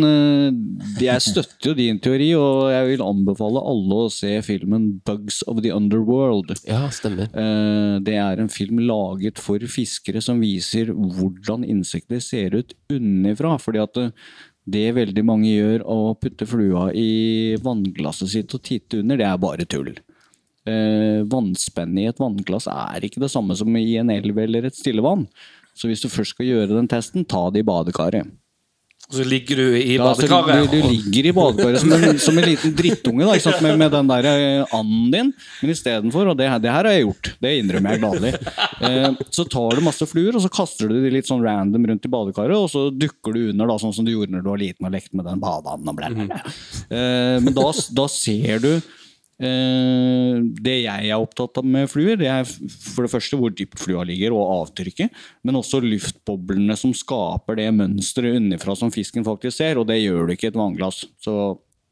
jeg 1.02 1.20
støtter 1.26 1.70
jo 1.72 1.74
din 1.74 1.98
teori, 1.98 2.30
og 2.38 2.70
jeg 2.70 2.86
vil 2.92 3.04
anbefale 3.04 3.64
alle 3.72 4.00
å 4.06 4.10
se 4.12 4.32
filmen 4.46 5.00
'Bugs 5.04 5.42
of 5.48 5.62
the 5.62 5.70
Underworld'. 5.74 6.54
Ja, 6.66 6.86
stemmer. 6.94 7.28
Eh, 7.34 7.98
Det 8.00 8.14
er 8.14 8.40
en 8.40 8.48
film 8.48 8.78
laget 8.78 9.38
for 9.38 9.58
fiskere 9.58 10.22
som 10.22 10.40
viser 10.40 10.86
hvordan 10.94 11.64
insekter 11.68 12.20
ser 12.20 12.54
ut 12.56 12.72
unnifra. 12.90 13.58
Fordi 13.60 13.82
at 13.82 14.12
det, 14.72 14.86
veldig 14.96 15.24
mange 15.26 15.50
gjør, 15.50 15.84
å 15.84 16.14
putte 16.18 16.46
flua 16.48 16.88
i 16.96 17.56
vannglasset 17.62 18.32
sitt 18.32 18.54
og 18.56 18.64
titte 18.66 19.00
under, 19.02 19.20
det 19.20 19.26
er 19.28 19.40
bare 19.42 19.66
tull. 19.68 19.92
Eh, 20.68 21.22
vannspennet 21.30 22.02
i 22.04 22.10
et 22.10 22.20
vannglass 22.20 22.68
er 22.70 23.06
ikke 23.06 23.22
det 23.22 23.32
samme 23.32 23.56
som 23.58 23.76
i 23.78 23.96
en 24.00 24.12
elv 24.12 24.38
eller 24.44 24.68
et 24.68 24.76
stillevann. 24.76 25.26
Så 25.74 25.88
hvis 25.88 26.02
du 26.04 26.10
først 26.12 26.36
skal 26.36 26.48
gjøre 26.48 26.74
den 26.74 26.90
testen, 26.90 27.24
ta 27.24 27.46
det 27.52 27.62
i 27.62 27.66
badekaret. 27.66 28.28
Og 29.10 29.16
så 29.18 29.24
ligger 29.26 29.58
du 29.58 29.64
i 29.74 29.96
Ja, 29.96 30.04
badekaret. 30.06 30.68
Du, 30.70 30.76
du 30.76 30.84
ligger 30.92 31.26
i 31.26 31.32
badekaret 31.34 31.80
som 31.82 31.92
en, 31.96 32.18
som 32.22 32.36
en 32.38 32.44
liten 32.46 32.74
drittunge 32.78 33.24
da, 33.26 33.32
sant? 33.42 33.58
Med, 33.64 33.74
med 33.80 33.90
den 33.90 34.06
der 34.12 34.28
eh, 34.30 34.74
anden 34.76 35.08
din. 35.10 35.32
Men 35.64 35.72
istedenfor, 35.74 36.30
og 36.30 36.36
det, 36.38 36.46
her- 36.46 36.60
det 36.62 36.70
her 36.70 36.86
har 36.86 36.94
jeg 36.94 37.08
gjort, 37.08 37.30
det 37.42 37.54
innrømmer 37.58 37.96
jeg 37.96 38.02
gladelig, 38.04 38.32
eh, 38.86 39.08
så 39.34 39.46
tar 39.50 39.74
du 39.74 39.82
masse 39.88 40.06
fluer 40.06 40.38
og 40.38 40.44
så 40.44 40.52
kaster 40.54 40.86
du 40.92 40.94
de 41.02 41.10
litt 41.16 41.26
sånn 41.26 41.42
random 41.42 41.88
rundt 41.90 42.06
i 42.06 42.12
badekaret, 42.14 42.54
og 42.54 42.70
så 42.70 42.84
dukker 42.94 43.34
du 43.34 43.40
under, 43.50 43.66
da, 43.72 43.80
sånn 43.82 43.96
som 43.98 44.06
du 44.06 44.12
gjorde 44.14 44.36
når 44.36 44.46
du 44.46 44.52
var 44.52 44.62
liten 44.62 44.86
og 44.86 44.94
lekte 44.94 45.18
med 45.18 45.26
den 45.26 45.42
badeanden. 45.42 46.30
Eh, 46.86 47.36
men 47.42 47.50
da, 47.56 47.66
da 47.98 48.06
ser 48.14 48.62
du 48.62 48.72
det 49.40 50.76
jeg 50.84 51.08
er 51.10 51.16
opptatt 51.20 51.60
av 51.62 51.64
med 51.66 51.88
fluer, 51.90 52.18
det 52.20 52.28
er 52.30 52.44
for 52.44 53.06
det 53.06 53.12
første 53.14 53.38
hvor 53.40 53.54
dypt 53.56 53.80
flua 53.80 54.04
ligger, 54.08 54.34
og 54.36 54.52
avtrykket, 54.60 55.10
men 55.46 55.58
også 55.60 55.80
luftboblene 55.84 56.76
som 56.78 56.92
skaper 56.96 57.56
det 57.60 57.70
mønsteret 57.76 58.36
underfra 58.40 58.76
som 58.78 58.92
fisken 58.94 59.24
faktisk 59.26 59.56
ser, 59.62 59.80
og 59.80 59.88
det 59.90 60.00
gjør 60.02 60.28
du 60.28 60.36
ikke 60.36 60.50
i 60.50 60.52
et 60.52 60.60
vannglass. 60.60 61.04
Så 61.24 61.32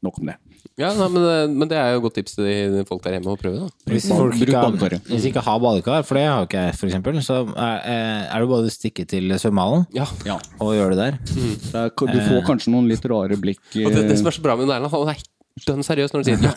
nok 0.05 0.19
om 0.21 0.29
det. 0.31 0.37
Ja, 0.79 0.93
nei, 0.95 1.07
men, 1.11 1.23
det- 1.25 1.55
men 1.59 1.67
det 1.67 1.75
er 1.75 1.89
jo 1.91 1.97
et 1.99 2.03
godt 2.05 2.15
tips 2.15 2.35
til 2.37 2.45
de 2.71 2.83
folk 2.87 3.01
der 3.03 3.17
hjemme 3.17 3.33
å 3.33 3.39
prøve. 3.39 3.65
da 3.65 3.91
Hvis 3.91 4.05
folk 4.07 4.35
ikke 4.39 4.55
har, 4.55 4.93
hvis 5.09 5.25
ikke 5.27 5.41
har 5.43 5.59
badekar, 5.59 6.05
for 6.07 6.15
det 6.15 6.23
har 6.23 6.39
jo 6.39 6.47
ikke 6.47 6.61
jeg, 6.69 6.75
for 6.79 6.87
eksempel, 6.87 7.19
så 7.25 7.39
er, 7.51 7.81
eh, 7.83 8.21
er 8.31 8.39
det 8.39 8.47
bare 8.53 8.69
å 8.69 8.71
stikke 8.71 9.05
til 9.07 9.27
svømmehallen 9.35 9.87
Ja, 9.95 10.05
Ja. 10.25 10.37
og 10.61 10.71
gjøre 10.77 10.95
det 10.95 11.03
der. 11.03 11.19
Det 11.35 11.75
er, 11.75 11.89
du 11.89 12.19
får 12.29 12.45
kanskje 12.47 12.71
noen 12.71 12.87
litt 12.87 13.03
rare 13.11 13.35
blikk. 13.35 13.59
Og 13.75 13.91
det, 13.91 14.05
det 14.07 14.11
eh, 14.15 14.15
som 14.21 14.27
er 14.31 14.37
så 14.37 14.41
bra 14.41 14.55
med 14.55 14.69
Erland, 14.69 14.87
han 14.91 15.09
er 15.09 15.19
dønn 15.67 15.83
seriøs 15.85 16.13
når 16.13 16.23
du 16.23 16.25
sier 16.29 16.39
det. 16.43 16.53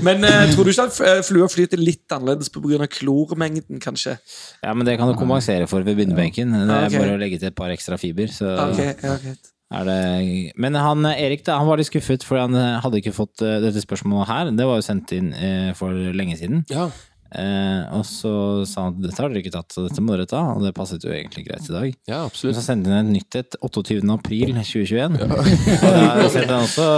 Men 0.06 0.24
uh, 0.24 0.44
tror 0.54 0.64
du 0.66 0.72
ikke 0.72 0.86
at 0.88 0.98
eh, 1.06 1.20
flua 1.26 1.48
flyter 1.50 1.80
litt 1.80 2.14
annerledes 2.14 2.50
pga. 2.54 2.86
klormengden, 2.90 3.80
kanskje? 3.82 4.16
Ja, 4.64 4.74
men 4.74 4.86
det 4.88 4.98
kan 5.00 5.10
du 5.10 5.16
kompensere 5.18 5.66
for 5.70 5.82
ved 5.86 5.96
bindebenken. 6.00 6.52
Det 6.54 6.66
er 6.66 6.70
Ah, 6.70 6.88
bare 6.92 7.16
å 7.16 7.20
legge 7.20 7.38
til 7.40 7.50
et 7.50 7.56
par 7.58 7.72
ekstra 7.74 7.98
fiber. 8.00 8.30
Så 8.32 8.46
Ok, 8.50 8.78
ja, 8.80 9.16
er 9.70 9.84
det 9.86 10.52
Men 10.58 10.74
han 10.74 11.06
eh, 11.06 11.20
Erik 11.26 11.44
da, 11.46 11.58
han 11.60 11.68
var 11.68 11.78
litt 11.80 11.90
skuffet, 11.90 12.24
fordi 12.26 12.40
han 12.48 12.80
hadde 12.84 12.98
ikke 13.02 13.14
fått 13.14 13.36
dette 13.42 13.82
spørsmålet 13.84 14.28
her. 14.30 14.50
Det 14.56 14.66
var 14.66 14.80
jo 14.80 14.86
sendt 14.86 15.12
inn 15.16 15.30
for 15.78 15.94
lenge 15.94 16.36
siden. 16.40 16.64
Ja. 16.72 16.88
Eh, 17.30 17.82
og 17.94 18.02
så 18.08 18.30
sa 18.66 18.88
han 18.88 18.96
at 18.96 19.04
dette 19.04 19.22
har 19.22 19.30
dere 19.30 19.38
ikke 19.44 19.52
tatt, 19.54 19.70
så 19.70 19.84
dette 19.86 20.02
må 20.02 20.16
dere 20.16 20.26
ta. 20.30 20.40
Og 20.56 20.64
det 20.66 20.72
passet 20.74 21.04
jo 21.06 21.12
egentlig 21.14 21.44
greit 21.46 21.68
i 21.68 21.74
dag. 21.74 21.86
ja, 22.10 22.16
Men 22.24 22.26
absolutt. 22.26 22.58
så 22.58 22.64
sendte 22.64 22.90
han 22.90 23.06
et 23.06 23.14
nytt 23.20 23.38
et 23.38 23.56
28. 23.62 24.00
april 24.16 24.50
2021. 24.58 25.14
Og 25.20 26.20
da 26.24 26.26
sendte 26.32 26.50
han 26.56 26.66
også 26.66 26.88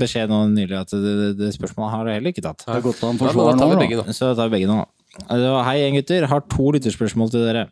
beskjed 0.00 0.32
nå 0.32 0.40
nylig 0.56 0.80
at 0.80 0.90
det, 0.96 1.14
det, 1.22 1.30
det 1.38 1.52
spørsmålet 1.54 1.94
har 1.94 2.04
dere 2.08 2.18
heller 2.18 2.34
ikke 2.34 2.46
tatt. 2.48 2.66
Det 2.66 2.74
er 2.80 2.84
godt 2.88 3.04
han 3.06 3.20
Ja, 3.22 3.30
da 3.30 3.56
tar 3.62 3.70
vi 3.70 3.78
nå, 3.78 3.82
begge, 3.84 4.00
da. 4.02 4.08
da. 4.10 4.16
Så 4.18 4.32
tar 4.34 4.50
vi 4.50 4.56
begge 4.58 4.72
nå. 4.72 4.80
Altså, 5.26 5.54
Hei 5.68 5.76
igjen, 5.84 6.00
gutter. 6.00 6.28
Har 6.34 6.44
to 6.50 6.68
lytterspørsmål 6.74 7.30
til 7.32 7.46
dere. 7.46 7.66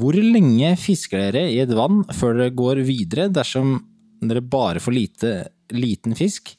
Hvor 0.00 0.16
lenge 0.16 0.74
fisker 0.80 1.20
dere 1.30 1.46
i 1.52 1.58
et 1.62 1.70
vann 1.76 2.02
før 2.16 2.38
dere 2.40 2.54
går 2.56 2.82
videre 2.88 3.28
dersom 3.32 3.76
dere 4.22 4.40
bare 4.42 4.80
får 4.82 4.94
lite, 4.96 5.32
liten 5.74 6.14
fisk? 6.18 6.54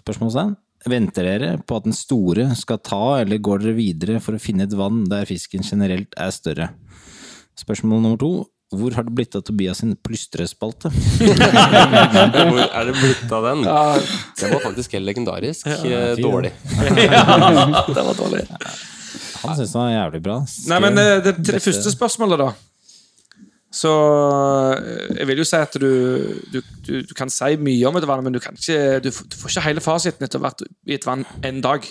Spørsmålstegn. 0.00 0.54
Venter 0.84 1.24
dere 1.24 1.52
på 1.64 1.78
at 1.78 1.86
den 1.86 1.96
store 1.96 2.50
skal 2.58 2.80
ta, 2.84 3.20
eller 3.22 3.40
går 3.40 3.62
dere 3.62 3.76
videre 3.78 4.18
for 4.20 4.36
å 4.36 4.42
finne 4.42 4.66
et 4.66 4.74
vann 4.76 5.06
der 5.08 5.24
fisken 5.28 5.64
generelt 5.64 6.12
er 6.20 6.34
større? 6.34 6.68
Spørsmål 7.56 8.02
nummer 8.04 8.20
to. 8.20 8.32
Hvor 8.74 8.94
har 8.96 9.06
det 9.06 9.14
blitt 9.14 9.36
av 9.38 9.44
Tobias 9.46 9.80
sin 9.80 9.94
plystrespalte? 9.96 10.90
Hvor 11.20 12.62
er 12.64 12.88
det 12.88 12.94
blitt 12.98 13.32
av 13.32 13.46
den? 13.46 13.62
Det 13.64 14.50
var 14.50 14.64
faktisk 14.64 14.96
helt 14.96 15.06
legendarisk 15.06 15.68
ja, 15.70 16.14
dårlig. 16.18 16.50
ja, 17.06 17.84
Det 17.86 18.04
var 18.10 18.18
dårlig. 18.18 18.44
Han 19.44 19.56
syns 19.56 19.72
den 19.72 19.80
var 19.80 19.92
jævlig 19.92 20.22
bra. 20.24 20.38
Nei, 20.72 20.80
men 20.82 20.98
det, 20.98 21.08
det, 21.26 21.34
det 21.48 21.62
første 21.62 21.92
spørsmålet, 21.94 22.40
da. 22.40 22.73
Så 23.74 23.90
eh, 24.78 25.18
jeg 25.18 25.28
vil 25.30 25.40
jo 25.42 25.46
si 25.48 25.58
at 25.58 25.76
du, 25.82 25.88
du, 26.52 26.60
du, 26.86 26.92
du 27.08 27.14
kan 27.18 27.32
si 27.32 27.56
mye 27.58 27.90
om 27.90 27.98
et 27.98 28.06
vann, 28.08 28.22
men 28.26 28.34
du, 28.34 28.38
ikke, 28.38 29.00
du, 29.02 29.10
du 29.10 29.38
får 29.40 29.50
ikke 29.50 29.66
hele 29.66 29.82
fasiten 29.84 30.26
etter 30.26 30.38
å 30.38 30.44
ha 30.44 30.50
vært 30.52 30.64
i 30.86 30.94
et 30.96 31.06
vann 31.08 31.24
en 31.46 31.58
dag. 31.64 31.88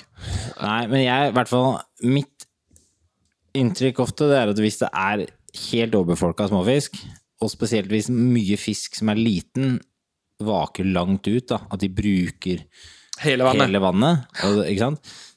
Nei, 0.61 0.81
men 0.91 1.03
jeg, 1.03 1.31
i 1.31 1.35
hvert 1.35 1.51
fall 1.51 1.81
Mitt 2.03 2.47
inntrykk 3.53 3.99
ofte 4.01 4.27
det 4.31 4.39
er 4.39 4.51
at 4.53 4.61
hvis 4.63 4.79
det 4.81 4.89
er 4.97 5.25
helt 5.69 5.97
overbefolka 5.99 6.47
småfisk, 6.49 6.97
og 7.43 7.51
spesielt 7.51 7.91
hvis 7.91 8.09
mye 8.13 8.57
fisk 8.57 8.95
som 8.97 9.11
er 9.11 9.19
liten, 9.19 9.77
vaker 10.43 10.87
langt 10.89 11.27
ut, 11.29 11.45
da, 11.51 11.61
at 11.69 11.83
de 11.83 11.91
bruker 11.93 12.63
Hele 13.21 13.45
vannet. 13.45 13.67
hele 13.67 13.79
vannet, 13.83 14.23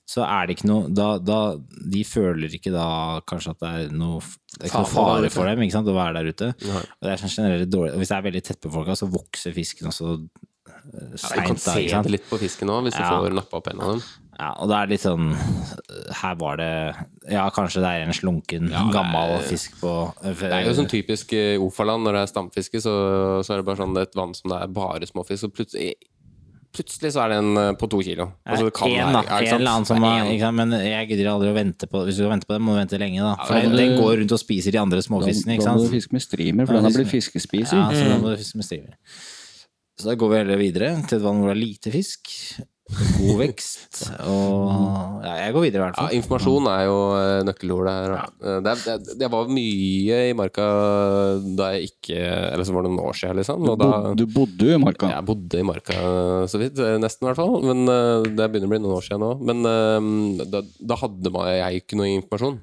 så 0.06 0.22
er 0.22 0.46
det 0.46 0.54
ikke 0.56 0.68
noe 0.70 0.90
da, 0.94 1.06
da, 1.18 1.36
De 1.90 2.02
føler 2.06 2.52
ikke 2.54 2.70
da 2.70 2.84
kanskje 3.26 3.56
at 3.56 3.62
det 3.64 3.70
er 3.74 3.94
noe 3.98 4.20
det 4.22 4.60
er 4.60 4.68
ikke 4.70 4.82
noe 4.84 4.92
Fare 4.92 5.30
for 5.34 5.50
dem 5.50 5.64
ikke 5.66 5.74
sant, 5.74 5.88
å 5.90 5.96
være 5.96 6.20
der 6.20 6.28
ute. 6.30 6.50
Og 6.62 7.02
det 7.08 7.10
er 7.16 7.20
sånn 7.24 7.32
generelt 7.34 7.72
dårlig 7.74 7.92
og 7.96 7.98
Hvis 8.04 8.12
det 8.12 8.16
er 8.20 8.26
veldig 8.28 8.44
tettbefolka, 8.46 8.94
så 8.96 9.08
vokser 9.10 9.56
fisken 9.56 9.90
også 9.90 10.12
eh, 10.14 11.16
Du 11.16 11.42
kan 11.50 11.58
se 11.58 11.82
det 11.90 12.14
litt 12.14 12.30
på 12.30 12.38
fisken 12.40 12.70
òg, 12.72 12.86
hvis 12.86 12.96
Ja. 13.00 13.10
du 13.10 13.26
får 13.26 13.34
nappa 13.36 13.58
opp 13.58 13.68
en 13.74 13.82
av 13.82 13.92
dem. 13.96 14.04
Ja, 14.36 14.50
og 14.60 14.68
det 14.70 14.76
er 14.78 14.90
litt 14.92 15.00
sånn 15.00 15.30
Her 16.22 16.34
var 16.40 16.58
det 16.60 16.70
Ja, 17.32 17.46
kanskje 17.50 17.80
det 17.82 17.90
er 17.90 18.06
en 18.06 18.12
slunken, 18.16 18.68
gammel 18.92 19.38
fisk 19.48 19.78
på 19.80 19.92
Det 20.22 20.50
er 20.52 20.66
jo 20.68 20.74
sånn 20.76 20.90
typisk 20.92 21.32
eh, 21.36 21.56
Ofaland, 21.62 22.04
når 22.06 22.18
det 22.18 22.24
er 22.26 22.32
stamfiske, 22.34 22.82
så, 22.84 22.94
så 23.42 23.54
er 23.54 23.62
det 23.62 23.66
bare 23.70 23.80
sånn 23.82 23.96
et 24.00 24.14
vann 24.18 24.34
som 24.36 24.52
det 24.52 24.60
er 24.62 24.74
bare 24.76 25.08
småfisk, 25.08 25.48
og 25.50 25.56
plutselig, 25.56 25.94
plutselig 26.76 27.10
så 27.16 27.22
er 27.24 27.32
den 27.34 27.48
eh, 27.60 27.70
på 27.80 27.88
to 27.90 27.98
kilo. 28.04 28.26
Altså, 28.46 28.68
det 28.68 28.74
kan 28.76 28.90
en, 28.92 28.96
være- 29.00 29.12
da. 29.16 29.22
ja, 29.40 29.54
en 29.54 29.60
eller 29.60 29.72
annen 29.78 29.88
som 29.88 30.04
er 30.06 30.28
ikke 30.34 30.44
sant? 30.46 30.58
Men 30.60 30.74
jeg 30.84 31.08
gidder 31.10 31.30
aldri 31.32 31.48
å 31.50 31.56
vente 31.56 31.88
på 31.90 32.02
Hvis 32.04 32.18
du 32.18 32.22
skal 32.22 32.32
vente 32.36 32.46
på 32.50 32.54
den, 32.56 32.62
må 32.68 32.76
du 32.76 32.80
vente 32.82 33.00
lenge. 33.00 33.24
da 33.24 33.32
For 33.48 33.56
Ja, 33.56 33.64
den, 33.66 33.76
den 33.80 33.96
går 33.98 34.12
rundt 34.22 34.36
og 34.36 34.42
spiser 34.44 34.76
de 34.76 34.82
andre 34.84 35.00
småfiskene. 35.04 35.56
ikke 35.56 35.66
da 35.70 35.74
må 35.78 35.88
du 35.88 35.94
fiske 35.96 36.12
med 36.16 36.22
streamer, 36.26 36.68
for 36.68 36.78
den 36.78 36.84
har 36.88 36.94
blitt 37.00 37.12
fiskespiser. 37.16 37.80
Ja, 37.80 37.88
så 37.96 38.06
da 38.12 38.20
må 38.22 38.30
du 38.34 38.36
fiske 38.44 38.60
med 38.60 38.68
streamer. 38.68 38.96
Så 39.96 40.10
da 40.10 40.14
går 40.20 40.28
vi 40.34 40.36
heller 40.42 40.58
videre 40.60 40.88
til 41.08 41.16
et 41.18 41.24
vann 41.24 41.38
hvor 41.40 41.48
det 41.50 41.56
er 41.56 41.62
lite 41.64 41.92
fisk. 41.94 42.28
God 42.86 43.40
vekst. 43.40 43.96
Og 44.30 45.24
ja, 45.26 45.32
jeg 45.42 45.54
går 45.56 45.64
videre, 45.64 45.80
i 45.80 45.84
hvert 45.88 45.96
fall. 45.98 46.06
Ja, 46.12 46.18
informasjon 46.20 46.68
er 46.70 46.82
jo 46.86 46.98
nøkkelordet 47.48 47.94
her. 47.96 48.12
Ja. 48.14 48.26
Eh, 48.46 48.58
Det, 48.66 48.74
det, 48.84 49.16
det 49.24 49.30
var 49.32 49.50
mye 49.50 50.20
i 50.30 50.36
marka 50.38 50.66
da 51.58 51.72
jeg 51.74 51.90
ikke 51.90 52.20
Eller 52.52 52.64
så 52.68 52.76
var 52.76 52.86
det 52.86 52.92
noen 52.92 53.08
år 53.10 53.18
siden, 53.18 53.40
liksom. 53.40 53.66
Da, 53.82 53.90
du 54.14 54.24
bodde 54.30 54.68
jo 54.70 54.76
i 54.78 54.80
marka. 54.82 55.10
jeg 55.10 55.26
bodde 55.26 55.58
i 55.60 55.66
marka 55.66 55.98
så 56.46 56.60
vidt, 56.62 56.78
eh, 56.78 56.94
nesten 57.02 57.26
i 57.26 57.30
hvert 57.32 57.40
fall. 57.42 57.58
Men 57.66 57.82
eh, 57.90 58.30
det 58.38 58.48
begynner 58.54 58.70
å 58.70 58.74
bli 58.76 58.82
noen 58.84 58.96
år 59.00 59.04
siden 59.08 59.24
nå. 59.26 59.32
Men 59.50 59.66
eh, 59.72 60.46
da, 60.54 60.62
da 60.92 61.00
hadde 61.02 61.34
man, 61.34 61.50
jeg 61.58 61.82
ikke 61.82 61.98
noe 61.98 62.12
informasjon. 62.14 62.60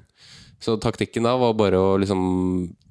Så 0.64 0.78
taktikken 0.80 1.26
da 1.28 1.36
var 1.36 1.52
bare 1.58 1.76
å 1.76 1.94
liksom 2.00 2.20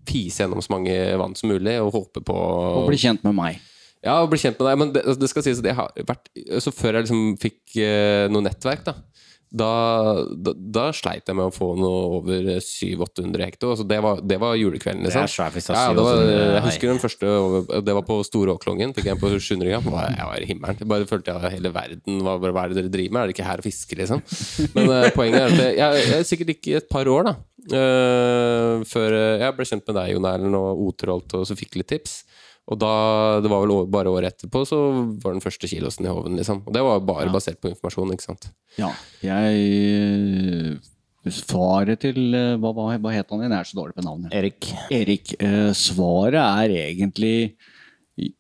pise 0.05 0.43
gjennom 0.43 0.61
så 0.61 0.75
mange 0.75 0.93
vann 1.17 1.33
som 1.39 1.49
mulig 1.49 1.79
og 1.81 1.93
håpe 1.95 2.21
på 2.27 2.35
Og 2.35 2.89
bli 2.91 2.99
kjent 3.01 3.23
med 3.25 3.33
meg. 3.39 3.61
Ja, 4.03 4.19
og 4.21 4.29
bli 4.33 4.39
kjent 4.41 4.59
med 4.59 4.67
deg. 4.69 4.79
Men 4.81 4.93
det, 4.95 5.05
altså, 5.05 5.21
det 5.23 5.31
skal 5.31 5.45
sies 5.45 5.61
at 5.63 5.69
jeg 5.71 5.77
har 5.79 6.05
vært 6.09 6.29
Så 6.63 6.73
før 6.75 6.97
jeg 6.99 7.05
liksom 7.07 7.25
fikk 7.41 7.77
eh, 7.79 8.27
noe 8.33 8.43
nettverk, 8.45 8.83
da 8.87 8.97
da, 9.53 9.67
da, 10.33 10.51
da 10.57 10.83
sleit 10.97 11.27
jeg 11.29 11.37
med 11.37 11.45
å 11.45 11.53
få 11.53 11.67
noe 11.77 11.97
over 12.17 12.47
700-800 12.57 13.43
hekto. 13.45 13.69
Altså 13.75 13.85
det, 13.85 13.99
var, 14.01 14.21
det 14.25 14.39
var 14.41 14.55
julekvelden, 14.57 15.03
liksom. 15.05 15.21
Det 15.21 15.29
er 15.29 15.33
svært 15.35 15.53
fisk, 15.53 15.69
Ja, 15.69 15.83
altså, 15.91 16.15
det 16.25 16.37
var, 16.39 16.53
jeg 16.55 16.63
husker 16.65 16.89
den 16.89 17.01
første 17.03 17.29
over- 17.29 17.83
Det 17.85 17.95
var 17.99 18.05
på 18.07 18.17
Storåklongen. 18.25 18.95
Fikk 18.97 19.11
jeg 19.11 19.13
en 19.13 19.21
på 19.21 19.29
700 19.29 19.69
gram. 19.69 19.85
Jeg 19.93 20.25
var 20.31 20.41
i 20.41 20.49
himmelen. 20.49 20.81
Jeg 20.81 20.89
bare 20.89 21.09
følte 21.09 21.37
jeg 21.37 21.53
hele 21.59 21.73
verden 21.75 22.25
var 22.25 22.41
bare, 22.41 22.55
Hva 22.57 22.65
er 22.65 22.73
det 22.73 22.79
dere 22.81 22.93
driver 22.97 23.13
med? 23.13 23.21
Er 23.21 23.29
dere 23.29 23.35
ikke 23.37 23.49
her 23.51 23.61
og 23.61 23.67
fisker, 23.69 24.01
liksom? 24.01 24.25
Men 24.73 24.89
uh, 24.89 25.09
poenget 25.13 25.37
er 25.43 25.53
at 25.53 25.61
jeg, 25.61 25.77
jeg, 25.83 26.07
jeg 26.09 26.17
er 26.17 26.29
sikkert 26.33 26.53
ikke 26.57 26.77
et 26.81 26.89
par 26.89 27.13
år, 27.13 27.29
da. 27.29 27.35
Uh, 27.63 28.81
før 28.89 29.13
eh, 29.15 29.43
jeg 29.45 29.55
ble 29.55 29.67
kjent 29.69 29.85
med 29.87 29.95
deg, 30.01 30.15
Jon 30.15 30.25
Erlend, 30.33 30.57
og 30.57 30.81
Oterholt, 30.89 31.37
og 31.37 31.45
så 31.47 31.55
fikk 31.55 31.77
litt 31.77 31.93
tips. 31.93 32.23
Og 32.71 32.79
da, 32.79 32.91
det 33.43 33.49
var 33.51 33.65
vel 33.65 33.73
bare 33.91 34.11
året 34.13 34.37
etterpå, 34.37 34.61
så 34.67 34.77
var 35.23 35.35
den 35.35 35.43
første 35.43 35.67
kilosen 35.67 36.07
i 36.07 36.11
hoven, 36.13 36.37
liksom. 36.39 36.61
Og 36.63 36.71
det 36.75 36.83
var 36.85 37.01
bare 37.03 37.33
basert 37.33 37.59
på 37.59 37.73
informasjon, 37.73 38.13
ikke 38.15 38.29
sant. 38.29 38.49
Ja, 38.79 38.93
jeg 39.25 40.79
Svaret 41.23 42.01
til 42.03 42.33
eh, 42.35 42.55
Hva, 42.59 42.73
hva, 42.75 42.89
hva 42.99 43.11
het 43.13 43.29
han 43.31 43.43
igjen? 43.43 43.53
Jeg 43.55 43.63
er 43.63 43.69
så 43.69 43.77
dårlig 43.77 43.95
på 43.95 44.03
navnet. 44.03 44.33
Erik. 44.35 44.67
Erik, 44.91 45.35
eh, 45.39 45.69
svaret 45.77 46.39
er 46.43 46.73
egentlig 46.89 47.35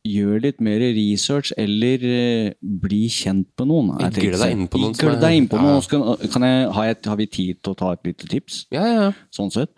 Gjør 0.05 0.35
litt 0.43 0.59
mer 0.61 0.83
research, 0.93 1.49
eller 1.57 2.03
eh, 2.05 2.49
bli 2.61 3.07
kjent 3.09 3.47
med 3.57 3.71
noen. 3.71 3.87
er 4.05 4.11
deg 4.13 4.51
inn 4.53 4.67
på 4.69 4.77
noen 4.77 4.93
som 4.93 5.09
er- 5.09 5.21
deg 5.23 5.37
inn 5.39 5.47
på 5.49 5.57
noen. 5.57 5.79
Ja. 5.81 6.29
kan 6.29 6.45
jeg, 6.45 6.67
har, 6.75 6.85
jeg, 6.91 6.97
har 7.09 7.17
vi 7.17 7.25
tid 7.25 7.63
til 7.63 7.73
å 7.73 7.79
ta 7.79 7.93
et 7.95 8.03
lite 8.05 8.29
tips? 8.29 8.59
Ja, 8.69 8.83
ja, 8.85 9.07
ja. 9.07 9.11
sånn 9.33 9.49
sett. 9.49 9.73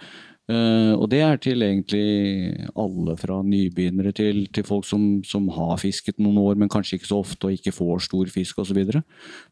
Eh, 0.46 0.94
og 0.94 1.08
det 1.10 1.24
er 1.26 1.40
til 1.42 1.66
egentlig 1.66 2.70
alle 2.78 3.16
fra 3.18 3.40
nybegynnere 3.42 4.14
til, 4.14 4.44
til 4.54 4.66
folk 4.68 4.86
som, 4.86 5.24
som 5.26 5.48
har 5.50 5.80
fisket 5.82 6.20
noen 6.22 6.38
år, 6.38 6.60
men 6.62 6.70
kanskje 6.70 7.00
ikke 7.00 7.10
så 7.10 7.22
ofte 7.24 7.50
og 7.50 7.58
ikke 7.58 7.74
får 7.74 8.06
stor 8.06 8.30
fisk 8.34 8.62
osv. 8.62 8.82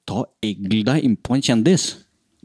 Ta 0.06 0.26
egl 0.46 0.84
deg 0.86 1.08
innpå 1.08 1.38
en 1.38 1.46
kjendis. 1.46 1.88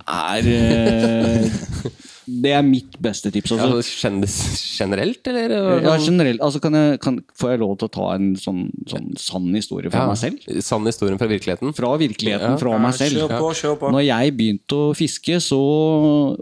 Er 0.08 0.48
eh, 0.48 1.58
Det 2.28 2.50
er 2.52 2.62
mitt 2.66 2.96
beste 3.02 3.30
tips. 3.32 3.50
ja 3.56 3.64
Altså. 3.64 3.94
kjendis 4.02 4.34
generelt, 4.78 5.26
eller? 5.26 5.54
Ja, 5.82 5.94
generelt, 5.98 6.40
altså 6.44 6.60
kan 6.60 6.74
jeg, 6.76 7.00
kan, 7.00 7.18
Får 7.38 7.50
jeg 7.54 7.60
lov 7.62 7.76
til 7.80 7.88
å 7.88 7.92
ta 7.94 8.08
en 8.14 8.34
sånn, 8.36 8.68
sånn 8.90 9.06
sann 9.16 9.46
historie 9.56 9.90
fra 9.90 10.04
Ja, 10.04 10.06
meg 10.12 10.18
selv? 10.20 10.62
Sann 10.62 10.84
historie 10.86 11.16
fra 11.18 11.28
virkeligheten. 11.30 11.72
Fra 11.74 11.94
virkeligheten, 12.00 12.52
Ja. 12.52 12.56
fra 12.60 12.78
meg 12.78 12.94
selv. 12.94 13.16
Kjør 13.22 13.34
på, 13.38 13.50
kjør 13.62 13.78
på. 13.80 13.92
Når 13.96 14.04
jeg 14.06 14.36
begynte 14.36 14.76
å 14.76 14.94
fiske, 14.96 15.40
så 15.40 15.60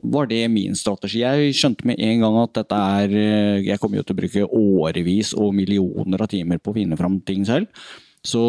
var 0.03 0.27
det 0.27 0.43
min 0.51 0.75
strategi. 0.75 1.21
Jeg 1.23 1.55
skjønte 1.55 1.85
med 1.87 2.01
en 2.01 2.21
gang 2.21 2.41
at 2.43 2.53
dette 2.55 2.75
er 2.75 3.09
eh, 3.15 3.63
Jeg 3.67 3.79
kommer 3.81 3.99
jo 3.99 4.03
til 4.03 4.17
å 4.17 4.21
bruke 4.21 4.49
årevis 4.53 5.33
og 5.37 5.55
millioner 5.55 6.21
av 6.21 6.29
timer 6.29 6.59
på 6.59 6.73
å 6.73 6.75
finne 6.75 6.97
fram 6.99 7.21
ting 7.25 7.45
selv. 7.47 7.67
Så 8.27 8.43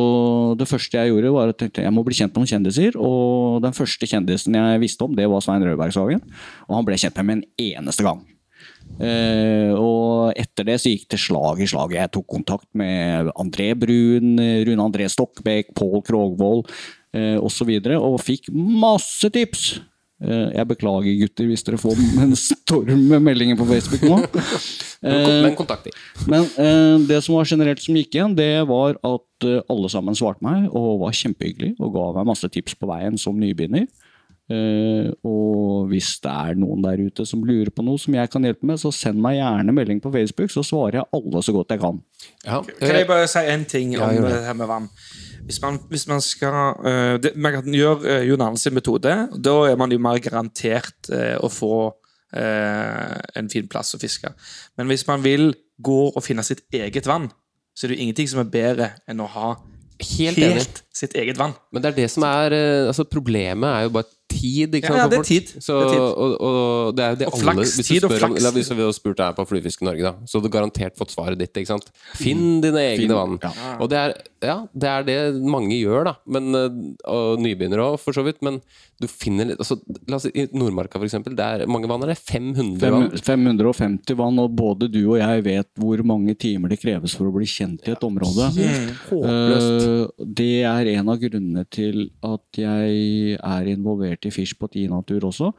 det 0.58 0.68
første 0.70 0.98
jeg 0.98 1.12
gjorde, 1.12 1.34
var 1.36 1.54
at 1.54 1.82
jeg 1.84 1.94
må 1.94 2.04
bli 2.06 2.18
kjent 2.18 2.34
med 2.34 2.44
noen 2.44 2.50
kjendiser. 2.50 2.98
Og 2.98 3.62
den 3.66 3.76
første 3.78 4.10
kjendisen 4.10 4.58
jeg 4.58 4.82
visste 4.82 5.06
om, 5.06 5.14
det 5.18 5.28
var 5.30 5.44
Svein 5.46 5.66
Rødbergshagen. 5.66 6.24
Og 6.68 6.80
han 6.80 6.88
ble 6.88 6.98
kjent 6.98 7.22
med 7.22 7.30
med 7.30 7.40
en 7.40 7.78
eneste 7.78 8.06
gang. 8.08 8.26
Uh, 8.98 9.76
og 9.78 10.38
etter 10.40 10.66
det 10.66 10.78
så 10.82 10.90
gikk 10.90 11.10
det 11.12 11.20
slag 11.22 11.60
i 11.62 11.68
slag. 11.70 11.94
Jeg 11.94 12.12
tok 12.16 12.26
kontakt 12.32 12.68
med 12.78 13.30
André 13.38 13.74
Brun, 13.78 14.40
Rune 14.40 14.86
André 14.86 15.10
Stokkbekk, 15.12 15.76
Pål 15.78 16.02
Krogvold 16.08 16.66
uh, 16.66 17.38
osv. 17.38 17.44
Og, 17.44 17.52
så 17.54 17.68
videre, 17.68 18.00
og 18.02 18.18
fikk 18.24 18.50
masse 18.54 19.30
tips. 19.34 19.70
Eh, 20.18 20.48
jeg 20.58 20.66
beklager, 20.72 21.14
gutter, 21.22 21.46
hvis 21.46 21.62
dere 21.68 21.78
får 21.78 22.00
en 22.26 22.32
storm 22.40 23.04
med 23.12 23.22
meldinger 23.22 23.58
på 23.60 23.68
Facebook 23.70 24.02
nå. 24.10 24.22
Eh, 25.06 25.44
Men 25.46 25.54
kontakt 25.54 25.86
men 26.26 26.42
eh, 26.58 26.96
det 27.06 27.20
som 27.22 27.36
var 27.38 27.46
generelt 27.46 27.78
som 27.84 27.94
gikk 27.94 28.16
igjen, 28.18 28.32
det 28.34 28.64
var 28.66 28.96
at 29.06 29.46
eh, 29.46 29.60
alle 29.70 29.92
sammen 29.94 30.18
svarte 30.18 30.42
meg 30.42 30.66
og 30.74 31.04
var 31.04 31.14
kjempehyggelig 31.14 31.76
og 31.78 31.92
ga 31.94 32.06
meg 32.18 32.26
masse 32.32 32.50
tips 32.50 32.74
på 32.82 32.90
veien 32.90 33.14
som 33.22 33.38
nybegynner. 33.38 33.86
Eh, 34.50 35.12
og 35.28 35.92
hvis 35.92 36.16
det 36.24 36.34
er 36.34 36.58
noen 36.58 36.82
der 36.82 36.98
ute 37.04 37.28
som 37.30 37.46
lurer 37.46 37.70
på 37.70 37.86
noe 37.86 38.02
som 38.02 38.18
jeg 38.18 38.32
kan 38.34 38.50
hjelpe 38.50 38.66
med, 38.66 38.82
så 38.82 38.90
send 38.96 39.22
meg 39.22 39.38
gjerne 39.38 39.78
melding 39.78 40.02
på 40.02 40.10
Facebook, 40.18 40.50
så 40.56 40.66
svarer 40.66 41.02
jeg 41.04 41.10
alle 41.20 41.46
så 41.46 41.54
godt 41.60 41.76
jeg 41.78 41.84
kan. 41.86 42.02
Ja. 42.48 42.64
Kan 42.82 42.96
jeg 43.04 43.10
bare 43.14 43.30
si 43.30 43.46
en 43.54 43.66
ting 43.70 43.94
om 44.00 44.02
Ja, 44.02 44.12
det. 44.18 44.34
det 44.34 44.46
her 44.50 44.58
med 44.58 44.72
vann? 44.74 44.90
Hvis 45.48 45.62
man, 45.64 45.80
hvis 45.90 46.04
man 46.10 46.20
skal 46.24 46.56
uh, 46.84 47.16
det, 47.24 47.32
Man 47.40 47.56
kan 47.56 47.76
gjøre 47.76 48.04
uh, 48.04 48.26
Jon 48.28 48.44
Arne 48.44 48.60
sin 48.60 48.76
metode. 48.76 49.14
Da 49.32 49.56
er 49.70 49.80
man 49.80 49.94
jo 49.94 50.02
mer 50.04 50.20
garantert 50.24 51.10
uh, 51.14 51.38
å 51.44 51.52
få 51.52 51.78
en 52.38 53.48
fin 53.48 53.70
plass 53.72 53.96
å 53.96 53.98
fiske. 54.02 54.28
Men 54.76 54.90
hvis 54.92 55.06
man 55.08 55.22
vil 55.24 55.54
gå 55.80 56.02
og 56.10 56.20
finne 56.26 56.44
sitt 56.44 56.60
eget 56.76 57.08
vann, 57.08 57.30
så 57.72 57.86
er 57.86 57.94
det 57.94 57.96
jo 57.96 58.04
ingenting 58.04 58.28
som 58.28 58.42
er 58.42 58.50
bedre 58.52 58.90
enn 59.08 59.24
å 59.24 59.30
ha 59.32 59.54
Helt 60.04 60.38
helt, 60.38 60.82
sitt 60.94 61.16
eget 61.18 61.40
vann. 61.40 61.56
Men 61.72 61.82
det 61.82 61.90
er 61.90 61.96
det 62.02 62.10
som 62.14 62.26
er 62.28 62.54
altså 62.92 63.08
Problemet 63.10 63.72
er 63.72 63.88
jo 63.88 63.94
bare 63.96 64.12
tid. 64.30 64.74
Ikke 64.78 64.88
sant, 64.88 64.98
Ja, 64.98 65.04
ja, 65.04 65.08
det 65.12 65.20
er 65.20 65.28
tid. 65.28 65.48
Så, 65.64 65.78
Det 65.80 65.88
er 65.88 65.94
tid. 65.94 66.02
Og, 66.04 66.36
og 66.48 66.96
det 66.98 67.04
er 67.08 67.16
det 67.22 67.28
Og 67.28 67.34
alle 67.34 67.44
flaks. 67.44 67.58
hvis 67.58 67.78
du 67.78 67.84
Tid 67.94 68.04
og 68.04 68.12
spør 68.12 68.24
om- 68.28 68.54
Hvis 68.58 68.70
vi 68.72 68.82
hadde 68.84 68.94
spurt 68.98 69.18
deg 69.18 69.36
på 69.38 69.48
Fluefiske 69.48 69.84
Norge, 69.88 70.02
da, 70.04 70.14
så 70.26 70.38
hadde 70.40 70.50
du 70.52 70.56
garantert 70.58 70.96
fått 70.98 71.12
svaret 71.16 71.38
ditt. 71.38 71.54
ikke 71.54 71.68
sant? 71.68 71.90
Finn 72.16 72.62
dine 72.62 72.78
egne 72.78 73.08
Finn- 73.08 73.16
vann. 73.16 73.40
ja. 73.42 73.78
Og 73.80 73.90
det 73.90 73.98
er, 73.98 74.14
ja, 74.44 74.58
det 74.78 74.90
er 74.90 75.04
det 75.04 75.42
mange 75.42 75.74
gjør, 75.80 76.04
da. 76.12 76.16
Men, 76.28 76.54
eh, 76.56 76.70
og 77.08 77.40
nybegynnere 77.40 77.84
òg, 77.94 78.00
for 78.00 78.12
så 78.14 78.24
vidt. 78.24 78.42
Men 78.42 78.62
du 79.00 79.08
finner 79.08 79.46
litt 79.46 79.60
altså, 79.60 79.80
La 80.08 80.16
oss 80.18 80.24
si 80.24 80.32
i 80.34 80.48
Nordmarka, 80.54 80.98
for 80.98 81.06
eksempel. 81.06 81.36
Det 81.36 81.46
er, 81.46 81.66
mange 81.68 81.88
vann 81.88 82.02
er 82.04 82.08
det 82.14 82.18
500 82.18 82.92
vann. 82.92 83.12
550 83.12 84.16
vann, 84.18 84.40
og 84.40 84.56
både 84.56 84.90
du 84.92 85.02
og 85.12 85.18
jeg 85.20 85.44
vet 85.44 85.68
hvor 85.80 86.02
mange 86.04 86.36
timer 86.38 86.70
det 86.70 86.80
kreves 86.82 87.16
for 87.16 87.26
å 87.30 87.34
bli 87.34 87.46
kjent 87.46 87.88
i 87.88 87.92
et 87.92 88.04
område. 88.04 88.50
Håpløst. 89.10 89.88
Uh, 89.88 90.26
det 90.26 90.64
er 90.66 90.90
en 90.98 91.10
av 91.10 91.20
grunnene 91.22 91.66
til 91.70 92.10
at 92.26 92.60
jeg 92.60 93.38
er 93.38 93.70
involvert 93.74 94.17
i 94.26 94.32
Fish 94.34 94.58
på 94.58 94.70
Tinatur 94.74 95.28
også. 95.30 95.52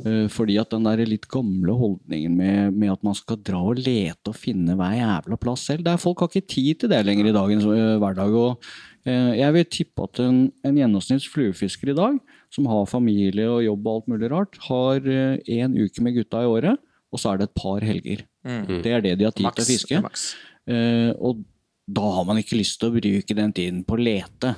Eh, 0.00 0.24
fordi 0.32 0.56
at 0.62 0.72
den 0.72 0.86
der 0.86 1.02
litt 1.08 1.26
gamle 1.28 1.74
holdningen 1.76 2.38
med, 2.38 2.76
med 2.76 2.94
at 2.94 3.04
man 3.04 3.16
skal 3.18 3.40
dra 3.44 3.60
og 3.60 3.82
lete 3.82 4.32
og 4.32 4.38
finne 4.38 4.76
hver 4.78 4.96
jævla 4.96 5.38
plass 5.40 5.66
selv 5.68 5.84
det 5.84 5.92
er 5.92 6.00
Folk 6.00 6.22
har 6.22 6.30
ikke 6.32 6.54
tid 6.54 6.82
til 6.82 6.92
det 6.92 7.02
lenger 7.06 7.30
i 7.30 7.36
dagens 7.36 7.68
eh, 7.68 7.96
hverdag. 8.02 8.34
og 8.40 8.66
eh, 9.04 9.32
jeg 9.42 9.56
vil 9.58 9.68
tippe 9.78 10.08
at 10.08 10.24
en, 10.24 10.40
en 10.64 10.80
gjennomsnitts 10.80 11.28
fluefisker 11.32 11.92
i 11.92 11.98
dag, 11.98 12.18
som 12.52 12.68
har 12.70 12.88
familie 12.88 13.48
og 13.50 13.64
jobb 13.66 13.86
og 13.86 13.94
alt 14.00 14.12
mulig 14.14 14.32
rart, 14.32 14.60
har 14.68 15.00
én 15.02 15.76
uke 15.76 16.04
med 16.04 16.16
gutta 16.16 16.44
i 16.44 16.48
året, 16.48 16.80
og 17.12 17.20
så 17.20 17.32
er 17.32 17.40
det 17.40 17.50
et 17.50 17.58
par 17.58 17.84
helger. 17.84 18.24
Det 18.46 18.92
er 18.92 19.02
det 19.02 19.16
de 19.18 19.26
har 19.26 19.34
tid 19.34 19.48
max, 19.48 19.58
til 19.58 19.66
å 19.66 19.70
fiske. 19.72 20.36
Eh, 20.66 21.12
og 21.22 21.44
da 21.86 22.06
har 22.18 22.26
man 22.26 22.40
ikke 22.40 22.58
lyst 22.58 22.80
til 22.80 22.90
å 22.90 22.96
bruke 22.96 23.38
den 23.38 23.54
tiden 23.54 23.84
på 23.86 23.96
å 23.96 24.02
lete. 24.02 24.56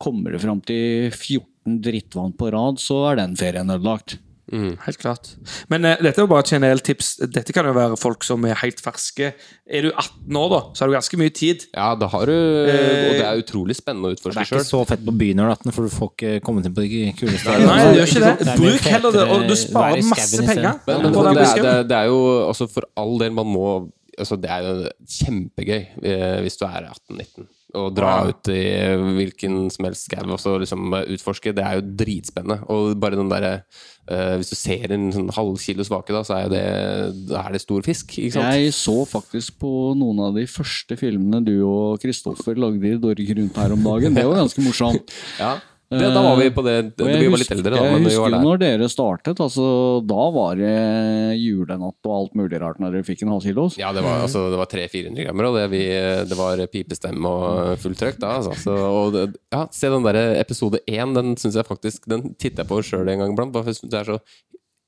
Kommer 0.00 0.32
du 0.32 0.40
fram 0.42 0.62
til 0.64 1.10
14 1.12 1.78
drittvann 1.84 2.34
på 2.38 2.50
rad, 2.54 2.80
så 2.80 3.04
er 3.10 3.20
den 3.20 3.38
ferien 3.38 3.70
ødelagt. 3.70 4.18
Helt 4.50 4.98
klart. 4.98 5.28
Men 5.70 5.84
uh, 5.86 5.92
dette 6.02 6.18
er 6.18 6.24
jo 6.24 6.30
bare 6.30 6.42
et 6.42 6.50
generelt 6.50 6.82
tips. 6.82 7.12
Dette 7.30 7.54
kan 7.54 7.68
jo 7.68 7.74
være 7.76 7.98
folk 8.00 8.24
som 8.26 8.42
er 8.48 8.58
helt 8.64 8.80
ferske. 8.82 9.28
Er 9.70 9.86
du 9.86 9.90
18 9.92 10.38
år, 10.40 10.48
da, 10.50 10.60
så 10.74 10.82
har 10.82 10.90
du 10.90 10.96
ganske 10.96 11.20
mye 11.20 11.34
tid. 11.34 11.66
Ja, 11.76 11.92
det 11.98 12.08
har 12.10 12.26
du 12.26 12.34
Og 12.34 13.12
det 13.14 13.26
er 13.28 13.42
utrolig 13.44 13.76
spennende 13.78 14.10
å 14.10 14.16
Det 14.16 14.32
er 14.32 14.40
ikke 14.42 14.58
selv. 14.58 14.66
så 14.66 14.82
fett 14.90 15.04
på 15.06 15.14
byen 15.20 15.38
når 15.38 15.46
du 15.46 15.52
er 15.52 15.60
18, 15.60 15.76
for 15.76 15.86
du 15.86 15.94
får 15.94 16.10
ikke 16.16 16.32
kommet 16.48 16.66
inn 16.66 16.74
på 16.74 16.86
de 16.86 17.04
kule 17.20 17.36
Nei, 17.36 17.42
stedene. 17.44 17.78
det 17.78 18.00
gjør 18.00 18.10
ikke 18.10 18.24
det. 18.26 18.56
Bruk 18.64 18.90
heller 18.96 19.16
det, 19.18 19.28
og 19.36 19.46
du 19.46 19.56
sparer 19.60 20.10
masse 20.10 20.42
penger. 20.42 20.82
Men, 20.88 21.06
men 21.06 21.14
på 21.14 21.24
det, 21.28 21.30
er, 21.30 21.54
det, 21.54 21.70
er, 21.76 21.88
det 21.92 21.98
er 22.00 22.10
jo 22.10 22.20
altså 22.48 22.70
for 22.74 22.90
all 22.98 23.16
del 23.22 23.38
man 23.38 23.54
må 23.54 23.70
altså 24.20 24.36
Det 24.36 24.50
er 24.50 24.66
jo 24.66 24.72
kjempegøy 25.20 25.80
eh, 25.80 26.40
hvis 26.44 26.58
du 26.58 26.66
er 26.66 26.90
18-19 26.90 27.46
og 27.74 27.94
dra 27.94 28.10
Ja. 28.24 28.28
ut 28.30 28.48
i 28.52 28.60
hvilken 29.18 29.70
som 29.70 29.86
helst 29.86 30.08
skau 30.08 30.24
og 30.26 30.60
liksom 30.62 30.90
utforske. 30.92 31.54
Det 31.54 31.64
er 31.64 31.78
jo 31.78 31.86
dritspennende. 32.02 32.64
Og 32.68 32.98
bare 33.00 33.16
den 33.18 33.30
derre 33.30 33.62
uh, 34.10 34.36
Hvis 34.40 34.50
du 34.50 34.56
ser 34.58 34.92
en 34.92 35.10
sånn 35.12 35.30
halv 35.36 35.58
kilo 35.62 35.84
svake, 35.86 36.12
da, 36.12 36.22
så 36.26 36.40
er 36.44 36.48
det 36.52 37.28
Da 37.30 37.44
er 37.46 37.52
det 37.52 37.62
stor 37.62 37.82
fisk. 37.86 38.16
Jeg 38.18 38.72
så 38.74 38.96
faktisk 39.06 39.58
på 39.62 39.94
noen 39.98 40.20
av 40.28 40.34
de 40.34 40.46
første 40.50 40.96
filmene 40.98 41.44
du 41.44 41.62
og 41.64 42.00
Kristoffer 42.02 42.58
lagde 42.58 42.94
i 42.94 42.98
Dorg 43.00 43.34
rundt 43.38 43.56
her 43.56 43.72
om 43.72 43.82
dagen. 43.84 44.14
Det 44.14 44.26
var 44.26 44.42
ganske 44.42 44.64
morsomt. 44.64 45.10
Ja. 45.40 45.58
Det, 45.90 46.06
da 46.14 46.20
var 46.22 46.36
vi 46.38 46.50
på 46.54 46.62
det 46.62 46.74
det 46.94 47.06
Vi 47.08 47.26
var 47.26 47.40
litt 47.40 47.48
husker, 47.48 47.56
eldre, 47.56 47.72
da. 47.74 47.86
jeg 47.88 48.02
husker 48.04 48.34
jo 48.36 48.42
når 48.44 48.60
dere 48.62 48.88
startet. 48.92 49.40
Altså, 49.42 49.64
da 50.06 50.26
var 50.36 50.60
det 50.60 50.74
julenatt 51.40 52.06
og 52.06 52.12
alt 52.14 52.36
mulig 52.38 52.60
rart 52.62 52.78
når 52.78 52.94
dere 52.94 53.06
fikk 53.08 53.24
en 53.24 53.32
halvkilos. 53.34 53.78
Ja, 53.80 53.90
det 53.96 54.04
var, 54.06 54.22
altså, 54.28 54.44
var 54.54 54.70
300-400 54.70 55.26
grammer, 55.26 55.48
og 55.48 55.58
det, 55.58 55.64
vi, 55.72 55.82
det 56.30 56.38
var 56.38 56.62
pipestemme 56.70 57.34
og 57.34 57.72
fullt 57.82 57.98
trøkk 58.04 58.20
da. 58.22 58.36
Altså. 58.38 58.54
Så, 58.62 58.76
og 58.76 59.18
ja, 59.18 59.64
se 59.74 59.90
den 59.90 60.06
der 60.06 60.20
episode 60.38 60.78
én, 60.86 61.16
den 61.16 61.34
syns 61.40 61.58
jeg 61.58 61.66
faktisk 61.66 62.06
Den 62.10 62.36
titter 62.38 62.62
jeg 62.62 62.70
på 62.70 62.80
sjøl 62.86 63.10
en 63.10 63.24
gang 63.24 63.34
iblant. 63.34 63.58
Det 63.82 63.98
er 63.98 64.12
så 64.12 64.20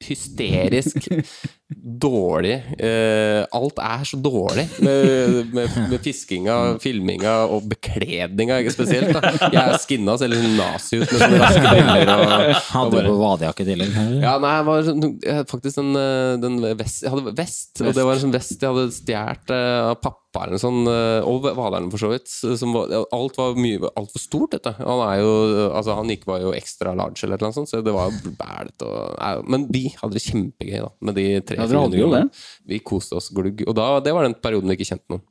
hysterisk 0.02 1.08
dårlig. 1.76 2.54
Eh, 2.78 3.42
alt 3.56 3.78
er 3.82 4.04
så 4.08 4.18
dårlig 4.22 4.64
med, 4.84 5.52
med, 5.54 5.76
med 5.92 6.00
fiskinga, 6.04 6.56
filminga 6.82 7.34
og 7.52 7.66
bekledninga, 7.72 8.60
ikke 8.62 8.74
spesielt. 8.74 9.12
Da. 9.16 9.32
Jeg 9.52 9.60
er 9.62 9.78
skinna, 9.82 10.16
ser 10.20 10.32
litt 10.32 10.42
sånn 10.44 10.58
nazi 10.60 11.00
ut 11.02 11.06
med 11.12 11.22
sånne 11.24 11.42
raske 11.42 11.64
briller. 11.68 12.24
Hadde 12.76 12.96
bare- 12.96 13.04
du 13.06 13.12
på 13.12 13.20
vadejakke 13.22 13.66
i 13.66 13.70
tillegg? 13.72 13.94
ja, 14.22 14.34
nei, 14.42 14.54
jeg 14.58 14.68
var 14.70 14.86
sånn- 14.88 15.04
jeg 15.22 15.38
hadde 15.40 15.52
faktisk 15.52 15.80
den, 15.82 15.92
eh, 16.00 16.34
den 16.42 16.60
vest, 16.80 17.02
Jeg 17.06 17.14
hadde 17.14 17.36
vest, 17.38 17.70
og 17.82 17.94
det 17.96 18.04
var 18.08 18.16
en 18.18 18.24
sånn 18.26 18.36
vest 18.36 18.58
jeg 18.58 18.68
hadde 18.72 18.88
stjålet 18.98 19.54
eh, 19.56 19.78
av 19.92 20.00
pappa 20.02 20.18
sånt, 20.56 20.86
eh, 20.88 21.20
og 21.28 21.44
vaderne, 21.44 21.90
for 21.92 22.00
så 22.00 22.08
vidt. 22.08 22.30
Som 22.56 22.72
var, 22.72 22.88
alt 23.12 23.36
var 23.36 23.58
mye 23.60 23.90
altfor 24.00 24.22
stort, 24.22 24.54
dette. 24.54 24.72
Han 24.78 25.02
er 25.04 25.18
jo 25.20 25.32
Altså, 25.72 25.92
han 25.98 26.08
gikk 26.08 26.24
var 26.28 26.40
jo 26.40 26.52
ekstra 26.56 26.94
large 26.96 27.20
eller 27.26 27.36
noe 27.42 27.52
sånt, 27.52 27.68
så 27.68 27.82
det 27.84 27.92
var 27.92 28.08
jo 28.08 28.32
bælete 28.38 29.42
Men 29.48 29.66
vi 29.72 29.84
hadde 30.00 30.16
det 30.16 30.22
kjempegøy, 30.24 30.78
da, 30.86 30.88
med 31.04 31.18
de 31.20 31.26
tre 31.44 31.58
Ja, 31.62 31.68
dere 31.70 31.82
hadde 31.86 32.00
jo 32.00 32.12
det. 32.12 32.22
Vi 32.68 32.80
koste 32.92 33.18
oss 33.18 33.30
glugg. 33.34 33.64
Og 33.66 33.76
da, 33.78 33.88
det 34.04 34.14
var 34.16 34.28
den 34.28 34.38
perioden 34.38 34.72
vi 34.72 34.78
ikke 34.80 34.92
kjente 34.92 35.14
noen. 35.14 35.26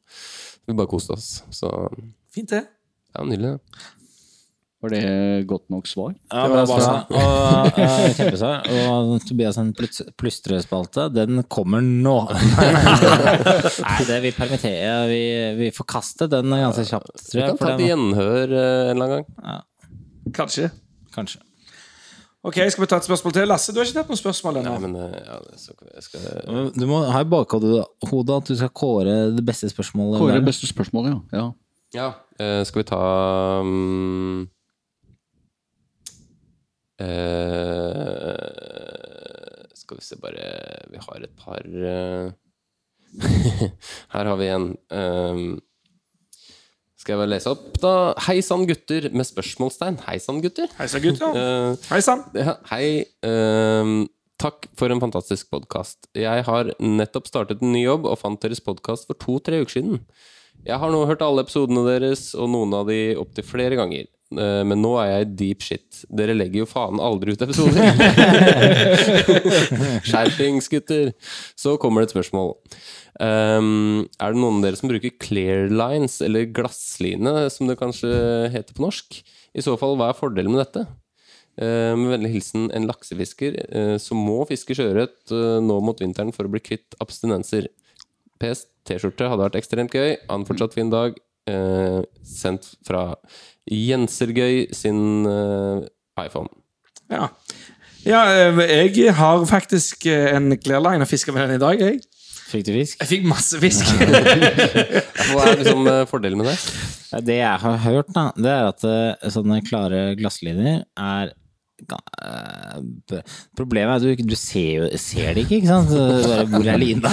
Vi 0.68 0.78
bare 0.78 0.91
koste 0.91 1.18
oss. 1.18 1.32
Så 1.53 1.72
Fint, 2.32 2.53
det. 2.53 2.66
ja, 3.16 3.26
nydelig. 3.28 3.58
det. 3.58 3.90
Var 4.82 4.90
det 4.95 5.44
godt 5.45 5.68
nok 5.70 5.86
svar? 5.86 6.14
Ja, 6.32 6.48
Det 6.48 6.53
var 6.56 6.70
bare 6.72 6.86
sånn. 6.86 7.03
Og, 7.20 7.76
uh, 7.78 8.06
kjempesvar. 8.18 8.70
Og 8.90 9.12
Tobias 9.28 9.60
en 9.62 9.70
plystrespalte, 9.78 11.06
den 11.14 11.44
kommer 11.53 11.86
nå. 11.86 12.16
Nei, 13.86 13.99
det 14.08 14.18
vi 14.26 14.34
permitterer, 14.34 15.06
vi, 15.12 15.22
vi 15.60 15.70
forkaster 15.76 16.32
den 16.32 16.49
ganske 16.56 16.88
kjapt, 16.90 17.14
tror 17.28 17.38
Vi 17.38 17.45
kan 17.45 17.62
ta 17.62 17.76
et 17.76 17.84
den, 17.84 17.91
gjenhør 17.91 18.58
eh, 18.58 18.82
en 18.90 18.95
eller 18.95 19.06
annen 19.06 19.30
gang. 19.30 19.64
Kanskje. 20.34 20.72
kanskje. 21.14 21.44
Ok, 22.41 22.57
Skal 22.73 22.81
vi 22.81 22.89
ta 22.89 22.97
et 22.97 23.05
spørsmål 23.05 23.34
til? 23.35 23.45
Lasse, 23.49 23.73
du 23.73 23.77
har 23.77 23.85
ikke 23.85 23.99
tatt 23.99 24.09
noen 24.09 24.18
spørsmål 24.18 24.55
ennå. 24.63 24.72
Nei, 24.73 24.88
men 24.88 24.95
eh, 24.97 25.18
ja, 25.27 25.35
det 25.45 25.59
skal, 26.01 26.72
Du 26.73 26.85
må 26.89 27.03
ha 27.05 27.22
i 27.22 27.27
bakhodet 27.30 27.84
hodet 28.09 28.38
at 28.41 28.49
du 28.49 28.57
skal 28.57 28.72
kåre 28.73 29.13
det 29.35 29.43
beste 29.45 29.69
spørsmålet. 29.69 30.18
Kåre 30.23 30.39
det 30.39 30.47
beste 30.49 30.69
spørsmålet, 30.69 31.13
ja. 31.13 31.22
ja. 31.38 31.49
Ja, 31.91 32.09
Uh, 32.41 32.63
skal 32.65 32.81
vi 32.81 32.88
ta 32.89 32.99
um, 33.61 34.47
uh... 36.97 37.05
Skal 39.77 39.99
vi 39.99 40.05
se 40.05 40.18
bare 40.23 40.47
Vi 40.89 41.01
har 41.05 41.27
et 41.27 41.35
par 41.38 41.61
uh... 41.68 42.31
Her 44.15 44.31
har 44.31 44.39
vi 44.39 44.47
en. 44.49 44.72
Um, 44.89 45.59
skal 47.02 47.15
jeg 47.15 47.22
vel 47.23 47.32
lese 47.34 47.49
opp, 47.49 47.68
da? 47.82 47.91
Hei 48.28 48.38
sann, 48.45 48.68
gutter, 48.69 49.07
med 49.10 49.26
spørsmålstegn. 49.26 49.98
Hei 50.06 50.19
sann, 50.22 50.41
gutter. 50.44 50.69
Hei 50.78 50.88
sann, 50.91 51.02
gutter. 51.06 51.38
Eh, 51.41 51.88
Hei 51.90 52.02
sann. 52.06 52.22
ja, 52.38 52.57
hei. 52.69 52.90
Uh, 53.26 54.03
takk 54.41 54.68
for 54.78 54.94
en 54.94 55.02
fantastisk 55.02 55.49
podkast. 55.53 56.11
Jeg 56.18 56.45
har 56.45 56.69
nettopp 56.82 57.30
startet 57.30 57.64
en 57.65 57.73
ny 57.73 57.82
jobb 57.88 58.06
og 58.10 58.19
fant 58.22 58.41
deres 58.44 58.61
podkast 58.61 59.10
for 59.10 59.18
to-tre 59.18 59.64
uker 59.64 59.80
siden. 59.80 60.03
Jeg 60.68 60.78
har 60.78 60.94
nå 60.94 61.02
hørt 61.10 61.23
alle 61.26 61.41
episodene 61.41 61.82
deres, 61.88 62.36
og 62.38 62.52
noen 62.53 62.76
av 62.78 62.90
de 62.91 63.15
opptil 63.18 63.48
flere 63.49 63.80
ganger. 63.80 64.06
Eh, 64.32 64.64
Men 64.68 64.82
nå 64.84 64.94
er 65.02 65.12
jeg 65.12 65.26
i 65.26 65.32
deep 65.41 65.66
shit. 65.66 66.02
Dere 66.14 66.36
legger 66.38 66.64
jo 66.64 66.70
faen 66.70 67.02
aldri 67.03 67.36
ut 67.36 67.44
episoder. 67.44 67.84
Skjerpings, 70.08 70.70
gutter. 70.72 71.12
Så 71.60 71.76
kommer 71.82 72.02
det 72.02 72.10
et 72.12 72.16
spørsmål. 72.16 72.56
Um, 73.22 74.08
er 74.24 74.34
det 74.34 74.40
noen 74.40 74.62
av 74.62 74.66
dere 74.66 74.80
som 74.80 74.90
bruker 74.90 75.14
clear 75.22 75.68
lines, 75.70 76.22
eller 76.24 76.48
glassline, 76.56 77.36
som 77.53 77.70
det 77.70 77.78
kanskje 77.82 78.12
heter 78.53 78.78
på 78.78 78.86
norsk? 78.86 79.20
I 79.52 79.64
så 79.66 79.76
fall, 79.80 79.98
hva 79.99 80.10
er 80.10 80.18
fordelen 80.18 80.56
med 80.56 80.64
dette? 80.64 80.88
Uh, 81.60 81.94
med 81.99 82.14
vennlig 82.16 82.32
hilsen 82.38 82.70
en 82.72 82.88
laksefisker 82.88 83.58
uh, 83.76 83.98
som 83.99 84.22
må 84.24 84.40
fiske 84.49 84.74
sjøørret 84.78 85.34
uh, 85.36 85.60
nå 85.60 85.82
mot 85.84 85.99
vinteren 85.99 86.32
for 86.34 86.48
å 86.48 86.53
bli 86.53 86.64
kvitt 86.64 86.95
abstinenser. 87.03 87.68
PS 88.41 88.64
T-skjorte 88.88 89.28
hadde 89.30 89.44
vært 89.44 89.60
ekstremt 89.60 89.94
gøy. 89.94 90.16
Ha 90.30 90.40
en 90.40 90.48
fortsatt 90.48 90.74
fin 90.74 90.90
dag. 90.90 91.20
Eh, 91.49 92.02
sendt 92.22 92.68
fra 92.86 93.16
Jensergøy 93.69 94.71
sin 94.73 95.27
eh, 95.29 95.83
iPhone. 96.23 96.49
Ja. 97.11 97.27
ja, 98.07 98.21
eh, 98.49 98.88
jeg 98.89 99.13
har 99.17 99.43
faktisk 99.45 100.07
eh, 100.09 100.31
en 100.35 100.55
clearline 100.57 101.05
og 101.05 101.11
fisker 101.11 101.35
med 101.35 101.47
den 101.47 101.59
i 101.59 101.61
dag, 101.61 101.83
jeg. 101.83 102.01
Fikk 102.51 102.65
du 102.67 102.73
fisk? 102.75 102.97
Jeg 102.99 103.07
fikk 103.07 103.27
masse 103.29 103.59
fisk. 103.61 103.91
Hva 105.31 105.45
er 105.45 105.61
liksom 105.61 105.88
fordelen 106.09 106.41
med 106.41 106.49
det? 106.51 106.57
Det 107.27 107.38
jeg 107.38 107.61
har 107.63 107.77
hørt, 107.85 108.09
da, 108.15 108.25
det 108.35 108.51
er 108.51 108.67
at 108.71 109.31
sånne 109.31 109.61
klare 109.63 110.01
glasslinjer 110.19 110.81
er 110.99 111.31
Problemet 113.58 113.91
er 113.91 113.95
at 113.98 114.03
du, 114.06 114.24
du 114.32 114.36
ser, 114.40 114.88
ser 115.02 115.34
det 115.36 115.45
ikke, 115.45 115.62
ikke 115.62 115.72
sant? 115.72 115.91
Bare, 115.91 116.45
hvor 116.52 116.68
er 116.68 116.80
lina? 116.82 117.12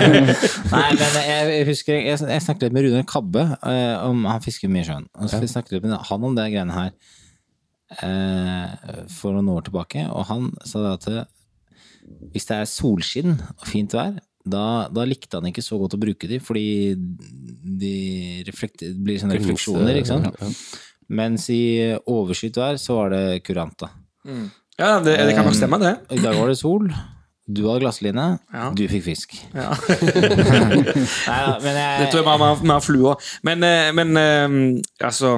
Nei, 0.74 0.86
men 0.96 1.18
jeg 1.26 1.66
husker 1.68 1.98
Jeg, 1.98 2.18
jeg 2.18 2.44
snakket 2.46 2.68
litt 2.68 2.76
med 2.76 2.88
Rune 2.88 3.04
Kabbe, 3.08 3.44
eh, 3.60 3.96
om, 4.06 4.24
han 4.30 4.44
fisker 4.44 4.72
mye 4.72 4.84
i 4.84 4.88
sjøen. 4.88 5.06
Og 5.18 5.30
så 5.32 5.42
snakket 5.44 5.76
litt 5.78 5.88
med 5.88 5.98
han 6.10 6.26
om 6.30 6.38
det 6.38 6.48
greiene 6.54 6.76
her 6.76 6.90
eh, 8.06 9.04
for 9.12 9.36
noen 9.36 9.52
år 9.56 9.68
tilbake, 9.68 10.06
og 10.10 10.26
han 10.30 10.50
sa 10.64 10.84
det 10.86 10.96
at 10.98 11.08
eh, 11.12 11.30
hvis 12.34 12.48
det 12.48 12.58
er 12.58 12.68
solskinn 12.68 13.36
og 13.38 13.66
fint 13.68 13.94
vær, 13.94 14.18
da, 14.50 14.88
da 14.88 15.04
likte 15.04 15.36
han 15.36 15.50
ikke 15.50 15.64
så 15.64 15.76
godt 15.80 15.98
å 15.98 16.00
bruke 16.00 16.28
de, 16.30 16.38
fordi 16.42 16.94
de 17.80 17.96
reflekter, 18.48 18.94
blir 18.96 19.20
sånne 19.20 19.36
refleksjoner, 19.36 20.00
ikke 20.00 20.14
sant? 20.14 20.40
Mens 21.10 21.48
i 21.50 21.60
overskyet 22.06 22.58
vær 22.60 22.76
så 22.78 23.00
var 23.00 23.10
det 23.14 23.24
kuranta. 23.46 23.88
Ja, 24.78 24.98
det, 25.02 25.16
det 25.26 25.34
kan 25.34 25.44
nok 25.48 25.56
stemme, 25.58 25.80
det. 25.82 25.96
I 26.14 26.20
dag 26.22 26.36
var 26.38 26.52
det 26.52 26.58
sol, 26.60 26.86
du 27.50 27.64
hadde 27.66 27.82
glassline, 27.82 28.26
Ja. 28.54 28.68
du 28.76 28.84
fikk 28.88 29.02
fisk. 29.08 29.34
Ja. 29.56 29.72
Neida, 31.26 31.56
men 31.64 31.78
Det 32.00 32.10
tror 32.12 32.22
jeg 32.22 32.40
mer, 32.42 32.62
mer 32.70 32.84
flua. 32.84 33.16
Men, 33.46 33.64
eh, 33.66 33.90
men 33.96 34.16
eh, 34.20 34.54
altså 35.06 35.32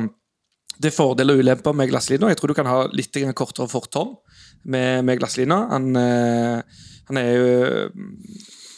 Det 0.76 0.90
er 0.90 0.96
fordeler 0.96 1.36
og 1.38 1.40
ulemper 1.44 1.72
med 1.76 1.88
glasslina. 1.92 2.28
Jeg 2.32 2.36
tror 2.40 2.52
du 2.52 2.58
kan 2.58 2.68
ha 2.68 2.82
litt 2.92 3.16
kortere 3.38 3.68
fortom 3.70 4.16
med, 4.64 5.04
med 5.06 5.20
glasslina. 5.20 5.62
Han, 5.70 5.88
eh, 5.96 6.84
han 7.08 7.20
er 7.22 7.30
jo 7.32 7.88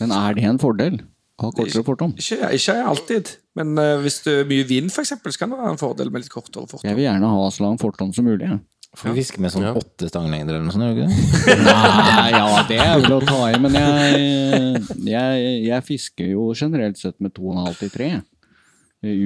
Men 0.00 0.12
er 0.14 0.34
det 0.38 0.44
en 0.50 0.60
fordel? 0.62 1.00
Ha 1.42 1.48
kortere 1.50 1.82
fortom? 1.82 2.12
ikke, 2.14 2.50
ikke 2.54 2.74
alltid, 2.86 3.32
men 3.58 3.72
uh, 3.80 3.96
hvis 4.04 4.20
det 4.22 4.36
er 4.44 4.46
mye 4.46 4.66
vind, 4.68 4.92
eksempel, 5.02 5.34
så 5.34 5.40
kan 5.42 5.50
det 5.50 5.58
være 5.58 5.72
en 5.74 5.80
fordel 5.80 6.12
med 6.14 6.22
litt 6.22 6.30
kortere 6.30 6.68
fortom. 6.70 6.86
Jeg 6.86 6.94
vil 6.98 7.08
gjerne 7.08 7.30
ha 7.32 7.48
så 7.50 7.64
lang 7.66 7.80
fortom 7.82 8.12
som 8.14 8.28
mulig. 8.28 8.46
Ja. 8.46 8.60
får 8.94 9.10
vi 9.10 9.24
fiske 9.24 9.42
med 9.42 9.50
sånn 9.50 9.66
Ja. 9.66 9.72
åtte 9.74 10.06
stanglengder 10.06 10.54
eller 10.54 10.68
noe 10.68 10.74
sånt, 10.76 10.86
er 10.86 10.94
ikke 10.94 11.08
det? 11.10 11.56
Nei, 12.20 12.28
ja, 12.36 12.62
det 12.68 12.78
er 12.78 12.94
vel 13.02 13.16
å 13.16 13.20
ta 13.26 13.40
i, 13.50 13.58
men 13.64 13.74
jeg, 13.80 14.84
jeg, 15.10 15.48
jeg 15.66 15.86
fisker 15.88 16.30
jo 16.30 16.52
generelt 16.54 17.00
sett 17.02 17.18
med 17.18 17.34
2,5 17.34 17.80
til 17.82 17.90
3. 17.98 18.12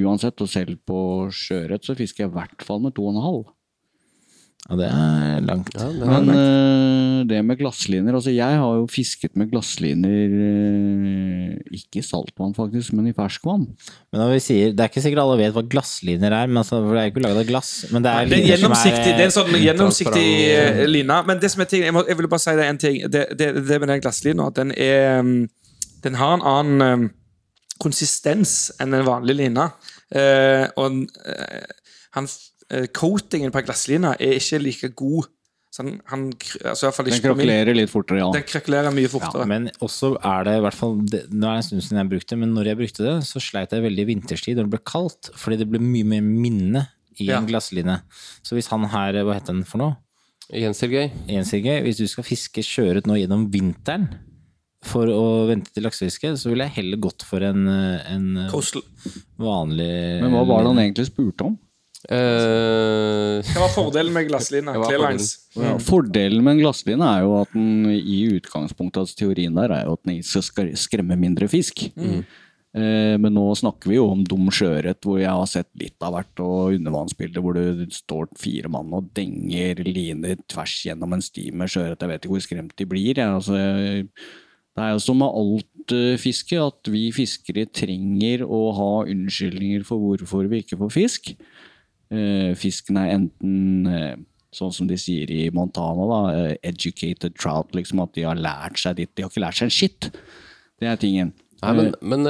Uansett, 0.08 0.40
og 0.42 0.48
selv 0.50 0.80
på 0.88 0.98
sjøørret 1.30 1.84
så 1.86 1.94
fisker 1.94 2.24
jeg 2.24 2.32
i 2.32 2.36
hvert 2.38 2.64
fall 2.66 2.80
med 2.82 2.96
2,5. 2.96 3.44
Og 4.68 4.76
det 4.76 4.88
er 4.90 5.38
langt. 5.46 5.70
Ja, 5.72 5.86
det 5.88 6.02
er 6.02 6.10
Men 6.10 6.26
langt. 6.28 6.38
eh, 6.38 7.20
det 7.30 7.38
med 7.46 7.56
glassliner 7.60 8.12
Altså, 8.18 8.32
jeg 8.34 8.58
har 8.60 8.74
jo 8.76 8.86
fisket 8.90 9.36
med 9.38 9.48
glassliner 9.52 10.34
eh, 10.34 11.54
ikke 11.78 12.00
i 12.00 12.04
saltvann, 12.04 12.52
faktisk, 12.56 12.92
men 12.98 13.06
i 13.08 13.14
ferskvann. 13.16 13.64
Men 14.12 14.20
når 14.20 14.32
vi 14.34 14.40
sier, 14.44 14.72
Det 14.76 14.80
er 14.84 14.90
ikke 14.90 15.04
sikkert 15.06 15.22
alle 15.22 15.38
vet 15.40 15.54
hva 15.56 15.62
glassliner 15.72 16.36
er, 16.40 16.50
men 16.50 16.60
altså, 16.60 16.82
for 16.84 16.92
det 16.92 17.04
er 17.04 17.12
ikke 17.12 17.22
laget 17.24 17.40
av 17.44 17.48
glass. 17.48 17.70
Men 17.94 18.04
det 18.04 18.12
er, 18.12 18.28
Det 18.28 18.38
er 18.42 18.50
gjennomsiktig, 18.52 19.14
det 19.14 19.24
er 19.24 19.30
en 19.30 19.36
sånn 19.38 19.56
gjennomsiktig 19.62 20.26
eh, 20.50 20.82
line. 20.90 21.20
Men 21.30 21.40
det 21.40 21.50
som 21.54 21.64
er 21.64 21.70
ting, 21.72 21.86
jeg, 21.86 21.94
må, 21.96 22.04
jeg 22.10 22.18
vil 22.20 22.28
bare 22.28 22.44
si 22.44 22.56
det 22.58 22.66
en 22.68 22.82
ting. 22.84 23.00
Det, 23.08 23.24
det, 23.38 23.48
det 23.70 23.80
med 23.80 23.88
den 23.94 24.04
glasslina, 24.04 24.50
den 24.58 24.74
er 24.76 25.22
mm, 25.22 25.48
Den 26.04 26.14
har 26.20 26.34
en 26.36 26.44
annen 26.46 26.84
mm, 27.06 27.08
konsistens 27.82 28.70
enn 28.82 28.92
en 28.94 29.06
vanlig 29.06 29.38
line. 29.38 29.70
Eh, 30.12 30.66
og 30.76 31.06
han, 32.16 32.28
coatingen 32.92 33.52
på 33.54 33.62
glasslina 33.64 34.14
er 34.20 34.36
ikke 34.38 34.58
like 34.62 34.90
god. 34.98 35.28
Så 35.68 35.82
han, 35.84 35.98
han 36.08 36.22
altså 36.32 36.86
i 36.86 36.88
hvert 36.88 36.96
fall 36.96 37.06
Den 37.10 37.16
min. 37.68 37.76
litt 37.76 37.90
fortere, 37.92 38.18
ja. 38.22 38.28
Den 38.32 38.44
krakulerer 38.48 38.94
mye 38.96 39.08
fortere. 39.12 39.44
Men 39.50 39.68
også 39.84 40.14
er 40.16 40.46
det 40.48 40.54
i 40.56 40.62
hvert 40.64 40.76
fall 40.78 40.94
det, 41.12 41.20
Nå 41.28 41.44
er 41.50 41.58
det 41.58 41.60
en 41.60 41.66
stund 41.66 41.84
siden 41.84 42.00
jeg 42.00 42.10
brukte 42.14 42.32
det, 42.32 42.38
men 42.40 42.54
når 42.56 42.70
jeg 42.70 42.78
brukte 42.80 43.04
det, 43.04 43.16
så 43.28 43.42
sleit 43.44 43.74
jeg 43.76 43.84
veldig 43.84 44.04
i 44.06 44.08
vinterstid 44.14 44.56
når 44.56 44.68
det 44.68 44.74
ble 44.78 44.80
kaldt, 44.88 45.28
fordi 45.36 45.60
det 45.60 45.68
ble 45.68 45.82
mye 45.84 46.08
mer 46.14 46.24
minne 46.24 46.86
i 47.20 47.26
Ja. 47.28 47.36
en 47.42 47.48
glassline. 47.50 47.98
Så 48.46 48.56
hvis 48.56 48.70
han 48.72 48.86
her, 48.88 49.20
hva 49.26 49.36
heter 49.36 49.52
den 49.52 49.64
for 49.68 49.82
noe? 49.82 49.96
Jens 50.48 50.80
Sergej. 50.80 51.82
Hvis 51.84 51.98
du 52.00 52.06
skal 52.08 52.24
fiske 52.24 52.64
kjøret 52.64 53.06
nå 53.06 53.18
gjennom 53.20 53.50
vinteren 53.52 54.08
for 54.88 55.10
å 55.10 55.46
vente 55.50 55.72
til 55.74 55.84
laksefiske, 55.84 56.32
så 56.38 56.48
ville 56.48 56.64
jeg 56.64 56.78
heller 56.78 57.00
gått 57.02 57.24
for 57.26 57.44
en, 57.44 57.66
eh, 57.68 58.14
en 58.14 58.36
eh, 58.46 58.50
vanlig 59.36 60.22
Men 60.22 60.32
hva 60.32 60.46
var 60.46 60.62
det 60.64 60.70
han 60.72 60.82
egentlig 60.86 61.10
spurte 61.10 61.44
om? 61.50 61.58
Eh, 62.08 63.44
Hva 63.52 63.60
var 63.66 63.72
fordelen 63.74 64.14
med 64.14 64.28
glasslina? 64.30 64.72
Hva 64.80 64.88
var 65.02 65.16
Ja, 65.58 65.76
fordelen 65.82 66.44
med 66.44 66.56
en 66.56 66.62
glassline 66.62 67.04
er 67.04 67.24
jo 67.26 67.34
at 67.42 67.52
den 67.52 67.88
i 67.92 68.20
utgangspunktet, 68.38 69.02
altså 69.02 69.24
teorien 69.24 69.56
der, 69.58 69.74
er 69.76 69.88
jo 69.88 69.96
at 69.98 70.08
den 70.08 70.22
skal 70.24 70.72
skremme 70.80 71.18
mindre 71.20 71.50
fisk. 71.52 71.84
Eh, 72.76 73.14
men 73.20 73.32
nå 73.32 73.44
snakker 73.56 73.92
vi 73.92 73.98
jo 73.98 74.08
om 74.12 74.24
dum 74.28 74.48
sjøørret, 74.54 75.00
hvor 75.04 75.20
jeg 75.20 75.32
har 75.32 75.48
sett 75.50 75.68
litt 75.80 75.96
av 76.04 76.16
hvert, 76.16 76.42
og 76.44 76.76
undervannsbilder 76.78 77.44
hvor 77.44 77.56
det 77.56 77.88
står 77.96 78.28
fire 78.40 78.72
mann 78.72 78.92
og 78.96 79.08
denger 79.16 79.84
liner 79.84 80.40
tvers 80.48 80.80
gjennom 80.88 81.16
en 81.16 81.24
sti 81.24 81.48
med 81.52 81.72
sjøørret. 81.72 82.00
Jeg 82.04 82.12
vet 82.14 82.24
ikke 82.24 82.36
hvor 82.36 82.44
skremt 82.44 82.76
de 82.78 82.88
blir. 82.88 83.12
Jeg. 83.20 83.28
Altså, 83.28 83.56
det 84.78 84.84
er 84.84 84.92
jo 84.94 85.02
som 85.02 85.20
med 85.20 85.40
alt 85.42 85.96
eh, 85.96 86.16
fiske, 86.20 86.56
at 86.60 86.92
vi 86.92 87.08
fiskere 87.12 87.68
trenger 87.68 88.44
å 88.48 88.60
ha 88.76 88.90
unnskyldninger 89.08 89.84
for 89.88 90.00
hvorfor 90.00 90.48
vi 90.48 90.64
ikke 90.64 90.80
får 90.80 90.94
fisk. 90.94 91.32
Eh, 92.08 92.54
fisken 92.56 92.96
er 93.00 93.14
enten 93.18 93.88
eh, 93.92 94.14
sånn 94.54 94.72
som 94.72 94.88
de 94.88 94.96
sier 95.00 95.28
i 95.28 95.42
Montana, 95.52 96.06
da, 96.08 96.20
eh, 96.32 96.54
educated 96.70 97.36
trout, 97.36 97.74
liksom 97.76 98.00
at 98.04 98.14
de 98.16 98.24
har 98.24 98.40
lært 98.40 98.80
seg 98.80 98.96
ditt. 99.00 99.12
De 99.14 99.26
har 99.26 99.32
ikke 99.32 99.44
lært 99.44 99.60
seg 99.60 99.68
en 99.68 99.76
shit. 99.76 100.10
Det 100.80 100.88
er 100.88 101.00
tingen. 101.00 101.34
Nei, 101.58 101.72
men, 101.74 101.88
men, 102.06 102.26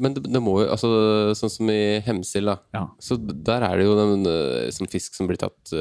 men 0.00 0.14
det, 0.16 0.22
det 0.32 0.40
må 0.40 0.54
jo 0.62 0.70
altså, 0.72 0.88
Sånn 1.36 1.50
som 1.52 1.68
i 1.68 1.98
Hemsil, 2.00 2.48
da. 2.48 2.54
Ja. 2.72 2.86
Så 2.96 3.18
der 3.20 3.66
er 3.66 3.76
det 3.76 3.84
jo 3.84 3.98
den, 3.98 4.24
som 4.72 4.88
fisk 4.88 5.18
som 5.18 5.28
blir 5.28 5.36
tatt 5.42 5.74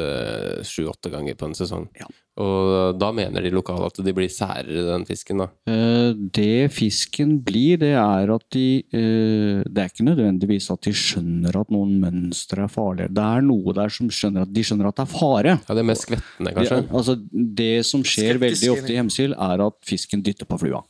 sju-åtte 0.67 1.07
ganger 1.13 1.37
på 1.39 1.47
en 1.47 1.55
sesong. 1.55 1.87
Ja. 1.95 2.09
Og 2.39 2.97
da 2.99 3.09
mener 3.15 3.43
de 3.43 3.51
lokale 3.53 3.89
at 3.89 3.99
de 4.05 4.13
blir 4.15 4.29
særere, 4.31 4.85
den 4.87 5.05
fisken, 5.07 5.41
da. 5.43 5.49
Eh, 5.67 6.13
Det 6.39 6.71
fisken 6.71 7.37
blir, 7.43 7.79
det 7.81 7.93
er 7.99 8.31
at 8.33 8.45
de 8.55 8.83
eh, 8.93 9.63
Det 9.67 9.83
er 9.83 9.91
ikke 9.91 10.07
nødvendigvis 10.07 10.69
at 10.71 10.81
de 10.87 10.93
skjønner 10.95 11.59
at 11.59 11.73
noen 11.73 11.97
mønstre 11.99 12.63
er 12.63 12.71
farlige. 12.71 13.11
Det 13.13 13.25
er 13.25 13.41
noe 13.45 13.75
der 13.75 13.91
som 13.93 14.09
skjønner 14.09 14.47
at 14.47 14.53
de 14.53 14.63
skjønner 14.63 14.87
at 14.89 14.99
det 15.01 15.05
er 15.07 15.11
fare. 15.13 15.57
Ja, 15.67 15.73
det 15.75 15.83
er 15.83 15.89
mest 15.91 16.07
skvettende, 16.07 16.53
Det, 16.55 16.85
altså, 16.89 17.17
det 17.33 17.73
som 17.85 18.03
skjer 18.03 18.37
Skeptisk 18.37 18.45
veldig 18.45 18.71
ofte 18.77 18.93
i 18.93 18.99
Hemsil, 19.01 19.35
er 19.35 19.65
at 19.67 19.77
fisken 19.85 20.23
dytter 20.23 20.47
på 20.49 20.59
flua. 20.63 20.83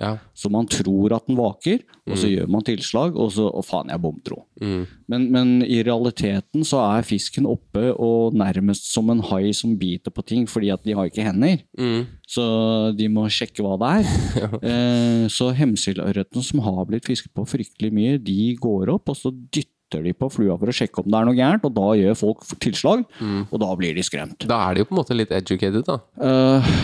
Ja. 0.00 0.16
Så 0.34 0.50
man 0.50 0.66
tror 0.70 1.14
at 1.14 1.28
den 1.28 1.38
vaker, 1.38 1.82
og 2.08 2.18
så 2.18 2.28
gjør 2.28 2.48
man 2.50 2.64
tilslag, 2.66 3.14
og 3.16 3.30
så 3.32 3.46
Å, 3.54 3.60
faen, 3.62 3.90
jeg 3.92 4.02
bomtro. 4.02 4.40
Mm. 4.60 4.86
Men, 5.10 5.26
men 5.34 5.50
i 5.62 5.78
realiteten 5.86 6.64
så 6.66 6.80
er 6.82 7.06
fisken 7.06 7.46
oppe 7.46 7.92
og 7.92 8.34
nærmest 8.36 8.88
som 8.90 9.12
en 9.12 9.22
hai 9.30 9.52
som 9.56 9.76
biter 9.78 10.14
på 10.14 10.24
ting, 10.26 10.48
fordi 10.50 10.72
at 10.74 10.82
de 10.86 10.96
har 10.96 11.10
ikke 11.10 11.26
hender. 11.26 11.62
Mm. 11.78 12.08
Så 12.26 12.44
de 12.98 13.08
må 13.12 13.28
sjekke 13.32 13.62
hva 13.64 13.76
det 13.80 13.92
er. 14.00 14.10
eh, 14.72 15.22
så 15.32 15.52
hemsilørreten 15.54 16.44
som 16.44 16.64
har 16.66 16.82
blitt 16.90 17.06
fisket 17.08 17.34
på 17.36 17.46
fryktelig 17.54 17.92
mye, 17.94 18.18
de 18.18 18.54
går 18.60 18.92
opp, 18.96 19.12
og 19.12 19.20
så 19.20 19.30
dytter 19.30 20.02
de 20.02 20.14
på 20.16 20.26
flua 20.32 20.56
for 20.58 20.72
å 20.72 20.74
sjekke 20.74 21.04
om 21.04 21.12
det 21.12 21.20
er 21.20 21.28
noe 21.28 21.38
gærent, 21.38 21.68
og 21.68 21.76
da 21.76 21.86
gjør 22.00 22.18
folk 22.18 22.42
tilslag, 22.64 23.04
og 23.44 23.56
da 23.62 23.70
blir 23.78 23.94
de 23.94 24.02
skremt. 24.02 24.48
Da 24.50 24.58
er 24.66 24.74
de 24.74 24.82
jo 24.82 24.88
på 24.90 24.96
en 24.96 25.02
måte 25.04 25.14
litt 25.14 25.34
educated, 25.36 25.86
da. 25.86 26.00
Eh, 26.18 26.74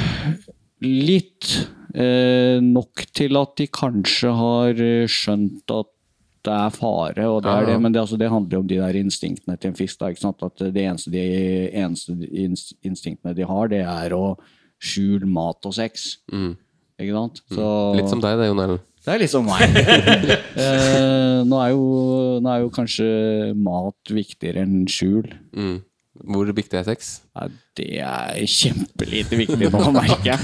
litt. 0.87 1.51
Eh, 1.95 2.59
nok 2.65 3.07
til 3.17 3.39
at 3.41 3.57
de 3.61 3.67
kanskje 3.73 4.35
har 4.37 4.83
eh, 4.85 5.09
skjønt 5.11 5.75
at 5.77 5.91
det 6.41 6.55
er 6.57 6.73
fare, 6.73 7.27
og 7.29 7.43
det 7.45 7.53
er 7.53 7.67
det, 7.69 7.75
men 7.85 7.93
det, 7.93 8.01
altså, 8.01 8.17
det 8.17 8.31
handler 8.33 8.57
jo 8.57 8.61
om 8.63 8.69
de 8.69 8.79
der 8.81 8.97
instinktene 8.97 9.59
til 9.61 9.75
en 9.75 9.77
fisk. 9.77 10.01
Da? 10.01 10.09
At 10.09 10.63
det 10.73 10.85
eneste, 10.87 11.13
de, 11.13 11.25
eneste 11.77 12.17
instinktene 12.81 13.35
de 13.37 13.45
har, 13.45 13.69
det 13.69 13.83
er 13.85 14.15
å 14.17 14.39
skjule 14.81 15.29
mat 15.29 15.69
og 15.69 15.75
sex. 15.77 16.15
Mm. 16.33 16.55
Ikke 17.01 17.17
sant? 17.17 17.43
Så, 17.53 17.67
Litt 17.99 18.09
som 18.09 18.25
deg, 18.25 18.41
det, 18.41 18.49
Jon 18.49 18.65
Erlend. 18.65 18.87
Det 19.01 19.13
er 19.15 19.23
litt 19.23 19.33
som 19.33 19.47
meg. 19.49 19.77
eh, 20.65 21.39
nå, 21.49 21.61
er 21.61 21.71
jo, 21.73 21.85
nå 22.45 22.51
er 22.53 22.65
jo 22.65 22.73
kanskje 22.75 23.07
mat 23.57 24.13
viktigere 24.13 24.65
enn 24.67 24.83
skjul. 24.93 25.29
Mm. 25.57 25.79
Hvor 26.35 26.51
viktig 26.57 26.77
er 26.77 26.85
sex? 26.89 27.15
Ja, 27.33 27.49
det 27.79 28.01
er 28.03 28.41
kjempelite 28.51 29.37
viktig 29.39 29.69
nå, 29.71 29.81
merker 29.95 30.33
jeg. 30.33 30.41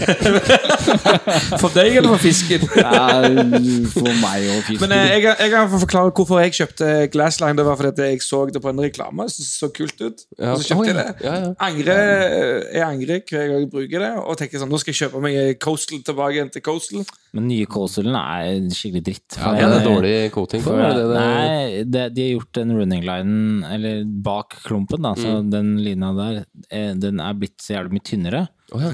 For 1.59 1.73
deg 1.74 1.97
eller 1.98 2.12
for 2.15 2.23
fisken? 2.23 2.62
For 2.70 4.11
meg 4.23 4.47
og 4.53 4.61
fisken. 4.69 4.82
Men 4.85 4.94
eh, 4.94 5.11
jeg, 5.16 5.35
jeg 5.43 5.53
kan 5.53 5.70
forklare 5.73 6.12
hvorfor 6.16 6.40
jeg 6.44 6.55
kjøpte 6.61 6.90
Glassline. 7.12 7.59
Det 7.59 7.66
var 7.66 7.78
fordi 7.81 8.07
jeg 8.12 8.23
så 8.24 8.44
det 8.51 8.62
på 8.62 8.70
en 8.73 8.82
reklame. 8.85 9.27
Det 9.27 9.47
så 9.47 9.69
kult 9.74 10.01
ut. 10.05 10.24
Og 10.39 10.62
så 10.62 10.70
kjøpte 10.70 10.89
jeg 10.93 10.98
det. 11.01 11.07
ja, 11.27 11.35
ja. 11.43 11.53
Jeg 12.77 12.85
angrer 12.86 13.23
hver 13.27 13.47
gang 13.51 13.61
jeg 13.65 13.70
bruker 13.73 14.03
det, 14.07 14.12
og 14.23 14.39
tenker 14.40 14.62
sånn 14.62 14.70
Nå 14.73 14.81
skal 14.82 14.93
jeg 14.94 15.01
kjøpe 15.05 15.23
meg 15.24 15.59
Coastal 15.62 16.03
tilbake 16.07 16.39
igjen 16.39 16.53
til 16.55 16.65
Coastal. 16.66 17.05
Men 17.36 17.48
nye 17.51 17.66
Coastalen 17.69 18.16
er 18.16 18.70
skikkelig 18.73 19.05
dritt. 19.11 19.36
Ja, 19.40 19.53
det 19.57 19.81
er 19.82 19.85
dårlig 19.86 20.15
coating 20.35 20.62
på. 20.65 20.73
For, 20.73 20.81
det 20.81 21.05
det? 21.11 21.20
nei, 21.20 21.82
det, 21.85 22.05
de 22.16 22.24
har 22.28 22.32
gjort 22.39 22.53
den 22.61 22.73
running 22.78 23.05
linen, 23.07 23.65
eller 23.69 24.03
bak 24.27 24.57
klumpen, 24.65 25.03
da, 25.05 25.12
så 25.19 25.35
Mm. 25.36 25.51
den 25.53 25.69
lina 25.85 26.12
der, 26.16 26.36
eh, 26.70 26.93
den 27.16 27.24
er 27.24 27.34
blitt 27.40 27.56
så 27.64 27.74
jævlig 27.78 27.97
mye 27.97 28.05
tynnere. 28.06 28.43
Oh, 28.74 28.80
ja. 28.82 28.90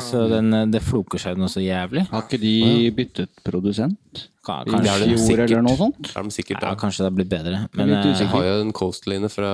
Så 0.00 0.22
den, 0.30 0.52
eh, 0.56 0.66
det 0.72 0.80
floker 0.82 1.20
seg 1.20 1.36
noe 1.36 1.48
så 1.52 1.60
jævlig. 1.60 2.06
Har 2.08 2.22
ikke 2.24 2.38
de 2.40 2.90
byttet 2.96 3.28
produsent? 3.44 4.28
Ka- 4.42 4.64
Kanskje, 4.66 5.06
det 5.06 5.12
I 5.12 5.18
sikkert. 5.20 5.50
eller 5.52 5.62
noe 5.62 5.76
sånt? 5.78 6.10
Er 6.16 6.22
de 6.26 6.30
sikkert, 6.34 6.62
ja, 6.64 6.70
da. 6.72 6.74
kanskje 6.80 7.04
det 7.04 7.08
har 7.10 7.16
blitt 7.18 7.28
bedre. 7.30 7.60
Men 7.76 7.90
eh, 7.92 8.08
Jeg 8.18 8.26
har 8.32 8.42
jo 8.48 8.54
en 8.64 8.72
coastline 8.72 9.28
fra, 9.30 9.52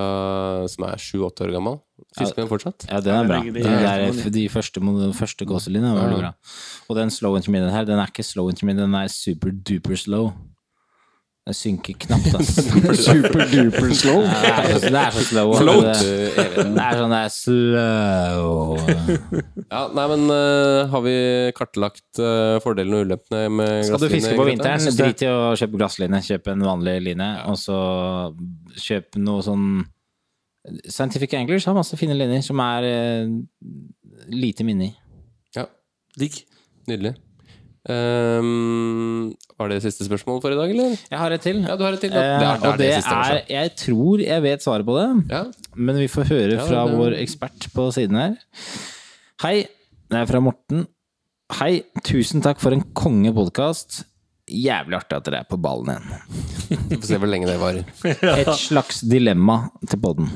som 0.71 0.85
er 0.89 0.97
sju-åtte 1.03 1.45
år 1.45 1.53
gammel. 1.59 1.81
Fisker 2.17 2.41
den 2.45 2.49
fortsatt? 2.49 2.87
ja, 2.89 3.01
den 3.05 3.15
er 3.19 3.27
bra. 3.29 3.41
Den 3.43 3.67
er- 3.67 4.13
der, 4.13 4.31
de 4.31 4.49
første, 4.49 4.81
første 5.13 5.45
coastlinene 5.45 5.93
var 5.95 6.07
veldig 6.09 6.21
bra. 6.23 6.33
Og 6.89 6.97
den 6.97 7.11
slow 7.11 7.37
intermediate 7.37 7.73
her, 7.75 7.85
den 7.85 7.99
er 7.99 8.07
ikke 8.07 8.25
slow 8.25 8.49
intermediate, 8.49 8.87
den 8.87 8.95
er 8.95 9.09
super 9.09 9.51
duper 9.51 9.97
slow. 9.99 10.33
Den 11.49 11.57
synker 11.57 11.95
knapt, 11.97 12.35
ass. 12.37 12.59
Super 13.07 13.47
duper 13.49 13.93
slow. 13.97 14.19
Ja, 14.21 14.41
det, 14.67 14.67
er 14.69 14.81
så, 14.83 14.91
det 14.93 15.01
er 15.01 15.15
så 15.15 15.23
slow. 15.25 15.53
Float. 15.57 15.87
Det, 15.97 16.65
det 16.75 16.83
er 16.85 16.99
sånn 16.99 17.15
det 17.15 17.21
er 17.25 17.31
slow. 17.33 18.75
Ja, 19.71 19.81
nei, 19.97 20.05
men 20.13 20.27
uh, 20.29 20.91
har 20.93 21.05
vi 21.07 21.15
kartlagt 21.57 22.21
uh, 22.21 22.59
fordelene 22.61 22.99
og 23.01 23.07
ulempene 23.09 23.47
med 23.49 23.89
Skal 23.89 24.03
du 24.03 24.11
fiske 24.13 24.35
på 24.37 24.45
vinteren, 24.45 24.85
Jeg 24.91 24.99
drit 24.99 25.25
i 25.25 25.31
å 25.33 25.55
kjøpe 25.57 25.81
glassline. 25.81 26.21
Kjøp 26.27 26.51
en 26.53 26.67
vanlig 26.69 26.99
line, 27.07 27.29
og 27.49 27.57
så 27.61 27.79
kjøp 28.85 29.17
noe 29.25 29.47
sånn 29.47 29.65
Scientific 30.85 31.33
Anglers 31.39 31.65
har 31.65 31.79
masse 31.79 31.97
fine 31.97 32.13
linjer 32.19 32.45
som 32.45 32.61
er 32.61 32.91
uh, 32.91 33.25
lite 34.37 34.69
minne 34.69 34.91
i. 34.91 34.93
Ja, 35.57 35.65
Digg. 36.21 36.43
nydelig. 36.93 37.17
Ehm, 37.89 39.31
var 39.59 39.69
det 39.73 39.81
siste 39.83 40.05
spørsmål 40.07 40.41
for 40.45 40.53
i 40.53 40.59
dag, 40.59 40.71
eller? 40.75 40.97
Jeg 41.11 41.19
har 41.19 41.35
et 41.35 41.41
til. 41.45 41.63
Ja, 41.65 41.77
du 41.77 41.85
har 41.87 41.97
et 41.97 42.01
til. 42.05 42.13
Ja. 42.13 42.21
Eh, 42.21 42.41
Det 42.41 42.49
er, 42.49 42.59
det 42.61 42.69
er 42.69 42.77
det 42.77 42.91
siste. 42.99 43.15
er. 43.15 43.41
Jeg 43.55 43.73
tror 43.77 44.23
jeg 44.27 44.43
vet 44.45 44.63
svaret 44.63 44.87
på 44.87 44.99
det, 44.99 45.09
Ja. 45.33 45.45
men 45.75 45.97
vi 45.97 46.07
får 46.09 46.25
høre 46.29 46.53
Ja, 46.59 46.67
fra 46.67 46.85
det- 46.87 46.97
vår 46.99 47.17
ekspert 47.23 47.69
på 47.75 47.93
siden 47.93 48.17
her. 48.17 48.37
Hei, 49.43 49.67
det 50.11 50.19
er 50.19 50.27
fra 50.27 50.41
Morten. 50.41 50.87
Hei, 51.53 51.83
tusen 52.05 52.43
takk 52.43 52.61
for 52.61 52.73
en 52.73 52.83
kongepodkast. 52.95 54.05
Jævlig 54.51 54.97
artig 54.97 55.17
at 55.17 55.25
dere 55.25 55.41
er 55.41 55.45
på 55.49 55.61
ballen 55.61 55.89
igjen. 55.97 56.23
Vi 56.91 56.97
får 56.97 57.05
se 57.07 57.19
hvor 57.19 57.29
lenge 57.29 57.47
det 57.47 57.59
varer. 57.61 57.85
Et 58.41 58.55
slags 58.57 59.01
dilemma 59.01 59.71
til 59.89 59.99
podden. 59.99 60.29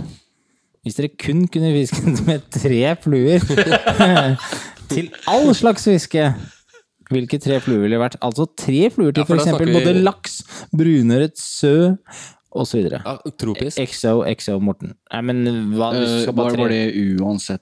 Hvis 0.85 0.97
dere 0.97 1.09
kun 1.17 1.47
kunne 1.49 1.73
fisket 1.73 2.27
med 2.27 2.43
tre 2.51 2.97
fluer 3.01 3.39
til 4.93 5.11
all 5.29 5.55
slags 5.55 5.85
fiske, 5.85 6.35
hvilke 7.13 7.39
tre 7.43 7.59
fluer 7.61 7.83
ville 7.85 7.97
det 7.99 8.03
vært? 8.03 8.17
Altså 8.25 8.47
tre 8.57 8.89
fluer 8.95 9.13
til 9.15 9.25
Ja, 9.25 9.37
eksempel 9.37 9.67
vi- 9.71 9.75
både 9.79 9.95
laks, 10.03 10.41
brunøret, 10.75 11.37
sø 11.37 11.97
osv. 12.53 12.89
Ja, 12.93 13.17
tropisk. 13.41 13.79
XO, 13.81 14.23
XO, 14.37 14.59
Morten. 14.61 14.95
Nei, 15.13 15.21
men 15.23 15.45
hva 15.77 15.93
du 15.95 16.03
Eh, 16.03 16.23
skal 16.25 16.35
bare 16.37 16.53
tre... 16.57 16.63
var 16.63 16.69
det 16.69 17.21
uansett 17.21 17.61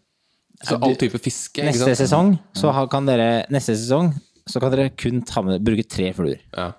Så 0.63 0.77
all 0.83 0.95
type 0.97 1.19
fiske, 1.23 1.57
ikke 1.63 1.71
Neste 1.71 1.95
sant? 1.97 2.01
sesong 2.03 2.39
så 2.55 2.73
kan 2.91 3.07
dere 3.07 3.47
Neste 3.51 3.73
sesong 3.79 4.11
så 4.51 4.61
kan 4.61 4.71
dere 4.73 4.91
kun 4.99 5.23
ta 5.23 5.41
med, 5.43 5.63
bruke 5.63 5.87
tre 5.89 6.13
fluer. 6.13 6.41
Ja. 6.57 6.73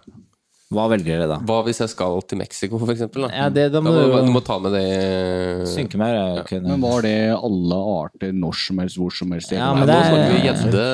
Hva 0.71 0.85
velger 0.87 1.17
dere 1.19 1.27
da? 1.27 1.37
Hva 1.43 1.57
hvis 1.65 1.81
jeg 1.83 1.91
skal 1.91 2.21
til 2.31 2.39
Mexico, 2.39 2.77
for 2.79 2.93
eksempel? 2.93 3.25
Da? 3.27 3.29
Ja, 3.35 3.47
det, 3.51 3.65
da 3.73 3.79
Da 3.79 3.83
må 3.83 3.91
du 3.91 4.13
du 4.23 4.31
må 4.31 4.41
ta 4.45 4.55
med 4.63 4.71
det 4.71 5.67
Synke 5.67 5.99
er 5.99 6.13
ja. 6.15 6.27
ikke 6.45 6.61
Men 6.63 6.79
var 6.83 7.03
det 7.03 7.15
alle 7.35 7.79
arter 7.97 8.31
når 8.31 8.55
som 8.61 8.79
helst, 8.79 8.99
hvor 9.01 9.11
som 9.15 9.33
helst? 9.35 9.51
Ja, 9.51 9.73
men 9.75 9.89
det 9.89 9.97
er- 9.97 10.37
gjedde 10.47 10.85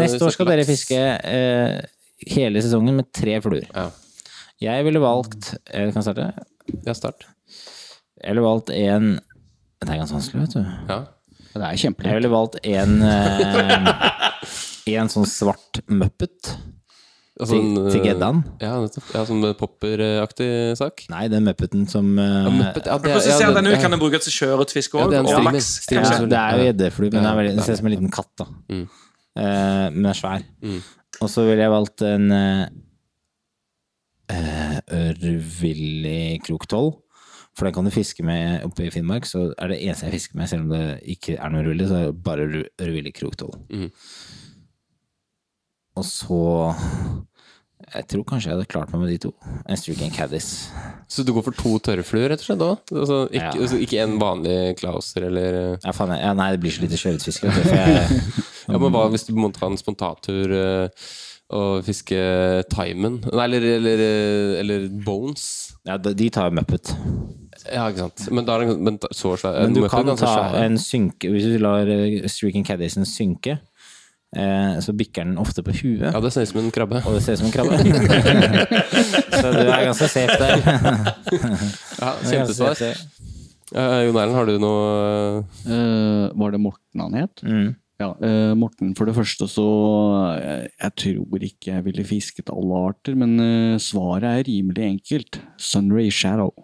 Neste 0.00 0.22
år 0.24 0.32
skal 0.32 0.48
dere 0.48 0.64
fiske 0.68 0.96
eh, 0.96 1.76
hele 2.32 2.62
sesongen 2.64 2.96
med 2.96 3.10
tre 3.12 3.36
fluer. 3.44 3.68
Ja. 3.74 3.90
Jeg 4.64 4.86
ville 4.88 5.02
valgt 5.02 5.52
Jeg 5.68 5.92
kan 5.94 6.02
starte. 6.02 6.32
Ja, 6.86 6.94
start. 6.96 7.28
Jeg 8.24 8.32
ville 8.32 8.42
valgt 8.48 8.72
en 8.74 9.20
Det 9.78 9.92
er 9.92 10.00
ganske 10.00 10.16
vanskelig, 10.16 10.46
vet 10.46 10.56
du. 10.56 10.64
Ja. 10.88 10.98
Det 11.52 11.68
er 11.68 11.76
Jeg 11.76 12.16
ville 12.16 12.32
valgt 12.32 12.58
en 12.64 13.02
eh, 13.02 13.92
En 14.98 15.12
sånn 15.12 15.28
svart 15.28 15.82
muppet 15.92 16.54
Altså, 17.38 17.54
til, 17.54 17.64
en, 17.78 17.90
til 17.92 18.02
geddaen. 18.02 18.38
Ja. 18.60 18.72
Ja, 19.14 19.22
Sånn 19.28 19.44
popperaktig 19.60 20.48
sak. 20.80 21.04
Nei, 21.12 21.28
den 21.30 21.44
muppeten 21.46 21.84
som 21.90 22.08
eh, 22.18 22.24
Ja, 22.48 22.50
Muppet, 22.50 22.88
ja, 22.90 22.96
det, 23.04 23.12
ja, 23.14 23.20
ser 23.38 23.54
den 23.54 23.68
ut? 23.70 23.74
ja. 23.76 23.80
Kan 23.84 23.94
den 23.94 24.00
brukes 24.02 24.26
til 24.26 24.34
sjøørretfiske 24.34 24.98
Ja, 24.98 25.06
òg? 25.06 25.12
det 25.14 25.20
er 25.20 25.22
en 25.22 25.30
ja. 25.30 26.26
Det 26.32 26.40
er 26.40 26.58
jo 26.58 26.64
gjeddeflue, 26.68 27.12
men 27.14 27.22
den, 27.22 27.30
er 27.30 27.50
den 27.52 27.62
ser 27.62 27.76
ut 27.78 27.82
som 27.82 27.90
en 27.90 27.94
liten 27.94 28.10
katt. 28.14 28.32
da 28.42 28.48
Mm. 28.68 28.88
Uh, 29.38 29.44
Men 29.94 30.02
den 30.02 30.06
er 30.10 30.18
svær. 30.18 30.42
Mm. 30.62 30.80
Og 31.22 31.28
så 31.30 31.44
ville 31.46 31.62
jeg 31.62 31.70
valgt 31.70 32.02
en 32.02 32.24
uh, 32.34 32.64
eh, 34.34 34.80
ørvillig 34.98 36.40
kroktoll. 36.46 36.90
For 37.54 37.66
den 37.66 37.74
kan 37.74 37.86
du 37.86 37.90
fiske 37.94 38.22
med 38.26 38.64
oppe 38.66 38.86
i 38.86 38.90
Finnmark. 38.94 39.26
Så 39.26 39.52
er 39.58 39.70
det 39.72 39.78
eneste 39.82 40.06
jeg 40.06 40.14
fisker 40.18 40.38
med, 40.38 40.50
selv 40.50 40.66
om 40.66 40.74
det 40.74 40.82
ikke 41.14 41.38
er 41.38 41.50
noe 41.54 41.62
ørvillig, 41.64 41.88
så 41.90 41.96
er 42.00 42.04
det 42.10 42.22
bare 42.26 42.46
ør- 42.46 42.68
ørvillig 42.86 43.14
kroktoll. 43.14 43.54
Mm. 43.70 43.88
Og 45.98 46.04
så 46.06 46.42
Jeg 47.94 48.06
tror 48.10 48.24
kanskje 48.28 48.50
jeg 48.50 48.56
hadde 48.58 48.68
klart 48.70 48.90
meg 48.92 49.00
med 49.02 49.10
de 49.14 49.18
to. 49.22 49.30
En 49.68 49.78
Streaking 49.80 50.12
Caddis. 50.14 50.48
Så 51.08 51.24
du 51.24 51.32
går 51.32 51.46
for 51.46 51.56
to 51.56 51.76
tørrfluer, 51.88 52.28
rett 52.32 52.42
og 52.42 52.48
slett? 52.48 52.60
da? 52.60 52.74
Altså, 52.92 53.20
ikke, 53.32 53.54
Ja. 53.54 53.62
altså, 53.64 53.78
ikke 53.84 54.02
en 54.04 54.18
vanlig 54.20 54.58
Klauser 54.80 55.26
eller 55.30 55.56
eh, 55.62 55.78
Ja, 55.84 55.94
faen, 55.96 56.12
ja, 56.18 56.34
nei, 56.36 56.50
det 56.52 56.60
blir 56.60 56.74
så 56.74 56.84
lite 56.84 57.00
sjøørretfiske. 57.00 57.48
Ja, 58.68 58.76
men 58.76 58.92
hva 58.92 59.06
hvis 59.08 59.24
du 59.24 59.32
måtte 59.32 59.62
ha 59.62 59.70
en 59.70 59.78
spontantur 59.80 60.50
eh, 60.52 61.06
og 61.56 61.86
fiske 61.86 62.18
Timen? 62.68 63.22
Nei, 63.24 63.46
eller, 63.46 63.64
eller, 63.78 64.02
eh, 64.04 64.58
eller 64.60 64.84
Bones? 65.06 65.46
Ja, 65.88 65.96
de 65.96 66.28
tar 66.28 66.50
tar 66.50 66.56
Muppet. 66.58 66.92
Ja, 67.72 67.88
ikke 67.88 68.04
sant. 68.04 68.26
Men, 68.30 68.44
da 68.44 68.58
er 68.58 68.66
den, 68.66 68.82
men 68.84 68.98
så 69.08 69.32
svær 69.40 69.56
Men 69.64 69.72
du 69.74 69.88
kan 69.88 70.06
ta 70.12 70.28
svær. 70.28 70.58
en 70.62 70.76
synke 70.78 71.30
Hvis 71.32 71.48
du 71.48 71.56
lar 71.62 71.88
Streaking 72.28 72.64
Caddisen 72.68 73.08
synke, 73.08 73.58
så 74.84 74.92
bikker 74.92 75.24
den 75.24 75.38
ofte 75.40 75.62
på 75.64 75.72
huet. 75.72 76.10
Ja, 76.12 76.20
det 76.20 76.30
ser 76.34 76.44
ut 76.44 76.50
som 76.50 76.60
en 76.60 76.72
krabbe. 76.74 77.00
Og 77.08 77.14
det 77.16 77.22
ser 77.24 77.38
ut 77.38 77.40
som 77.40 77.48
en 77.48 77.54
krabbe. 77.54 77.78
så 79.40 79.52
du 79.54 79.62
er 79.64 79.86
ganske 79.88 80.08
safe 80.12 80.36
der. 80.36 80.60
Ja, 82.02 82.12
Kjempesvar. 82.22 82.76
Uh, 83.68 84.06
Jon 84.06 84.16
Erlend, 84.16 84.36
har 84.36 84.48
du 84.48 84.54
noe 84.62 84.84
uh, 85.68 86.28
var 86.40 86.54
det 86.54 86.60
Morten 86.62 87.02
han 87.02 87.16
het? 87.18 87.42
Mm. 87.44 87.74
Ja, 87.98 88.12
uh, 88.14 88.54
Morten, 88.56 88.94
for 88.96 89.10
det 89.10 89.16
første 89.16 89.48
så 89.50 89.66
Jeg, 90.38 90.70
Jeg 90.78 90.94
tror 91.02 91.44
ikke 91.50 91.72
jeg 91.74 91.84
ville 91.88 92.06
fisket 92.06 92.52
alle 92.54 92.80
arter, 92.88 93.18
men 93.18 93.34
eh, 93.42 93.80
svaret 93.82 94.28
er 94.30 94.46
rimelig 94.46 94.84
enkelt. 94.86 95.40
Sunray 95.58 96.08
Shadow. 96.14 96.54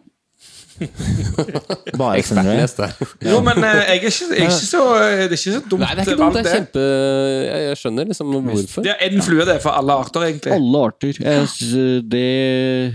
Bare 2.00 2.22
Sunray. 2.26 2.58
Les. 2.60 2.74
Jo, 3.22 3.40
men 3.44 3.60
eh, 3.60 3.70
jeg 3.70 3.84
er 3.84 3.98
ikke, 4.00 4.10
jeg 4.10 4.40
er 4.40 4.48
ikke 4.48 4.66
så, 4.66 4.82
det 4.98 5.24
er 5.26 5.34
ikke 5.36 5.54
så 5.54 5.62
dumt. 5.70 5.84
Nei, 5.84 5.90
det 5.94 6.04
er 6.04 6.10
ikke 6.10 6.18
dumt. 6.20 6.38
Det 6.38 6.42
er 6.44 6.58
kjempe 6.58 6.84
Jeg, 6.84 7.62
jeg 7.68 7.80
skjønner 7.80 8.10
liksom 8.10 8.34
hvorfor. 8.34 8.86
Det 8.86 8.92
er 8.94 9.04
én 9.08 9.24
flue, 9.24 9.44
det, 9.44 9.56
er 9.56 9.62
for 9.64 9.78
alle 9.78 9.98
arter, 10.04 10.26
egentlig. 10.28 10.54
Alle 10.56 10.82
arter. 10.88 11.20
Jeg, 11.20 12.02
det, 12.14 12.26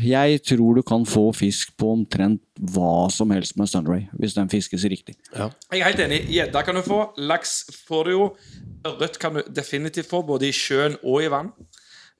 jeg 0.09 0.43
tror 0.51 0.79
du 0.79 0.83
kan 0.93 1.07
få 1.09 1.25
fisk 1.37 1.75
på 1.79 1.93
omtrent 1.97 2.43
hva 2.59 3.07
som 3.13 3.31
helst 3.31 3.55
med 3.59 3.71
Sunray, 3.71 4.07
hvis 4.19 4.35
den 4.35 4.51
fiskes 4.51 4.83
riktig. 4.91 5.15
Jeg 5.35 5.79
er 5.79 5.85
helt 5.85 6.03
enig. 6.03 6.23
Gjedda 6.33 6.63
kan 6.67 6.75
du 6.75 6.83
få. 6.83 7.05
Laks 7.17 7.61
får 7.87 8.09
du 8.09 8.15
jo. 8.17 8.25
Ørret 8.89 9.19
kan 9.21 9.39
du 9.39 9.43
definitivt 9.55 10.09
få, 10.11 10.21
både 10.27 10.49
i 10.49 10.55
sjøen 10.55 10.99
og 11.03 11.23
i 11.23 11.31
vann. 11.31 11.53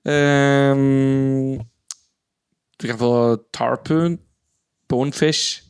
Um, 0.07 1.59
du 2.79 2.87
kan 2.87 2.99
få 2.99 3.13
tarpoon, 3.53 4.17
bonefish 4.89 5.63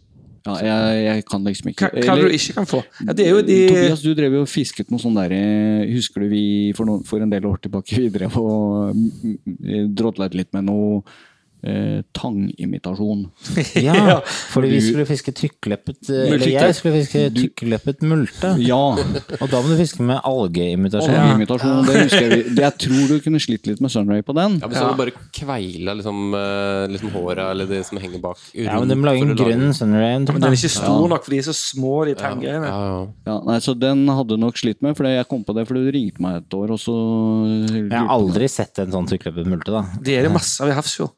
Ja, 0.47 0.53
jeg, 0.63 0.99
jeg 1.03 1.23
kan 1.27 1.43
liksom 1.43 1.69
ikke 1.69 1.89
Hva, 1.89 1.89
hva 1.99 2.13
Eller- 2.13 2.29
du 2.29 2.35
ikke 2.37 2.53
kan 2.55 2.67
få? 2.69 2.79
Ja, 3.05 3.13
det 3.13 3.25
er 3.27 3.33
jo 3.35 3.41
de 3.43 3.57
Tobias, 3.67 4.03
du 4.05 4.13
drev 4.15 4.37
jo 4.37 4.43
og 4.45 4.49
fisket 4.49 4.91
noe 4.91 5.01
sånn 5.03 5.17
der 5.19 5.35
Husker 5.91 6.23
du 6.23 6.29
vi 6.31 6.43
for, 6.77 6.87
noen, 6.87 7.03
for 7.07 7.21
en 7.23 7.33
del 7.33 7.47
år 7.49 7.59
tilbake 7.65 7.99
vi 8.05 8.11
drev 8.13 8.37
og 8.39 8.95
mm, 8.95 9.35
mm, 9.43 9.89
drodlet 9.99 10.37
litt 10.39 10.53
med 10.55 10.69
noe 10.71 11.03
eh, 11.63 12.01
tangimitasjon? 12.15 13.25
Ja, 13.89 14.19
fordi 14.53 14.69
vi 14.73 14.79
skulle 14.83 15.05
fiske 15.07 15.31
tykkleppet 15.35 16.09
eh, 16.11 16.33
Eller 16.33 16.47
jeg 16.51 16.75
skulle 16.77 16.99
fiske 17.01 17.21
tykkleppet 17.35 18.03
multe. 18.07 18.53
Ja, 18.63 18.79
Og 19.39 19.45
da 19.51 19.61
må 19.63 19.71
du 19.73 19.77
fiske 19.79 20.03
med 20.05 20.19
algeimitasjon. 20.27 21.13
algeimitasjon. 21.15 21.83
Det 21.87 21.97
husker 22.05 22.25
jeg. 22.35 22.45
Det, 22.55 22.63
jeg 22.65 22.75
tror 22.85 23.11
du 23.13 23.15
kunne 23.25 23.41
slitt 23.43 23.69
litt 23.69 23.81
med 23.83 23.93
Sunray 23.93 24.23
på 24.25 24.35
den. 24.37 24.59
Ja, 24.61 24.67
men 24.69 24.75
så 24.77 24.85
ja. 24.85 24.91
du 24.93 24.99
bare 25.01 25.15
kveila 25.35 25.95
liksom, 25.99 26.21
eh, 26.39 26.85
liksom 26.95 27.13
håra 27.15 27.49
eller 27.53 27.69
det 27.69 27.83
som 27.87 27.99
henger 28.01 28.21
bak. 28.23 28.41
Ja, 28.57 28.79
men 28.79 28.91
du 28.91 28.97
må 28.99 29.09
lage 29.11 29.23
en 29.25 29.35
grønn 29.39 29.69
sunray. 29.75 30.17
Men 30.19 30.27
den 30.29 30.49
er 30.49 30.57
ikke 30.57 30.71
stor 30.73 31.07
nok, 31.11 31.25
for 31.27 31.35
de 31.35 31.41
er 31.43 31.47
så 31.49 31.55
små, 31.57 31.93
de 32.09 32.15
Ja, 32.15 32.21
tanggreiene. 32.23 32.69
ja. 32.73 32.99
Ja, 33.29 33.37
nei, 33.45 33.59
så 33.63 33.75
den 33.77 34.05
hadde 34.09 34.35
du 34.35 34.41
nok 34.41 34.57
slitt 34.59 34.81
med, 34.85 34.95
for 34.97 35.07
jeg 35.09 35.27
kom 35.29 35.43
på 35.47 35.53
det 35.57 35.67
fordi 35.69 35.85
du 35.87 35.91
ringte 35.95 36.23
meg 36.23 36.41
et 36.41 36.55
år, 36.57 36.73
og 36.75 36.79
så 36.81 36.95
Jeg 37.69 37.91
har 37.93 38.09
aldri 38.13 38.47
sett 38.51 38.79
en 38.83 38.91
sånn 38.93 39.07
tykkleppet 39.09 39.47
multe, 39.49 39.71
da. 39.73 39.83
Det 40.01 40.17
er 40.17 40.27
det 40.27 40.33
masse 40.33 40.59
av 40.63 40.71
i 40.71 40.75
Hafrsfjord. 40.77 41.13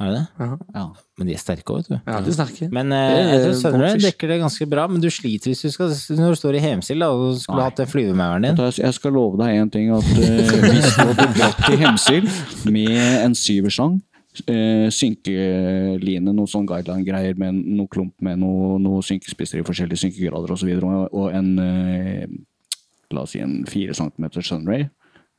Er 0.00 0.08
det 0.08 0.20
det? 0.20 0.58
Ja. 0.74 0.84
Men 1.20 1.28
de 1.28 1.34
er 1.34 1.40
sterke 1.40 1.74
òg, 1.74 1.82
vet 1.82 1.90
du. 1.90 1.96
Ja, 2.08 2.20
de 2.24 2.32
snakker. 2.34 2.70
Men 2.72 2.94
eh, 2.96 3.10
er 3.12 3.26
jeg 3.28 3.42
tror 3.44 3.58
Sunray 3.60 3.98
dekker 4.00 4.32
det 4.32 4.38
ganske 4.40 4.66
bra, 4.70 4.86
men 4.90 5.02
du 5.04 5.10
sliter 5.12 5.52
hvis 5.52 5.60
du 5.66 5.74
skal 5.74 5.92
Når 6.16 6.32
du 6.32 6.38
står 6.40 6.56
i 6.56 6.62
Hemsil 6.64 7.04
da, 7.04 7.10
og 7.12 7.36
skulle 7.42 7.60
Nei. 7.60 7.66
hatt 7.68 7.82
den 7.82 7.90
flyvemauren 7.90 8.46
din. 8.48 8.62
Jeg 8.78 8.96
skal 8.96 9.14
love 9.14 9.38
deg 9.42 9.60
en 9.60 9.74
ting, 9.74 9.92
at 9.92 10.08
eh, 10.16 10.56
hvis 10.64 10.96
du 10.96 11.04
hadde 11.12 11.28
dratt 11.36 11.60
til 11.66 11.78
Hemsil 11.84 12.32
med 12.72 12.96
en 12.96 13.36
syverslang 13.36 14.00
eh, 14.46 14.88
synkeline, 14.92 16.32
noe 16.32 16.50
sånn 16.50 16.66
guideline-greier 16.68 17.38
med 17.40 17.60
noe 17.76 17.90
klump 17.92 18.14
med 18.24 18.40
noe, 18.42 18.78
noe 18.82 19.04
synkespisser 19.04 19.60
i 19.60 19.66
forskjellige 19.66 20.06
synkegrader 20.06 20.54
osv., 20.56 20.72
og, 20.80 21.12
og 21.12 21.36
en 21.36 21.52
eh, 21.62 22.26
la 23.12 23.26
oss 23.26 23.34
si 23.36 23.42
en 23.44 23.60
fire 23.68 23.96
centimeter 23.96 24.44
sunray, 24.46 24.86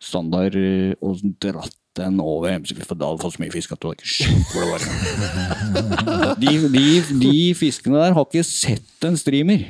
standard, 0.03 0.57
eh, 0.59 0.93
og 1.01 1.23
dratt 1.41 1.79
den 1.99 2.19
over 2.23 2.49
Hemsil, 2.53 2.79
for 2.87 2.97
da 2.97 3.09
hadde 3.11 3.21
du 3.21 3.25
fått 3.27 3.35
så 3.37 3.43
mye 3.43 3.53
fisk 3.53 3.73
at 3.75 3.81
du 3.83 3.89
hadde 3.91 4.01
ikke 4.01 4.13
skjønt 4.17 4.53
hvor 4.53 4.61
det 4.63 4.69
var. 4.73 6.35
De, 6.41 6.53
de, 6.73 6.85
de 7.23 7.33
fiskene 7.57 7.99
der 8.01 8.15
har 8.17 8.25
ikke 8.29 8.45
sett 8.47 9.07
en 9.07 9.17
streamer. 9.19 9.67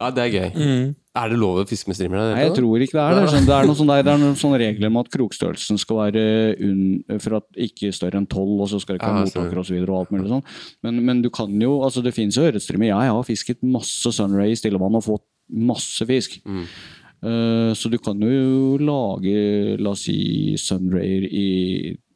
ja, 0.00 0.10
det 0.16 0.24
er 0.26 0.32
gøy. 0.36 0.94
Er 1.16 1.30
det 1.32 1.38
lov 1.40 1.62
å 1.62 1.66
fiske 1.68 1.88
med 1.88 1.96
streamer? 1.96 2.34
Nei, 2.34 2.42
jeg 2.44 2.54
tror 2.58 2.82
ikke 2.84 2.96
det 2.98 3.04
er 3.04 3.14
det. 3.20 3.28
Sånn, 3.32 3.46
det 3.48 3.54
er 3.56 3.68
noen 3.68 3.78
sånne, 3.78 3.94
der, 3.96 4.04
det 4.08 4.12
er 4.12 4.20
noen 4.24 4.34
sånne 4.40 4.58
regler 4.60 4.90
om 4.92 4.98
at 5.00 5.12
krokstørrelsen 5.14 5.78
skal 5.80 6.00
være 6.02 6.24
un, 6.66 6.82
for 7.24 7.38
at 7.38 7.46
ikke 7.68 7.92
større 7.96 8.20
enn 8.20 8.26
12, 8.28 8.42
og 8.60 8.68
så 8.72 8.80
skal 8.82 8.96
det 8.96 9.00
ikke 9.00 9.12
ha 9.12 9.22
Ah, 9.22 9.24
mottaker 9.24 9.62
og 9.62 9.68
så 9.68 9.76
videre 9.76 9.94
og 9.94 10.02
alt 10.02 10.12
mulig 10.16 10.28
sånn. 10.34 10.44
Men, 10.84 11.00
men 11.08 11.22
du 11.24 11.30
kan 11.32 11.52
jo, 11.62 11.78
altså 11.86 12.04
det 12.04 12.12
finnes 12.16 12.36
jo 12.36 12.44
ørretstrimmer. 12.48 12.90
Jeg 12.90 13.14
har 13.16 13.24
fisket 13.28 13.64
masse 13.64 14.12
sunray 14.18 14.52
i 14.52 14.58
stillevann 14.60 15.00
og 15.00 15.06
fått 15.08 15.24
masse 15.48 16.04
fisk. 16.08 16.40
Eh, 16.44 16.76
så 17.76 17.90
du 17.90 17.96
kan 18.02 18.20
jo 18.22 18.76
lage, 18.78 19.76
la 19.80 19.92
oss 19.92 20.04
si, 20.06 20.54
sunrayer 20.60 21.26
i 21.26 21.46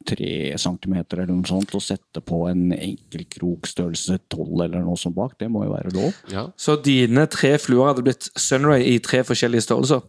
tre 0.07 0.57
centimeter 0.57 1.21
eller 1.21 1.35
noe 1.35 1.47
sånt, 1.47 1.73
og 1.77 1.83
sette 1.83 2.23
på 2.25 2.43
en 2.49 2.71
enkel 2.75 3.25
krokstørrelse 3.31 4.17
12 4.31 4.63
eller 4.65 4.85
noe 4.85 4.99
sånt 4.99 5.17
bak. 5.17 5.35
Det 5.39 5.49
må 5.51 5.65
jo 5.65 5.75
være 5.75 5.93
lov. 5.95 6.15
Ja. 6.33 6.47
Så 6.59 6.77
dine 6.83 7.27
tre 7.31 7.55
fluer 7.61 7.91
hadde 7.91 8.05
blitt 8.05 8.29
Sunray 8.39 8.85
i 8.93 8.97
tre 9.03 9.23
forskjellige 9.27 9.67
størrelser? 9.67 10.05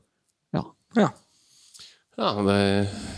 Ja. 0.56 0.64
Ja. 0.98 1.10
Ja, 2.18 2.30
det 2.44 2.56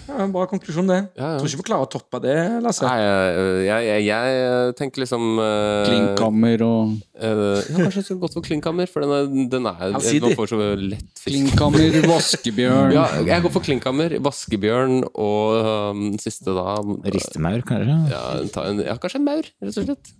ja 0.04 0.18
en 0.20 0.32
bra 0.34 0.44
konklusjon, 0.46 0.86
det. 0.86 0.98
Ja, 1.16 1.34
ja. 1.34 1.38
Tror 1.40 1.48
ikke 1.48 1.60
vi 1.62 1.66
klarer 1.66 1.86
å 1.86 1.90
toppe 1.90 2.20
det, 2.22 2.34
Lasse. 2.62 2.84
Nei, 2.86 3.00
jeg, 3.00 3.64
jeg, 3.66 3.86
jeg, 3.88 4.06
jeg 4.06 4.74
tenker 4.78 5.02
liksom 5.02 5.40
uh, 5.40 5.86
Klinkhammer 5.88 6.64
og 6.66 6.94
ja, 7.18 7.30
kanskje 7.72 8.02
jeg 8.02 8.06
skulle 8.06 8.22
gått 8.22 8.36
for 8.36 8.46
klinkhammer, 8.46 8.90
for 8.90 9.04
den 9.04 9.14
er, 9.16 9.30
den 9.54 9.68
er. 9.70 9.94
Man 9.96 10.36
får 10.38 10.52
så 10.52 10.58
lett 10.78 11.06
fisk. 11.18 11.30
Klinkhammer, 11.30 12.00
vaskebjørn 12.12 12.94
Ja, 12.94 13.06
jeg 13.26 13.46
går 13.46 13.54
for 13.54 13.66
klinkhammer, 13.66 14.18
vaskebjørn 14.28 15.00
og 15.10 15.70
um, 15.94 16.04
siste 16.22 16.54
da 16.54 16.76
Ristemaur, 17.14 17.64
kanskje? 17.66 17.96
ja, 18.12 18.26
ta 18.54 18.68
en, 18.70 18.84
ja, 18.84 18.98
kanskje 19.00 19.22
en 19.22 19.26
maur, 19.32 19.48
rett 19.64 19.80
og 19.80 19.88
slett. 19.88 20.14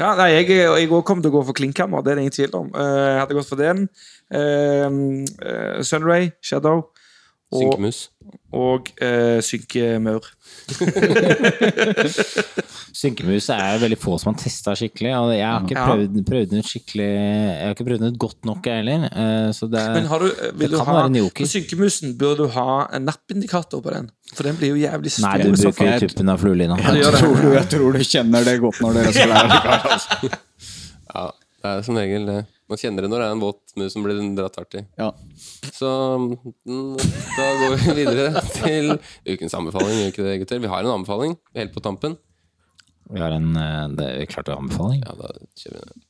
Ja, 0.00 0.14
nei, 0.16 0.30
jeg, 0.32 0.48
jeg 0.56 0.88
kom 1.04 1.20
til 1.20 1.28
å 1.28 1.34
gå 1.34 1.42
for 1.50 1.56
Klinkhammer, 1.56 2.00
det 2.00 2.14
er 2.14 2.18
det 2.18 2.24
ingen 2.24 2.34
tvil 2.34 2.54
om. 2.56 2.70
Uh, 2.72 3.10
jeg 3.12 3.18
hadde 3.20 3.36
gått 3.36 3.50
for 3.50 3.60
den. 3.60 3.84
Uh, 4.32 4.88
eh, 5.44 5.82
Sunray, 5.84 6.30
Shadow. 6.40 6.86
Synkemus. 7.52 8.08
og 8.52 8.88
eh, 9.02 9.40
synkemaur. 9.44 10.24
Synkemus 12.96 13.48
er 13.52 13.78
veldig 13.82 13.98
få 14.00 14.14
som 14.20 14.32
har 14.32 14.38
testa 14.42 14.74
skikkelig. 14.78 15.12
Og 15.18 15.32
jeg 15.34 15.44
har 15.46 15.60
ikke 15.64 15.76
Ja. 15.76 15.84
prøvd, 15.88 16.18
prøvd 16.28 16.50
den 16.52 16.58
ut 16.62 16.68
skikkelig 16.68 17.08
Jeg 17.08 17.66
har 17.66 17.74
ikke 17.74 17.86
prøvd 17.88 18.00
den 18.04 18.12
ut 18.14 18.18
godt 18.24 18.44
nok, 18.48 18.60
jeg 18.66 18.76
heller. 18.84 19.00
Eh, 19.12 19.50
Så 19.52 19.66
det, 19.70 19.82
Men 19.94 20.06
har 20.06 20.18
du, 20.18 20.26
eh, 20.26 20.52
vil 20.52 20.68
det 20.68 20.70
du 20.70 20.76
kan 20.78 20.86
ha 20.86 20.92
være 21.00 21.06
en 21.12 21.16
joker. 21.22 21.44
På 21.44 21.48
synkemusen 21.52 22.16
bør 22.18 22.34
du 22.36 22.46
ha 22.48 22.86
en 22.92 23.04
nappindikator 23.08 23.82
på 23.82 23.90
den. 23.92 24.10
For 24.34 24.42
den 24.44 24.56
blir 24.56 24.68
jo 24.72 24.76
jævlig 24.80 25.10
Nei, 25.20 25.36
du 25.42 25.52
bruker 25.52 26.00
jo 26.00 26.08
tuppen 26.08 26.28
av 26.28 26.38
fluelina. 26.40 26.76
Jeg 26.78 27.04
tror, 27.04 27.36
du, 27.42 27.52
jeg 27.58 27.68
tror 27.68 27.92
du 27.92 27.98
kjenner 28.04 28.44
det 28.44 28.60
godt 28.60 28.80
når 28.80 28.92
dere 28.94 29.12
skal 29.12 29.28
lære 29.32 29.48
det. 30.22 30.38
Ja, 31.14 31.30
det 31.62 31.70
er 31.72 31.82
som 31.82 31.96
regel 31.96 32.26
det. 32.26 32.46
Man 32.72 32.80
kjenner 32.80 33.04
det 33.04 33.10
når 33.12 33.20
det 33.20 33.24
er 33.26 33.34
en 33.34 33.42
våt 33.42 33.74
mus 33.76 33.92
som 33.92 34.04
blir 34.06 34.16
dratt 34.32 34.54
hardt 34.56 34.78
i. 34.80 34.82
Ja. 34.96 35.10
Så 35.76 35.88
mm, 36.16 36.94
da 37.36 37.48
går 37.60 37.74
vi 37.76 37.96
videre 38.00 38.40
til 38.56 38.94
ukens 39.28 39.56
anbefaling. 39.58 40.06
Ikke 40.08 40.24
det, 40.24 40.38
gutter? 40.40 40.62
Vi 40.62 40.70
har 40.72 40.80
en 40.80 40.94
anbefaling 40.94 41.36
helt 41.58 41.74
på 41.74 41.82
tampen. 41.84 42.16
Vi 43.12 43.20
har 43.20 43.34
en 43.36 43.52
eh, 43.60 43.88
Det 43.98 44.06
er 44.08 44.24
klart 44.30 44.48
det 44.48 44.54
er 44.54 44.62
anbefaling. 44.62 45.04
Ja, 45.04 45.12
da 45.20 45.28
kjører 45.60 45.78
vi 45.82 45.86
den. 45.92 46.00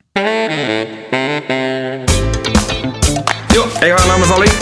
Jo, 3.57 3.67
jeg 3.83 3.91
har 3.97 4.07
en 4.07 4.15
anbefaling. 4.21 4.55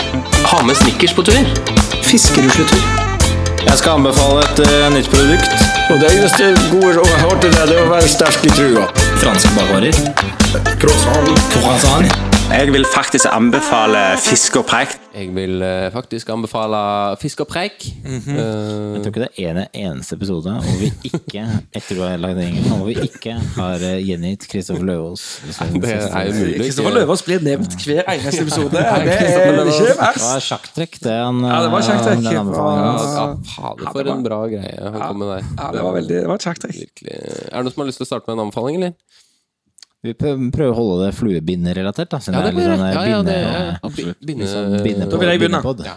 Ha 0.55 0.65
med 0.65 0.81
snickers 0.81 1.13
på 1.13 1.23
tur. 1.29 1.53
Fiskerusletur. 2.09 2.81
Jeg 3.69 3.77
skal 3.77 4.01
anbefale 4.01 4.41
et 4.49 4.65
uh, 4.65 4.89
nytt 4.97 5.13
produkt. 5.13 5.53
Og 5.93 6.01
det 6.01 6.17
eneste 6.17 6.55
gode 6.73 6.97
jeg 6.97 7.25
har 7.27 7.41
til 7.45 7.53
deg, 7.61 7.65
det 7.69 7.77
er 7.77 7.85
å 7.85 7.93
være 7.93 8.09
sterk 8.09 8.41
i 8.49 8.57
trua. 8.57 8.89
Franske 9.21 9.51
bakvarer. 9.55 9.93
Croissant. 10.81 12.30
Jeg 12.51 12.73
vil 12.75 12.85
faktisk 12.91 13.29
anbefale 13.31 14.01
fisk 14.21 14.57
og 14.59 14.65
preik. 14.69 14.93
Jeg 15.15 15.29
vil 15.35 15.63
eh, 15.63 15.87
faktisk 15.95 16.29
anbefale 16.35 16.81
fisk 17.23 17.41
og 17.45 17.49
preik. 17.49 17.85
Jeg 17.87 18.19
Eh, 18.27 18.97
tror 19.01 19.07
ikke 19.13 19.23
det 19.23 19.29
er 19.47 19.51
en 19.55 19.61
eneste 19.95 20.17
episode 20.19 20.53
hvor 20.65 20.77
vi 20.81 20.89
ikke 21.09 21.45
etter 21.79 21.95
du 21.97 22.03
har 22.03 22.19
lagd 22.21 22.41
ingen, 22.43 22.67
hvor 22.73 22.89
vi 22.89 22.97
ikke 23.07 23.37
har 23.57 23.85
eh, 23.87 24.01
gjengitt 24.03 24.49
Kristoffer 24.51 24.83
Løvaas. 24.89 25.25
det 25.47 25.93
er 25.95 26.33
umulig. 26.33 26.59
å 26.59 26.65
Kristoffer 26.65 26.97
Løvaas 26.99 27.23
blir 27.29 27.47
nevnt 27.47 27.79
hver 27.87 28.03
eneste 28.17 28.43
episode. 28.45 28.75
Det 28.75 28.83
er 28.83 29.07
ikke. 29.07 29.31
Det 29.31 29.47
var 29.55 30.03
verst. 30.03 30.51
sjakktrekk, 30.51 31.01
det 31.07 31.17
han 31.21 31.41
Ja, 31.47 31.63
det 31.65 31.73
var 31.77 31.81
eh, 31.81 31.89
sjakktrekk. 31.89 32.21
den 32.27 32.33
Ja, 32.35 32.41
anbefalingen. 32.43 33.01
ja, 33.15 33.55
fader, 33.55 33.93
for 33.95 34.13
en 34.17 34.27
bra 34.27 34.43
greie 34.53 34.77
han 34.91 35.01
kom 35.07 35.23
med 35.23 35.33
der. 35.37 35.49
Ja, 35.57 35.71
det 35.79 35.87
var 35.87 35.97
veldig, 36.01 36.19
det 36.27 36.29
var 36.35 36.43
et. 36.49 36.83
Virkelig. 36.83 37.17
Er 37.47 37.57
det 37.57 37.65
noen 37.65 37.75
som 37.79 37.85
har 37.87 37.93
lyst 37.95 38.03
til 38.03 38.09
å 38.09 38.13
starte 38.13 38.27
med 38.29 38.39
en 38.41 38.47
anbefaling, 38.49 38.83
eller? 38.83 38.99
Vi 40.01 40.15
prøver 40.17 40.71
å 40.71 40.77
holde 40.79 41.07
det 41.07 41.11
fluebinderelatert, 41.19 42.09
da. 42.09 42.21
Ja, 42.25 42.41
det 42.41 42.45
det 42.47 42.55
blir 42.57 42.69
sånn 42.71 42.81
det. 42.81 42.93
Ja, 42.95 43.03
ja, 43.05 43.19
det 43.23 43.35
binde- 43.37 44.13
er-. 44.15 44.15
Binde, 44.31 44.47
sånn 44.49 44.77
binde- 44.87 45.09
Da 45.13 45.19
vil 45.21 45.29
jeg 45.29 45.41
begynne. 45.43 45.61
Ja. 45.85 45.97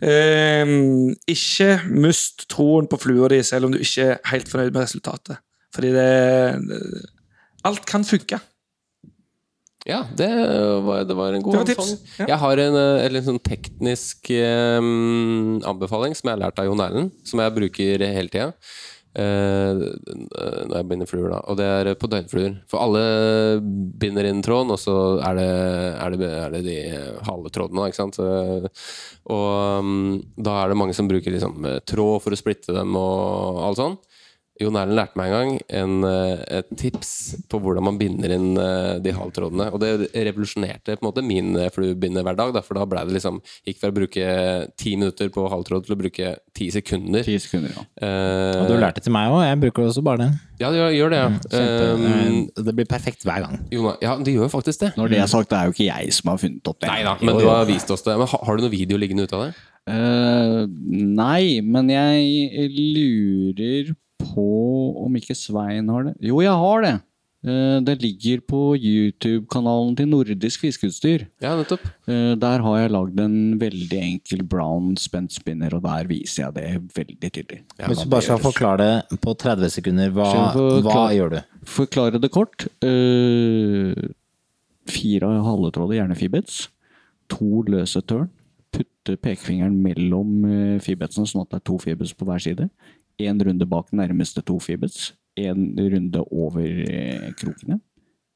Uh, 0.00 1.12
ikke 1.28 1.68
mist 1.90 2.46
troen 2.48 2.88
på 2.88 2.96
flua 3.02 3.28
di, 3.28 3.42
selv 3.44 3.68
om 3.68 3.74
du 3.74 3.78
ikke 3.78 4.06
er 4.14 4.22
helt 4.32 4.48
fornøyd 4.48 4.72
med 4.72 4.86
resultatet. 4.86 5.36
Fordi 5.72 5.92
det, 5.92 6.08
Alt 7.64 7.84
kan 7.86 8.02
funke. 8.02 8.40
Ja, 9.86 10.04
det 10.16 10.28
var, 10.86 11.04
det 11.06 11.14
var 11.18 11.34
en 11.34 11.42
god 11.42 11.56
anbefaling. 11.62 11.98
Ja. 12.20 12.26
Jeg 12.30 12.38
har 12.38 12.60
en, 12.64 12.76
eh, 12.78 13.06
en 13.18 13.24
sånn 13.26 13.40
teknisk 13.42 14.30
um, 14.78 15.60
anbefaling 15.66 16.14
som 16.14 16.30
jeg 16.30 16.36
har 16.36 16.42
lært 16.44 16.60
av 16.62 16.68
Jon 16.68 16.82
Erlend, 16.84 17.10
som 17.26 17.42
jeg 17.42 17.54
bruker 17.56 18.04
hele 18.06 18.30
tida. 18.30 18.52
Når 19.12 20.72
jeg 20.78 20.88
binder 20.88 21.08
fluer, 21.08 21.28
da. 21.34 21.40
Og 21.52 21.58
det 21.58 21.66
er 21.68 21.90
på 22.00 22.08
døgnfluer. 22.08 22.54
For 22.70 22.80
alle 22.80 23.02
binder 24.00 24.28
inn 24.28 24.40
tråden, 24.44 24.72
og 24.72 24.80
så 24.80 24.96
er 25.20 25.36
det, 25.36 25.48
er 25.92 26.16
det, 26.16 26.30
er 26.46 26.54
det 26.56 26.62
de 26.66 26.78
halve 27.28 27.52
trådene, 27.52 27.82
da, 27.82 27.90
ikke 27.90 28.00
sant. 28.00 28.20
Og 29.32 29.84
mm, 29.84 30.14
da 30.40 30.56
er 30.62 30.72
det 30.72 30.78
mange 30.80 30.96
som 30.96 31.10
bruker 31.10 31.34
liksom 31.34 31.68
eh, 31.68 31.82
tråd 31.88 32.24
for 32.24 32.34
å 32.34 32.40
splitte 32.40 32.74
dem 32.76 32.96
og 32.98 33.62
alt 33.68 33.80
sånn. 33.82 33.98
Jon 34.60 34.76
Erlend 34.76 34.98
lærte 34.98 35.16
meg 35.16 35.30
en 35.30 35.34
gang 35.34 35.52
en, 35.80 35.94
eh, 36.04 36.42
et 36.58 36.68
tips 36.78 37.12
på 37.50 37.60
hvordan 37.62 37.86
man 37.86 37.96
binder 38.00 38.34
inn 38.34 38.50
eh, 38.60 38.98
de 39.02 39.14
halvtrådene. 39.16 39.70
Og 39.72 39.80
det 39.80 40.10
revolusjonerte 40.12 40.98
på 40.98 41.00
en 41.00 41.08
måte 41.08 41.24
min 41.24 41.54
eh, 41.56 41.70
fluebinderhverdag, 41.72 42.52
da, 42.56 42.62
for 42.66 42.76
da 42.76 42.84
ble 42.88 43.04
det 43.08 43.16
liksom 43.16 43.40
Gikk 43.66 43.80
fra 43.80 43.90
å 43.92 43.96
bruke 43.96 44.26
ti 44.78 44.94
minutter 44.98 45.30
på 45.32 45.46
halvtråd 45.50 45.86
til 45.86 45.96
å 45.96 45.98
bruke 46.02 46.34
ti 46.56 46.68
sekunder. 46.74 47.24
Ti 47.26 47.38
sekunder, 47.40 47.72
ja. 47.74 47.84
Uh, 48.02 48.62
Og 48.64 48.72
du 48.72 48.76
lærte 48.82 49.02
til 49.04 49.14
meg 49.14 49.32
òg. 49.32 49.42
Jeg 49.46 49.60
bruker 49.64 49.88
også 49.88 50.04
bare 50.04 50.26
den. 50.26 50.36
Ja, 50.60 50.70
det 50.70 50.78
gjør, 50.78 50.92
gjør 50.98 51.14
det, 51.14 51.22
ja. 51.22 51.32
Mm, 51.32 52.12
Eh, 52.52 52.62
det 52.66 52.74
blir 52.76 52.88
perfekt 52.88 53.24
hver 53.26 53.42
gang. 53.46 53.58
Jona, 53.72 53.96
ja, 54.04 54.14
det 54.20 54.34
gjør 54.34 54.50
faktisk 54.52 54.84
det. 54.84 54.92
Når 54.98 55.12
det 55.12 55.20
er 55.22 55.30
sagt, 55.30 55.50
det 55.50 55.58
er 55.58 55.68
jo 55.68 55.74
ikke 55.76 55.88
jeg 55.88 56.14
som 56.16 56.32
har 56.32 56.40
funnet 56.42 56.70
opp 56.70 56.80
det. 56.82 56.90
Nei 56.90 57.02
da, 57.06 57.16
men 57.22 57.38
du 57.40 57.46
har 57.48 57.66
vist 57.68 57.90
oss 57.94 58.04
det. 58.06 58.16
Men 58.20 58.28
har, 58.30 58.44
har 58.46 58.58
du 58.58 58.66
noe 58.66 58.72
video 58.72 59.00
liggende 59.00 59.26
ute 59.26 59.38
av 59.38 59.46
det? 59.48 59.52
Uh, 59.90 60.62
nei, 60.70 61.58
men 61.66 61.90
jeg 61.90 62.68
lurer 62.76 63.92
på 64.22 64.48
om 65.04 65.16
ikke 65.18 65.36
Svein 65.38 65.88
har 65.92 66.10
det. 66.10 66.14
Jo, 66.24 66.40
jeg 66.44 66.54
har 66.64 66.86
det! 66.86 66.94
Eh, 67.42 67.80
det 67.82 67.96
ligger 67.98 68.38
på 68.46 68.58
YouTube-kanalen 68.78 69.96
til 69.98 70.06
Nordisk 70.12 70.62
Fiskeutstyr. 70.62 71.24
Ja, 71.42 71.56
nettopp. 71.58 71.82
Eh, 72.06 72.34
der 72.38 72.62
har 72.62 72.76
jeg 72.78 72.92
lagd 72.94 73.18
en 73.18 73.58
veldig 73.58 73.98
enkel 73.98 74.44
brown 74.46 74.92
spent 75.00 75.34
spinner, 75.34 75.74
og 75.74 75.82
der 75.82 76.06
viser 76.10 76.44
jeg 76.44 76.54
det 76.54 76.68
veldig 76.94 77.32
tydelig. 77.34 77.62
Hvis 77.82 78.04
du 78.04 78.12
bare 78.12 78.26
skal 78.28 78.42
forklare 78.44 78.86
det 79.10 79.18
på 79.24 79.34
30 79.42 79.74
sekunder, 79.74 80.14
hva, 80.14 80.28
hva 80.86 81.08
gjør 81.16 81.34
du? 81.34 81.40
Forklare 81.66 82.22
det 82.22 82.30
kort. 82.30 82.68
eh, 82.86 84.06
fire 84.86 85.34
halvetråder, 85.42 85.98
gjerne 85.98 86.18
fibets. 86.18 86.68
To 87.34 87.64
løse 87.66 88.02
tørn. 88.06 88.30
Putte 88.72 89.18
pekefingeren 89.18 89.74
mellom 89.82 90.78
fibetsene, 90.80 91.26
sånn 91.28 91.42
at 91.42 91.50
det 91.50 91.58
er 91.58 91.66
to 91.68 91.76
fibets 91.82 92.14
på 92.16 92.24
hver 92.24 92.40
side. 92.40 92.70
Én 93.20 93.40
runde 93.44 93.66
bak 93.68 93.92
nærmeste 93.92 94.42
to 94.46 94.58
fibets. 94.60 95.12
Én 95.38 95.72
runde 95.78 96.22
over 96.30 96.64
eh, 96.66 97.30
krokene. 97.38 97.80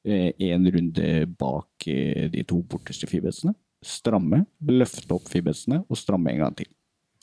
Én 0.07 0.67
runde 0.71 1.27
bak 1.39 1.87
eh, 1.91 2.29
de 2.31 2.43
to 2.47 2.61
borteste 2.63 3.09
fibetsene. 3.11 3.55
Stramme, 3.85 4.45
løfte 4.67 5.11
opp 5.15 5.27
fibetsene 5.31 5.83
og 5.89 5.99
stramme 6.01 6.33
en 6.33 6.39
gang 6.45 6.57
til. 6.59 6.69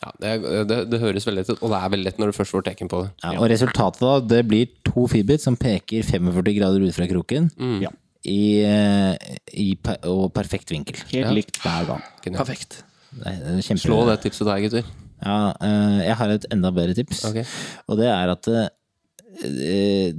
Ja, 0.03 0.11
det, 0.19 0.31
det, 0.67 0.77
det 0.91 0.99
høres 0.99 1.23
veldig 1.27 1.41
lett 1.41 1.49
ut, 1.53 1.61
og 1.63 1.71
det 1.71 1.77
er 1.79 1.91
veldig 1.93 2.05
lett 2.09 2.17
når 2.19 2.31
du 2.33 2.35
først 2.35 2.51
får 2.51 2.65
teken 2.67 2.89
på 2.91 2.99
det. 3.05 3.11
Ja, 3.23 3.33
og 3.39 3.47
resultatet 3.51 4.01
da, 4.03 4.13
det 4.33 4.41
blir 4.49 4.67
to 4.83 5.05
fibets 5.11 5.45
som 5.47 5.55
peker 5.59 6.03
45 6.03 6.55
grader 6.57 6.83
ut 6.83 6.95
fra 6.97 7.07
kroken. 7.07 7.47
Ja. 7.83 7.91
I, 8.27 8.41
eh, 8.67 9.37
i, 9.59 9.69
per- 9.79 10.03
og 10.11 10.29
perfekt 10.35 10.71
vinkel. 10.71 10.99
Helt 11.11 11.33
likt 11.39 11.59
hver 11.63 11.87
gang. 11.87 12.03
Perfekt. 12.23 12.37
Perfekt. 12.39 12.77
Det 13.13 13.31
er. 13.31 13.77
Slå 13.79 14.01
det 14.09 14.19
tipset 14.23 14.47
der, 14.47 14.61
gutter. 14.63 14.91
Ja, 15.23 15.53
eh, 15.63 15.99
jeg 16.09 16.15
har 16.19 16.33
et 16.33 16.47
enda 16.51 16.71
bedre 16.75 16.95
tips. 16.97 17.23
Okay. 17.29 17.45
Og 17.87 17.99
det 17.99 18.09
er 18.11 18.31
at 18.33 18.49
eh, 18.53 20.15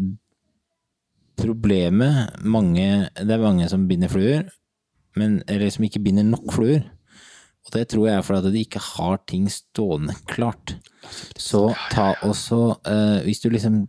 Problemet 1.34 2.36
mange 2.46 3.08
Det 3.18 3.32
er 3.34 3.42
mange 3.42 3.66
som 3.68 3.88
binder 3.90 4.08
fluer, 4.08 4.44
men, 5.18 5.40
eller 5.50 5.72
som 5.74 5.84
ikke 5.86 6.02
binder 6.02 6.26
nok 6.26 6.52
fluer. 6.54 6.84
Og 7.64 7.72
det 7.74 7.88
tror 7.90 8.06
jeg 8.06 8.16
er 8.18 8.24
fordi 8.26 8.48
at 8.48 8.54
de 8.54 8.62
ikke 8.62 8.82
har 8.82 9.18
ting 9.28 9.48
stående 9.50 10.14
klart. 10.30 10.76
Så 11.36 11.66
ta 11.92 12.12
også 12.22 12.60
eh, 12.86 13.24
Hvis 13.26 13.42
du 13.44 13.50
liksom 13.50 13.84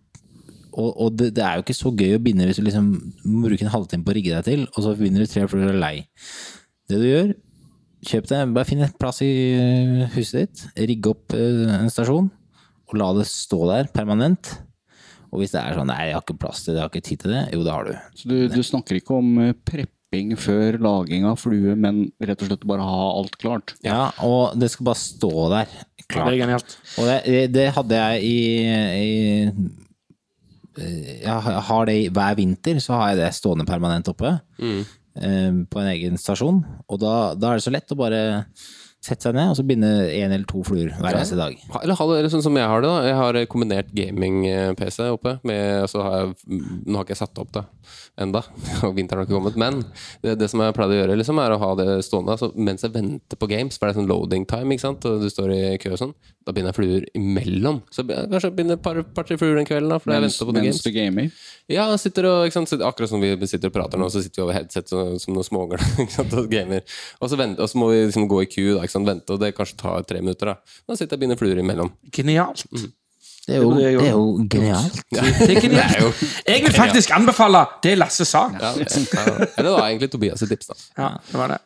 og, 0.76 0.90
og 1.00 1.14
det, 1.16 1.30
det 1.38 1.44
er 1.44 1.56
jo 1.56 1.64
ikke 1.64 1.78
så 1.78 1.92
gøy 1.96 2.18
å 2.18 2.20
binde 2.20 2.46
hvis 2.50 2.58
du 2.60 2.66
liksom 2.66 2.90
må 3.24 3.46
bruke 3.46 3.64
en 3.64 3.72
halvtime 3.72 4.04
på 4.04 4.12
å 4.12 4.16
rigge 4.18 4.34
deg 4.36 4.44
til, 4.44 4.66
og 4.74 4.84
så 4.84 4.92
binder 5.00 5.24
du 5.24 5.32
tre 5.32 5.46
fluer 5.48 5.70
og 5.70 5.72
er 5.72 5.80
lei. 5.80 5.94
Det 6.92 7.00
du 7.00 7.06
gjør, 7.08 7.30
kjøp 8.06 8.30
det, 8.32 8.40
bare 8.56 8.68
finn 8.70 8.84
et 8.86 8.96
plass 9.02 9.22
i 9.26 9.32
eh, 9.58 10.06
huset 10.16 10.46
ditt, 10.46 10.64
rigg 10.92 11.10
opp 11.12 11.36
eh, 11.38 11.66
en 11.80 11.92
stasjon, 11.92 12.30
og 12.86 12.96
la 13.02 13.10
det 13.18 13.26
stå 13.30 13.60
der 13.72 13.90
permanent. 13.94 14.54
Og 15.34 15.42
hvis 15.42 15.52
det 15.56 15.60
er 15.64 15.76
sånn, 15.76 15.90
nei, 15.92 16.06
jeg 16.12 16.16
har 16.16 16.24
ikke 16.24 16.38
plass 16.46 16.62
til 16.64 16.74
det, 16.76 16.80
jeg 16.80 16.86
har 16.86 16.94
ikke 16.94 17.08
tid 17.10 17.24
til 17.26 17.34
det, 17.36 17.44
jo, 17.56 17.64
det 17.66 17.74
har 17.74 17.90
du. 17.90 17.94
Så 18.16 18.30
du, 18.32 18.36
du 18.54 18.62
snakker 18.64 19.00
ikke 19.02 19.18
om 19.18 19.34
eh, 19.44 19.56
prepping 19.68 20.36
før 20.40 20.78
laging 20.86 21.26
av 21.28 21.42
flue, 21.42 21.74
men 21.76 22.06
rett 22.24 22.46
og 22.46 22.52
slett 22.52 22.64
bare 22.70 22.86
ha 22.88 23.02
alt 23.18 23.36
klart? 23.42 23.74
Ja, 23.84 24.12
og 24.24 24.56
det 24.62 24.70
skal 24.72 24.88
bare 24.92 25.02
stå 25.02 25.34
der, 25.58 25.74
Klart. 26.06 26.28
Det 26.30 26.36
er 26.36 26.42
genialt. 26.44 26.74
Og 27.02 27.08
det, 27.10 27.40
det 27.50 27.64
hadde 27.74 27.98
jeg 27.98 28.28
i, 28.30 28.36
i 29.02 29.56
Jeg 31.24 31.56
har 31.70 31.88
det 31.90 31.96
hver 32.14 32.36
vinter, 32.38 32.78
så 32.84 33.00
har 33.00 33.10
jeg 33.14 33.24
det 33.24 33.30
stående 33.38 33.66
permanent 33.66 34.10
oppe. 34.12 34.36
eh, 34.62 34.84
På 35.16 35.80
en 35.80 35.92
egen 35.94 36.18
stasjon. 36.20 36.60
Og 36.92 37.00
da, 37.00 37.14
da 37.40 37.54
er 37.54 37.60
det 37.60 37.66
så 37.66 37.72
lett 37.72 37.94
å 37.94 38.00
bare 38.00 38.24
sette 39.06 39.28
seg 39.28 39.36
ned 39.38 39.52
og 39.52 39.58
så 39.60 39.66
binde 39.68 39.90
én 40.10 40.32
eller 40.32 40.46
to 40.50 40.64
fluer 40.66 40.90
hver 40.98 41.18
eneste 41.18 41.38
dag. 41.38 41.54
Eller, 41.82 41.98
ha 42.00 42.08
det, 42.10 42.18
eller 42.20 42.34
sånn 42.34 42.46
som 42.46 42.58
jeg 42.58 42.70
har 42.72 42.82
det, 42.82 42.90
da. 42.90 43.06
Jeg 43.06 43.18
har 43.20 43.40
eh, 43.40 43.48
kombinert 43.52 43.92
gaming-PC 43.96 45.10
oppe. 45.14 45.38
Med, 45.46 45.86
så 45.92 46.02
har 46.06 46.18
jeg, 46.18 46.62
nå 46.86 46.98
har 46.98 47.06
ikke 47.06 47.16
jeg 47.16 47.22
satt 47.22 47.42
opp 47.44 47.54
det 47.56 47.66
enda, 48.22 48.42
og 48.88 48.96
vinteren 48.96 49.22
har 49.22 49.28
ikke 49.28 49.38
kommet. 49.38 49.60
Men 49.60 49.82
det, 50.24 50.38
det 50.42 50.50
som 50.52 50.64
jeg 50.64 50.76
pleide 50.78 50.98
å 50.98 51.02
gjøre, 51.02 51.18
liksom, 51.20 51.42
er 51.44 51.54
å 51.54 51.60
ha 51.62 51.72
det 51.80 51.90
stående 52.08 52.36
altså, 52.36 52.52
mens 52.56 52.86
jeg 52.86 52.96
venter 52.96 53.40
på 53.40 53.50
games. 53.52 53.78
For 53.78 53.88
det 53.88 53.96
er 53.96 54.00
sånn 54.02 54.10
loading 54.12 54.48
time, 54.50 54.74
ikke 54.76 54.88
sant? 54.88 55.06
og 55.06 55.22
du 55.22 55.30
står 55.32 55.54
i 55.54 55.62
kø 55.82 55.94
og 55.96 56.02
sånn. 56.02 56.16
Da 56.46 56.54
binder 56.54 56.72
jeg 56.72 56.78
fluer 56.78 57.06
imellom. 57.18 57.82
Så 57.94 58.06
jeg 58.06 58.30
kanskje 58.32 58.54
binder 58.58 58.80
et 58.80 58.86
par, 58.86 59.00
par 59.18 59.28
tre 59.28 59.38
fluer 59.42 59.58
den 59.60 59.68
kvelden, 59.68 59.92
da, 59.92 60.00
fordi 60.02 60.18
jeg 60.18 60.26
venter 60.28 60.50
på 60.50 60.56
mens 60.56 60.66
games. 60.66 60.84
du 60.86 60.92
gamer? 60.96 61.46
Ja, 61.74 61.86
sitter 61.98 62.30
og, 62.30 62.40
ikke 62.46 62.60
sant, 62.60 62.70
sitter, 62.70 62.86
akkurat 62.88 63.10
som 63.10 63.24
vi 63.24 63.34
sitter 63.50 63.72
og 63.72 63.76
prater 63.76 64.02
nå, 64.02 64.10
så 64.14 64.22
sitter 64.22 64.42
vi 64.42 64.46
over 64.46 64.58
headset 64.58 64.92
som, 64.92 65.16
som 65.22 65.38
noen 65.38 65.86
sant, 66.16 66.36
og 66.38 66.50
gamer. 66.52 66.86
Og 67.20 67.32
så, 67.32 67.40
venter, 67.40 67.66
og 67.66 67.72
så 67.72 67.82
må 67.82 67.90
vi 67.92 68.04
liksom 68.06 68.30
gå 68.32 68.44
i 68.46 68.50
queue, 68.50 68.76
da, 68.78 68.86
ikke 68.86 68.94
sant? 68.94 68.95
Sant, 68.96 69.08
vente, 69.12 69.36
og 69.36 69.40
det 69.44 69.54
kanskje 69.58 69.78
tar 69.84 70.04
tre 70.10 70.22
minutter. 70.24 70.54
Da 70.54 70.56
Da 70.88 70.96
sitter 70.98 71.14
jeg 71.14 71.20
og 71.20 71.26
binder 71.28 71.40
fluer 71.42 71.62
imellom. 71.64 71.92
Genialt. 72.16 72.66
Det 73.46 73.60
er 73.60 73.62
jo, 73.62 73.70
det 73.78 73.86
er 73.92 74.10
jo 74.10 74.22
genialt. 74.50 74.96
Det 75.14 75.22
er 75.22 75.60
genialt. 75.62 75.70
Det 75.70 76.00
er 76.00 76.02
jo 76.02 76.12
Jeg 76.50 76.64
vil 76.66 76.74
faktisk 76.74 77.12
anbefale 77.14 77.62
det 77.86 77.94
Lasse 78.00 78.26
sa. 78.26 78.48
ja, 78.58 78.72
det, 78.74 78.88
ja. 78.90 79.38
Det 79.54 79.70
var 79.70 79.86
egentlig 79.92 80.10
Tobias 80.16 80.40
sitt 80.42 80.50
tips, 80.50 80.72
da. 80.72 80.78
Ja, 80.98 81.10
det 81.30 81.38
var 81.44 81.54
det. 81.54 81.60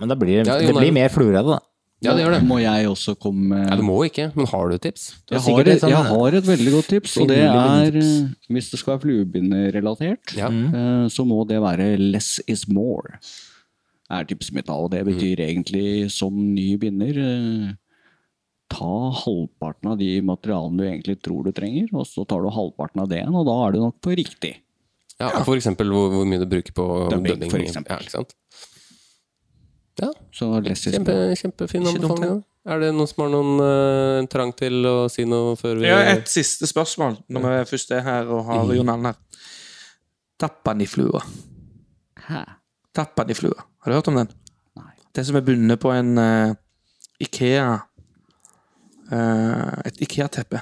Men 0.00 0.08
det 0.10 0.16
blir, 0.18 0.40
Ja, 0.42 0.56
det 0.58 0.74
blir 0.74 0.90
mer 0.96 1.08
fluer 1.14 1.36
av 1.38 1.44
det, 1.46 1.52
da. 1.60 1.60
Ja, 2.02 2.14
det 2.16 2.22
gjør 2.24 2.32
det. 2.38 2.40
Må 2.48 2.56
jeg 2.62 2.86
også 2.88 3.12
komme 3.20 3.46
med 3.52 3.66
Ja, 3.68 3.76
du 3.76 3.82
må 3.84 3.98
ikke, 4.08 4.30
men 4.34 4.46
har 4.48 4.70
du 4.70 4.74
et 4.78 4.80
tips? 4.88 5.02
Du 5.28 5.34
jeg, 5.36 5.42
har 5.44 5.60
et, 5.68 5.82
sånn- 5.82 5.90
jeg 5.92 6.06
har 6.08 6.36
et 6.38 6.46
veldig 6.48 6.72
godt 6.72 6.88
tips, 6.96 7.16
og 7.20 7.28
det 7.28 7.38
er 7.44 7.98
eh, 8.00 8.28
Hvis 8.48 8.70
det 8.72 8.80
skal 8.80 8.94
være 8.96 9.02
fluebinderelatert, 9.04 10.32
Ja. 10.38 10.48
eh, 10.48 11.06
så 11.12 11.26
må 11.28 11.44
det 11.46 11.60
være 11.60 11.96
'less 11.98 12.40
is 12.48 12.64
more'. 12.66 13.20
Er 14.10 14.26
tipsmetall. 14.28 14.88
det 14.92 15.04
betyr 15.06 15.44
egentlig 15.46 16.10
som 16.12 16.34
ny 16.54 16.74
binder 16.80 17.20
eh, 17.22 17.70
Ta 18.70 19.10
halvparten 19.24 19.88
av 19.90 19.96
de 19.98 20.20
materialene 20.22 20.78
du 20.78 20.84
egentlig 20.86 21.16
tror 21.24 21.42
du 21.42 21.50
trenger, 21.50 21.88
og 21.90 22.04
så 22.06 22.22
tar 22.22 22.44
du 22.44 22.52
halvparten 22.54 23.00
av 23.02 23.08
det 23.10 23.18
igjen, 23.18 23.34
og 23.34 23.48
da 23.48 23.56
er 23.64 23.74
du 23.74 23.80
nok 23.82 23.96
på 23.98 24.14
riktig. 24.14 24.52
Ja, 25.18 25.32
For 25.42 25.58
eksempel 25.58 25.90
hvor, 25.90 26.06
hvor 26.14 26.28
mye 26.28 26.38
du 26.38 26.46
bruker 26.46 26.76
på 26.76 26.86
dubbing. 27.10 27.50
for 27.50 27.58
eksempel. 27.58 27.98
Ja, 27.98 28.06
ikke 28.06 28.14
sant? 28.14 28.36
Ja, 30.00 30.12
kjempe, 30.32 31.16
kjempefin 31.36 31.90
anbefaling. 31.90 32.38
Er 32.70 32.80
det 32.82 32.92
noen 32.94 33.08
som 33.08 33.24
har 33.24 33.32
noen 33.32 33.60
uh, 33.64 34.28
trang 34.32 34.52
til 34.56 34.84
å 34.86 34.94
si 35.12 35.24
noe 35.28 35.56
før 35.60 35.80
vi 35.80 35.88
Ja, 35.88 35.98
et 36.12 36.28
siste 36.30 36.68
spørsmål 36.68 37.18
når 37.32 37.46
vi 37.46 37.58
først 37.72 37.92
er 37.96 38.04
her 38.04 38.30
og 38.30 38.44
har 38.48 38.70
Jon 38.76 38.92
Arne 38.92 39.12
her. 39.12 39.46
Tappaniflua. 40.40 41.24
Hæ? 42.28 42.44
Tappaniflua. 42.96 43.66
Har 43.80 43.92
du 43.92 43.96
hørt 43.96 44.10
om 44.12 44.18
den? 44.20 44.34
Nei. 44.76 44.92
Den 45.16 45.26
som 45.28 45.38
er 45.40 45.46
bundet 45.46 45.80
på 45.80 45.92
en 45.94 46.12
uh, 46.20 46.52
Ikea 47.20 47.70
uh, 49.12 49.80
Et 49.88 50.04
Ikea-teppe. 50.04 50.60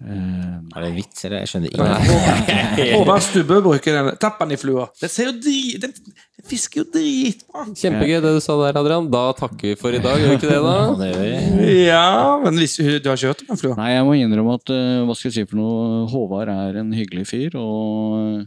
Uh, 0.00 0.62
Er 0.72 0.84
det 0.84 0.88
en 0.88 0.96
vits, 0.96 1.24
eller? 1.26 1.42
Jeg 1.42 1.50
skjønner 1.50 1.74
ingenting. 1.74 2.92
Håvard 2.96 3.24
Stubbe 3.26 3.58
bruker 3.64 3.98
den. 3.98 4.12
Tapp 4.22 4.38
Den 4.46 5.10
ser 5.10 5.32
jo 5.32 5.34
drit... 5.42 5.82
Den 5.82 5.92
den 6.40 6.48
fisker 6.48 6.80
jo 6.80 6.86
dritbra. 6.88 7.66
Kjempegøy 7.76 8.20
det 8.24 8.30
du 8.32 8.38
sa 8.40 8.54
der, 8.62 8.78
Adrian. 8.80 9.10
Da 9.12 9.26
takker 9.36 9.74
vi 9.74 9.74
for 9.76 9.92
i 9.92 9.98
dag, 10.00 10.16
gjør 10.16 10.30
vi 10.30 10.38
ikke 10.38 10.48
det, 10.48 10.56
Ja, 10.62 10.70
da? 10.70 10.94
det 11.02 11.08
gjør 11.10 11.26
vi. 11.26 11.74
Ja, 11.84 12.06
men 12.40 12.60
hvis, 12.62 12.78
du 12.80 13.10
har 13.10 13.18
ikke 13.18 13.32
hørt 13.34 13.42
om 13.44 13.50
den 13.50 13.60
flua? 13.60 13.74
Nei, 13.76 13.90
jeg 13.92 14.06
må 14.06 14.14
innrømme 14.16 14.54
at 14.56 14.72
hva 14.72 15.18
skal 15.18 15.28
jeg 15.28 15.36
si 15.36 15.44
for 15.50 15.60
noe, 15.60 16.06
Håvard 16.14 16.54
er 16.54 16.80
en 16.80 16.94
hyggelig 16.96 17.26
fyr, 17.28 17.58
og 17.60 18.46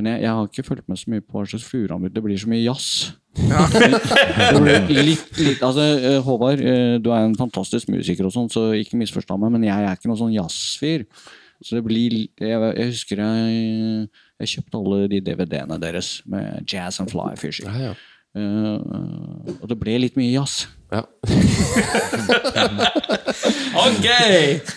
men 0.00 0.14
jeg, 0.14 0.22
jeg 0.24 0.36
har 0.36 0.46
ikke 0.48 0.64
fulgt 0.66 0.86
med 0.88 0.98
så 0.98 1.12
mye 1.12 1.24
på 1.24 1.36
hva 1.36 1.48
slags 1.50 1.66
fluer 1.68 1.92
han 1.92 2.00
bruker. 2.00 2.16
Det 2.16 2.22
blir 2.24 2.40
så 2.40 2.50
mye 2.50 2.62
jazz. 2.64 2.88
Det 3.40 4.78
blir 4.88 5.04
litt, 5.06 5.28
litt, 5.38 5.60
altså, 5.62 5.84
eh, 6.00 6.18
Håvard, 6.24 6.62
eh, 6.64 6.96
du 7.02 7.12
er 7.14 7.28
en 7.28 7.36
fantastisk 7.38 7.92
musiker, 7.92 8.26
og 8.26 8.34
sånn, 8.34 8.48
så 8.52 8.70
ikke 8.76 8.98
misforstå 9.00 9.36
meg, 9.38 9.52
men 9.54 9.68
jeg 9.68 9.86
er 9.86 9.94
ikke 9.94 10.10
noen 10.10 10.22
sånn 10.24 10.34
jazzfyr. 10.34 11.06
Så 11.60 11.76
det 11.76 11.82
blir 11.84 12.14
Jeg, 12.40 12.56
jeg 12.56 12.86
husker 12.88 13.20
jeg, 13.20 14.06
jeg 14.40 14.52
kjøpte 14.54 14.78
alle 14.80 15.10
de 15.12 15.20
DVD-ene 15.26 15.76
deres 15.82 16.22
med 16.24 16.64
Jazz 16.64 17.02
and 17.02 17.12
Fly 17.12 17.36
Fishing. 17.36 17.68
Ja, 17.68 17.90
ja. 17.90 17.94
Eh, 18.30 19.56
og 19.60 19.66
det 19.68 19.76
ble 19.80 19.96
litt 20.04 20.16
mye 20.20 20.30
jazz. 20.36 20.66
Ja. 20.92 21.04
Ok! 23.80 24.06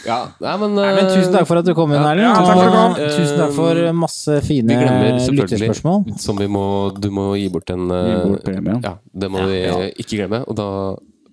ja. 0.06 0.18
Nei, 0.40 0.54
men, 0.62 0.76
Nei, 0.78 0.90
men 0.96 1.08
tusen 1.12 1.34
takk 1.34 1.48
for 1.50 1.60
at 1.60 1.66
du 1.68 1.74
kom 1.78 1.92
inn, 1.94 2.02
Erlend. 2.06 2.24
Ja, 2.24 2.34
takk 2.38 2.60
for 2.60 2.68
du 2.70 2.76
kom. 2.76 2.94
Tusen 3.18 3.40
takk 3.42 3.56
for 3.58 3.80
masse 3.98 4.38
fine 4.46 4.78
lyttespørsmål. 5.34 6.06
Som 6.22 6.38
vi 6.40 6.48
må 6.52 6.64
Du 7.02 7.10
må 7.14 7.32
gi 7.40 7.48
bort 7.54 7.70
en 7.74 7.90
eh, 7.92 8.12
Gi 8.12 8.20
bort. 8.30 8.86
Ja, 8.86 8.94
det 9.24 9.32
må 9.34 9.44
vi 9.50 9.58
Ja. 9.66 9.80
ikke 9.92 10.20
glemme. 10.22 10.44
Og 10.48 10.56
da 10.60 10.68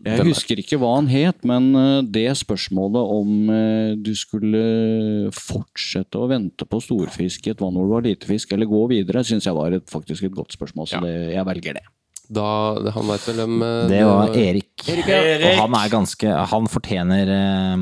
Jeg 0.07 0.19
er- 0.19 0.25
husker 0.31 0.57
ikke 0.63 0.79
hva 0.81 0.95
han 0.97 1.07
het, 1.13 1.45
men 1.45 1.75
eh, 1.77 2.03
det 2.09 2.27
spørsmålet 2.41 3.15
om 3.21 3.51
eh, 3.53 3.95
du 4.01 4.15
skulle 4.17 5.31
fortsette 5.37 6.17
å 6.17 6.27
vente 6.31 6.65
på 6.65 6.81
storfisk 6.81 7.47
i 7.47 7.51
et 7.53 7.61
vann 7.61 7.75
hvor 7.77 7.85
det 7.87 7.93
var 7.99 8.09
lite 8.09 8.27
fisk, 8.27 8.53
eller 8.57 8.67
gå 8.67 8.89
videre, 8.89 9.21
syns 9.23 9.45
jeg 9.45 9.55
var 9.55 9.73
et, 9.77 9.85
faktisk 9.93 10.25
et 10.25 10.33
godt 10.35 10.57
spørsmål, 10.57 10.89
så 10.89 10.97
Ja. 10.97 11.01
det, 11.05 11.35
jeg 11.37 11.45
velger 11.53 11.75
det. 11.75 11.85
Da 12.31 12.47
Han 12.95 13.09
veit 13.11 13.25
vel 13.27 13.41
hvem 13.43 13.63
eh, 13.67 13.89
Det 13.91 14.01
var 14.07 14.37
Erik. 14.39 14.85
Erik, 14.87 15.09
ja. 15.11 15.19
Og 15.57 15.65
han 15.65 15.75
er 15.81 15.89
ganske 15.91 16.35
Han 16.53 16.69
fortjener 16.71 17.33
eh, 17.35 17.81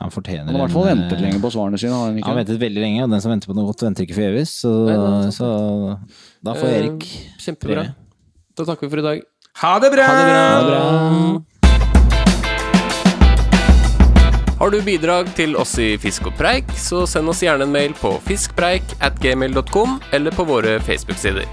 Han 0.00 0.14
fortjener 0.14 0.48
Han 0.48 0.56
har 0.56 0.62
i 0.62 0.64
hvert 0.64 0.76
fall 0.78 0.88
ventet 0.88 1.20
lenge 1.20 1.40
på 1.42 1.50
svarene 1.52 1.78
sine. 1.80 1.92
Han 1.92 2.22
har 2.24 2.38
ventet 2.40 2.58
veldig 2.62 2.80
lenge, 2.82 3.04
og 3.04 3.12
den 3.12 3.20
som 3.24 3.34
venter 3.34 3.50
på 3.52 3.56
noe 3.58 3.68
godt, 3.68 3.84
venter 3.84 4.06
ikke 4.06 4.16
forgjeves. 4.16 4.50
Så, 4.64 4.72
så 5.36 5.46
da 6.44 6.56
får 6.56 6.68
Eh, 6.70 6.78
Erik 6.80 7.04
Kjempebra. 7.44 7.84
Da 8.56 8.66
takker 8.70 8.86
vi 8.88 8.94
for 8.96 9.02
i 9.04 9.06
dag. 9.10 9.22
Ha 9.62 9.74
det 9.84 9.90
bra! 9.94 10.06
Ha 10.08 10.14
det 10.62 10.68
bra. 10.72 10.82
Har 14.58 14.70
du 14.70 14.78
bidrag 14.86 15.28
til 15.36 15.56
oss 15.60 15.74
i 15.82 15.90
Fisk 16.00 16.30
og 16.30 16.36
preik, 16.38 16.70
så 16.78 17.04
send 17.10 17.28
oss 17.28 17.42
gjerne 17.44 17.66
en 17.68 17.74
mail 17.74 17.92
på 18.00 18.14
fiskpreik 18.24 18.96
at 19.04 19.18
gmail.com 19.20 19.98
eller 20.16 20.32
på 20.34 20.46
våre 20.48 20.78
Facebook-sider. 20.86 21.44